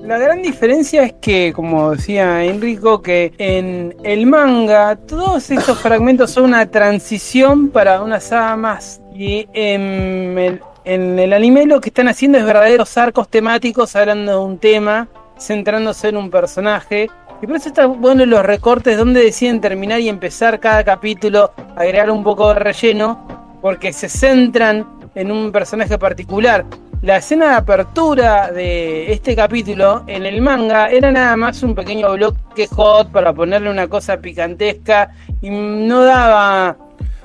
la 0.02 0.18
gran 0.18 0.42
diferencia 0.42 1.04
es 1.04 1.14
que, 1.14 1.54
como 1.54 1.92
decía 1.92 2.44
Enrico, 2.44 3.02
que 3.02 3.34
en 3.38 3.96
el 4.04 4.26
manga 4.26 4.96
todos 4.96 5.52
estos 5.52 5.78
fragmentos 5.82 6.32
son 6.32 6.46
una 6.46 6.66
transición 6.66 7.70
para 7.70 8.02
una 8.02 8.20
saga 8.20 8.56
más. 8.56 9.02
Y 9.14 9.48
en 9.54 10.38
el, 10.38 10.62
en 10.86 11.20
el 11.20 11.34
anime 11.34 11.66
lo 11.66 11.82
que 11.82 11.90
están 11.90 12.08
haciendo 12.08 12.38
es 12.38 12.46
verdaderos 12.46 12.98
arcos 12.98 13.30
temáticos 13.30 13.96
hablando 13.96 14.32
de 14.32 14.38
un 14.38 14.58
tema, 14.58 15.08
centrándose 15.38 16.10
en 16.10 16.18
un 16.18 16.32
personaje. 16.32 17.10
Y 17.42 17.48
por 17.48 17.56
eso 17.56 17.70
está 17.70 17.86
bueno 17.86 18.26
los 18.26 18.44
recortes 18.44 18.98
donde 18.98 19.24
deciden 19.24 19.62
terminar 19.62 20.00
y 20.00 20.10
empezar 20.10 20.60
cada 20.60 20.84
capítulo, 20.84 21.52
agregar 21.76 22.10
un 22.10 22.24
poco 22.24 22.50
de 22.54 22.60
relleno, 22.60 23.26
porque 23.62 23.94
se 23.94 24.10
centran 24.10 24.86
en 25.16 25.32
un 25.32 25.52
personaje 25.52 25.98
particular 25.98 26.66
la 27.02 27.18
escena 27.18 27.52
de 27.52 27.56
apertura 27.56 28.52
de 28.52 29.12
este 29.14 29.34
capítulo 29.34 30.04
en 30.08 30.26
el 30.26 30.42
manga 30.42 30.90
era 30.90 31.12
nada 31.12 31.38
más 31.38 31.64
un 31.64 31.74
pequeño 31.74 32.12
bloque 32.12 32.68
hot 32.68 33.10
para 33.10 33.32
ponerle 33.32 33.70
una 33.70 33.88
cosa 33.88 34.18
picantesca 34.18 35.12
y 35.42 35.50
no 35.50 36.04
daba 36.04 36.76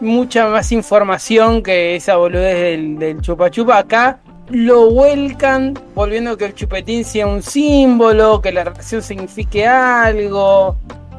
mucha 0.00 0.48
más 0.48 0.70
información 0.70 1.60
que 1.60 1.96
esa 1.96 2.16
boludez 2.16 2.60
del, 2.60 2.98
del. 2.98 3.72
Acá 3.72 4.20
lo 4.50 4.90
vuelcan 4.90 5.76
volviendo 5.94 6.36
que 6.36 6.44
el 6.44 6.54
chupetín 6.54 7.04
sea 7.04 7.26
un 7.26 7.42
símbolo, 7.42 8.40
que 8.40 8.52
la 8.52 8.62
relación 8.62 9.02
signifique 9.02 9.66
algo, 9.66 10.76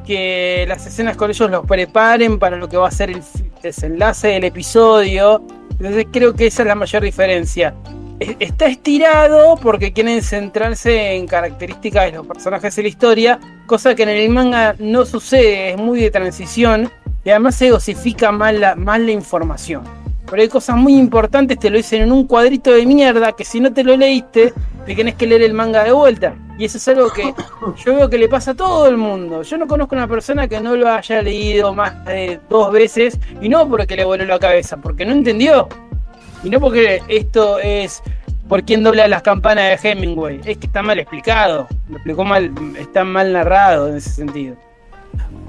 que 0.07 0.63
las 0.67 0.85
escenas 0.87 1.17
con 1.17 1.29
ellos 1.29 1.51
los 1.51 1.65
preparen 1.65 2.39
para 2.39 2.55
lo 2.55 2.69
que 2.69 2.77
va 2.77 2.87
a 2.87 2.91
ser 2.91 3.09
el 3.09 3.21
desenlace 3.61 4.29
del 4.29 4.45
episodio. 4.45 5.43
Entonces 5.71 6.05
creo 6.09 6.33
que 6.33 6.47
esa 6.47 6.61
es 6.61 6.67
la 6.69 6.75
mayor 6.75 7.03
diferencia 7.03 7.75
está 8.19 8.67
estirado 8.67 9.57
porque 9.57 9.93
quieren 9.93 10.21
centrarse 10.21 11.15
en 11.15 11.27
características 11.27 12.05
de 12.05 12.17
los 12.17 12.27
personajes 12.27 12.75
de 12.75 12.83
la 12.83 12.87
historia, 12.87 13.39
cosa 13.65 13.95
que 13.95 14.03
en 14.03 14.09
el 14.09 14.29
manga 14.29 14.75
no 14.79 15.05
sucede, 15.05 15.71
es 15.71 15.77
muy 15.77 15.99
de 15.99 16.11
transición 16.11 16.89
y 17.23 17.29
además 17.29 17.55
se 17.55 17.71
osifica 17.71 18.31
más 18.31 18.53
la, 18.53 18.75
la 18.75 19.11
información. 19.11 19.83
pero 20.29 20.41
hay 20.41 20.47
cosas 20.47 20.77
muy 20.77 20.95
importantes, 20.95 21.59
te 21.59 21.69
lo 21.69 21.77
dicen 21.77 22.03
en 22.03 22.11
un 22.11 22.25
cuadrito 22.25 22.71
de 22.71 22.85
mierda 22.85 23.33
que 23.33 23.43
si 23.43 23.59
no 23.59 23.73
te 23.73 23.83
lo 23.83 23.97
leíste, 23.97 24.53
te 24.85 24.95
tenés 24.95 25.15
que 25.15 25.27
leer 25.27 25.41
el 25.41 25.53
manga 25.53 25.83
de 25.83 25.91
vuelta. 25.91 26.35
Y 26.57 26.65
eso 26.65 26.77
es 26.77 26.87
algo 26.87 27.09
que 27.11 27.33
yo 27.85 27.95
veo 27.95 28.09
que 28.09 28.17
le 28.17 28.29
pasa 28.29 28.51
a 28.51 28.55
todo 28.55 28.87
el 28.87 28.97
mundo. 28.97 29.41
Yo 29.41 29.57
no 29.57 29.67
conozco 29.67 29.95
una 29.95 30.07
persona 30.07 30.47
que 30.47 30.61
no 30.61 30.75
lo 30.75 30.89
haya 30.89 31.21
leído 31.21 31.73
más 31.73 32.05
de 32.05 32.39
dos 32.49 32.71
veces 32.71 33.19
y 33.41 33.49
no 33.49 33.67
porque 33.67 33.95
le 33.95 34.05
voló 34.05 34.23
la 34.23 34.39
cabeza, 34.39 34.77
porque 34.77 35.05
no 35.05 35.11
entendió. 35.11 35.67
Y 36.45 36.49
no 36.49 36.59
porque 36.59 37.01
esto 37.07 37.59
es 37.59 38.01
por 38.47 38.63
quién 38.63 38.83
dobla 38.83 39.07
las 39.07 39.23
campanas 39.23 39.81
de 39.81 39.89
Hemingway. 39.91 40.39
Es 40.45 40.57
que 40.59 40.67
está 40.67 40.81
mal 40.83 40.99
explicado. 40.99 41.67
Lo 41.89 41.95
explicó 41.97 42.23
mal, 42.23 42.51
está 42.79 43.03
mal 43.03 43.33
narrado 43.33 43.89
en 43.89 43.97
ese 43.97 44.11
sentido. 44.11 44.55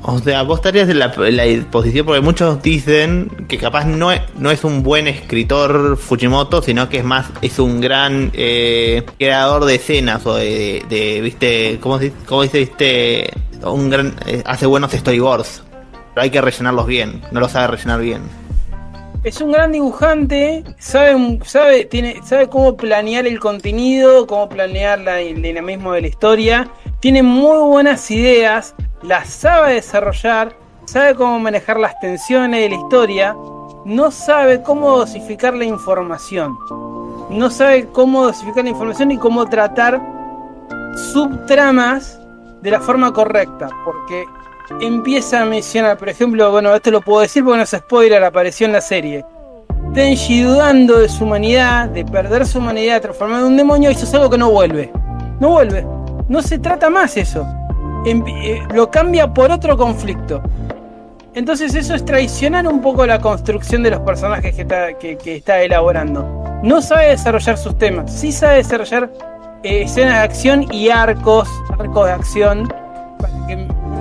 O 0.02 0.18
sea, 0.20 0.42
vos 0.42 0.60
estarías 0.60 0.88
en 0.88 1.00
la, 1.00 1.08
la 1.16 1.44
posición 1.70 2.06
porque 2.06 2.20
muchos 2.20 2.62
dicen 2.62 3.28
que 3.48 3.58
capaz 3.58 3.84
no 3.84 4.12
es, 4.12 4.20
no 4.38 4.50
es 4.52 4.62
un 4.62 4.82
buen 4.84 5.08
escritor 5.08 5.96
Fujimoto, 5.96 6.62
sino 6.62 6.88
que 6.88 6.98
es 6.98 7.04
más, 7.04 7.26
es 7.42 7.58
un 7.58 7.80
gran 7.80 8.30
eh, 8.34 9.04
creador 9.18 9.64
de 9.64 9.74
escenas 9.74 10.24
o 10.24 10.34
de, 10.36 10.84
de, 10.88 11.20
viste, 11.20 11.78
¿cómo, 11.80 11.98
se- 11.98 12.12
cómo 12.26 12.42
dice, 12.42 12.58
viste? 12.60 13.30
Un 13.64 13.90
gran, 13.90 14.14
eh, 14.26 14.42
hace 14.46 14.66
buenos 14.66 14.92
storyboards, 14.92 15.62
pero 16.14 16.22
hay 16.22 16.30
que 16.30 16.40
rellenarlos 16.40 16.86
bien, 16.86 17.22
no 17.32 17.40
los 17.40 17.50
sabe 17.50 17.66
rellenar 17.68 18.00
bien. 18.00 18.20
Es 19.26 19.40
un 19.40 19.50
gran 19.50 19.72
dibujante, 19.72 20.62
sabe, 20.78 21.40
sabe, 21.44 21.84
tiene, 21.86 22.20
sabe 22.22 22.48
cómo 22.48 22.76
planear 22.76 23.26
el 23.26 23.40
contenido, 23.40 24.24
cómo 24.24 24.48
planear 24.48 25.00
la- 25.00 25.18
el 25.20 25.42
dinamismo 25.42 25.92
de 25.94 26.02
la 26.02 26.06
historia. 26.06 26.68
Tiene 27.00 27.24
muy 27.24 27.58
buenas 27.68 28.08
ideas, 28.12 28.76
las 29.02 29.28
sabe 29.28 29.74
desarrollar, 29.74 30.54
sabe 30.84 31.16
cómo 31.16 31.40
manejar 31.40 31.76
las 31.80 31.98
tensiones 31.98 32.60
de 32.60 32.68
la 32.68 32.74
historia, 32.76 33.34
no 33.84 34.12
sabe 34.12 34.62
cómo 34.62 34.96
dosificar 34.96 35.54
la 35.54 35.64
información. 35.64 36.56
No 37.28 37.50
sabe 37.50 37.88
cómo 37.88 38.26
dosificar 38.26 38.62
la 38.62 38.70
información 38.70 39.10
y 39.10 39.18
cómo 39.18 39.46
tratar 39.46 40.00
subtramas 41.12 42.20
de 42.62 42.70
la 42.70 42.80
forma 42.80 43.12
correcta, 43.12 43.70
porque 43.84 44.24
empieza 44.80 45.42
a 45.42 45.44
mencionar, 45.44 45.96
por 45.96 46.08
ejemplo, 46.08 46.50
bueno, 46.50 46.74
esto 46.74 46.90
lo 46.90 47.00
puedo 47.00 47.20
decir 47.20 47.44
porque 47.44 47.58
no 47.58 47.62
es 47.64 47.70
spoiler, 47.70 48.22
apareció 48.24 48.66
en 48.66 48.72
la 48.72 48.80
serie. 48.80 49.24
Tenji 49.94 50.42
dudando 50.42 50.98
de 50.98 51.08
su 51.08 51.24
humanidad, 51.24 51.88
de 51.88 52.04
perder 52.04 52.46
su 52.46 52.58
humanidad, 52.58 53.00
transformado 53.00 53.46
en 53.46 53.52
un 53.52 53.56
demonio, 53.56 53.90
eso 53.90 54.04
es 54.04 54.14
algo 54.14 54.28
que 54.28 54.38
no 54.38 54.50
vuelve. 54.50 54.92
No 55.40 55.50
vuelve. 55.50 55.86
No 56.28 56.42
se 56.42 56.58
trata 56.58 56.90
más 56.90 57.16
eso. 57.16 57.46
Eh, 58.06 58.62
lo 58.74 58.90
cambia 58.90 59.32
por 59.32 59.50
otro 59.50 59.76
conflicto. 59.76 60.42
Entonces 61.34 61.74
eso 61.74 61.94
es 61.94 62.04
traicionar 62.04 62.66
un 62.66 62.80
poco 62.80 63.06
la 63.06 63.20
construcción 63.20 63.82
de 63.82 63.90
los 63.90 64.00
personajes 64.00 64.54
que 64.54 65.34
está, 65.36 65.60
elaborando. 65.60 66.24
No 66.62 66.80
sabe 66.80 67.08
desarrollar 67.08 67.58
sus 67.58 67.76
temas, 67.76 68.10
sí 68.12 68.32
sabe 68.32 68.56
desarrollar 68.56 69.10
eh, 69.62 69.82
escenas 69.82 70.14
de 70.14 70.20
acción 70.20 70.72
y 70.72 70.88
arcos, 70.88 71.48
arcos 71.78 72.06
de 72.06 72.12
acción, 72.12 72.68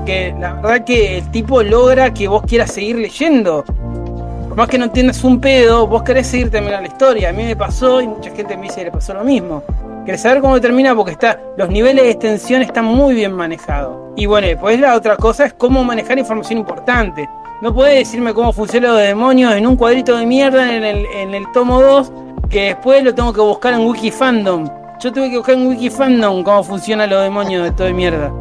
que 0.05 0.33
la 0.39 0.53
verdad 0.53 0.85
que 0.85 1.17
el 1.17 1.31
tipo 1.31 1.61
logra 1.63 2.13
que 2.13 2.27
vos 2.27 2.43
quieras 2.43 2.71
seguir 2.71 2.97
leyendo. 2.97 3.63
Por 3.63 4.55
más 4.55 4.69
que 4.69 4.77
no 4.77 4.85
entiendas 4.85 5.23
un 5.23 5.41
pedo, 5.41 5.87
vos 5.87 6.03
querés 6.03 6.27
seguir 6.27 6.49
terminando 6.49 6.87
la 6.87 6.93
historia. 6.93 7.29
A 7.29 7.33
mí 7.33 7.43
me 7.43 7.55
pasó 7.55 7.99
y 7.99 8.07
mucha 8.07 8.29
gente 8.31 8.55
me 8.55 8.63
dice 8.63 8.77
que 8.77 8.85
le 8.85 8.91
pasó 8.91 9.13
lo 9.13 9.23
mismo. 9.23 9.63
Querés 10.05 10.21
saber 10.21 10.41
cómo 10.41 10.61
termina 10.61 10.95
porque 10.95 11.11
está, 11.11 11.39
los 11.57 11.67
niveles 11.69 12.03
de 12.03 12.11
extensión 12.11 12.61
están 12.61 12.85
muy 12.85 13.15
bien 13.15 13.33
manejados. 13.33 14.13
Y 14.15 14.27
bueno, 14.27 14.47
después 14.47 14.79
la 14.79 14.95
otra 14.95 15.17
cosa 15.17 15.45
es 15.45 15.53
cómo 15.53 15.83
manejar 15.83 16.19
información 16.19 16.59
importante. 16.59 17.27
No 17.61 17.73
podés 17.73 17.95
decirme 17.95 18.33
cómo 18.33 18.53
funcionan 18.53 18.91
los 18.91 19.01
demonios 19.01 19.53
en 19.53 19.65
un 19.65 19.75
cuadrito 19.75 20.15
de 20.15 20.25
mierda 20.25 20.75
en 20.75 20.83
el, 20.83 21.05
en 21.07 21.33
el 21.33 21.51
tomo 21.51 21.81
2 21.81 22.11
que 22.49 22.65
después 22.65 23.03
lo 23.03 23.15
tengo 23.15 23.33
que 23.33 23.41
buscar 23.41 23.73
en 23.73 23.81
Wikifandom. 23.81 24.69
Yo 24.99 25.11
tuve 25.11 25.29
que 25.29 25.37
buscar 25.37 25.55
en 25.55 25.67
Wikifandom 25.67 26.43
cómo 26.43 26.63
funcionan 26.63 27.09
los 27.09 27.23
demonios 27.23 27.63
de 27.63 27.71
todo 27.71 27.87
de 27.87 27.93
mierda. 27.93 28.31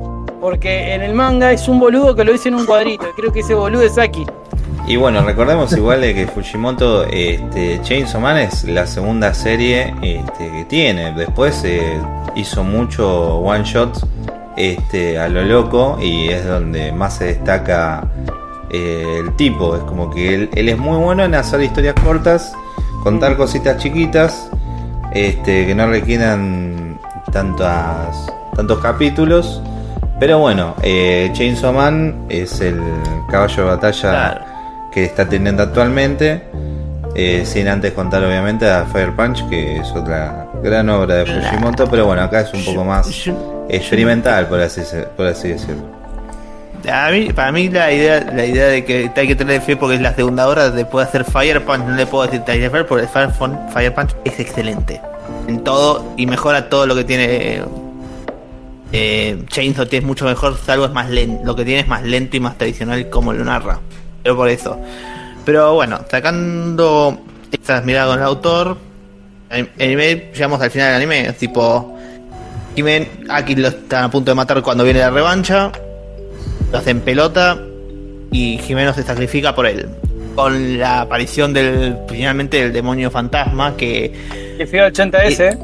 Porque 0.45 0.93
en 0.93 1.01
el 1.01 1.15
manga 1.15 1.53
es 1.53 1.69
un 1.69 1.81
boludo 1.81 2.15
que 2.15 2.23
lo 2.23 2.31
dice 2.31 2.51
en 2.51 2.57
un 2.57 2.67
cuadrito. 2.67 3.07
Creo 3.17 3.33
que 3.33 3.41
ese 3.41 3.55
boludo 3.55 3.81
es 3.81 3.97
Aki. 3.97 4.27
Y 4.87 4.97
bueno, 4.97 5.23
recordemos 5.23 5.73
igual 5.73 6.03
de 6.03 6.15
que 6.15 6.27
Fujimoto, 6.27 7.05
este, 7.05 7.81
Chainsaw 7.81 8.21
Man 8.21 8.37
es 8.37 8.65
la 8.65 8.87
segunda 8.87 9.33
serie 9.33 9.95
este, 10.03 10.51
que 10.51 10.67
tiene. 10.69 11.13
Después 11.13 11.63
eh, 11.65 11.99
hizo 12.35 12.63
mucho 12.63 13.37
one 13.37 13.65
shot 13.65 14.07
este, 14.55 15.19
a 15.19 15.31
lo 15.31 15.45
loco 15.45 15.97
y 15.99 16.29
es 16.29 16.47
donde 16.47 16.93
más 16.93 17.17
se 17.17 17.25
destaca 17.25 18.07
eh, 18.69 19.21
el 19.21 19.35
tipo. 19.37 19.77
Es 19.77 19.83
como 19.85 20.11
que 20.11 20.35
él, 20.35 20.51
él 20.57 20.69
es 20.69 20.77
muy 20.77 20.99
bueno 20.99 21.25
en 21.25 21.35
hacer 21.37 21.63
historias 21.63 21.95
cortas, 22.05 22.53
contar 23.03 23.39
cositas 23.39 23.79
chiquitas, 23.79 24.51
este, 25.15 25.65
que 25.65 25.75
no 25.75 25.87
requieran 25.87 27.01
tantas, 27.33 28.31
tantos 28.55 28.79
capítulos. 28.81 29.63
Pero 30.21 30.39
bueno, 30.39 30.75
eh, 30.83 31.31
Chainsaw 31.33 31.73
Man 31.73 32.27
es 32.29 32.61
el 32.61 32.81
caballo 33.31 33.65
de 33.65 33.71
batalla 33.71 34.11
Claro. 34.11 34.41
que 34.93 35.05
está 35.05 35.29
teniendo 35.29 35.63
actualmente. 35.63 36.43
eh, 37.17 37.45
sin 37.47 37.69
antes 37.69 37.93
contar 37.93 38.25
obviamente 38.25 38.69
a 38.69 38.87
Fire 38.87 39.13
Punch, 39.15 39.49
que 39.49 39.77
es 39.77 39.89
otra 39.93 40.49
gran 40.65 40.89
obra 40.89 41.15
de 41.17 41.27
Fujimoto, 41.27 41.87
pero 41.89 42.07
bueno, 42.07 42.23
acá 42.23 42.41
es 42.41 42.53
un 42.53 42.65
poco 42.65 42.85
más 42.85 43.09
experimental, 43.69 44.49
por 44.49 44.61
así, 44.61 44.81
por 45.17 45.27
así 45.29 45.51
decirlo. 45.51 45.85
A 46.93 47.11
mí, 47.13 47.33
para 47.33 47.53
mí 47.53 47.69
la 47.69 47.93
idea, 47.93 48.21
la 48.35 48.45
idea 48.45 48.67
de 48.67 48.85
que 48.85 49.13
hay 49.15 49.29
que 49.29 49.37
tener 49.37 49.61
fe 49.61 49.77
porque 49.77 49.95
es 49.95 50.01
la 50.03 50.13
segunda 50.13 50.49
hora 50.49 50.71
de 50.71 50.85
poder 50.85 51.07
hacer 51.07 51.25
Fire 51.25 51.65
Punch, 51.65 51.85
no 51.85 51.95
le 51.95 52.05
puedo 52.05 52.25
decir 52.25 52.41
Tiger 52.41 52.71
Fire 52.73 52.87
porque 52.87 53.07
Fire 53.07 53.95
Punch 53.95 54.11
es 54.25 54.41
excelente 54.41 55.01
en 55.47 55.63
todo 55.63 56.05
y 56.17 56.27
mejora 56.27 56.69
todo 56.69 56.85
lo 56.87 56.97
que 56.97 57.05
tiene 57.05 57.63
eh, 58.97 59.43
Chainsaw 59.49 59.87
tiene 59.87 60.07
mucho 60.07 60.25
mejor, 60.25 60.57
salvo 60.57 60.85
es 60.85 60.93
más 60.93 61.11
lento, 61.11 61.45
lo 61.45 61.57
que 61.57 61.65
tiene 61.65 61.81
es 61.81 61.89
más 61.89 62.05
lento 62.05 62.37
y 62.37 62.41
más 62.41 62.57
tradicional 62.57 63.11
como 63.11 63.33
lo 63.33 63.45
narra. 63.45 63.81
Pero 64.23 64.37
por 64.37 64.49
eso. 64.49 64.79
Pero 65.45 65.75
bueno, 65.75 65.99
sacando 66.09 67.19
estas 67.51 67.85
miradas 67.85 68.11
con 68.11 68.19
el 68.21 68.25
autor, 68.25 68.77
el 69.51 69.69
anime, 69.81 70.31
llegamos 70.33 70.61
al 70.61 70.71
final 70.71 70.93
del 70.93 70.97
anime, 70.97 71.33
tipo 71.33 71.99
Jimen, 72.77 73.09
Aki 73.29 73.57
lo 73.57 73.69
están 73.69 74.05
a 74.05 74.11
punto 74.13 74.31
de 74.31 74.37
matar 74.37 74.63
cuando 74.63 74.85
viene 74.85 75.01
la 75.01 75.11
revancha, 75.11 75.73
lo 76.71 76.79
hacen 76.79 77.01
pelota 77.01 77.59
y 78.31 78.59
Jimeno 78.59 78.95
se 78.95 79.03
sacrifica 79.03 79.57
por 79.57 79.67
él. 79.67 79.89
Con 80.37 80.79
la 80.79 81.01
aparición 81.01 81.53
del 81.53 81.97
finalmente 82.09 82.59
del 82.59 82.73
demonio 82.73 83.11
fantasma 83.11 83.77
que 83.77 84.13
Que 84.57 84.67
fue 84.69 84.79
80S, 84.81 85.59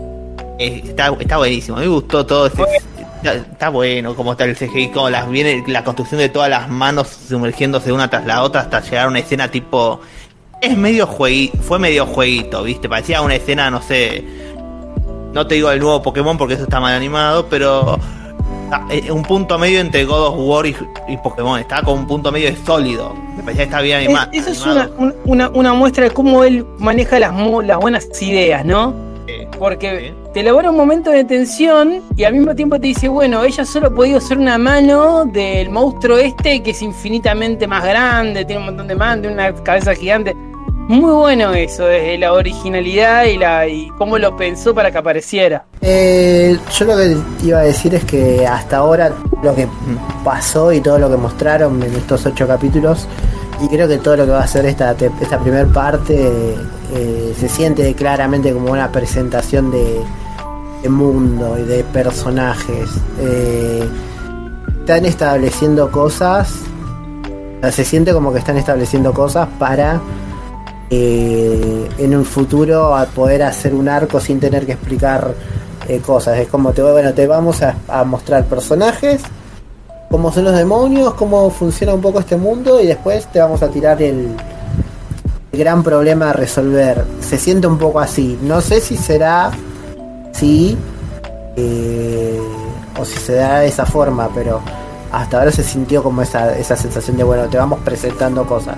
¿eh? 0.59 0.83
está, 0.85 1.15
está 1.21 1.37
buenísimo, 1.37 1.79
me 1.79 1.87
gustó 1.87 2.27
todo 2.27 2.47
ese, 2.49 2.63
está, 3.23 3.35
está 3.35 3.69
bueno 3.69 4.15
como 4.15 4.33
está 4.33 4.45
el 4.45 4.57
CGI, 4.57 4.89
como 4.89 5.11
las 5.11 5.29
viene 5.31 5.63
la 5.67 5.85
construcción 5.85 6.19
de 6.21 6.29
todas 6.29 6.49
las 6.51 6.69
manos 6.69 7.09
sumergiéndose 7.29 7.93
una 7.93 8.09
tras 8.11 8.27
la 8.27 8.43
otra 8.43 8.63
hasta 8.63 8.81
llegar 8.81 9.07
a 9.07 9.09
una 9.09 9.19
escena 9.21 9.49
tipo 9.49 10.01
es 10.61 10.77
medio 10.77 11.07
jueguito, 11.07 11.57
fue 11.59 11.79
medio 11.79 12.05
jueguito, 12.07 12.63
viste, 12.63 12.89
parecía 12.89 13.23
una 13.23 13.35
escena, 13.35 13.71
no 13.71 13.81
sé, 13.81 14.23
no 15.33 15.47
te 15.47 15.55
digo 15.55 15.71
el 15.71 15.81
nuevo 15.81 16.03
Pokémon 16.03 16.37
porque 16.37 16.55
eso 16.55 16.65
está 16.65 16.81
mal 16.81 16.95
animado, 16.95 17.47
pero 17.49 17.99
ah, 18.71 18.87
eh, 18.91 19.11
un 19.11 19.23
punto 19.23 19.59
medio 19.59 19.81
entre 19.81 20.05
God 20.05 20.27
of 20.27 20.35
War 20.39 20.67
y, 20.67 20.77
y 21.09 21.17
Pokémon, 21.17 21.59
estaba 21.61 21.83
con 21.83 22.01
un 22.01 22.07
punto 22.07 22.31
medio 22.31 22.53
sólido, 22.67 23.15
me 23.37 23.43
parecía 23.43 23.63
que 23.63 23.63
estaba 23.65 23.83
bien 23.83 23.99
anima- 23.99 24.29
Es- 24.33 24.47
Eso 24.47 24.51
es 24.51 24.63
animado. 24.67 24.95
una, 24.99 25.15
una, 25.25 25.49
una 25.49 25.73
muestra 25.73 26.05
de 26.05 26.11
cómo 26.11 26.45
él 26.45 26.67
maneja 26.79 27.19
las, 27.19 27.33
las 27.65 27.79
buenas 27.79 28.07
ideas, 28.21 28.63
¿no? 28.65 28.93
Sí. 29.31 29.47
Porque 29.59 30.15
te 30.33 30.41
elabora 30.41 30.71
un 30.71 30.77
momento 30.77 31.11
de 31.11 31.25
tensión 31.25 32.03
y 32.17 32.25
al 32.25 32.35
mismo 32.35 32.55
tiempo 32.55 32.81
te 32.81 32.89
dice, 32.89 33.09
bueno, 33.09 33.45
ella 33.45 33.65
solo 33.65 33.89
ha 33.89 33.91
podido 33.91 34.21
ser 34.21 34.39
una 34.39 34.59
mano 34.59 35.25
del 35.25 35.71
monstruo 35.71 36.19
este 36.19 36.63
que 36.63 36.71
es 36.71 36.83
infinitamente 36.83 37.67
más 37.67 37.85
grande, 37.85 38.45
tiene 38.45 38.61
un 38.61 38.67
montón 38.67 38.89
de 38.89 38.95
manos, 38.95 39.23
tiene 39.23 39.35
una 39.35 39.55
cabeza 39.63 39.95
gigante. 39.95 40.35
Muy 40.89 41.13
bueno 41.13 41.53
eso, 41.53 41.85
desde 41.85 42.19
la 42.19 42.33
originalidad 42.33 43.25
y, 43.27 43.37
la, 43.37 43.69
y 43.69 43.91
cómo 43.91 44.19
lo 44.19 44.37
pensó 44.37 44.75
para 44.75 44.91
que 44.91 44.99
apareciera. 44.99 45.65
Eh, 45.81 46.59
yo 46.77 46.85
lo 46.85 46.97
que 46.97 47.17
iba 47.47 47.61
a 47.61 47.63
decir 47.63 47.95
es 47.95 48.05
que 48.05 48.45
hasta 48.45 48.79
ahora 48.79 49.13
lo 49.43 49.55
que 49.55 49.69
pasó 50.25 50.73
y 50.73 50.81
todo 50.81 50.99
lo 50.99 51.09
que 51.09 51.17
mostraron 51.17 51.81
en 51.81 51.95
estos 51.95 52.27
ocho 52.27 52.47
capítulos 52.49 53.07
y 53.63 53.69
creo 53.69 53.87
que 53.87 53.99
todo 53.99 54.17
lo 54.17 54.25
que 54.25 54.33
va 54.33 54.43
a 54.43 54.47
ser 54.49 54.67
esta, 54.67 54.97
esta 55.21 55.39
primer 55.39 55.69
parte 55.69 56.57
eh, 56.93 57.35
se 57.39 57.49
siente 57.49 57.95
claramente 57.95 58.53
como 58.53 58.73
una 58.73 58.91
presentación 58.91 59.71
de, 59.71 60.01
mundo 60.89 61.59
y 61.59 61.63
de 61.63 61.85
personajes. 61.85 62.91
Eh, 63.21 63.89
están 64.81 65.05
estableciendo 65.05 65.91
cosas, 65.91 66.53
se 67.71 67.85
siente 67.85 68.13
como 68.13 68.33
que 68.33 68.39
están 68.39 68.57
estableciendo 68.57 69.13
cosas 69.13 69.47
para 69.59 70.01
eh, 70.89 71.89
en 71.99 72.17
un 72.17 72.25
futuro 72.25 72.97
a 72.97 73.05
poder 73.05 73.43
hacer 73.43 73.75
un 73.75 73.89
arco 73.89 74.19
sin 74.19 74.41
tener 74.41 74.67
que 74.67 74.73
explicar 74.73 75.35
cosas. 76.05 76.39
Es 76.39 76.49
como 76.49 76.73
te, 76.73 76.83
bueno, 76.83 77.13
te 77.13 77.27
vamos 77.27 77.63
a, 77.63 77.77
a 77.89 78.05
mostrar 78.05 78.45
personajes, 78.47 79.23
cómo 80.11 80.33
son 80.33 80.45
los 80.45 80.57
demonios, 80.57 81.15
cómo 81.15 81.51
funciona 81.51 81.95
un 81.95 82.01
poco 82.01 82.21
este 82.21 82.37
mundo 82.37 82.81
y 82.81 82.87
después 82.87 83.27
te 83.31 83.39
vamos 83.39 83.63
a 83.63 83.69
tirar 83.69 84.01
el 84.03 84.35
gran 85.61 85.85
problema 85.85 86.31
a 86.31 86.33
resolver. 86.33 87.05
Se 87.21 87.39
siente 87.39 87.69
un 87.69 87.79
poco 87.79 88.01
así. 88.01 88.37
No 88.43 88.61
sé 88.61 88.81
si 88.81 88.97
será 88.97 89.53
sí 90.33 90.77
eh, 91.57 92.41
o 92.99 93.05
si 93.05 93.19
se 93.19 93.35
da 93.35 93.61
de 93.61 93.69
esa 93.69 93.87
forma, 93.87 94.29
pero 94.35 94.61
hasta 95.13 95.39
ahora 95.39 95.53
se 95.53 95.63
sintió 95.63 96.03
como 96.03 96.23
esa, 96.23 96.57
esa 96.59 96.77
sensación 96.77 97.17
de 97.17 97.25
bueno, 97.25 97.49
te 97.49 97.57
vamos 97.59 97.79
presentando 97.85 98.45
cosas. 98.47 98.77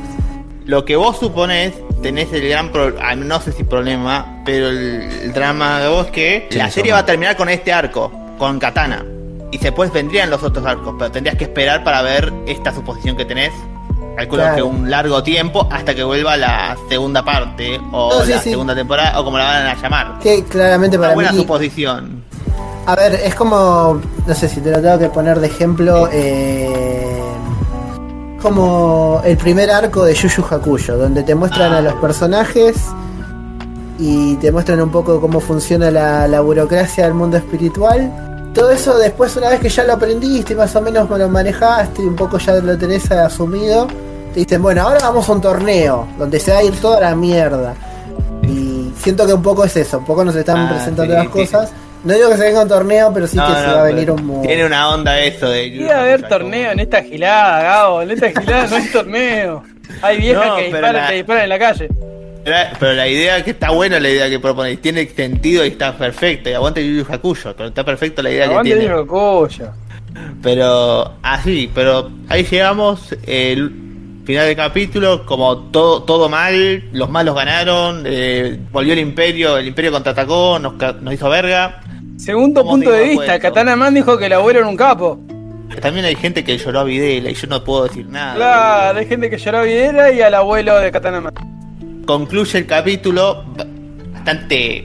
Lo 0.64 0.84
que 0.84 0.96
vos 0.96 1.18
suponés, 1.18 1.72
tenés 2.02 2.32
el 2.32 2.48
gran 2.48 2.70
problema, 2.70 3.14
no 3.14 3.40
sé 3.40 3.52
si 3.52 3.64
problema, 3.64 4.42
pero 4.44 4.68
el, 4.68 5.02
el 5.22 5.32
drama 5.32 5.80
de 5.80 5.88
vos 5.88 6.06
es 6.06 6.12
que 6.12 6.48
Sí, 6.50 6.58
la 6.58 6.70
serie 6.70 6.90
somos. 6.90 7.00
va 7.00 7.02
a 7.02 7.06
terminar 7.06 7.36
con 7.36 7.48
este 7.48 7.72
arco, 7.72 8.12
con 8.38 8.58
Katana. 8.58 9.04
Y 9.50 9.58
después 9.58 9.92
vendrían 9.92 10.30
los 10.30 10.42
otros 10.42 10.64
arcos, 10.64 10.94
pero 10.98 11.10
tendrías 11.10 11.36
que 11.36 11.44
esperar 11.44 11.84
para 11.84 12.00
ver 12.02 12.32
esta 12.46 12.72
suposición 12.74 13.16
que 13.16 13.24
tenés. 13.24 13.52
Calculo 14.16 14.42
Claro. 14.42 14.56
que 14.56 14.62
un 14.62 14.90
largo 14.90 15.22
tiempo 15.22 15.66
hasta 15.70 15.94
que 15.94 16.04
vuelva 16.04 16.36
la 16.36 16.76
segunda 16.88 17.24
parte, 17.24 17.80
o 17.92 18.12
No, 18.18 18.24
sí, 18.24 18.30
la 18.32 18.38
sí. 18.40 18.50
segunda 18.50 18.74
temporada, 18.74 19.18
o 19.20 19.24
como 19.24 19.38
la 19.38 19.44
van 19.44 19.66
a 19.66 19.74
llamar. 19.80 20.18
Que 20.22 20.44
claramente 20.44 20.96
Una 20.98 21.06
para 21.08 21.14
buena 21.14 21.32
mí. 21.32 21.38
suposición. 21.38 22.22
A 22.86 22.94
ver, 22.96 23.14
es 23.14 23.34
como. 23.34 24.00
No 24.26 24.34
sé 24.34 24.48
si 24.48 24.60
te 24.60 24.70
lo 24.70 24.80
tengo 24.82 24.98
que 24.98 25.08
poner 25.08 25.38
de 25.40 25.46
ejemplo. 25.46 26.08
eh, 26.12 27.20
como 28.40 29.20
el 29.24 29.36
primer 29.36 29.70
arco 29.70 30.04
de 30.04 30.14
Yu 30.14 30.28
Yu 30.28 30.44
Hakuyo, 30.50 30.96
donde 30.98 31.22
te 31.22 31.34
muestran 31.34 31.72
Ah. 31.72 31.78
a 31.78 31.80
los 31.80 31.94
personajes 31.94 32.76
y 34.00 34.34
te 34.36 34.50
muestran 34.50 34.80
un 34.82 34.90
poco 34.90 35.20
cómo 35.20 35.38
funciona 35.38 35.90
la, 35.92 36.26
la 36.26 36.40
burocracia 36.40 37.04
del 37.04 37.14
mundo 37.14 37.36
espiritual. 37.36 38.31
Todo 38.54 38.70
eso 38.70 38.98
después, 38.98 39.34
una 39.36 39.48
vez 39.48 39.60
que 39.60 39.68
ya 39.70 39.84
lo 39.84 39.94
aprendiste 39.94 40.52
y 40.52 40.56
más 40.56 40.74
o 40.76 40.80
menos 40.82 41.08
lo 41.08 41.28
manejaste 41.28 42.02
y 42.02 42.04
un 42.06 42.16
poco 42.16 42.38
ya 42.38 42.54
lo 42.56 42.76
tenés 42.76 43.10
asumido, 43.10 43.86
te 44.34 44.40
dicen, 44.40 44.60
bueno, 44.62 44.82
ahora 44.82 45.00
vamos 45.00 45.26
a 45.28 45.32
un 45.32 45.40
torneo 45.40 46.06
donde 46.18 46.38
se 46.38 46.52
va 46.52 46.58
a 46.58 46.62
ir 46.62 46.74
toda 46.80 47.00
la 47.00 47.14
mierda. 47.14 47.74
Y 48.42 48.92
siento 48.98 49.26
que 49.26 49.32
un 49.32 49.42
poco 49.42 49.64
es 49.64 49.74
eso, 49.76 49.98
un 49.98 50.04
poco 50.04 50.24
nos 50.24 50.36
están 50.36 50.58
Ah, 50.66 50.68
presentando 50.70 51.04
sí, 51.04 51.16
las 51.16 51.22
sí. 51.24 51.28
cosas. 51.30 51.72
No 52.04 52.12
digo 52.14 52.28
que 52.30 52.36
se 52.36 52.42
venga 52.42 52.62
un 52.62 52.68
torneo, 52.68 53.10
pero 53.14 53.26
sí 53.28 53.36
No, 53.36 53.46
que 53.46 53.52
se 53.60 53.66
va 53.68 53.80
a 53.80 53.84
venir 53.84 54.10
un... 54.10 54.42
Tiene 54.42 54.66
una 54.66 54.88
onda 54.90 55.18
eso 55.20 55.48
de. 55.48 55.66
Iba 55.68 55.94
a 55.94 56.00
haber 56.00 56.28
torneo 56.28 56.72
en 56.72 56.80
esta 56.80 57.00
gilada, 57.02 57.62
Gabo. 57.62 58.02
En 58.02 58.10
esta 58.10 58.28
gilada 58.40 58.66
no 58.66 58.76
hay 58.76 58.86
torneo. 58.88 59.62
Hay 60.02 60.18
viejas 60.18 60.46
No, 60.46 60.56
que 60.56 60.62
pero 60.62 60.72
disparan, 60.78 60.96
la- 61.02 61.08
te 61.08 61.14
disparan 61.14 61.42
en 61.44 61.48
la 61.48 61.58
calle. 61.58 61.88
Pero, 62.44 62.92
la 62.94 63.08
idea 63.08 63.42
que 63.44 63.52
está 63.52 63.70
buena, 63.70 64.00
la 64.00 64.08
idea 64.08 64.28
que 64.28 64.38
proponéis, 64.38 64.80
tiene 64.80 65.06
sentido 65.08 65.64
y 65.64 65.68
está 65.68 65.96
perfecta. 65.96 66.50
Y 66.50 66.54
aguante 66.54 66.84
Yu 66.84 67.04
Hakuyo, 67.08 67.54
pero 67.56 67.68
está 67.68 67.84
perfecta 67.84 68.22
la 68.22 68.30
idea 68.30 68.46
Aguante 68.46 68.70
que 68.70 68.76
tiene. 68.76 68.94
Pero 70.42 71.14
así, 71.22 71.70
pero 71.74 72.10
ahí 72.28 72.44
llegamos, 72.44 73.16
el 73.26 73.72
final 74.24 74.46
del 74.46 74.56
capítulo, 74.56 75.24
como 75.24 75.70
todo, 75.70 76.02
todo 76.02 76.28
mal, 76.28 76.82
los 76.92 77.08
malos 77.08 77.34
ganaron, 77.34 78.04
eh, 78.06 78.58
volvió 78.70 78.92
el 78.92 78.98
imperio, 78.98 79.56
el 79.56 79.66
imperio 79.66 79.92
contraatacó, 79.92 80.58
nos, 80.58 80.74
hizo 81.12 81.28
verga. 81.28 81.80
Segundo 82.16 82.60
¿Cómo 82.62 82.72
punto 82.72 82.90
de 82.92 83.04
vista? 83.04 83.38
Katana 83.38 83.74
Man 83.74 83.94
dijo 83.94 84.18
que 84.18 84.26
el 84.26 84.34
abuelo 84.34 84.60
era 84.60 84.68
un 84.68 84.76
capo. 84.76 85.18
También 85.80 86.04
hay 86.04 86.14
gente 86.14 86.44
que 86.44 86.58
lloró 86.58 86.80
a 86.80 86.84
Videla 86.84 87.30
y 87.30 87.34
yo 87.34 87.46
no 87.46 87.64
puedo 87.64 87.84
decir 87.84 88.06
nada. 88.06 88.34
Claro, 88.34 88.98
hay 88.98 89.06
gente 89.06 89.30
que 89.30 89.38
lloró 89.38 89.58
a 89.58 89.62
Videra 89.62 90.12
y 90.12 90.20
al 90.20 90.34
abuelo 90.34 90.78
de 90.78 90.92
Katana 90.92 91.20
Man. 91.20 91.51
Concluye 92.06 92.58
el 92.58 92.66
capítulo 92.66 93.44
ba- 93.56 93.66
bastante 94.12 94.82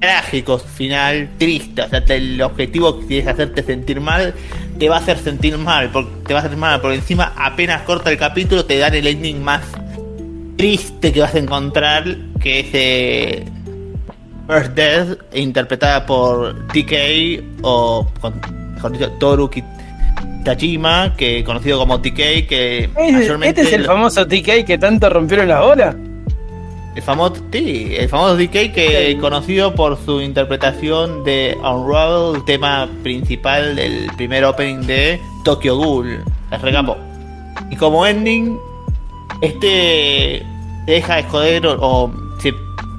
trágico 0.00 0.58
final, 0.58 1.28
triste. 1.38 1.82
O 1.82 1.88
sea, 1.88 2.02
el 2.08 2.40
objetivo 2.42 3.00
que 3.06 3.18
es 3.18 3.26
hacerte 3.26 3.62
sentir 3.62 4.00
mal, 4.00 4.34
te 4.78 4.88
va 4.88 4.96
a 4.96 4.98
hacer 5.00 5.18
sentir 5.18 5.58
mal. 5.58 5.90
Porque, 5.90 6.10
te 6.26 6.34
va 6.34 6.40
a 6.40 6.42
hacer 6.44 6.56
mal, 6.56 6.80
porque 6.80 6.96
encima 6.96 7.32
apenas 7.36 7.82
corta 7.82 8.10
el 8.10 8.18
capítulo, 8.18 8.64
te 8.64 8.78
dan 8.78 8.94
el 8.94 9.06
ending 9.06 9.42
más 9.42 9.62
triste 10.56 11.12
que 11.12 11.20
vas 11.20 11.34
a 11.34 11.38
encontrar, 11.38 12.04
que 12.40 12.60
es 12.60 12.66
eh, 12.72 13.44
First 14.48 14.72
Death, 14.74 15.18
interpretada 15.34 16.04
por 16.06 16.66
TK 16.68 17.62
o 17.62 18.06
con, 18.20 18.40
mejor 18.74 18.92
dicho, 18.92 19.10
Toru 19.20 19.50
Tajima, 20.44 21.14
que 21.16 21.44
conocido 21.44 21.78
como 21.78 22.00
TK, 22.00 22.14
que 22.48 22.90
Este, 22.96 23.48
este 23.48 23.60
es 23.62 23.72
el 23.72 23.84
famoso 23.84 24.26
TK 24.26 24.64
que 24.66 24.78
tanto 24.78 25.08
rompieron 25.10 25.48
las 25.48 25.60
bolas. 25.62 25.94
El 26.98 27.04
famoso, 27.04 27.36
sí, 27.52 27.94
el 27.96 28.08
famoso 28.08 28.36
DK 28.36 28.72
que 28.72 29.16
conocido 29.20 29.72
por 29.72 29.96
su 30.04 30.20
interpretación 30.20 31.22
de 31.22 31.56
Unravel, 31.58 32.34
el 32.34 32.44
tema 32.44 32.88
principal 33.04 33.76
del 33.76 34.10
primer 34.16 34.44
opening 34.44 34.84
de 34.84 35.20
Tokyo 35.44 35.76
Ghoul. 35.76 36.24
Les 36.50 36.60
recapo. 36.60 36.96
Y 37.70 37.76
como 37.76 38.04
ending, 38.04 38.58
este 39.40 40.42
te 40.86 40.92
deja 40.92 41.16
de 41.16 41.22
joder 41.22 41.66
o, 41.68 41.76
o 41.78 42.12
se 42.40 42.52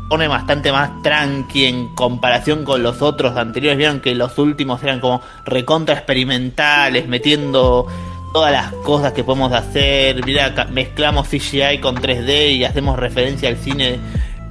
pone 0.07 0.29
bastante 0.29 0.71
más 0.71 0.89
tranqui 1.03 1.65
en 1.65 1.93
comparación 1.93 2.63
con 2.63 2.81
los 2.81 3.01
otros 3.01 3.35
anteriores. 3.35 3.77
Vieron 3.77 3.99
que 3.99 4.15
los 4.15 4.37
últimos 4.37 4.81
eran 4.81 5.01
como 5.01 5.21
recontra 5.43 5.95
experimentales, 5.95 7.05
metiendo 7.09 7.85
todas 8.33 8.51
las 8.51 8.71
cosas 8.83 9.13
que 9.13 9.23
podemos 9.23 9.51
hacer. 9.53 10.23
Mira, 10.25 10.67
mezclamos 10.71 11.27
CGI 11.27 11.79
con 11.79 11.95
3D 11.95 12.51
y 12.57 12.63
hacemos 12.63 12.97
referencia 12.99 13.49
al 13.49 13.57
cine 13.57 13.99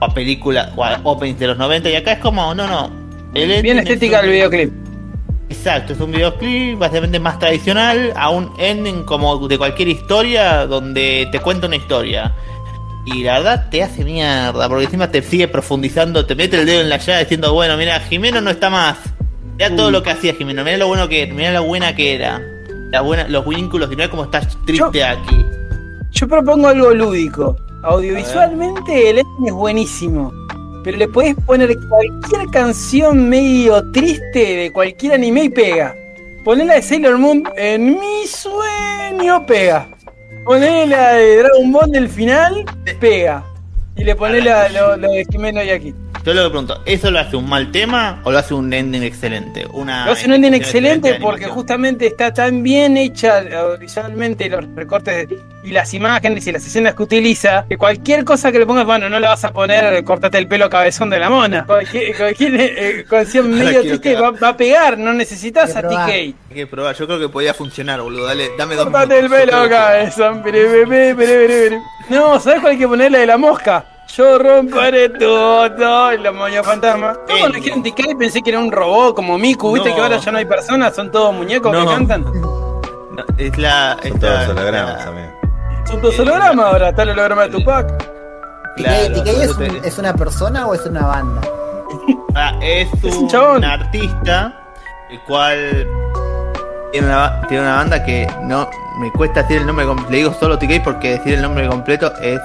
o 0.00 0.04
a 0.04 0.14
películas 0.14 0.70
o 0.76 0.84
a 0.84 1.00
openings 1.04 1.38
de 1.38 1.46
los 1.48 1.58
90. 1.58 1.90
Y 1.90 1.96
acá 1.96 2.12
es 2.12 2.18
como, 2.18 2.54
no, 2.54 2.66
no. 2.66 2.90
el 3.34 3.62
Bien 3.62 3.78
es 3.78 3.84
estética 3.84 4.18
un- 4.20 4.24
el 4.26 4.30
videoclip. 4.32 4.72
Exacto, 5.50 5.94
es 5.94 6.00
un 6.00 6.12
videoclip 6.12 6.78
básicamente 6.78 7.18
más 7.18 7.38
tradicional 7.38 8.12
a 8.16 8.28
un 8.28 8.52
ending 8.58 9.04
como 9.04 9.48
de 9.48 9.56
cualquier 9.56 9.88
historia 9.88 10.66
donde 10.66 11.26
te 11.32 11.40
cuenta 11.40 11.66
una 11.66 11.76
historia. 11.76 12.34
Y 13.06 13.22
la 13.22 13.38
verdad 13.38 13.70
te 13.70 13.82
hace 13.82 14.04
mierda, 14.04 14.68
porque 14.68 14.84
encima 14.84 15.10
te 15.10 15.22
sigue 15.22 15.48
profundizando, 15.48 16.26
te 16.26 16.34
mete 16.34 16.60
el 16.60 16.66
dedo 16.66 16.82
en 16.82 16.90
la 16.90 16.98
llaga 16.98 17.20
diciendo, 17.20 17.54
bueno, 17.54 17.78
mira, 17.78 17.98
Jimeno 18.00 18.42
no 18.42 18.50
está 18.50 18.68
más. 18.68 18.98
Mira 19.56 19.74
todo 19.74 19.90
lo 19.90 20.02
que 20.02 20.10
hacía 20.10 20.34
Jimeno, 20.34 20.62
mira 20.62 20.76
lo 20.76 20.86
bueno 20.88 21.08
que 21.08 21.26
mira 21.26 21.50
lo 21.52 21.62
buena 21.64 21.96
que 21.96 22.14
era. 22.14 22.42
La 22.90 23.00
buena, 23.02 23.28
los 23.28 23.46
vínculos, 23.46 23.90
y 23.92 23.96
mira 23.96 24.10
cómo 24.10 24.24
estás 24.24 24.56
triste 24.64 25.04
aquí. 25.04 25.44
Yo 26.12 26.26
propongo 26.28 26.68
algo 26.68 26.92
lúdico. 26.94 27.56
Audiovisualmente 27.82 29.10
el 29.10 29.18
ending 29.18 29.46
es 29.46 29.52
buenísimo. 29.52 30.32
Pero 30.84 30.96
le 30.96 31.08
podés 31.08 31.34
poner 31.46 31.76
cualquier 31.88 32.48
canción 32.50 33.28
medio 33.28 33.90
triste 33.92 34.56
de 34.56 34.72
cualquier 34.72 35.14
anime 35.14 35.44
y 35.44 35.48
pega. 35.50 35.94
Ponela 36.44 36.74
de 36.74 36.82
Sailor 36.82 37.18
Moon 37.18 37.42
en 37.56 37.90
mi 38.00 38.26
sueño 38.26 39.44
pega. 39.44 39.86
Ponela 40.44 41.12
de 41.14 41.36
Dragon 41.42 41.72
Ball 41.72 41.90
del 41.90 42.08
final, 42.08 42.64
pega. 43.00 43.44
Y 43.96 44.04
le 44.04 44.14
ponés 44.16 44.44
la- 44.44 44.68
lo, 44.70 44.96
lo 44.96 45.10
de 45.10 45.26
Jimeno 45.30 45.62
y 45.62 45.70
aquí. 45.70 45.94
Yo 46.28 46.34
lo 46.34 46.42
que 46.42 46.50
pregunto, 46.50 46.82
¿eso 46.84 47.10
lo 47.10 47.20
hace 47.20 47.36
un 47.36 47.48
mal 47.48 47.72
tema 47.72 48.20
o 48.22 48.30
lo 48.30 48.36
hace 48.36 48.52
un 48.52 48.70
ending 48.70 49.02
excelente? 49.02 49.66
Una 49.72 50.04
Lo 50.04 50.12
hace 50.12 50.26
un 50.26 50.34
ending 50.34 50.52
excelente 50.52 51.14
porque 51.14 51.46
justamente 51.46 52.06
está 52.06 52.34
tan 52.34 52.62
bien 52.62 52.98
hecha 52.98 53.38
audiovisualmente 53.38 54.50
los 54.50 54.62
recortes 54.74 55.26
y 55.64 55.70
las 55.70 55.94
imágenes 55.94 56.46
y 56.46 56.52
las 56.52 56.66
escenas 56.66 56.92
que 56.92 57.02
utiliza 57.02 57.64
que 57.66 57.78
cualquier 57.78 58.26
cosa 58.26 58.52
que 58.52 58.58
le 58.58 58.66
pongas, 58.66 58.84
bueno, 58.84 59.08
no 59.08 59.18
le 59.18 59.26
vas 59.26 59.42
a 59.46 59.54
poner 59.54 60.04
cortate 60.04 60.36
el 60.36 60.46
pelo 60.46 60.68
cabezón 60.68 61.08
de 61.08 61.18
la 61.18 61.30
mona. 61.30 61.64
Cualquier, 61.64 62.14
cualquier 62.14 62.54
eh, 62.60 63.06
canción 63.08 63.46
Ahora 63.54 63.64
medio 63.64 63.80
triste 63.80 64.14
va, 64.14 64.30
va 64.32 64.48
a 64.48 64.56
pegar, 64.58 64.98
no 64.98 65.14
necesitas 65.14 65.76
a. 65.76 65.80
TK. 65.80 66.10
Hay 66.10 66.34
que 66.52 66.66
probar, 66.66 66.94
yo 66.94 67.06
creo 67.06 67.18
que 67.18 67.30
podía 67.30 67.54
funcionar, 67.54 68.02
boludo. 68.02 68.26
Dale, 68.26 68.50
dame 68.58 68.74
dos 68.74 68.84
Cortate 68.84 69.18
el 69.18 69.30
pelo 69.30 69.66
cabezón. 69.66 70.44
No, 72.10 72.38
¿sabes 72.38 72.60
cuál 72.60 72.72
hay 72.72 72.78
que 72.78 72.86
ponerle 72.86 73.20
de 73.20 73.26
la 73.26 73.38
mosca? 73.38 73.94
Yo 74.16 74.38
romperé 74.38 75.10
todo 75.10 76.12
y 76.12 76.18
la 76.18 76.32
moña 76.32 76.62
fantasma. 76.62 77.12
No, 77.28 77.38
cuando 77.38 77.56
dijeron 77.58 77.82
TK 77.82 78.18
pensé 78.18 78.42
que 78.42 78.50
era 78.50 78.58
un 78.58 78.72
robot 78.72 79.14
como 79.14 79.38
Miku, 79.38 79.72
viste 79.74 79.90
No. 79.90 79.94
que 79.96 80.00
ahora 80.02 80.16
ya 80.16 80.32
no 80.32 80.38
hay 80.38 80.44
personas, 80.46 80.94
son 80.96 81.10
todos 81.10 81.34
muñecos 81.34 81.70
No. 81.72 81.80
que 81.86 81.94
cantan. 81.94 82.22
No, 82.24 82.80
es 83.36 83.56
la. 83.58 83.96
Son 84.02 84.06
es 84.12 84.20
todos 84.20 84.32
la- 84.46 84.50
hologramas, 84.50 84.96
la- 85.04 85.10
amigo. 85.10 85.28
Son 85.84 86.00
todos 86.00 86.18
hologramas 86.18 86.66
ahora, 86.66 86.88
está 86.88 87.02
el 87.02 87.10
holograma 87.10 87.42
de 87.42 87.48
Tupac. 87.50 88.04
Claro, 88.76 89.14
¿TK 89.14 89.24
por 89.34 89.42
es, 89.42 89.56
un- 89.72 89.84
es 89.84 89.98
una 89.98 90.14
persona 90.14 90.66
o 90.66 90.74
es 90.74 90.86
una 90.86 91.06
banda? 91.06 91.40
Ah, 92.34 92.52
es, 92.62 92.88
Es 93.04 93.14
un 93.16 93.24
un, 93.24 93.28
chabón. 93.28 93.64
artista, 93.64 94.54
el 95.10 95.20
cual 95.22 95.86
tiene 96.92 97.06
una, 97.08 97.42
tiene 97.48 97.62
una 97.64 97.76
banda 97.76 98.04
que 98.04 98.26
no 98.42 98.68
me 99.00 99.10
cuesta 99.12 99.42
decir 99.42 99.58
el 99.58 99.66
nombre 99.66 99.84
completo. 99.86 100.10
Le 100.10 100.16
digo 100.18 100.32
solo 100.34 100.58
TK 100.58 100.80
porque 100.82 101.10
decir 101.18 101.34
el 101.34 101.42
nombre 101.42 101.66
completo 101.68 102.12
es 102.22 102.40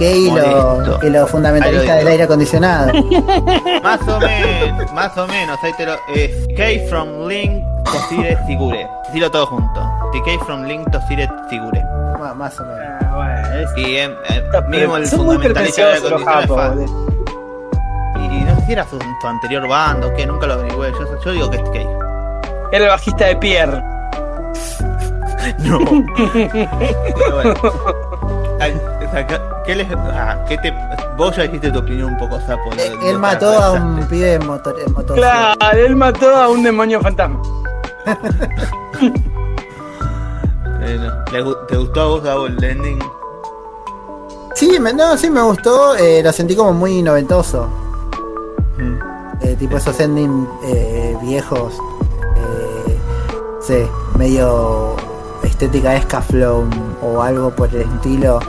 que 0.00 1.10
lo 1.10 1.20
Ahí 1.24 1.26
fundamentalista 1.28 1.92
lo 1.92 1.98
del 1.98 2.08
aire 2.08 2.22
acondicionado. 2.24 2.92
más 3.82 4.00
o 4.08 4.18
menos, 4.20 4.92
más 4.92 5.16
o 5.18 5.26
menos. 5.26 5.58
Ahí 5.62 5.72
te 5.76 5.86
lo 5.86 5.94
es 6.14 6.30
K 6.56 6.88
from 6.88 7.28
Link 7.28 7.62
Tosire 7.84 8.38
Sigure. 8.46 8.88
Decirlo 9.06 9.30
todo 9.30 9.46
junto. 9.46 9.80
TK 10.12 10.44
from 10.46 10.64
Link 10.64 10.90
Tosire 10.90 11.28
Sigure. 11.48 11.82
Más 12.36 12.58
o 12.60 12.64
menos. 12.64 12.78
Ah, 13.02 13.14
bueno, 13.16 13.60
es- 13.60 13.70
Y 13.78 13.96
eh, 13.96 14.04
eh, 14.30 14.42
mismo 14.68 14.96
el 14.96 15.06
son 15.06 15.26
muy 15.26 15.36
fundamentalista 15.36 15.86
de 15.86 15.94
la 15.94 16.00
pretenciosos 16.00 16.10
los 16.10 16.22
condición 16.22 16.48
japos. 16.48 16.84
es 16.84 16.90
fan. 16.90 18.30
Y 18.32 18.44
no 18.44 18.56
sé 18.60 18.66
si 18.66 18.72
era 18.72 18.84
su, 18.84 18.98
su 19.20 19.26
anterior 19.26 19.68
banda 19.68 20.06
o 20.06 20.14
qué, 20.14 20.26
nunca 20.26 20.46
lo 20.46 20.54
averigüé. 20.54 20.92
Yo, 20.92 21.20
yo 21.24 21.32
digo 21.32 21.50
que 21.50 21.56
es 21.58 21.64
TK. 21.64 21.76
Era 22.72 22.84
el 22.84 22.90
bajista 22.90 23.26
de 23.26 23.36
Pierre. 23.36 23.82
No. 25.60 25.78
Pero 26.34 27.34
bueno. 27.34 27.54
Ay, 28.60 28.78
sea, 29.12 29.26
¿Qué 29.64 29.74
les, 29.76 29.86
ah, 29.92 30.44
qué 30.48 30.56
te, 30.58 30.72
vos 31.16 31.36
ya 31.36 31.42
dijiste 31.44 31.70
tu 31.70 31.78
opinión 31.80 32.12
un 32.12 32.18
poco 32.18 32.40
sapo. 32.40 32.70
Él 33.04 33.18
mató 33.18 33.48
a 33.50 33.72
un 33.72 34.00
pibe 34.08 34.34
en 34.34 34.46
motor, 34.46 34.74
en 34.84 34.92
motor 34.92 35.16
Claro, 35.16 35.54
él 35.76 35.94
mató 35.96 36.34
a 36.34 36.48
un 36.48 36.62
demonio 36.62 37.00
fantasma. 37.00 37.40
Bueno, 40.80 41.12
¿le 41.32 41.44
gu- 41.44 41.66
¿Te 41.66 41.76
gustó 41.76 42.00
a 42.00 42.06
vos, 42.06 42.22
Gabo, 42.22 42.46
el 42.46 42.62
ending? 42.64 42.98
Sí, 44.54 44.78
me, 44.80 44.92
no, 44.92 45.16
sí 45.16 45.30
me 45.30 45.42
gustó, 45.42 45.94
eh, 45.96 46.22
lo 46.22 46.32
sentí 46.32 46.56
como 46.56 46.72
muy 46.72 47.02
noventoso. 47.02 47.68
Eh, 49.42 49.56
tipo 49.58 49.76
esos 49.76 49.98
ending 50.00 50.48
eh, 50.64 51.16
viejos. 51.22 51.74
Eh, 52.36 52.98
sí, 53.60 53.86
medio 54.18 54.96
estética 55.42 55.96
escaflown 55.96 56.70
o 57.02 57.22
algo 57.22 57.50
por 57.50 57.68
el 57.74 57.82
estilo. 57.82 58.40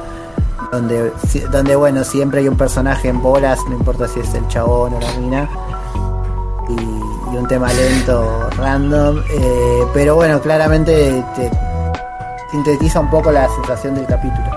Donde, 0.72 1.12
donde, 1.52 1.76
bueno, 1.76 2.04
siempre 2.04 2.40
hay 2.40 2.48
un 2.48 2.56
personaje 2.58 3.10
en 3.10 3.22
bolas, 3.22 3.60
no 3.68 3.76
importa 3.76 4.08
si 4.08 4.22
es 4.22 4.34
el 4.34 4.48
chabón 4.48 4.94
o 4.94 5.00
la 5.00 5.12
mina. 5.20 5.50
Y, 6.70 7.34
y 7.34 7.38
un 7.38 7.48
tema 7.48 7.72
lento, 7.74 8.50
random. 8.58 9.20
eh, 9.30 9.84
pero 9.94 10.16
bueno, 10.16 10.40
claramente 10.42 11.24
te 11.36 11.52
sintetiza 12.52 13.00
un 13.02 13.10
poco 13.10 13.32
la 13.32 13.50
sensación 13.50 13.96
del 13.96 14.06
capítulo. 14.06 14.48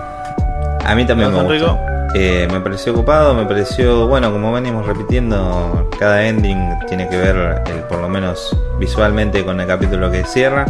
A 0.85 0.95
mí 0.95 1.05
también 1.07 1.33
me 1.33 1.43
¿Vos, 1.43 1.53
gustó. 1.53 1.79
Eh, 2.15 2.47
me 2.53 2.61
pareció 2.61 2.93
ocupado, 2.93 3.35
me 3.35 3.45
pareció, 3.45 4.07
bueno, 4.07 4.31
como 4.31 4.53
venimos 4.53 4.87
repitiendo, 4.87 5.89
cada 5.99 6.25
ending 6.25 6.79
tiene 6.87 7.09
que 7.09 7.17
ver, 7.17 7.65
el, 7.67 7.81
por 7.89 7.99
lo 7.99 8.09
menos 8.09 8.57
visualmente, 8.79 9.45
con 9.45 9.61
el 9.61 9.67
capítulo 9.67 10.13
que 10.13 10.23
cierra. 10.25 10.65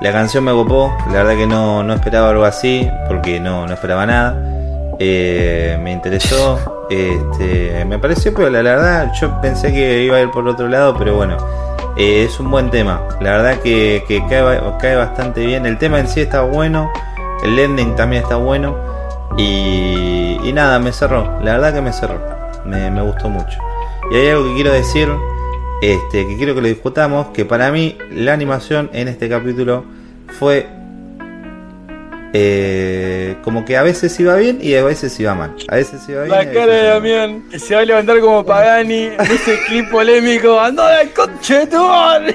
La 0.00 0.12
canción 0.12 0.44
me 0.44 0.52
ocupó, 0.52 0.96
la 1.08 1.24
verdad 1.24 1.34
que 1.34 1.46
no, 1.48 1.82
no 1.82 1.94
esperaba 1.94 2.30
algo 2.30 2.44
así, 2.44 2.88
porque 3.08 3.40
no, 3.40 3.66
no 3.66 3.74
esperaba 3.74 4.06
nada. 4.06 4.36
Eh, 4.98 5.78
me 5.82 5.92
interesó, 5.92 6.86
este, 6.88 7.84
me 7.84 7.98
pareció, 7.98 8.32
pero 8.32 8.48
la 8.48 8.62
verdad 8.62 9.12
yo 9.20 9.40
pensé 9.40 9.72
que 9.72 10.02
iba 10.02 10.16
a 10.16 10.22
ir 10.22 10.30
por 10.30 10.48
otro 10.48 10.68
lado, 10.68 10.96
pero 10.96 11.14
bueno, 11.16 11.36
eh, 11.96 12.24
es 12.24 12.40
un 12.40 12.50
buen 12.50 12.70
tema. 12.70 13.02
La 13.20 13.36
verdad 13.36 13.60
que, 13.60 14.04
cae, 14.28 14.60
cae 14.80 14.96
bastante 14.96 15.44
bien. 15.44 15.66
El 15.66 15.78
tema 15.78 15.98
en 15.98 16.08
sí 16.08 16.20
está 16.20 16.42
bueno, 16.42 16.90
el 17.42 17.58
ending 17.58 17.94
también 17.96 18.22
está 18.22 18.36
bueno. 18.36 18.76
Y, 19.36 20.52
nada, 20.54 20.78
me 20.78 20.92
cerró. 20.92 21.38
La 21.42 21.52
verdad 21.52 21.74
que 21.74 21.80
me 21.82 21.92
cerró. 21.92 22.18
Me, 22.64 22.90
me 22.90 23.02
gustó 23.02 23.28
mucho. 23.28 23.58
Y 24.10 24.16
hay 24.16 24.28
algo 24.28 24.44
que 24.44 24.54
quiero 24.54 24.72
decir, 24.72 25.08
este, 25.82 26.26
que 26.26 26.36
quiero 26.36 26.54
que 26.54 26.62
lo 26.62 26.68
discutamos, 26.68 27.28
que 27.28 27.44
para 27.44 27.70
mí 27.70 27.98
la 28.10 28.32
animación 28.32 28.88
en 28.92 29.08
este 29.08 29.28
capítulo 29.28 29.84
fue 30.38 30.66
eh, 32.38 33.36
como 33.42 33.64
que 33.64 33.76
a 33.78 33.82
veces 33.82 34.18
iba 34.20 34.36
bien 34.36 34.58
y 34.60 34.74
a 34.74 34.84
veces 34.84 35.18
iba 35.18 35.34
mal. 35.34 35.54
A 35.68 35.76
veces 35.76 36.02
iba 36.08 36.24
bien. 36.24 36.36
La 36.36 36.52
cara 36.52 36.66
de. 36.74 36.82
Damián, 36.88 37.42
que 37.50 37.58
se 37.58 37.74
va 37.74 37.80
a 37.80 37.84
levantar 37.84 38.20
como 38.20 38.44
Pagani 38.44 39.10
ese 39.18 39.58
clip 39.66 39.90
polémico. 39.90 40.60
¡Ando 40.60 40.84
de 40.86 41.10
conche 41.12 41.60
de 41.60 41.66
tu 41.66 41.78
madre! 41.78 42.34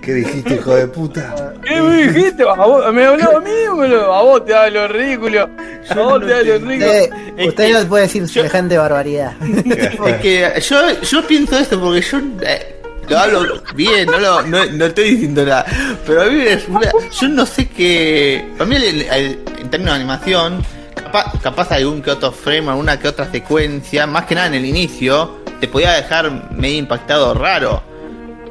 ¿Qué 0.00 0.14
dijiste, 0.14 0.54
hijo 0.54 0.74
de 0.76 0.86
puta? 0.86 1.54
¿Qué 1.64 1.80
me 1.82 1.96
dijiste? 2.06 2.42
¿A 2.44 2.54
vos- 2.64 2.92
¿Me 2.92 3.04
habló 3.04 3.36
a 3.36 3.40
mí 3.40 3.50
o 3.70 3.74
me 3.74 3.88
lo- 3.88 4.14
A 4.14 4.22
vos 4.22 4.44
te 4.46 4.54
hablo 4.54 4.86
ridículo. 4.88 5.48
A 5.90 5.94
vos 5.94 6.24
te 6.26 6.32
hablo 6.34 6.58
ridículo. 6.58 6.92
Eh, 6.92 7.10
usted 7.48 7.72
no 7.72 7.88
puede 7.88 8.04
decir 8.04 8.28
semejante 8.28 8.78
barbaridad. 8.78 9.32
Es 10.06 10.16
que 10.22 10.60
yo, 10.60 11.00
yo 11.02 11.26
pienso 11.26 11.58
esto 11.58 11.80
porque 11.80 12.00
yo 12.02 12.18
eh, 12.42 12.79
lo 13.10 13.18
hablo 13.18 13.62
bien, 13.74 14.06
no, 14.06 14.18
lo, 14.18 14.42
no, 14.42 14.84
estoy 14.86 15.10
diciendo 15.12 15.44
nada. 15.44 15.64
Pero 16.06 16.22
a 16.22 16.26
mí 16.26 16.36
me 16.36 16.60
una- 16.68 16.90
yo 17.20 17.28
no 17.28 17.44
sé 17.46 17.68
qué. 17.68 18.48
Para 18.56 18.68
mí, 18.68 18.76
el- 18.76 19.02
el- 19.02 19.38
en 19.60 19.70
términos 19.70 19.94
de 19.94 20.00
animación, 20.00 20.64
capaz, 20.94 21.32
capaz 21.42 21.72
algún 21.72 22.02
que 22.02 22.10
otro 22.10 22.32
frame, 22.32 22.68
alguna 22.70 22.98
que 22.98 23.08
otra 23.08 23.30
secuencia, 23.30 24.06
más 24.06 24.24
que 24.24 24.34
nada 24.34 24.46
en 24.48 24.54
el 24.54 24.64
inicio, 24.64 25.38
te 25.60 25.68
podía 25.68 25.92
dejar 25.92 26.52
medio 26.52 26.78
impactado 26.78 27.34
raro. 27.34 27.82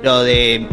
Lo 0.03 0.23
de 0.23 0.67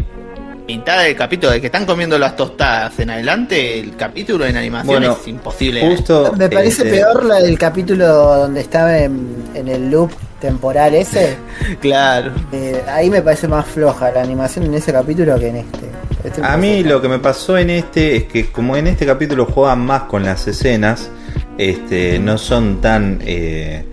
mitad 0.67 1.01
del 1.03 1.15
capítulo, 1.15 1.53
de 1.53 1.61
que 1.61 1.67
están 1.67 1.85
comiendo 1.85 2.17
las 2.19 2.35
tostadas 2.35 2.99
en 2.99 3.09
adelante, 3.09 3.79
el 3.79 3.95
capítulo 3.95 4.45
en 4.45 4.57
animación 4.57 4.87
Bueno, 4.99 5.17
es 5.19 5.27
imposible. 5.27 5.81
Justo. 5.81 6.33
Me 6.37 6.49
parece 6.49 6.83
este, 6.83 6.97
peor 6.97 7.25
la 7.25 7.35
del 7.39 7.57
capítulo 7.57 8.05
donde 8.07 8.61
estaba 8.61 8.97
en, 8.97 9.35
en 9.53 9.67
el 9.67 9.89
loop 9.89 10.11
temporal 10.41 10.93
ese. 10.93 11.37
Claro. 11.81 12.31
Eh, 12.51 12.81
ahí 12.87 13.09
me 13.09 13.21
parece 13.21 13.47
más 13.47 13.65
floja 13.65 14.11
la 14.11 14.21
animación 14.21 14.65
en 14.65 14.73
ese 14.73 14.91
capítulo 14.91 15.39
que 15.39 15.47
en 15.47 15.55
este. 15.57 15.79
Este 16.23 16.41
A 16.43 16.57
mí 16.57 16.69
parece- 16.69 16.89
lo 16.89 17.01
que 17.01 17.07
me 17.07 17.19
pasó 17.19 17.57
en 17.57 17.69
este 17.69 18.15
es 18.17 18.23
que 18.25 18.51
como 18.51 18.75
en 18.75 18.87
este 18.87 19.05
capítulo 19.05 19.45
juegan 19.45 19.79
más 19.79 20.03
con 20.03 20.23
las 20.23 20.47
escenas, 20.47 21.09
este, 21.57 22.19
no 22.19 22.37
son 22.37 22.81
tan 22.81 23.19
eh, 23.25 23.85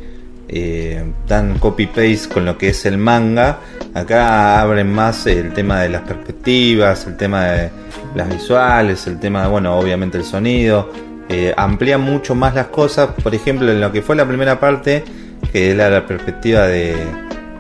eh, 0.57 1.03
tan 1.27 1.59
copy 1.59 1.87
paste 1.89 2.29
con 2.33 2.45
lo 2.45 2.57
que 2.57 2.69
es 2.69 2.87
el 2.87 2.97
manga. 2.97 3.59
Acá 3.93 4.61
abren 4.61 4.93
más 4.93 5.27
el 5.27 5.53
tema 5.53 5.81
de 5.81 5.89
las 5.89 6.03
perspectivas, 6.03 7.07
el 7.07 7.17
tema 7.17 7.45
de 7.47 7.71
las 8.15 8.29
visuales, 8.29 9.07
el 9.09 9.19
tema 9.19 9.43
de 9.43 9.49
bueno, 9.49 9.77
obviamente 9.77 10.17
el 10.17 10.25
sonido. 10.25 10.89
eh, 11.29 11.55
amplían 11.57 12.01
mucho 12.03 12.35
más 12.35 12.55
las 12.55 12.69
cosas. 12.69 13.11
Por 13.23 13.35
ejemplo, 13.35 13.71
en 13.71 13.81
lo 13.81 13.91
que 13.91 14.03
fue 14.03 14.15
la 14.17 14.27
primera 14.27 14.61
parte, 14.61 15.05
que 15.53 15.71
era 15.71 15.91
la 15.91 16.07
perspectiva 16.07 16.67
de, 16.67 16.95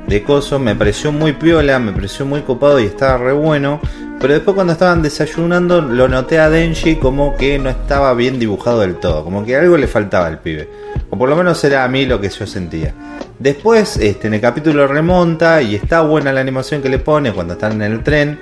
de 0.07 0.23
Coso, 0.23 0.59
me 0.59 0.75
pareció 0.75 1.13
muy 1.13 1.33
piola, 1.33 1.79
me 1.79 1.93
pareció 1.93 2.27
muy 2.27 2.43
copado 2.43 2.79
y 2.81 2.85
estaba 2.87 3.19
re 3.19 3.33
bueno. 3.33 3.81
Pero 4.21 4.35
después 4.35 4.55
cuando 4.55 4.73
estaban 4.73 5.03
desayunando 5.03 5.81
lo 5.83 6.09
noté 6.09 6.39
a 6.39 6.49
Denji 6.49 6.97
como 6.97 7.37
que 7.37 7.59
no 7.59 7.69
estaba 7.69 8.15
bien 8.15 8.39
dibujado 8.39 8.81
del 8.81 8.97
todo, 8.97 9.25
como 9.25 9.45
que 9.45 9.57
algo 9.57 9.77
le 9.77 9.87
faltaba 9.87 10.27
al 10.27 10.41
pibe. 10.41 10.69
O 11.11 11.19
por 11.19 11.29
lo 11.29 11.37
menos 11.37 11.63
era 11.65 11.85
a 11.85 11.89
mí 11.89 12.07
lo 12.07 12.21
que 12.21 12.29
yo 12.29 12.47
sentía. 12.47 12.95
Después, 13.39 13.97
este, 13.97 14.29
en 14.29 14.35
el 14.35 14.41
capítulo 14.41 14.87
remonta 14.87 15.61
y 15.61 15.75
está 15.75 16.01
buena 16.03 16.33
la 16.33 16.41
animación 16.41 16.81
que 16.81 16.89
le 16.89 16.99
pone 16.99 17.33
cuando 17.33 17.55
están 17.55 17.73
en 17.73 17.93
el 17.93 18.03
tren. 18.03 18.39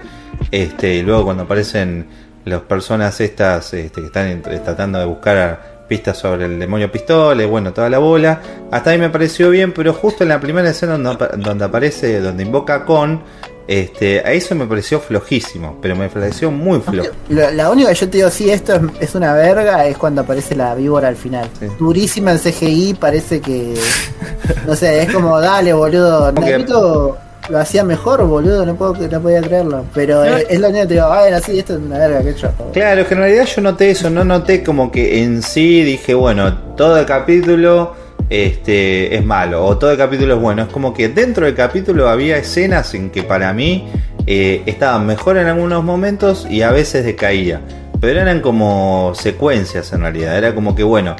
Este, 0.51 0.95
y 0.97 1.03
luego 1.03 1.25
cuando 1.25 1.45
aparecen 1.45 2.07
las 2.45 2.61
personas 2.63 3.21
estas 3.21 3.73
este, 3.75 4.01
que 4.01 4.07
están 4.07 4.43
tratando 4.43 4.99
de 4.99 5.07
buscar 5.07 5.73
pistas 5.89 6.19
sobre 6.19 6.47
el 6.47 6.59
demonio 6.59 6.91
pistola, 6.91 7.45
bueno, 7.47 7.73
toda 7.73 7.91
la 7.91 7.99
bola. 7.99 8.41
Hasta 8.71 8.91
ahí 8.91 8.99
me 8.99 9.11
pareció 9.11 9.51
bien, 9.51 9.73
pero 9.73 9.93
justo 9.93 10.23
en 10.25 10.31
la 10.31 10.41
primera 10.41 10.69
escena 10.71 10.97
donde, 10.97 11.29
donde 11.39 11.65
aparece, 11.65 12.21
donde 12.21 12.43
invoca 12.43 12.75
a 12.75 12.85
Con, 12.85 13.23
este, 13.69 14.21
a 14.21 14.33
eso 14.33 14.55
me 14.55 14.67
pareció 14.67 15.01
flojísimo, 15.01 15.79
pero 15.81 15.95
me 15.97 16.09
pareció 16.09 16.51
muy 16.51 16.81
flojo. 16.81 17.11
Lo- 17.29 17.51
la 17.51 17.71
única 17.71 17.89
que 17.91 17.95
yo 17.95 18.09
te 18.09 18.17
digo, 18.19 18.31
sí, 18.31 18.51
esto 18.51 18.75
es, 18.75 18.83
es 19.09 19.15
una 19.15 19.35
verga, 19.35 19.87
es 19.87 19.97
cuando 19.97 20.23
aparece 20.23 20.55
la 20.57 20.75
víbora 20.75 21.09
al 21.09 21.17
final. 21.17 21.49
Sí. 21.61 21.67
Durísima 21.79 22.33
en 22.33 22.39
CGI, 22.39 22.95
parece 22.95 23.41
que. 23.41 23.75
No 24.67 24.75
sé, 24.77 25.03
es 25.03 25.13
como, 25.13 25.41
dale, 25.41 25.73
boludo. 25.73 26.33
Que- 26.35 26.41
Naruto 26.41 27.17
lo 27.49 27.59
hacía 27.59 27.83
mejor, 27.83 28.25
boludo, 28.27 28.65
no, 28.65 28.77
puedo, 28.77 28.95
no 28.95 29.21
podía 29.21 29.41
creerlo. 29.41 29.85
Pero 29.95 30.25
No. 30.25 30.37
es, 30.37 30.47
es 30.49 30.61
lo 30.61 30.69
único 30.69 30.83
que 30.83 30.89
te 30.89 30.95
digo, 30.95 31.07
a 31.07 31.23
ver, 31.25 31.35
así, 31.35 31.59
esto 31.59 31.75
es 31.75 31.81
una 31.81 31.99
verga, 31.99 32.23
que 32.23 32.35
yo. 32.35 32.49
Claro, 32.73 33.07
que 33.07 33.15
en 33.15 33.21
realidad 33.21 33.47
yo 33.47 33.63
noté 33.63 33.91
eso, 33.91 34.09
no 34.11 34.25
noté 34.25 34.63
como 34.63 34.93
que 34.93 35.23
en 35.25 35.43
sí 35.43 35.83
dije, 35.83 36.15
bueno, 36.15 36.57
todo 36.77 36.97
el 36.99 37.07
capítulo 37.07 37.95
este, 38.33 39.15
es 39.15 39.25
malo 39.25 39.63
o 39.63 39.77
todo 39.77 39.91
el 39.91 39.99
capítulo 39.99 40.35
es 40.35 40.41
bueno. 40.41 40.63
Es 40.63 40.69
como 40.69 40.95
que 40.95 41.11
dentro 41.11 41.45
del 41.45 41.55
capítulo 41.55 42.09
había 42.09 42.39
escenas 42.39 42.95
en 42.95 43.11
que 43.11 43.23
para 43.23 43.53
mí 43.53 43.87
eh, 44.27 44.63
estaban 44.65 45.07
mejor 45.07 45.37
en 45.37 45.49
algunos 45.49 45.85
momentos 45.85 46.47
y 46.49 46.63
a 46.63 46.71
veces 46.71 47.05
decaía. 47.05 47.61
Pero 48.01 48.21
eran 48.21 48.41
como 48.41 49.13
secuencias 49.15 49.93
en 49.93 50.01
realidad. 50.01 50.37
Era 50.39 50.55
como 50.55 50.75
que, 50.75 50.83
bueno, 50.83 51.15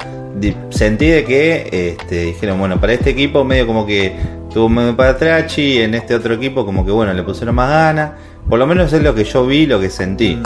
sentí 0.69 1.07
de 1.07 1.23
que 1.23 1.97
este, 1.99 2.23
dijeron, 2.25 2.57
bueno, 2.57 2.81
para 2.81 2.93
este 2.93 3.11
equipo 3.11 3.43
medio 3.43 3.67
como 3.67 3.85
que 3.85 4.15
tuvo 4.51 4.67
medio 4.67 4.95
para 4.97 5.45
y 5.55 5.81
en 5.81 5.93
este 5.93 6.15
otro 6.15 6.33
equipo 6.33 6.65
como 6.65 6.83
que, 6.83 6.91
bueno, 6.91 7.13
le 7.13 7.21
pusieron 7.21 7.53
más 7.53 7.69
ganas. 7.69 8.11
Por 8.49 8.57
lo 8.57 8.65
menos 8.65 8.91
es 8.91 9.03
lo 9.03 9.13
que 9.13 9.23
yo 9.23 9.45
vi, 9.45 9.67
lo 9.67 9.79
que 9.79 9.89
sentí. 9.89 10.41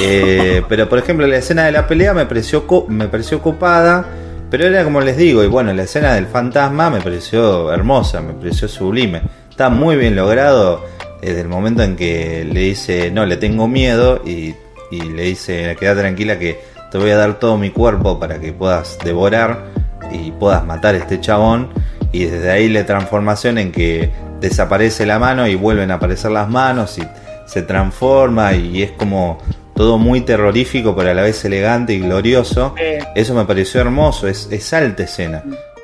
Eh, 0.00 0.62
pero 0.68 0.88
por 0.88 0.98
ejemplo 0.98 1.26
la 1.26 1.36
escena 1.36 1.64
de 1.64 1.72
la 1.72 1.86
pelea 1.86 2.14
me 2.14 2.26
pareció 2.26 2.64
me 2.88 3.06
pareció 3.08 3.40
copada, 3.40 4.04
pero 4.56 4.68
era 4.68 4.84
como 4.84 5.00
les 5.00 5.16
digo, 5.16 5.42
y 5.42 5.48
bueno, 5.48 5.72
la 5.72 5.82
escena 5.82 6.14
del 6.14 6.28
fantasma 6.28 6.88
me 6.88 7.00
pareció 7.00 7.72
hermosa, 7.72 8.20
me 8.20 8.34
pareció 8.34 8.68
sublime. 8.68 9.20
Está 9.50 9.68
muy 9.68 9.96
bien 9.96 10.14
logrado 10.14 10.84
desde 11.20 11.40
el 11.40 11.48
momento 11.48 11.82
en 11.82 11.96
que 11.96 12.48
le 12.48 12.60
dice, 12.60 13.10
no, 13.10 13.26
le 13.26 13.36
tengo 13.36 13.66
miedo, 13.66 14.22
y, 14.24 14.54
y 14.92 15.00
le 15.00 15.24
dice, 15.24 15.76
queda 15.80 15.96
tranquila 15.96 16.38
que 16.38 16.60
te 16.92 16.98
voy 16.98 17.10
a 17.10 17.16
dar 17.16 17.40
todo 17.40 17.58
mi 17.58 17.70
cuerpo 17.70 18.20
para 18.20 18.38
que 18.38 18.52
puedas 18.52 18.96
devorar 19.02 19.64
y 20.12 20.30
puedas 20.30 20.64
matar 20.64 20.94
a 20.94 20.98
este 20.98 21.20
chabón. 21.20 21.70
Y 22.12 22.26
desde 22.26 22.52
ahí 22.52 22.68
la 22.68 22.86
transformación 22.86 23.58
en 23.58 23.72
que 23.72 24.12
desaparece 24.40 25.04
la 25.04 25.18
mano 25.18 25.48
y 25.48 25.56
vuelven 25.56 25.90
a 25.90 25.94
aparecer 25.94 26.30
las 26.30 26.48
manos 26.48 26.96
y 26.98 27.02
se 27.46 27.62
transforma 27.62 28.52
y 28.54 28.84
es 28.84 28.92
como 28.92 29.38
todo 29.74 29.98
muy 29.98 30.20
terrorífico 30.20 30.94
pero 30.96 31.10
a 31.10 31.14
la 31.14 31.22
vez 31.22 31.44
elegante 31.44 31.92
y 31.94 32.00
glorioso. 32.00 32.74
Eh, 32.78 32.98
Eso 33.14 33.34
me 33.34 33.44
pareció 33.44 33.80
hermoso, 33.80 34.28
es, 34.28 34.48
es 34.50 34.72
alta 34.72 35.02
escena. 35.04 35.42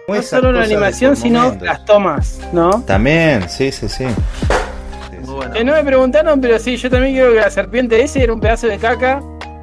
no 0.08 0.14
Esas 0.14 0.40
solo 0.40 0.52
la 0.52 0.62
animación, 0.64 1.16
sino 1.16 1.42
momentos. 1.44 1.66
las 1.66 1.84
tomas, 1.84 2.38
¿no? 2.52 2.82
También, 2.86 3.48
sí, 3.48 3.70
sí, 3.72 3.88
sí. 3.88 4.06
Bueno. 5.24 5.52
Que 5.52 5.64
no 5.64 5.72
me 5.74 5.84
preguntaron, 5.84 6.40
pero 6.40 6.58
sí, 6.58 6.76
yo 6.76 6.90
también 6.90 7.14
creo 7.14 7.30
que 7.32 7.40
la 7.40 7.50
serpiente 7.50 8.02
ese 8.02 8.22
era 8.22 8.32
un 8.32 8.40
pedazo 8.40 8.66
de 8.66 8.78
caca. 8.78 9.20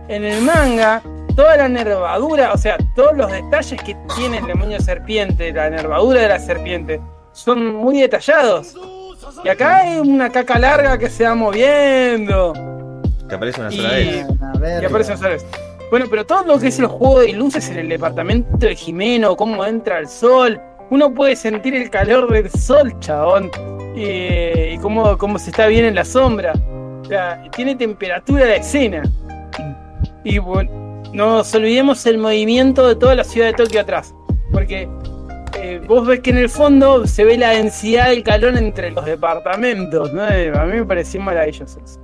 En 0.08 0.24
el 0.24 0.42
manga, 0.42 1.02
toda 1.36 1.58
la 1.58 1.68
nervadura, 1.68 2.54
o 2.54 2.58
sea, 2.58 2.78
todos 2.96 3.18
los 3.18 3.30
detalles 3.30 3.82
que 3.84 3.96
tiene 4.16 4.38
el 4.38 4.46
demonio 4.48 4.80
serpiente, 4.80 5.52
la 5.52 5.70
nervadura 5.70 6.22
de 6.22 6.30
la 6.30 6.40
serpiente, 6.40 7.02
son 7.34 7.74
muy 7.76 8.00
detallados. 8.00 8.74
Y 9.44 9.50
acá 9.50 9.80
hay 9.80 10.00
una 10.00 10.30
caca 10.30 10.58
larga 10.58 10.98
que 10.98 11.10
se 11.10 11.26
va 11.26 11.36
moviendo. 11.36 12.54
Que 13.30 13.36
aparece 13.36 13.60
una 13.62 13.72
Y- 13.74 13.78
sola 13.78 13.90
vez. 13.90 14.28
Ver, 14.60 14.84
Y 14.84 14.86
aparece 14.86 15.12
una 15.12 15.18
sola 15.18 15.30
vez. 15.32 15.46
Bueno, 15.90 16.06
pero 16.10 16.26
todo 16.26 16.44
lo 16.46 16.60
que 16.60 16.68
es 16.68 16.80
el 16.80 16.88
juego 16.88 17.20
de 17.22 17.34
luces 17.34 17.70
en 17.70 17.78
el 17.78 17.90
departamento 17.90 18.58
de 18.58 18.76
Jimeno, 18.76 19.36
cómo 19.38 19.64
entra 19.66 20.00
el 20.00 20.08
sol, 20.10 20.60
uno 20.90 21.14
puede 21.14 21.36
sentir 21.36 21.76
el 21.76 21.90
calor 21.90 22.32
del 22.32 22.50
sol, 22.52 22.94
chabón. 23.00 23.50
Y, 23.96 24.74
y 24.74 24.78
cómo, 24.82 25.18
cómo 25.18 25.40
se 25.40 25.50
está 25.50 25.68
bien 25.68 25.86
en 25.86 25.96
la 25.96 26.06
sombra. 26.06 26.54
O 27.02 27.06
sea, 27.06 27.42
tiene 27.56 27.76
temperatura 27.76 28.46
la 28.46 28.56
escena. 28.58 29.02
Y 30.24 30.40
bueno, 30.40 30.70
no 31.14 31.38
nos 31.38 31.56
olvidemos 31.56 32.06
el 32.06 32.18
movimiento 32.18 32.88
de 32.88 32.96
toda 32.96 33.16
la 33.16 33.24
ciudad 33.24 33.48
de 33.48 33.54
Tokio 33.54 33.82
atrás. 33.82 34.14
Porque 34.52 34.90
eh, 35.58 35.82
vos 35.88 36.06
ves 36.06 36.20
que 36.20 36.30
en 36.32 36.38
el 36.38 36.50
fondo 36.50 37.08
se 37.08 37.24
ve 37.24 37.38
la 37.38 37.52
densidad 37.52 38.10
del 38.10 38.24
calor 38.24 38.58
entre 38.58 38.92
los 38.92 39.06
departamentos. 39.06 40.12
¿no? 40.14 40.28
Eh, 40.30 40.52
A 40.56 40.66
mí 40.66 40.74
me 40.80 40.86
pareció 40.86 41.22
maravilloso 41.22 41.80
eso. 41.84 42.00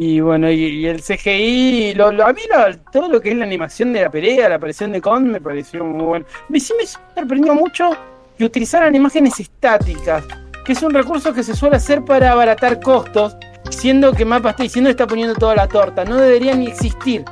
Y 0.00 0.20
bueno, 0.20 0.48
y, 0.50 0.86
el 0.86 1.02
CGI, 1.02 1.94
lo, 1.94 2.12
lo- 2.12 2.24
a 2.26 2.32
mí 2.32 2.42
lo- 2.54 2.76
todo 2.92 3.08
lo 3.08 3.20
que 3.20 3.30
es 3.30 3.36
la 3.36 3.44
animación 3.44 3.92
de 3.92 4.02
la 4.02 4.10
pelea, 4.10 4.48
la 4.48 4.54
aparición 4.54 4.92
de 4.92 5.00
Kong, 5.00 5.24
me 5.24 5.40
pareció 5.40 5.82
muy 5.84 6.04
bueno. 6.04 6.26
Me, 6.48 6.60
sí 6.60 6.72
me 6.78 6.86
sorprendió 6.86 7.54
mucho 7.54 7.90
que 8.36 8.44
utilizaran 8.44 8.94
imágenes 8.94 9.40
estáticas, 9.40 10.24
que 10.64 10.72
es 10.72 10.82
un 10.82 10.94
recurso 10.94 11.32
que 11.34 11.42
se 11.42 11.56
suele 11.56 11.76
hacer 11.76 12.04
para 12.04 12.30
abaratar 12.30 12.80
costos, 12.80 13.36
siendo 13.70 14.12
que 14.12 14.24
Mapa 14.24 14.50
está 14.50 14.62
diciendo 14.62 14.88
está 14.88 15.06
poniendo 15.06 15.34
toda 15.34 15.56
la 15.56 15.66
torta. 15.66 16.04
No 16.04 16.16
deberían 16.16 16.60
ni 16.60 16.68
existir 16.68 17.24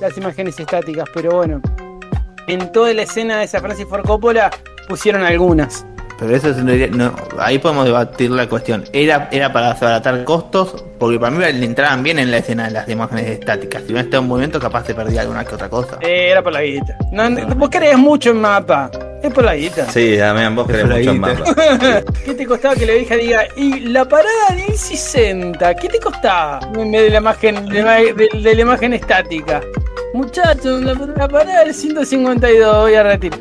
las 0.00 0.16
imágenes 0.16 0.60
estáticas, 0.60 1.08
pero 1.12 1.32
bueno, 1.32 1.60
en 2.46 2.70
toda 2.70 2.92
la 2.94 3.02
escena 3.02 3.38
de 3.38 3.44
esa 3.44 3.60
Francis 3.60 3.86
Ford 3.88 4.04
Coppola 4.06 4.50
pusieron 4.88 5.22
algunas. 5.24 5.84
Pero 6.22 6.36
eso 6.36 6.50
es- 6.50 6.90
no, 6.92 7.12
ahí 7.40 7.58
podemos 7.58 7.84
debatir 7.84 8.30
la 8.30 8.48
cuestión. 8.48 8.84
¿Era, 8.92 9.28
era 9.32 9.52
para 9.52 9.72
abaratar 9.72 10.22
costos? 10.22 10.84
Porque 10.98 11.18
para 11.18 11.32
mí 11.32 11.38
le 11.44 11.64
entraban 11.66 12.02
bien 12.04 12.20
en 12.20 12.30
la 12.30 12.36
escena 12.38 12.70
las 12.70 12.88
imágenes 12.88 13.26
estáticas. 13.28 13.82
Si 13.86 13.92
no 13.92 13.98
estaba 13.98 14.22
en 14.22 14.28
movimiento, 14.28 14.60
capaz 14.60 14.86
se 14.86 14.94
perdía 14.94 15.22
alguna 15.22 15.44
que 15.44 15.54
otra 15.56 15.68
cosa. 15.68 15.98
Eh, 16.00 16.28
era 16.30 16.40
por 16.40 16.52
la 16.52 16.62
guita. 16.62 16.96
No, 17.10 17.28
no, 17.28 17.44
vos 17.56 17.68
crees 17.72 17.98
mucho 17.98 18.30
en 18.30 18.40
Mapa, 18.40 18.88
es 19.20 19.32
por 19.32 19.42
la 19.44 19.56
guita. 19.56 19.90
Sí, 19.90 20.16
Damián, 20.16 20.54
vos 20.54 20.66
querés 20.68 20.86
mucho 20.86 21.10
en 21.10 21.20
mapa. 21.20 21.42
¿Qué 22.24 22.34
te 22.34 22.46
costaba 22.46 22.76
que 22.76 22.86
la 22.86 22.92
vieja 22.94 23.16
diga, 23.16 23.42
y 23.56 23.80
la 23.80 24.04
parada 24.04 24.54
de 24.54 24.76
60, 24.76 25.74
¿qué 25.74 25.88
te 25.88 25.98
costaba? 25.98 26.60
En 26.78 26.92
vez 26.92 27.02
de 27.02 27.10
la 27.10 27.18
imagen, 27.18 27.66
de, 27.68 27.82
la- 27.82 27.96
de- 27.96 28.28
de 28.40 28.54
la 28.54 28.60
imagen 28.62 28.92
estática. 28.94 29.60
Muchachos, 30.14 30.82
la, 30.82 30.94
la 30.94 31.26
parada 31.28 31.64
del 31.64 31.74
152 31.74 32.76
voy 32.82 32.94
a 32.94 33.02
retirar. 33.02 33.40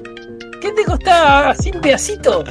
¿Qué 0.61 0.71
te 0.71 0.83
costaba 0.85 1.49
así 1.49 1.71
un 1.73 1.81
pedacito? 1.81 2.43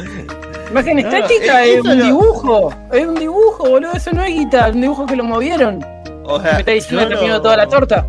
Imagen 0.71 0.97
No, 0.97 1.09
estática 1.09 1.65
es- 1.65 1.79
es 1.79 1.85
un 1.85 2.03
dibujo, 2.03 2.75
es 2.93 3.07
un 3.07 3.15
dibujo, 3.15 3.69
boludo, 3.69 3.93
eso 3.93 4.11
no 4.13 4.23
es 4.25 4.35
guita, 4.35 4.69
es 4.69 4.75
un 4.75 4.81
dibujo 4.83 5.07
que 5.07 5.17
lo 5.17 5.25
movieron. 5.25 5.85
O 6.25 6.41
sea, 6.41 6.53
Me 6.55 6.59
está 6.61 6.73
diciendo 6.73 7.09
que 7.09 7.27
toda 7.41 7.57
la 7.57 7.67
torta. 7.67 8.07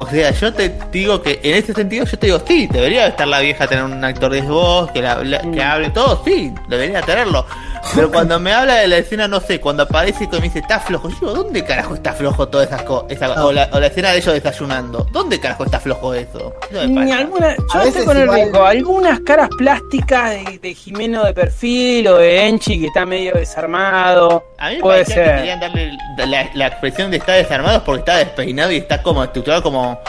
O 0.00 0.06
sea, 0.06 0.30
yo 0.32 0.52
te 0.52 0.74
digo 0.90 1.22
que 1.22 1.38
en 1.42 1.54
ese 1.54 1.72
sentido, 1.72 2.04
yo 2.04 2.18
te 2.18 2.26
digo, 2.26 2.40
sí, 2.46 2.66
debería 2.66 3.06
estar 3.06 3.26
la 3.28 3.40
vieja 3.40 3.66
tener 3.66 3.84
un 3.84 4.04
actor 4.04 4.32
de 4.32 4.42
voz, 4.42 4.90
que, 4.90 5.00
la- 5.00 5.22
la- 5.22 5.40
que 5.40 5.62
hable 5.62 5.90
todo, 5.90 6.22
sí, 6.24 6.52
debería 6.68 7.00
tenerlo. 7.02 7.46
Pero 7.94 8.10
cuando 8.10 8.38
me 8.40 8.52
habla 8.52 8.76
de 8.76 8.88
la 8.88 8.98
escena, 8.98 9.26
no 9.28 9.40
sé, 9.40 9.60
cuando 9.60 9.82
aparece 9.82 10.24
y 10.24 10.28
me 10.28 10.40
dice, 10.42 10.60
está 10.60 10.78
flojo, 10.80 11.08
yo 11.10 11.14
digo, 11.20 11.34
¿dónde 11.34 11.64
carajo 11.64 11.94
está 11.94 12.12
flojo 12.12 12.48
todas 12.48 12.68
esas 12.68 12.82
cosas? 12.82 13.36
O, 13.38 13.52
la, 13.52 13.68
o 13.72 13.80
la 13.80 13.86
escena 13.88 14.10
de 14.12 14.18
ellos 14.18 14.34
desayunando, 14.34 15.06
¿dónde 15.12 15.38
carajo 15.40 15.64
está 15.64 15.80
flojo 15.80 16.14
eso? 16.14 16.54
Me 16.70 16.86
Ni 16.86 16.94
parece. 16.94 17.12
alguna, 17.14 17.56
yo 17.56 17.62
A 17.62 17.64
estoy 17.64 17.84
veces 17.86 18.04
con 18.04 18.16
el 18.16 18.22
igual- 18.24 18.40
riesgo. 18.40 18.64
Algunas 18.64 19.20
caras 19.20 19.48
plásticas 19.58 20.30
de, 20.30 20.58
de 20.62 20.74
Jimeno 20.74 21.24
de 21.24 21.34
perfil 21.34 22.08
o 22.08 22.16
de 22.18 22.46
Enchi 22.46 22.80
que 22.80 22.86
está 22.86 23.04
medio 23.04 23.34
desarmado. 23.34 24.44
A 24.58 24.68
mí 24.70 24.76
me 24.76 24.80
Puede 24.80 25.04
parecía 25.04 25.16
que 25.16 25.28
ser. 25.28 25.36
querían 25.38 25.60
darle 25.60 25.92
la, 26.26 26.50
la 26.54 26.66
expresión 26.68 27.10
de 27.10 27.16
estar 27.18 27.36
desarmado 27.36 27.82
porque 27.84 28.00
está 28.00 28.16
despeinado 28.18 28.72
y 28.72 28.76
está 28.76 29.02
como 29.02 29.22
estructurado 29.24 29.62
como. 29.62 30.00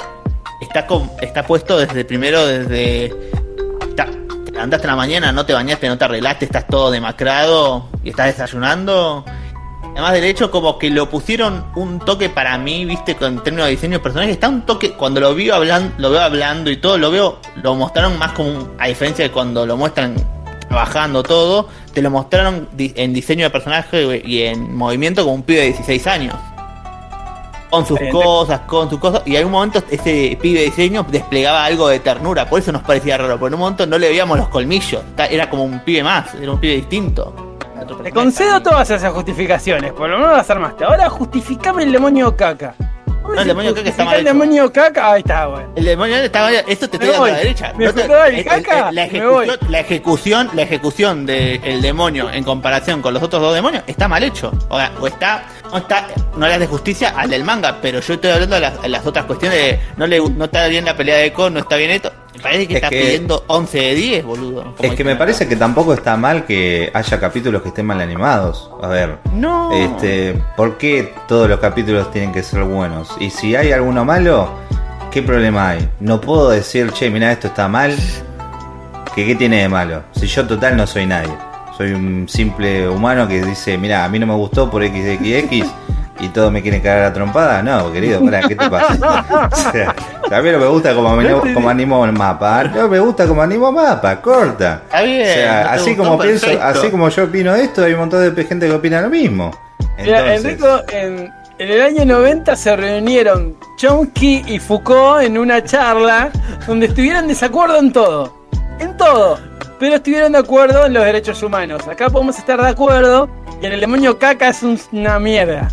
Está, 0.62 0.86
com- 0.88 1.10
está 1.22 1.44
puesto 1.44 1.78
desde 1.78 2.06
primero, 2.06 2.46
desde. 2.46 3.14
Está- 4.54 4.78
te 4.80 4.88
levantaste 4.88 4.88
en 4.88 4.92
la 4.92 4.96
mañana, 4.96 5.32
no 5.32 5.46
te 5.46 5.54
bañaste, 5.54 5.88
no 5.88 5.98
te 5.98 6.06
arreglaste, 6.06 6.46
estás 6.46 6.68
todo 6.68 6.92
demacrado 6.92 7.88
y 8.04 8.10
estás 8.10 8.28
desayunando. 8.28 9.26
Además 9.94 10.14
del 10.14 10.24
hecho, 10.24 10.50
como 10.50 10.80
que 10.80 10.90
lo 10.90 11.08
pusieron 11.10 11.66
un 11.76 12.00
toque 12.00 12.30
para 12.30 12.58
mí, 12.58 12.84
viste, 12.86 13.16
con 13.16 13.44
términos 13.44 13.66
de 13.66 13.72
diseño 13.72 13.98
de 13.98 14.04
personaje, 14.04 14.32
está 14.32 14.50
un 14.50 14.64
toque, 14.64 14.94
cuando 14.94 15.20
lo 15.20 15.36
veo 15.36 15.54
hablando, 15.54 15.94
lo 15.98 16.10
veo 16.10 16.22
hablando 16.22 16.72
y 16.72 16.78
todo, 16.78 16.98
lo 16.98 17.12
veo, 17.12 17.40
lo 17.62 17.76
mostraron 17.76 18.18
más 18.18 18.32
como, 18.32 18.70
a 18.80 18.88
diferencia 18.88 19.26
de 19.26 19.32
cuando 19.32 19.66
lo 19.68 19.78
muestran 19.78 20.16
trabajando 20.68 21.22
todo, 21.22 21.70
te 21.94 22.02
lo 22.02 22.10
mostraron 22.10 22.70
en 22.76 23.14
diseño 23.14 23.44
de 23.46 23.50
personaje 23.52 24.22
y 24.26 24.42
en 24.42 24.76
movimiento 24.76 25.22
como 25.24 25.36
un 25.36 25.44
pibe 25.44 25.60
de 25.60 25.66
16 25.68 26.08
años. 26.08 26.36
Con 27.74 27.88
sus 27.88 28.00
cosas, 28.12 28.60
con 28.68 28.88
sus 28.88 29.00
cosas, 29.00 29.24
y 29.26 29.36
en 29.36 29.48
un 29.48 29.52
momento 29.52 29.82
ese 29.90 30.38
pibe 30.40 30.60
de 30.60 30.66
diseño 30.66 31.04
desplegaba 31.10 31.66
algo 31.66 31.88
de 31.88 32.00
ternura, 32.00 32.48
por 32.48 32.60
eso 32.60 32.72
nos 32.72 32.84
parecía 32.84 33.18
raro, 33.18 33.40
porque 33.40 33.48
en 33.48 33.56
un 33.56 33.62
momento 33.62 33.88
no 33.88 33.98
le 33.98 34.10
veíamos 34.10 34.38
los 34.38 34.48
colmillos, 34.50 35.02
era 35.18 35.50
como 35.50 35.64
un 35.64 35.80
pibe 35.80 36.04
más, 36.04 36.36
era 36.36 36.52
un 36.52 36.60
pibe 36.60 36.76
distinto. 36.76 37.58
Te 38.04 38.12
concedo 38.12 38.62
todas 38.62 38.92
esas 38.92 39.12
justificaciones, 39.12 39.92
por 39.92 40.08
lo 40.08 40.20
menos 40.20 40.38
las 40.38 40.48
armaste. 40.52 40.86
Ahora 40.86 41.10
justificame 41.10 41.82
el 41.82 41.92
demonio 41.92 42.38
caca. 42.38 42.76
No, 43.24 43.42
el 43.42 43.48
demonio 43.48 43.74
caca 43.74 43.90
está 43.90 44.06
mal 44.06 44.16
El 44.18 44.24
demonio 44.26 44.72
caca, 44.72 45.12
ahí 45.14 45.20
está, 45.22 45.48
bueno. 45.48 45.70
El 45.76 45.86
demonio 45.86 46.16
estaba 46.18 46.52
eso 46.52 46.90
te 46.90 46.98
Me 47.00 47.06
estoy 47.06 47.08
dando 47.10 47.24
a 47.26 47.30
la 47.30 47.38
derecha. 47.38 47.74
Me 47.78 47.86
No 47.86 47.94
te- 47.94 48.04
el 48.04 48.12
el- 48.12 48.36
el- 48.40 48.46
caca, 48.46 48.92
la, 48.92 49.04
ejecución, 49.06 49.58
la 49.70 49.80
ejecución, 49.80 50.50
la 50.54 50.62
ejecución 50.64 51.26
del 51.26 51.82
demonio 51.82 52.30
en 52.32 52.44
comparación 52.44 53.02
con 53.02 53.14
los 53.14 53.24
otros 53.24 53.42
dos 53.42 53.54
demonios 53.56 53.84
está 53.88 54.08
mal 54.08 54.24
hecho. 54.24 54.52
O, 54.70 54.78
sea, 54.78 54.92
o 55.00 55.08
está, 55.08 55.46
no 55.72 55.78
está, 55.78 56.08
no 56.36 56.48
le 56.48 56.54
hace 56.54 56.68
justicia 56.68 57.14
al 57.16 57.30
del 57.30 57.44
manga, 57.44 57.78
pero 57.82 58.00
yo 58.02 58.14
estoy 58.16 58.32
hablando 58.32 58.56
de 58.56 58.62
las, 58.62 58.82
de 58.82 58.90
las 58.90 59.06
otras 59.06 59.26
cuestiones 59.26 59.58
de 59.58 59.80
no 59.98 60.06
le 60.08 60.20
no 60.20 60.46
está 60.46 60.68
bien 60.68 60.86
la 60.86 60.96
pelea 60.96 61.18
de 61.18 61.32
Kon, 61.34 61.54
no 61.54 61.60
está 61.62 61.76
bien 61.78 61.92
esto. 61.92 62.12
Me 62.34 62.40
parece 62.40 62.68
que 62.68 62.74
Es 62.74 62.78
está 62.78 62.90
que- 62.90 63.02
pidiendo 63.02 63.44
11 63.48 63.78
de 63.80 63.96
10, 63.96 64.26
boludo. 64.26 64.74
Es 64.80 64.96
que 64.96 65.04
me 65.04 65.16
parece 65.16 65.48
que 65.48 65.56
tampoco 65.56 65.94
está 65.94 66.18
mal 66.18 66.46
que 66.46 66.90
haya 66.94 67.20
capítulos 67.20 67.62
que 67.62 67.70
estén 67.70 67.86
mal 67.86 68.02
animados. 68.02 68.70
A 68.82 68.88
ver, 68.88 69.18
No. 69.34 69.72
este, 69.72 70.34
¿por 70.58 70.78
qué 70.78 71.14
todos 71.28 71.48
los 71.50 71.60
capítulos 71.60 72.12
tienen 72.12 72.32
que 72.32 72.42
ser 72.44 72.64
buenos? 72.64 73.10
Y 73.20 73.30
si 73.30 73.56
hay 73.56 73.72
alguno 73.72 74.04
malo, 74.04 74.50
¿qué 75.12 75.22
problema 75.22 75.70
hay? 75.70 75.88
No 76.00 76.20
puedo 76.20 76.50
decir, 76.50 76.92
che, 76.92 77.10
mira, 77.10 77.32
esto 77.32 77.48
está 77.48 77.68
mal. 77.68 77.96
¿Que 79.16 79.28
¿Qué 79.28 79.36
tiene 79.36 79.62
de 79.62 79.70
malo? 79.70 80.02
Si 80.14 80.26
yo 80.26 80.46
total 80.48 80.76
no 80.76 80.88
soy 80.88 81.06
nadie. 81.06 81.32
Soy 81.78 81.92
un 81.92 82.28
simple 82.28 82.88
humano 82.90 83.28
que 83.28 83.44
dice, 83.44 83.78
mira, 83.78 84.04
a 84.06 84.10
mí 84.10 84.18
no 84.18 84.26
me 84.26 84.34
gustó 84.34 84.70
por 84.72 84.84
XXX 84.84 85.68
y 86.20 86.30
todos 86.30 86.52
me 86.52 86.62
quieren 86.62 86.82
cagar 86.82 87.04
a 87.06 87.14
trompada. 87.14 87.62
No, 87.64 87.92
querido, 87.92 88.24
pará, 88.24 88.42
¿qué 88.48 88.56
te 88.56 88.70
pasa? 88.70 89.50
O 89.52 89.72
sea, 89.72 89.96
también 90.30 90.56
no 90.56 90.62
me 90.62 90.68
gusta 90.68 90.94
como, 90.94 91.10
animo- 91.10 91.42
como 91.54 91.70
animo 91.70 92.06
el 92.06 92.14
mapa. 92.14 92.64
No 92.66 92.88
me 92.88 93.00
gusta 93.00 93.28
como 93.28 93.42
animo 93.42 93.72
mapa, 93.72 94.22
corta. 94.22 94.82
Está 94.86 95.02
bien, 95.02 95.22
O 95.22 95.34
sea, 95.34 95.72
así 95.74 95.96
como 95.96 96.18
pienso, 96.20 96.48
así 96.62 96.90
como 96.90 97.10
yo 97.10 97.24
opino 97.26 97.54
esto, 97.56 97.84
hay 97.84 97.94
un 97.94 98.00
montón 98.00 98.34
de 98.36 98.46
gente 98.46 98.68
que 98.68 98.74
opina 98.74 99.02
lo 99.02 99.10
mismo. 99.10 99.52
Mira, 99.98 100.34
Enrico, 100.36 100.68
en, 100.92 101.32
en 101.60 101.70
el 101.72 101.82
año 101.82 102.06
90 102.06 102.56
se 102.56 102.76
reunieron 102.76 103.56
Chomsky 103.78 104.44
y 104.48 104.60
Foucault 104.60 105.24
en 105.24 105.38
una 105.38 105.64
charla 105.64 106.30
donde 106.68 106.88
estuvieron 106.88 107.24
de 107.24 107.34
desacuerdo 107.34 107.78
en 107.80 107.92
todo. 107.92 108.34
En 108.80 108.96
todo. 108.98 109.38
Pero 109.80 109.96
estuvieron 109.96 110.32
de 110.32 110.38
acuerdo 110.40 110.86
en 110.86 110.94
los 110.94 111.04
derechos 111.04 111.44
humanos. 111.44 111.88
Acá 111.88 112.10
podemos 112.10 112.38
estar 112.38 112.60
de 112.62 112.70
acuerdo 112.70 113.30
que 113.62 113.68
el 113.68 113.80
demonio 113.80 114.18
caca 114.18 114.50
es 114.50 114.64
un- 114.64 114.80
una 114.92 115.20
mierda. 115.20 115.70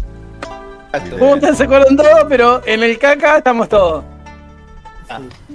Podemos 0.93 1.36
estar 1.36 1.57
de 1.57 1.64
acuerdo 1.64 1.86
en 1.88 1.97
todo, 1.97 2.28
pero 2.28 2.62
en 2.66 2.82
el 2.82 2.99
caca 2.99 3.38
estamos 3.38 3.68
todos. 3.68 4.05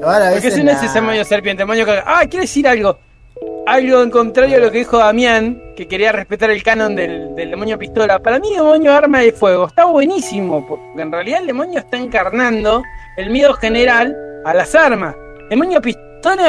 Ahora, 0.02 0.30
a 0.30 0.32
Porque 0.32 0.52
si 0.52 0.64
no 0.64 0.72
es 0.72 0.84
ese 0.84 0.96
demonio 0.96 1.24
serpiente, 1.26 1.64
demonio 1.64 1.86
caca. 1.86 2.04
Ah, 2.06 2.22
quiero 2.22 2.42
decir 2.42 2.68
algo. 2.68 2.98
Algo 3.68 4.02
en 4.02 4.12
contrario 4.12 4.58
a 4.58 4.60
lo 4.60 4.72
que 4.72 4.80
dijo 4.80 4.98
Damián, 4.98 5.62
que 5.76 5.88
quería 5.88 6.12
respetar 6.12 6.52
el 6.52 6.64
canon 6.64 6.96
del, 6.96 7.36
del 7.36 7.50
demonio 7.50 7.78
pistola. 7.78 8.20
Para 8.20 8.40
mí, 8.40 8.50
el 8.50 8.58
demonio 8.58 8.94
arma 8.94 9.20
de 9.20 9.34
fuego 9.34 9.68
está 9.68 9.86
buenísimo, 9.86 10.66
porque 10.68 11.02
en 11.02 11.12
realidad 11.12 11.42
el 11.42 11.48
demonio 11.48 11.80
está 11.80 11.98
encarnando 11.98 12.84
el 13.18 13.30
miedo 13.30 13.54
general 13.54 14.16
a 14.46 14.54
las 14.54 14.74
armas. 14.76 15.16
Demonio 15.50 15.82
pistola 15.82 16.05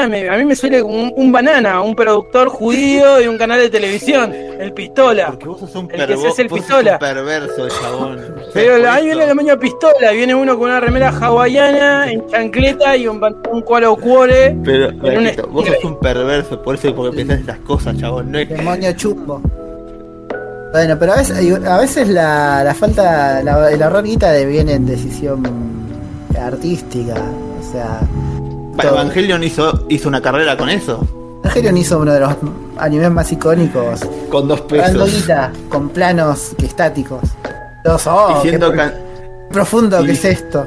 me- 0.09 0.29
a 0.29 0.37
mí 0.37 0.45
me 0.45 0.57
suele 0.57 0.83
un, 0.83 1.12
un 1.16 1.31
banana, 1.33 1.83
un 1.83 1.95
productor 1.95 2.49
judío 2.49 3.16
de 3.16 3.29
un 3.29 3.37
canal 3.37 3.61
de 3.61 3.68
televisión, 3.68 4.33
el 4.33 4.72
pistola. 4.72 5.27
Porque 5.29 5.47
vos 5.49 5.61
sos 5.61 5.74
un, 5.74 5.91
El 5.93 6.07
que 6.07 6.16
se 6.16 6.27
hace 6.29 6.43
el 6.43 6.49
vos 6.49 6.59
sos 6.61 6.66
pistola. 6.68 6.93
un 6.95 6.99
perverso, 6.99 7.68
chabón. 7.68 8.20
Pero 8.55 8.91
ahí 8.91 9.05
viene 9.07 9.22
el 9.22 9.29
demonio 9.29 9.59
pistola, 9.59 10.11
viene 10.12 10.35
uno 10.35 10.59
con 10.59 10.70
una 10.70 10.81
remera 10.81 11.11
hawaiana, 11.11 12.11
en 12.11 12.27
chancleta 12.29 12.97
y 12.97 13.07
un 13.07 13.20
pantalón 13.20 13.62
cualo 13.62 13.95
cuore. 13.97 14.57
Pero, 14.64 14.89
un 14.89 15.53
vos 15.53 15.66
sos 15.66 15.85
un 15.85 16.01
perverso, 16.01 16.62
por 16.62 16.74
eso 16.77 16.95
porque 16.95 17.16
pensás 17.16 17.41
estas 17.41 17.59
cosas, 17.59 17.97
chabón. 17.99 18.33
No 18.33 18.39
es 18.39 18.49
Demonio 18.49 18.93
chumbo. 18.93 19.41
Bueno, 20.72 20.97
pero 20.99 21.12
a 21.12 21.16
veces, 21.16 21.66
a 21.66 21.79
veces 21.79 22.09
la, 22.09 22.62
la 22.64 22.74
falta, 22.74 23.43
la- 23.43 23.70
el 23.70 23.81
error 23.81 24.03
guita 24.03 24.31
de 24.33 24.45
viene 24.47 24.72
en 24.74 24.85
decisión 24.87 25.43
artística. 26.39 27.14
O 27.14 27.72
sea, 27.72 28.01
todo. 28.83 28.95
Evangelion 28.95 29.43
hizo, 29.45 29.87
hizo 29.89 30.09
una 30.09 30.20
carrera 30.20 30.57
con 30.57 30.68
eso. 30.68 31.07
Evangelion 31.43 31.77
hizo 31.77 31.99
uno 31.99 32.12
de 32.12 32.20
los 32.20 32.35
animes 32.79 33.11
más 33.11 33.31
icónicos. 33.33 34.01
Con 34.31 34.49
dos 34.49 34.64
Dando 34.68 35.05
pesos. 35.05 35.12
guita, 35.22 35.53
con 35.68 35.89
planos 35.91 36.51
que 36.59 36.66
estáticos. 36.66 37.20
Todos, 37.85 38.07
oh, 38.09 38.31
y, 38.31 38.35
qué 38.43 38.49
siendo 38.49 38.68
pro- 38.68 38.77
can- 38.79 38.95
profundo 39.53 40.03
que 40.05 40.12
es 40.12 40.24
esto. 40.24 40.66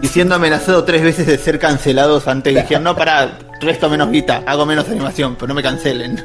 y 0.00 0.06
siendo 0.06 0.34
amenazado 0.36 0.84
tres 0.84 1.02
veces 1.02 1.26
de 1.26 1.38
ser 1.38 1.58
cancelados 1.58 2.28
antes. 2.28 2.54
Dijeron, 2.54 2.84
no, 2.84 2.94
para, 2.94 3.38
resto 3.60 3.88
menos 3.90 4.10
guita, 4.10 4.42
hago 4.46 4.64
menos 4.64 4.88
animación, 4.88 5.34
pero 5.34 5.48
no 5.48 5.54
me 5.54 5.62
cancelen. 5.62 6.22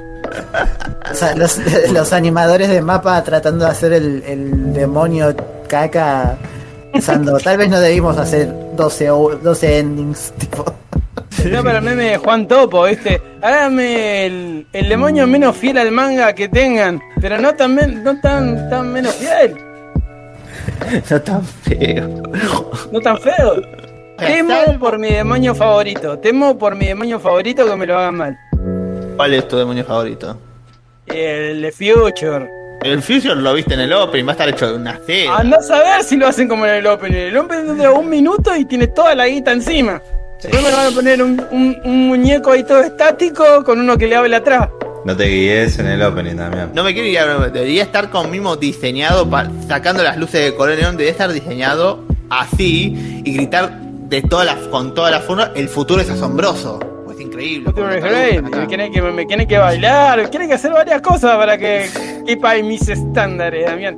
O 1.09 1.15
sea, 1.15 1.35
los, 1.35 1.57
los 1.91 2.13
animadores 2.13 2.69
de 2.69 2.81
mapa 2.81 3.23
tratando 3.23 3.65
de 3.65 3.71
hacer 3.71 3.93
el, 3.93 4.21
el 4.27 4.73
demonio 4.73 5.35
caca. 5.67 6.37
Pensando, 6.93 7.37
tal 7.39 7.57
vez 7.57 7.69
no 7.69 7.79
debimos 7.79 8.17
hacer 8.17 8.53
12, 8.75 9.09
o- 9.11 9.35
12 9.41 9.79
endings. 9.79 10.33
Tipo. 10.37 10.65
No, 11.51 11.63
pero 11.63 11.81
meme 11.81 12.03
de 12.11 12.17
Juan 12.17 12.47
Topo, 12.47 12.83
¿viste? 12.85 13.21
Hágame 13.41 14.25
el, 14.25 14.67
el 14.73 14.89
demonio 14.89 15.27
menos 15.27 15.55
fiel 15.55 15.77
al 15.77 15.91
manga 15.91 16.33
que 16.33 16.49
tengan, 16.49 17.01
pero 17.21 17.37
no 17.39 17.53
tan, 17.55 17.75
men- 17.75 18.03
no 18.03 18.19
tan, 18.19 18.69
tan 18.69 18.91
menos 18.91 19.15
fiel, 19.15 19.55
No 21.09 21.21
tan 21.21 21.43
feo. 21.45 22.07
no 22.91 22.99
tan 22.99 23.17
feo. 23.19 23.61
Temo 24.17 24.79
por 24.79 24.97
mi 24.97 25.11
demonio 25.11 25.53
favorito, 25.53 26.17
temo 26.19 26.57
por 26.57 26.75
mi 26.75 26.87
demonio 26.87 27.19
favorito 27.19 27.65
que 27.69 27.75
me 27.75 27.85
lo 27.85 27.97
hagan 27.97 28.15
mal. 28.15 28.37
¿Cuál 29.15 29.33
es 29.35 29.47
tu 29.47 29.57
demonio 29.57 29.83
favorito? 29.85 30.37
El 31.05 31.61
de 31.61 31.71
Future. 31.71 32.49
El 32.81 33.01
Future 33.01 33.35
lo 33.35 33.53
viste 33.53 33.73
en 33.75 33.81
el 33.81 33.93
Open, 33.93 34.25
va 34.25 34.31
a 34.31 34.33
estar 34.33 34.49
hecho 34.49 34.67
de 34.67 34.75
una 34.75 34.99
C. 35.05 35.27
Andá 35.27 35.57
a 35.57 35.61
saber 35.61 36.03
si 36.03 36.15
lo 36.17 36.27
hacen 36.27 36.47
como 36.47 36.65
en 36.65 36.73
el 36.75 36.87
Open. 36.87 37.13
El 37.13 37.37
Open 37.37 37.67
dura 37.77 37.91
un 37.91 38.09
minuto 38.09 38.55
y 38.55 38.65
tiene 38.65 38.87
toda 38.87 39.13
la 39.15 39.27
guita 39.27 39.51
encima. 39.51 40.01
Después 40.41 40.63
me 40.63 40.71
van 40.71 40.87
a 40.87 40.91
poner 40.95 41.21
un, 41.23 41.41
un- 41.51 41.77
un 41.83 42.07
muñeco 42.07 42.51
ahí 42.51 42.63
todo 42.63 42.81
estático 42.81 43.63
con 43.63 43.79
uno 43.79 43.97
que 43.97 44.07
le 44.07 44.15
habla 44.15 44.37
atrás. 44.37 44.69
No 45.03 45.15
te 45.15 45.25
guíes 45.25 45.79
en 45.79 45.87
el 45.87 46.01
opening 46.03 46.35
también. 46.35 46.71
No 46.73 46.83
me 46.83 46.93
quiero 46.93 47.07
ir 47.07 47.17
a 47.19 47.49
debería 47.49 47.83
estar 47.83 48.09
con 48.09 48.29
mismo 48.29 48.55
diseñado, 48.55 49.27
sacando 49.67 50.03
las 50.03 50.17
luces 50.17 50.43
de 50.43 50.55
color 50.55 50.77
neón, 50.77 50.91
debería 50.97 51.11
estar 51.11 51.31
diseñado 51.31 52.03
así 52.29 53.21
y 53.23 53.33
gritar 53.33 53.79
de 53.79 54.21
todas 54.21 54.45
las, 54.45 54.55
con 54.67 54.93
toda 54.93 55.09
la 55.11 55.21
forma, 55.21 55.51
el 55.55 55.69
futuro 55.69 56.01
es 56.01 56.09
asombroso. 56.09 56.79
Es 57.11 57.19
increíble. 57.21 57.71
Las 57.75 58.03
acá. 58.03 58.57
Me 58.59 58.67
tiene 58.67 58.91
que, 58.91 59.01
me 59.01 59.25
tiene 59.25 59.47
que 59.47 59.57
bailar, 59.57 60.29
tiene 60.29 60.47
que 60.47 60.53
hacer 60.53 60.71
varias 60.71 61.01
cosas 61.01 61.35
para 61.37 61.57
que 61.57 61.89
quepa 62.25 62.55
mis 62.63 62.87
estándares, 62.87 63.65
Damián. 63.65 63.97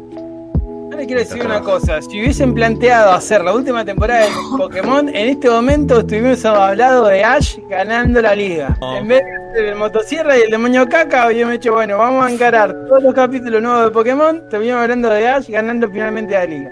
Quiero 1.05 1.21
decir 1.21 1.45
una 1.45 1.61
cosa, 1.61 2.01
si 2.01 2.19
hubiesen 2.21 2.53
planteado 2.53 3.11
hacer 3.11 3.43
la 3.43 3.53
última 3.53 3.83
temporada 3.85 4.21
de 4.21 4.27
Pokémon, 4.57 5.09
en 5.09 5.29
este 5.29 5.49
momento 5.49 5.99
estuviésemos 5.99 6.57
hablado 6.59 7.07
de 7.07 7.23
Ash 7.23 7.57
ganando 7.69 8.21
la 8.21 8.35
liga. 8.35 8.77
Oh. 8.79 8.95
En 8.97 9.07
vez 9.07 9.21
de 9.23 9.49
hacer 9.51 9.65
el 9.65 9.75
motosierra 9.75 10.37
y 10.37 10.41
el 10.41 10.51
demonio 10.51 10.87
caca, 10.87 11.23
habíamos 11.23 11.55
hecho, 11.55 11.73
bueno, 11.73 11.97
vamos 11.97 12.25
a 12.25 12.31
encarar 12.31 12.73
todos 12.87 13.01
los 13.03 13.13
capítulos 13.13 13.61
nuevos 13.61 13.85
de 13.85 13.91
Pokémon, 13.91 14.49
terminamos 14.49 14.83
hablando 14.83 15.09
de 15.09 15.27
Ash 15.27 15.49
ganando 15.49 15.89
finalmente 15.89 16.33
la 16.33 16.45
liga. 16.45 16.71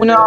Una- 0.00 0.18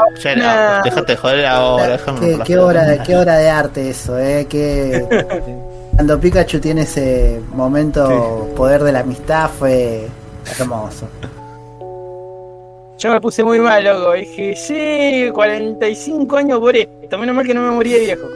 una- 0.41 0.81
Déjate 0.83 1.11
de 1.13 1.17
joder 1.17 1.45
ahora. 1.45 1.87
déjame 1.89 2.19
qué, 2.19 2.39
qué 2.45 2.57
obra, 2.57 3.03
qué 3.03 3.15
obra 3.17 3.37
de 3.37 3.49
arte 3.49 3.89
eso, 3.89 4.17
eh. 4.19 4.45
Qué- 4.49 5.05
cuando 5.95 6.19
Pikachu 6.19 6.59
tiene 6.59 6.81
ese 6.81 7.39
momento 7.53 8.49
poder 8.55 8.83
de 8.83 8.91
la 8.91 8.99
amistad 9.01 9.49
fue 9.57 10.07
hermoso. 10.59 11.07
Yo 13.01 13.09
me 13.11 13.19
puse 13.19 13.43
muy 13.43 13.59
mal, 13.59 13.83
loco. 13.83 14.13
Dije, 14.13 14.55
sí, 14.55 15.29
45 15.33 16.37
años 16.37 16.59
por 16.59 16.75
esto. 16.75 17.17
Menos 17.17 17.35
mal 17.35 17.45
que 17.45 17.53
no 17.53 17.61
me 17.61 17.71
morí 17.71 17.91
de 17.93 17.99
viejo. 17.99 18.27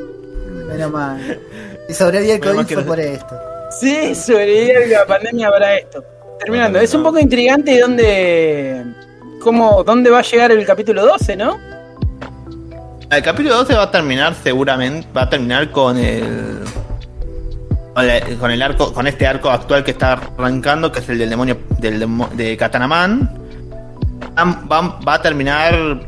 Menos 0.67 0.91
mal. 0.91 1.39
Y 1.87 1.93
sobreviví 1.93 2.31
mal 2.31 2.41
COVID 2.41 2.65
fue 2.65 2.75
no- 2.77 2.85
por 2.87 2.99
esto. 2.99 3.35
Sí, 3.79 4.15
sobreviví 4.15 4.71
a 4.93 4.99
la 4.99 5.05
pandemia 5.05 5.49
para 5.51 5.75
esto. 5.77 6.03
Terminando, 6.39 6.79
es 6.79 6.93
un 6.95 7.03
poco 7.03 7.19
intrigante 7.19 7.79
dónde, 7.79 8.83
cómo, 9.41 9.83
dónde 9.83 10.09
va 10.09 10.19
a 10.19 10.23
llegar 10.23 10.51
el 10.51 10.65
capítulo 10.65 11.05
12, 11.05 11.35
¿no? 11.35 11.57
El 13.11 13.21
capítulo 13.21 13.55
12 13.57 13.75
va 13.75 13.83
a 13.83 13.91
terminar 13.91 14.33
seguramente, 14.43 15.07
va 15.15 15.23
a 15.23 15.29
terminar 15.29 15.69
con 15.71 15.97
el 15.97 16.59
con, 18.39 18.51
el 18.51 18.61
arco, 18.61 18.91
con 18.93 19.07
este 19.07 19.25
arco 19.27 19.49
actual 19.49 19.83
que 19.83 19.91
está 19.91 20.13
arrancando, 20.37 20.91
que 20.91 20.99
es 20.99 21.07
el 21.09 21.19
del 21.19 21.29
demonio 21.29 21.57
del 21.79 21.99
demo- 21.99 22.29
de 22.33 22.57
Katanaman. 22.57 23.44
Va 24.37 25.13
a 25.13 25.21
terminar 25.21 25.99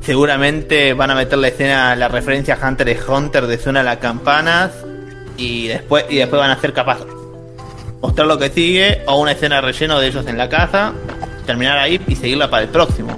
seguramente 0.00 0.94
van 0.94 1.10
a 1.10 1.14
meter 1.14 1.38
la 1.38 1.48
escena, 1.48 1.94
la 1.94 2.08
referencia 2.08 2.58
a 2.60 2.68
Hunter 2.68 2.88
x 2.88 3.04
Hunter 3.08 3.46
de 3.46 3.58
suena 3.58 3.82
las 3.82 3.98
campanas 3.98 4.72
y 5.36 5.68
después 5.68 6.06
y 6.10 6.16
después 6.16 6.40
van 6.40 6.50
a 6.50 6.60
ser 6.60 6.72
capaces 6.72 7.06
mostrar 8.02 8.26
lo 8.26 8.36
que 8.36 8.50
sigue 8.50 9.02
o 9.06 9.20
una 9.20 9.32
escena 9.32 9.60
relleno 9.60 9.98
de 10.00 10.08
ellos 10.08 10.26
en 10.26 10.36
la 10.36 10.48
casa, 10.48 10.92
terminar 11.46 11.78
ahí 11.78 12.00
y 12.08 12.16
seguirla 12.16 12.50
para 12.50 12.64
el 12.64 12.68
próximo. 12.68 13.16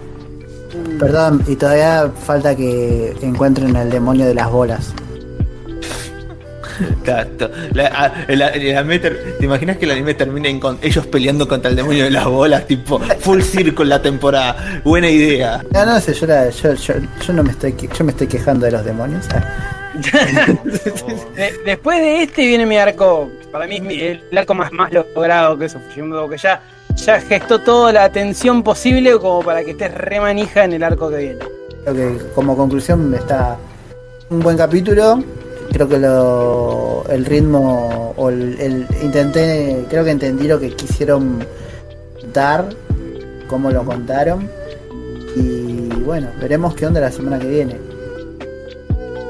Perdón, 0.98 1.42
y 1.48 1.56
todavía 1.56 2.10
falta 2.24 2.54
que 2.54 3.16
encuentren 3.22 3.74
el 3.74 3.90
demonio 3.90 4.26
de 4.26 4.34
las 4.34 4.50
bolas. 4.50 4.92
Exacto. 6.80 7.50
La- 7.72 7.86
a- 7.88 8.24
el- 8.28 8.42
el 8.42 8.76
anime 8.76 8.98
ter- 8.98 9.36
¿Te 9.38 9.44
imaginas 9.44 9.76
que 9.76 9.84
el 9.84 9.90
anime 9.92 10.14
termine 10.14 10.58
con 10.60 10.78
ellos 10.82 11.06
peleando 11.06 11.46
contra 11.48 11.70
el 11.70 11.76
demonio 11.76 12.04
de 12.04 12.10
las 12.10 12.24
bolas? 12.26 12.66
Tipo, 12.66 12.98
full 13.20 13.40
circle 13.42 13.86
la 13.86 14.00
temporada. 14.02 14.80
Buena 14.84 15.08
idea. 15.08 15.62
No, 15.72 15.84
no 15.86 16.00
sé, 16.00 16.14
yo, 16.14 16.26
la- 16.26 16.50
yo, 16.50 16.74
yo, 16.74 16.94
yo 17.26 17.32
no 17.32 17.42
me 17.42 17.50
estoy 17.50 17.74
yo 17.96 18.04
me 18.04 18.12
estoy 18.12 18.26
quejando 18.26 18.66
de 18.66 18.72
los 18.72 18.84
demonios. 18.84 19.26
ah. 19.34 19.70
De- 21.36 21.52
después 21.64 21.98
de 22.00 22.22
este 22.24 22.46
viene 22.46 22.66
mi 22.66 22.76
arco, 22.76 23.30
para 23.52 23.66
mí 23.66 23.76
es 23.76 23.82
mi- 23.82 24.00
el 24.00 24.38
arco 24.38 24.54
más, 24.54 24.72
más 24.72 24.92
logrado 24.92 25.56
que 25.58 25.66
eso, 25.66 25.78
que 25.94 26.36
ya, 26.38 26.60
ya 26.96 27.20
gestó 27.20 27.60
toda 27.60 27.92
la 27.92 28.04
atención 28.04 28.62
posible 28.62 29.12
como 29.18 29.42
para 29.42 29.62
que 29.64 29.70
estés 29.72 29.94
re 29.94 30.18
manija 30.20 30.64
en 30.64 30.72
el 30.72 30.82
arco 30.82 31.10
que 31.10 31.16
viene. 31.18 31.38
Creo 31.84 31.94
que 31.94 32.18
como 32.34 32.56
conclusión 32.56 33.14
está 33.14 33.56
un 34.30 34.40
buen 34.40 34.56
capítulo. 34.56 35.22
Creo 35.74 35.88
que 35.88 35.98
lo, 35.98 37.04
el 37.08 37.24
ritmo 37.24 38.14
o 38.16 38.28
el, 38.30 38.86
intenté, 39.02 39.84
creo 39.90 40.04
que 40.04 40.12
entendí 40.12 40.46
lo 40.46 40.60
que 40.60 40.70
quisieron 40.70 41.44
dar, 42.32 42.66
cómo 43.48 43.72
lo 43.72 43.84
contaron. 43.84 44.48
Y 45.34 45.88
bueno, 46.04 46.28
veremos 46.40 46.76
qué 46.76 46.86
onda 46.86 47.00
la 47.00 47.10
semana 47.10 47.40
que 47.40 47.48
viene. 47.48 47.76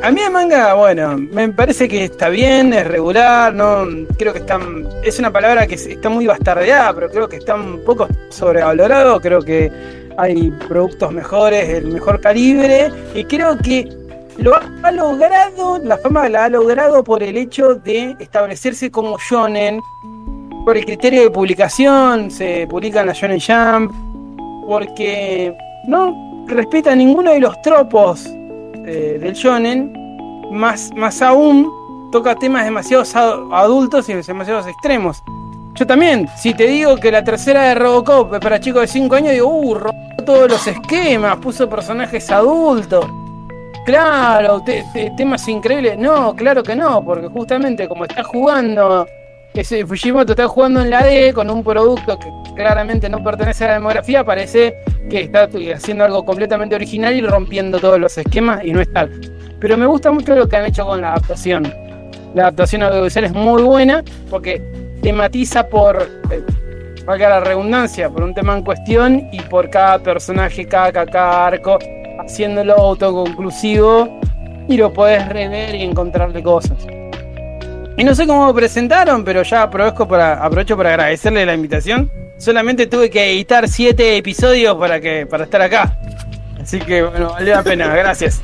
A 0.02 0.10
mí 0.10 0.20
el 0.20 0.30
manga, 0.30 0.74
bueno, 0.74 1.16
me 1.16 1.48
parece 1.48 1.88
que 1.88 2.04
está 2.04 2.28
bien, 2.28 2.74
es 2.74 2.86
regular, 2.86 3.54
no 3.54 3.86
creo 4.18 4.34
que 4.34 4.40
está 4.40 4.60
es 5.02 5.18
una 5.18 5.32
palabra 5.32 5.66
que 5.66 5.76
está 5.76 6.10
muy 6.10 6.26
bastardeada, 6.26 6.92
pero 6.92 7.08
creo 7.08 7.26
que 7.26 7.36
está 7.36 7.54
un 7.54 7.82
poco 7.86 8.06
sobrevalorado, 8.28 9.18
creo 9.18 9.40
que 9.40 9.72
hay 10.18 10.50
productos 10.68 11.10
mejores, 11.10 11.70
el 11.70 11.86
mejor 11.86 12.20
calibre 12.20 12.90
y 13.14 13.24
creo 13.24 13.56
que 13.56 13.88
lo 14.38 14.54
ha, 14.54 14.90
logrado, 14.90 15.78
la 15.78 15.96
fama 15.98 16.28
la 16.28 16.44
ha 16.44 16.48
logrado 16.48 17.04
por 17.04 17.22
el 17.22 17.36
hecho 17.36 17.74
de 17.74 18.16
establecerse 18.18 18.90
como 18.90 19.18
shonen, 19.18 19.80
por 20.64 20.76
el 20.76 20.84
criterio 20.84 21.22
de 21.22 21.30
publicación, 21.30 22.30
se 22.30 22.66
publica 22.68 23.00
en 23.00 23.06
la 23.06 23.12
Shonen 23.12 23.40
Jump, 23.40 23.92
porque 24.66 25.54
no 25.86 26.44
respeta 26.46 26.94
ninguno 26.94 27.32
de 27.32 27.40
los 27.40 27.60
tropos 27.62 28.26
eh, 28.26 29.18
del 29.20 29.34
shonen, 29.34 29.92
más, 30.50 30.90
más 30.96 31.20
aún 31.22 31.70
toca 32.10 32.34
temas 32.34 32.64
demasiado 32.64 33.04
adultos 33.52 34.08
y 34.08 34.14
demasiados 34.14 34.66
extremos. 34.66 35.22
Yo 35.74 35.86
también, 35.86 36.28
si 36.36 36.54
te 36.54 36.66
digo 36.66 36.96
que 36.96 37.10
la 37.10 37.24
tercera 37.24 37.62
de 37.64 37.74
Robocop 37.74 38.34
es 38.34 38.40
para 38.40 38.60
chicos 38.60 38.82
de 38.82 38.88
5 38.88 39.14
años, 39.16 39.32
digo, 39.32 39.48
uh, 39.48 39.74
robó 39.74 39.94
todos 40.24 40.48
los 40.48 40.66
esquemas, 40.66 41.36
puso 41.38 41.68
personajes 41.68 42.30
adultos. 42.30 43.04
Claro, 43.84 44.62
te- 44.64 44.84
te- 44.92 45.10
temas 45.16 45.46
increíbles. 45.48 45.98
No, 45.98 46.34
claro 46.34 46.62
que 46.62 46.74
no, 46.74 47.04
porque 47.04 47.28
justamente 47.28 47.86
como 47.86 48.04
está 48.04 48.22
jugando, 48.24 49.06
ese 49.52 49.84
Fujimoto 49.86 50.32
está 50.32 50.48
jugando 50.48 50.80
en 50.80 50.90
la 50.90 51.04
D 51.04 51.32
con 51.34 51.50
un 51.50 51.62
producto 51.62 52.18
que 52.18 52.28
claramente 52.56 53.08
no 53.08 53.22
pertenece 53.22 53.64
a 53.64 53.68
la 53.68 53.74
demografía, 53.74 54.24
parece 54.24 54.74
que 55.10 55.22
está 55.22 55.48
haciendo 55.74 56.04
algo 56.04 56.24
completamente 56.24 56.74
original 56.74 57.14
y 57.14 57.20
rompiendo 57.20 57.78
todos 57.78 57.98
los 58.00 58.16
esquemas 58.16 58.64
y 58.64 58.72
no 58.72 58.80
es 58.80 58.90
tal. 58.92 59.10
Pero 59.60 59.76
me 59.76 59.86
gusta 59.86 60.10
mucho 60.10 60.34
lo 60.34 60.48
que 60.48 60.56
han 60.56 60.66
hecho 60.66 60.86
con 60.86 61.00
la 61.02 61.10
adaptación. 61.12 61.72
La 62.34 62.44
adaptación 62.44 62.82
audiovisual 62.82 63.24
es 63.26 63.32
muy 63.32 63.62
buena 63.62 64.02
porque 64.30 64.62
tematiza 65.02 65.68
por, 65.68 66.08
eh, 66.30 66.42
valga 67.04 67.28
la 67.28 67.40
redundancia, 67.40 68.08
por 68.08 68.22
un 68.22 68.32
tema 68.34 68.56
en 68.56 68.64
cuestión 68.64 69.28
y 69.30 69.40
por 69.42 69.68
cada 69.70 69.98
personaje, 69.98 70.66
cada, 70.66 70.90
cada, 70.90 71.46
arco, 71.46 71.78
haciéndolo 72.18 72.74
autoconclusivo 72.74 74.20
y 74.68 74.76
lo 74.76 74.92
podés 74.92 75.28
rever 75.28 75.74
y 75.74 75.82
encontrarle 75.82 76.42
cosas. 76.42 76.78
Y 77.96 78.02
no 78.02 78.14
sé 78.14 78.26
cómo 78.26 78.46
me 78.46 78.54
presentaron, 78.54 79.24
pero 79.24 79.42
ya 79.42 79.62
aprovecho 79.62 80.08
para, 80.08 80.44
aprovecho 80.44 80.76
para 80.76 80.90
agradecerle 80.90 81.46
la 81.46 81.54
invitación. 81.54 82.10
Solamente 82.38 82.86
tuve 82.86 83.08
que 83.08 83.32
editar 83.32 83.68
siete 83.68 84.16
episodios 84.16 84.76
para 84.76 85.00
que 85.00 85.26
para 85.26 85.44
estar 85.44 85.62
acá. 85.62 85.96
Así 86.60 86.80
que 86.80 87.02
bueno, 87.02 87.30
valió 87.30 87.54
la 87.54 87.62
pena, 87.62 87.86
gracias. 87.94 88.42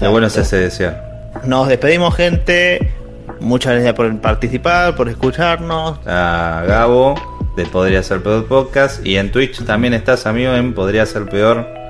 Lo 0.00 0.10
bueno 0.10 0.28
se 0.28 0.40
hace 0.42 0.56
desear. 0.56 1.30
Nos 1.44 1.66
despedimos, 1.66 2.14
gente. 2.14 2.92
Muchas 3.40 3.72
gracias 3.72 3.94
por 3.94 4.20
participar, 4.20 4.94
por 4.94 5.08
escucharnos. 5.08 5.98
A 6.06 6.62
Gabo 6.66 7.14
de 7.56 7.64
Podría 7.66 8.02
Ser 8.04 8.22
Peor 8.22 8.46
Podcast. 8.46 9.04
Y 9.04 9.16
en 9.16 9.32
Twitch 9.32 9.64
también 9.64 9.94
estás, 9.94 10.26
amigo, 10.26 10.54
en 10.54 10.72
Podría 10.72 11.04
Ser 11.04 11.24
Peor 11.24 11.81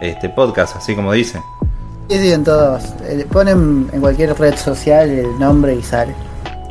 este 0.00 0.28
podcast, 0.28 0.76
así 0.76 0.94
como 0.94 1.12
dice. 1.12 1.40
Sí, 2.08 2.18
sí, 2.18 2.32
en 2.32 2.44
todos. 2.44 2.84
Eh, 3.04 3.26
Ponen 3.30 3.88
en 3.92 4.00
cualquier 4.00 4.38
red 4.38 4.56
social 4.56 5.08
el 5.08 5.38
nombre 5.38 5.74
y 5.74 5.82
sale. 5.82 6.14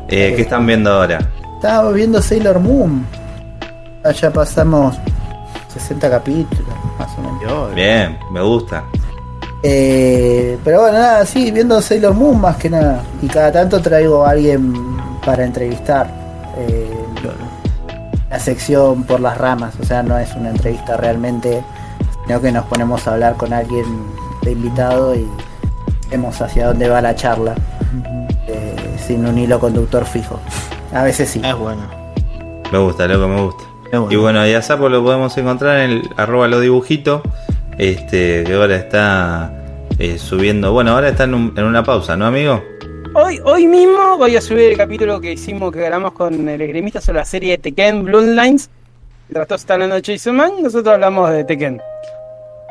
Eh, 0.07 0.33
¿Qué 0.35 0.41
están 0.41 0.65
viendo 0.65 0.91
ahora? 0.91 1.19
Estábamos 1.55 1.93
viendo 1.93 2.21
Sailor 2.21 2.59
Moon. 2.59 3.05
Allá 4.03 4.31
pasamos 4.31 4.95
60 5.73 6.09
capítulos, 6.09 6.73
más 6.97 7.09
o 7.17 7.21
menos. 7.21 7.75
Bien, 7.75 8.17
me 8.31 8.41
gusta. 8.41 8.83
Eh, 9.61 10.57
pero 10.63 10.81
bueno, 10.81 10.97
nada, 10.97 11.25
sí, 11.25 11.51
viendo 11.51 11.81
Sailor 11.81 12.13
Moon 12.13 12.39
más 12.39 12.57
que 12.57 12.69
nada. 12.69 13.03
Y 13.21 13.27
cada 13.27 13.51
tanto 13.51 13.81
traigo 13.81 14.25
a 14.25 14.31
alguien 14.31 14.73
para 15.25 15.45
entrevistar. 15.45 16.09
Eh, 16.57 16.95
la 18.29 18.39
sección 18.39 19.03
por 19.03 19.19
las 19.19 19.37
ramas, 19.37 19.73
o 19.81 19.83
sea, 19.83 20.03
no 20.03 20.17
es 20.17 20.35
una 20.35 20.51
entrevista 20.51 20.95
realmente, 20.97 21.63
sino 22.29 22.41
que 22.41 22.51
nos 22.51 22.65
ponemos 22.65 23.07
a 23.07 23.13
hablar 23.13 23.37
con 23.37 23.51
alguien 23.53 23.85
de 24.43 24.51
invitado 24.51 25.15
y 25.15 25.27
vemos 26.11 26.39
hacia 26.39 26.67
dónde 26.67 26.87
va 26.87 27.01
la 27.01 27.15
charla. 27.15 27.55
eh, 28.47 28.75
sin 29.03 29.25
un 29.25 29.35
hilo 29.39 29.59
conductor 29.59 30.05
fijo. 30.05 30.39
A 30.93 31.01
veces 31.03 31.27
sí. 31.27 31.41
Es 31.43 31.55
bueno. 31.55 31.81
Me 32.71 32.77
gusta, 32.77 33.07
loco, 33.07 33.27
me 33.27 33.41
gusta. 33.41 33.63
Bueno. 33.91 34.07
Y 34.11 34.15
bueno, 34.17 34.47
y 34.47 34.53
a 34.53 34.61
Sapo 34.61 34.89
lo 34.89 35.03
podemos 35.03 35.35
encontrar 35.39 35.79
en 35.79 35.89
el 35.89 36.09
arroba 36.17 36.47
lo 36.47 36.59
dibujito. 36.59 37.23
Este, 37.79 38.43
que 38.45 38.53
ahora 38.53 38.75
está 38.75 39.51
eh, 39.97 40.19
subiendo. 40.19 40.71
Bueno, 40.71 40.91
ahora 40.91 41.09
está 41.09 41.23
en, 41.23 41.33
un- 41.33 41.53
en 41.57 41.63
una 41.63 41.81
pausa, 41.83 42.15
¿no, 42.15 42.27
amigo? 42.27 42.61
Hoy, 43.15 43.39
hoy 43.43 43.65
mismo 43.65 44.17
voy 44.19 44.35
a 44.35 44.41
subir 44.41 44.69
el 44.73 44.77
capítulo 44.77 45.19
que 45.19 45.31
hicimos, 45.31 45.71
que 45.71 45.79
grabamos 45.79 46.11
con 46.11 46.47
el 46.47 46.61
esgrimista 46.61 47.01
sobre 47.01 47.17
la 47.19 47.25
serie 47.25 47.53
de 47.53 47.57
Tekken 47.57 48.05
Bloodlines. 48.05 48.69
Mientras 49.29 49.47
todos 49.47 49.61
están 49.61 49.75
hablando 49.81 49.95
de 49.99 50.03
Jason 50.13 50.35
Man, 50.35 50.51
nosotros 50.61 50.93
hablamos 50.93 51.31
de 51.31 51.43
Tekken. 51.43 51.81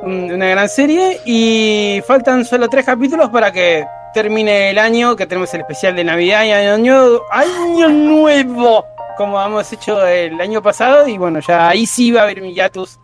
Un- 0.02 0.30
Una 0.32 0.48
gran 0.48 0.68
serie 0.68 1.20
y 1.24 2.00
faltan 2.06 2.44
solo 2.44 2.68
tres 2.68 2.84
capítulos 2.86 3.30
para 3.30 3.50
que 3.52 3.84
termine 4.14 4.70
el 4.70 4.78
año, 4.78 5.16
que 5.16 5.26
tenemos 5.26 5.52
el 5.54 5.60
especial 5.60 5.94
de 5.96 6.04
Navidad 6.04 6.44
y 6.44 6.50
año 6.52 7.88
nuevo 7.88 8.84
como 9.16 9.42
hemos 9.42 9.72
hecho 9.72 10.06
el 10.06 10.40
año 10.40 10.62
pasado. 10.62 11.08
Y 11.08 11.18
bueno, 11.18 11.40
ya 11.40 11.68
ahí 11.68 11.86
sí 11.86 12.12
va 12.12 12.20
a 12.20 12.24
haber 12.24 12.40
mi 12.40 12.54
hiatus 12.54 12.98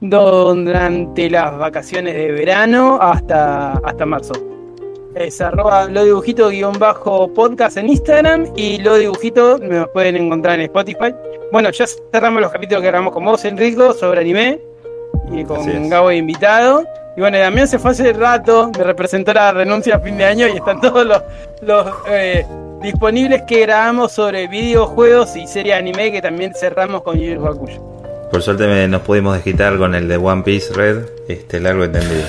durante 0.00 1.28
las 1.30 1.56
vacaciones 1.58 2.14
de 2.14 2.32
verano 2.32 2.98
hasta, 3.00 3.72
hasta 3.74 4.06
marzo. 4.06 4.32
Es 5.14 5.40
arroba 5.42 5.84
lo 5.86 6.04
dibujito 6.04 6.48
guion 6.48 6.78
bajo 6.78 7.28
podcast 7.34 7.76
en 7.76 7.90
Instagram 7.90 8.46
y 8.56 8.78
lo 8.78 8.96
dibujito 8.96 9.58
me 9.60 9.86
pueden 9.88 10.16
encontrar 10.16 10.54
en 10.58 10.62
Spotify. 10.62 11.14
Bueno, 11.52 11.70
ya 11.70 11.84
cerramos 12.10 12.40
los 12.40 12.50
capítulos 12.50 12.80
que 12.80 12.88
grabamos 12.88 13.12
con 13.12 13.24
vos, 13.26 13.44
Enrico, 13.44 13.92
sobre 13.92 14.22
anime 14.22 14.58
y 15.30 15.44
con. 15.44 15.88
Gabo 15.88 16.08
de 16.08 16.16
invitado. 16.16 16.84
Y 17.16 17.20
bueno, 17.20 17.38
Damián 17.38 17.68
se 17.68 17.78
fue 17.78 17.90
hace 17.90 18.12
rato, 18.14 18.70
me 18.76 18.84
representó 18.84 19.34
la 19.34 19.52
renuncia 19.52 19.96
a 19.96 19.98
fin 20.00 20.16
de 20.16 20.24
año 20.24 20.46
y 20.48 20.56
están 20.56 20.80
todos 20.80 21.04
los, 21.04 21.22
los 21.60 21.86
eh, 22.08 22.46
disponibles 22.80 23.42
que 23.42 23.60
grabamos 23.60 24.12
sobre 24.12 24.48
videojuegos 24.48 25.36
y 25.36 25.46
serie 25.46 25.74
anime 25.74 26.10
que 26.10 26.22
también 26.22 26.54
cerramos 26.54 27.02
con 27.02 27.18
Yu 27.18 27.46
Hakusho. 27.46 27.82
Por 28.30 28.42
suerte 28.42 28.66
me- 28.66 28.88
nos 28.88 29.02
pudimos 29.02 29.34
desquitar 29.34 29.76
con 29.76 29.94
el 29.94 30.08
de 30.08 30.16
One 30.16 30.42
Piece 30.42 30.72
Red, 30.72 31.02
este 31.28 31.60
largo 31.60 31.84
entendido. 31.84 32.22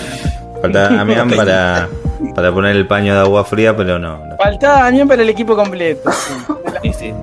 Falta 0.62 0.90
Damián 0.94 1.30
para, 1.32 1.88
para 2.36 2.52
poner 2.52 2.76
el 2.76 2.86
paño 2.86 3.14
de 3.14 3.22
agua 3.22 3.46
fría, 3.46 3.74
pero 3.78 3.98
no, 4.00 4.18
no, 4.26 4.36
Faltaba 4.36 4.84
Damián 4.84 5.08
para 5.08 5.22
el 5.22 5.30
equipo 5.30 5.56
completo. 5.56 6.12
Sí, 6.82 6.92
sí. 6.92 7.14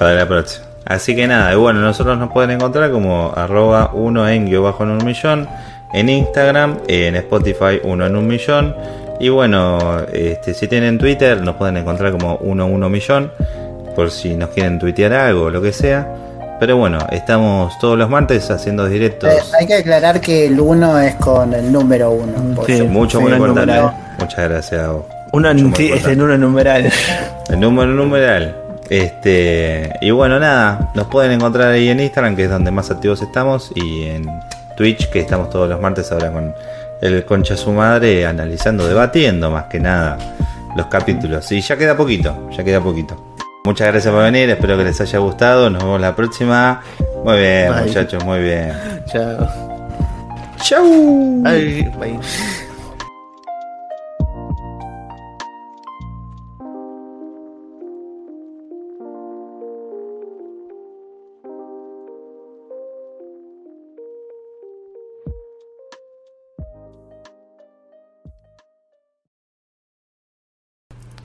para 0.00 0.14
la 0.14 0.26
próxima. 0.26 0.66
Así 0.88 1.14
que 1.14 1.26
nada, 1.26 1.52
y 1.52 1.56
bueno, 1.56 1.80
nosotros 1.80 2.18
nos 2.18 2.32
pueden 2.32 2.50
encontrar 2.52 2.90
como 2.90 3.30
arroba 3.36 3.90
uno 3.92 4.26
en 4.26 4.46
guion 4.46 4.64
bajo 4.64 4.84
en 4.84 4.90
un 4.90 5.04
millón, 5.04 5.46
en 5.92 6.08
Instagram, 6.08 6.78
en 6.88 7.14
Spotify 7.16 7.78
uno 7.84 8.06
en 8.06 8.16
un 8.16 8.26
millón. 8.26 8.74
Y 9.20 9.28
bueno, 9.28 9.78
este, 10.10 10.54
si 10.54 10.66
tienen 10.66 10.96
Twitter 10.96 11.42
nos 11.42 11.56
pueden 11.56 11.76
encontrar 11.76 12.12
como 12.12 12.36
uno 12.36 12.66
uno 12.66 12.88
millón, 12.88 13.30
por 13.94 14.10
si 14.10 14.34
nos 14.34 14.48
quieren 14.48 14.78
tuitear 14.78 15.12
algo 15.12 15.44
o 15.44 15.50
lo 15.50 15.60
que 15.60 15.74
sea. 15.74 16.08
Pero 16.58 16.78
bueno, 16.78 16.98
estamos 17.12 17.78
todos 17.78 17.98
los 17.98 18.08
martes 18.08 18.50
haciendo 18.50 18.86
directos. 18.86 19.30
Eh, 19.30 19.38
hay 19.60 19.66
que 19.66 19.74
aclarar 19.74 20.22
que 20.22 20.46
el 20.46 20.58
1 20.58 21.00
es 21.00 21.14
con 21.16 21.52
el 21.52 21.70
número 21.70 22.12
1. 22.12 22.64
Sí. 22.66 22.82
Mucho, 22.82 23.18
Sí, 23.18 23.24
muy 23.24 23.32
el 23.32 23.38
importante. 23.38 23.96
Muchas 24.18 24.48
gracias. 24.48 24.88
Muy 25.32 25.72
sí, 25.76 25.92
es 25.92 26.06
en 26.06 26.22
uno 26.22 26.38
numeral. 26.38 26.90
El 27.50 27.60
número 27.60 27.92
numeral. 27.92 28.67
Este, 28.90 29.92
y 30.00 30.10
bueno, 30.10 30.38
nada, 30.38 30.90
nos 30.94 31.06
pueden 31.08 31.32
encontrar 31.32 31.72
ahí 31.72 31.88
en 31.88 32.00
Instagram, 32.00 32.36
que 32.36 32.44
es 32.44 32.50
donde 32.50 32.70
más 32.70 32.90
activos 32.90 33.20
estamos, 33.22 33.70
y 33.74 34.04
en 34.04 34.26
Twitch, 34.76 35.10
que 35.10 35.20
estamos 35.20 35.50
todos 35.50 35.68
los 35.68 35.80
martes 35.80 36.10
ahora 36.10 36.32
con 36.32 36.54
el 37.02 37.24
concha 37.24 37.56
su 37.56 37.72
madre, 37.72 38.26
analizando, 38.26 38.86
debatiendo 38.86 39.50
más 39.50 39.64
que 39.64 39.78
nada 39.80 40.18
los 40.76 40.86
capítulos. 40.86 41.50
Y 41.52 41.60
ya 41.60 41.76
queda 41.76 41.96
poquito, 41.96 42.48
ya 42.50 42.64
queda 42.64 42.80
poquito. 42.80 43.34
Muchas 43.64 43.88
gracias 43.88 44.12
por 44.12 44.22
venir, 44.22 44.48
espero 44.48 44.78
que 44.78 44.84
les 44.84 45.00
haya 45.00 45.18
gustado, 45.18 45.68
nos 45.68 45.82
vemos 45.82 46.00
la 46.00 46.16
próxima. 46.16 46.80
Muy 47.24 47.38
bien, 47.38 47.72
Bye. 47.72 47.82
muchachos, 47.84 48.24
muy 48.24 48.38
bien. 48.40 48.72
Chao. 49.06 49.48
Chau. 50.62 51.42
Ay, 51.44 51.82
bye. 51.98 52.18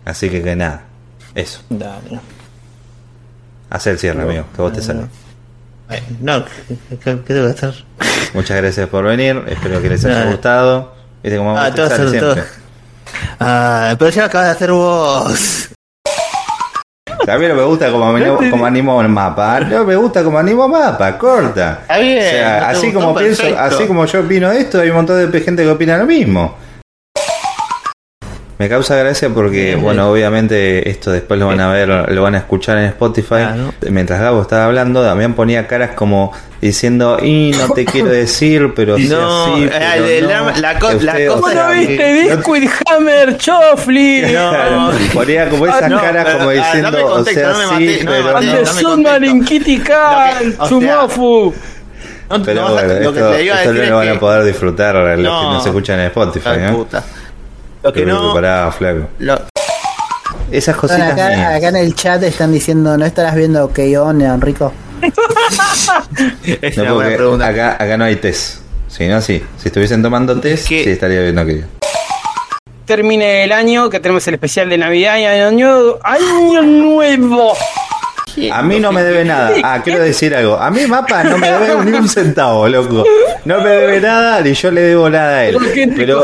Así 0.05 0.30
que 0.30 0.41
que 0.41 0.55
nada, 0.55 0.84
eso. 1.35 1.61
Dale. 1.69 2.19
Hacer 3.69 3.93
el 3.93 3.99
cierre, 3.99 4.21
amigo, 4.23 4.45
que 4.55 4.61
vos 4.61 4.73
te 4.73 4.81
sale. 4.81 5.01
Ay, 5.88 6.01
No, 6.21 6.43
¿qué, 7.03 7.19
qué, 7.25 7.34
debo 7.34 7.47
hacer? 7.49 7.73
Muchas 8.34 8.57
gracias 8.57 8.88
por 8.89 9.03
venir, 9.05 9.43
espero 9.47 9.81
que 9.81 9.89
les 9.89 10.03
haya 10.05 10.25
gustado. 10.30 10.93
Viste 11.23 11.38
cómo 11.38 11.51
Ah, 11.57 11.69
vamos 11.69 11.80
a 11.80 11.85
hacer 11.85 12.09
siempre. 12.09 12.43
Ah, 13.39 13.95
pero 13.97 14.11
ya 14.11 14.21
lo 14.21 14.27
acabas 14.27 14.47
de 14.47 14.51
hacer 14.53 14.71
vos. 14.71 15.69
A 17.25 17.38
mí 17.38 17.47
no 17.47 17.55
me 17.55 17.63
gusta 17.63 17.89
como, 17.89 18.13
como 18.51 18.65
animo 18.65 19.01
el 19.01 19.07
mapa. 19.07 19.61
No 19.61 19.85
me 19.85 19.95
gusta 19.95 20.23
como 20.23 20.38
animo 20.38 20.67
mapa, 20.67 21.17
corta. 21.17 21.80
Está 21.84 21.97
bien, 21.99 22.17
O 22.17 22.30
sea, 22.30 22.69
así 22.69 22.91
como 22.91 23.15
pienso, 23.15 23.43
perfecto. 23.43 23.63
así 23.63 23.88
como 23.88 24.05
yo 24.05 24.19
opino 24.21 24.51
esto, 24.51 24.81
hay 24.81 24.89
un 24.89 24.97
montón 24.97 25.31
de 25.31 25.41
gente 25.41 25.63
que 25.63 25.69
opina 25.69 25.97
lo 25.97 26.05
mismo. 26.05 26.55
Me 28.64 28.69
causa 28.69 28.95
gracia 28.95 29.27
porque, 29.27 29.76
bueno, 29.76 30.10
obviamente 30.10 30.90
esto 30.90 31.11
después 31.11 31.38
lo 31.38 31.48
van 31.48 31.60
a 31.60 31.69
ver, 31.69 31.90
lo 31.90 32.22
van 32.22 32.35
a 32.35 32.38
escuchar 32.38 32.77
en 32.77 32.85
Spotify. 32.85 33.27
Claro. 33.27 33.73
Mientras 33.90 34.22
Gabo 34.22 34.41
estaba 34.41 34.64
hablando, 34.64 35.03
Damián 35.03 35.34
ponía 35.34 35.68
caras 35.68 35.90
como 35.95 36.31
diciendo, 36.61 37.18
y 37.22 37.52
no 37.57 37.73
te 37.73 37.84
quiero 37.84 38.07
decir, 38.23 38.72
pero 38.73 38.95
sí 38.95 39.10
No, 39.10 39.53
así, 39.56 39.64
eh, 39.65 39.69
pero 39.69 40.06
el- 40.06 40.23
no". 40.23 40.30
la- 40.52 40.57
la 40.73 40.80
co- 40.80 40.88
Usted, 40.95 41.02
la 41.27 41.34
o 41.34 41.41
¿Cómo 41.41 41.53
no 41.53 41.69
viste 41.72 42.14
Biscuit 42.14 42.72
Hammer 42.90 43.38
Chofli? 43.38 44.22
Claro, 44.30 44.91
ponía 45.14 45.49
como 45.49 45.68
esas 45.68 45.84
Ah, 45.84 45.90
no, 45.90 45.99
caras 45.99 46.35
como 46.35 46.49
ah, 46.49 46.53
diciendo, 46.53 47.06
o 47.15 47.23
sea, 47.26 47.49
no 47.49 47.77
sí, 47.77 47.99
no 48.06 48.11
pero 48.11 48.40
no. 48.40 49.45
Kitty 49.45 49.77
Cat, 49.80 50.35
Chumofu. 50.69 51.53
No, 52.30 52.41
Pero 52.41 52.61
no, 52.61 52.72
bueno, 52.72 52.88
lo 52.88 52.95
esto, 53.10 53.73
no 53.73 53.84
lo 53.84 53.95
van 53.98 54.10
a 54.10 54.19
poder 54.19 54.44
disfrutar 54.45 54.95
los 54.95 55.15
que 55.18 55.22
No. 55.22 55.53
no 55.53 55.60
se 55.61 55.68
escuchan 55.69 55.99
en 55.99 56.06
Spotify, 56.06 56.49
¿no? 56.61 56.88
Lo 57.84 57.91
que 57.93 58.01
Pero 58.01 58.34
no. 58.34 58.72
flaco. 58.72 59.07
Lo, 59.19 59.39
Esas 60.51 60.76
Bueno, 60.76 60.81
cositas 60.81 61.11
acá, 61.14 61.27
mías. 61.35 61.55
acá 61.55 61.68
en 61.69 61.76
el 61.76 61.95
chat 61.95 62.23
están 62.23 62.51
diciendo, 62.51 62.97
¿no 62.97 63.05
estarás 63.05 63.35
viendo 63.35 63.72
Keyon, 63.72 64.22
Enrico? 64.22 64.72
es 66.61 66.77
No, 66.77 66.95
porque 66.95 67.15
pregunta. 67.15 67.47
acá, 67.47 67.72
acá 67.73 67.97
no 67.97 68.05
hay 68.05 68.15
test. 68.18 68.60
Si 68.88 69.07
no, 69.07 69.19
sí. 69.22 69.43
Si 69.57 69.68
estuviesen 69.69 70.01
tomando 70.01 70.39
test, 70.39 70.68
¿Qué? 70.68 70.84
sí 70.84 70.89
estaría 70.91 71.22
viendo 71.22 71.45
que 71.45 71.64
Termine 72.85 73.43
el 73.45 73.51
año, 73.53 73.89
que 73.89 73.99
tenemos 73.99 74.27
el 74.27 74.35
especial 74.35 74.69
de 74.69 74.77
Navidad 74.77 75.18
y 75.18 75.26
Año 75.26 75.51
Nuevo. 75.51 75.99
¡Año 76.03 76.61
Nuevo! 76.61 77.53
A 78.51 78.61
mí 78.64 78.80
no 78.80 78.91
me 78.91 79.03
debe 79.03 79.23
nada. 79.23 79.51
Ah, 79.64 79.80
quiero 79.84 80.03
decir 80.03 80.34
algo. 80.35 80.57
A 80.57 80.72
mí 80.72 80.85
Mapa 80.88 81.23
no 81.23 81.38
me 81.38 81.51
debe 81.51 81.85
ni 81.85 81.91
un 81.97 82.10
centavo, 82.10 82.68
loco. 82.68 83.03
No 83.45 83.61
me 83.61 83.69
debe 83.69 84.01
nada 84.01 84.41
ni 84.41 84.53
yo 84.53 84.72
le 84.72 84.81
debo 84.81 85.07
nada 85.10 85.38
a 85.38 85.45
él. 85.45 85.53
¿Por 85.53 85.72
qué 85.72 85.85
te 85.88 85.93
Pero 85.93 86.19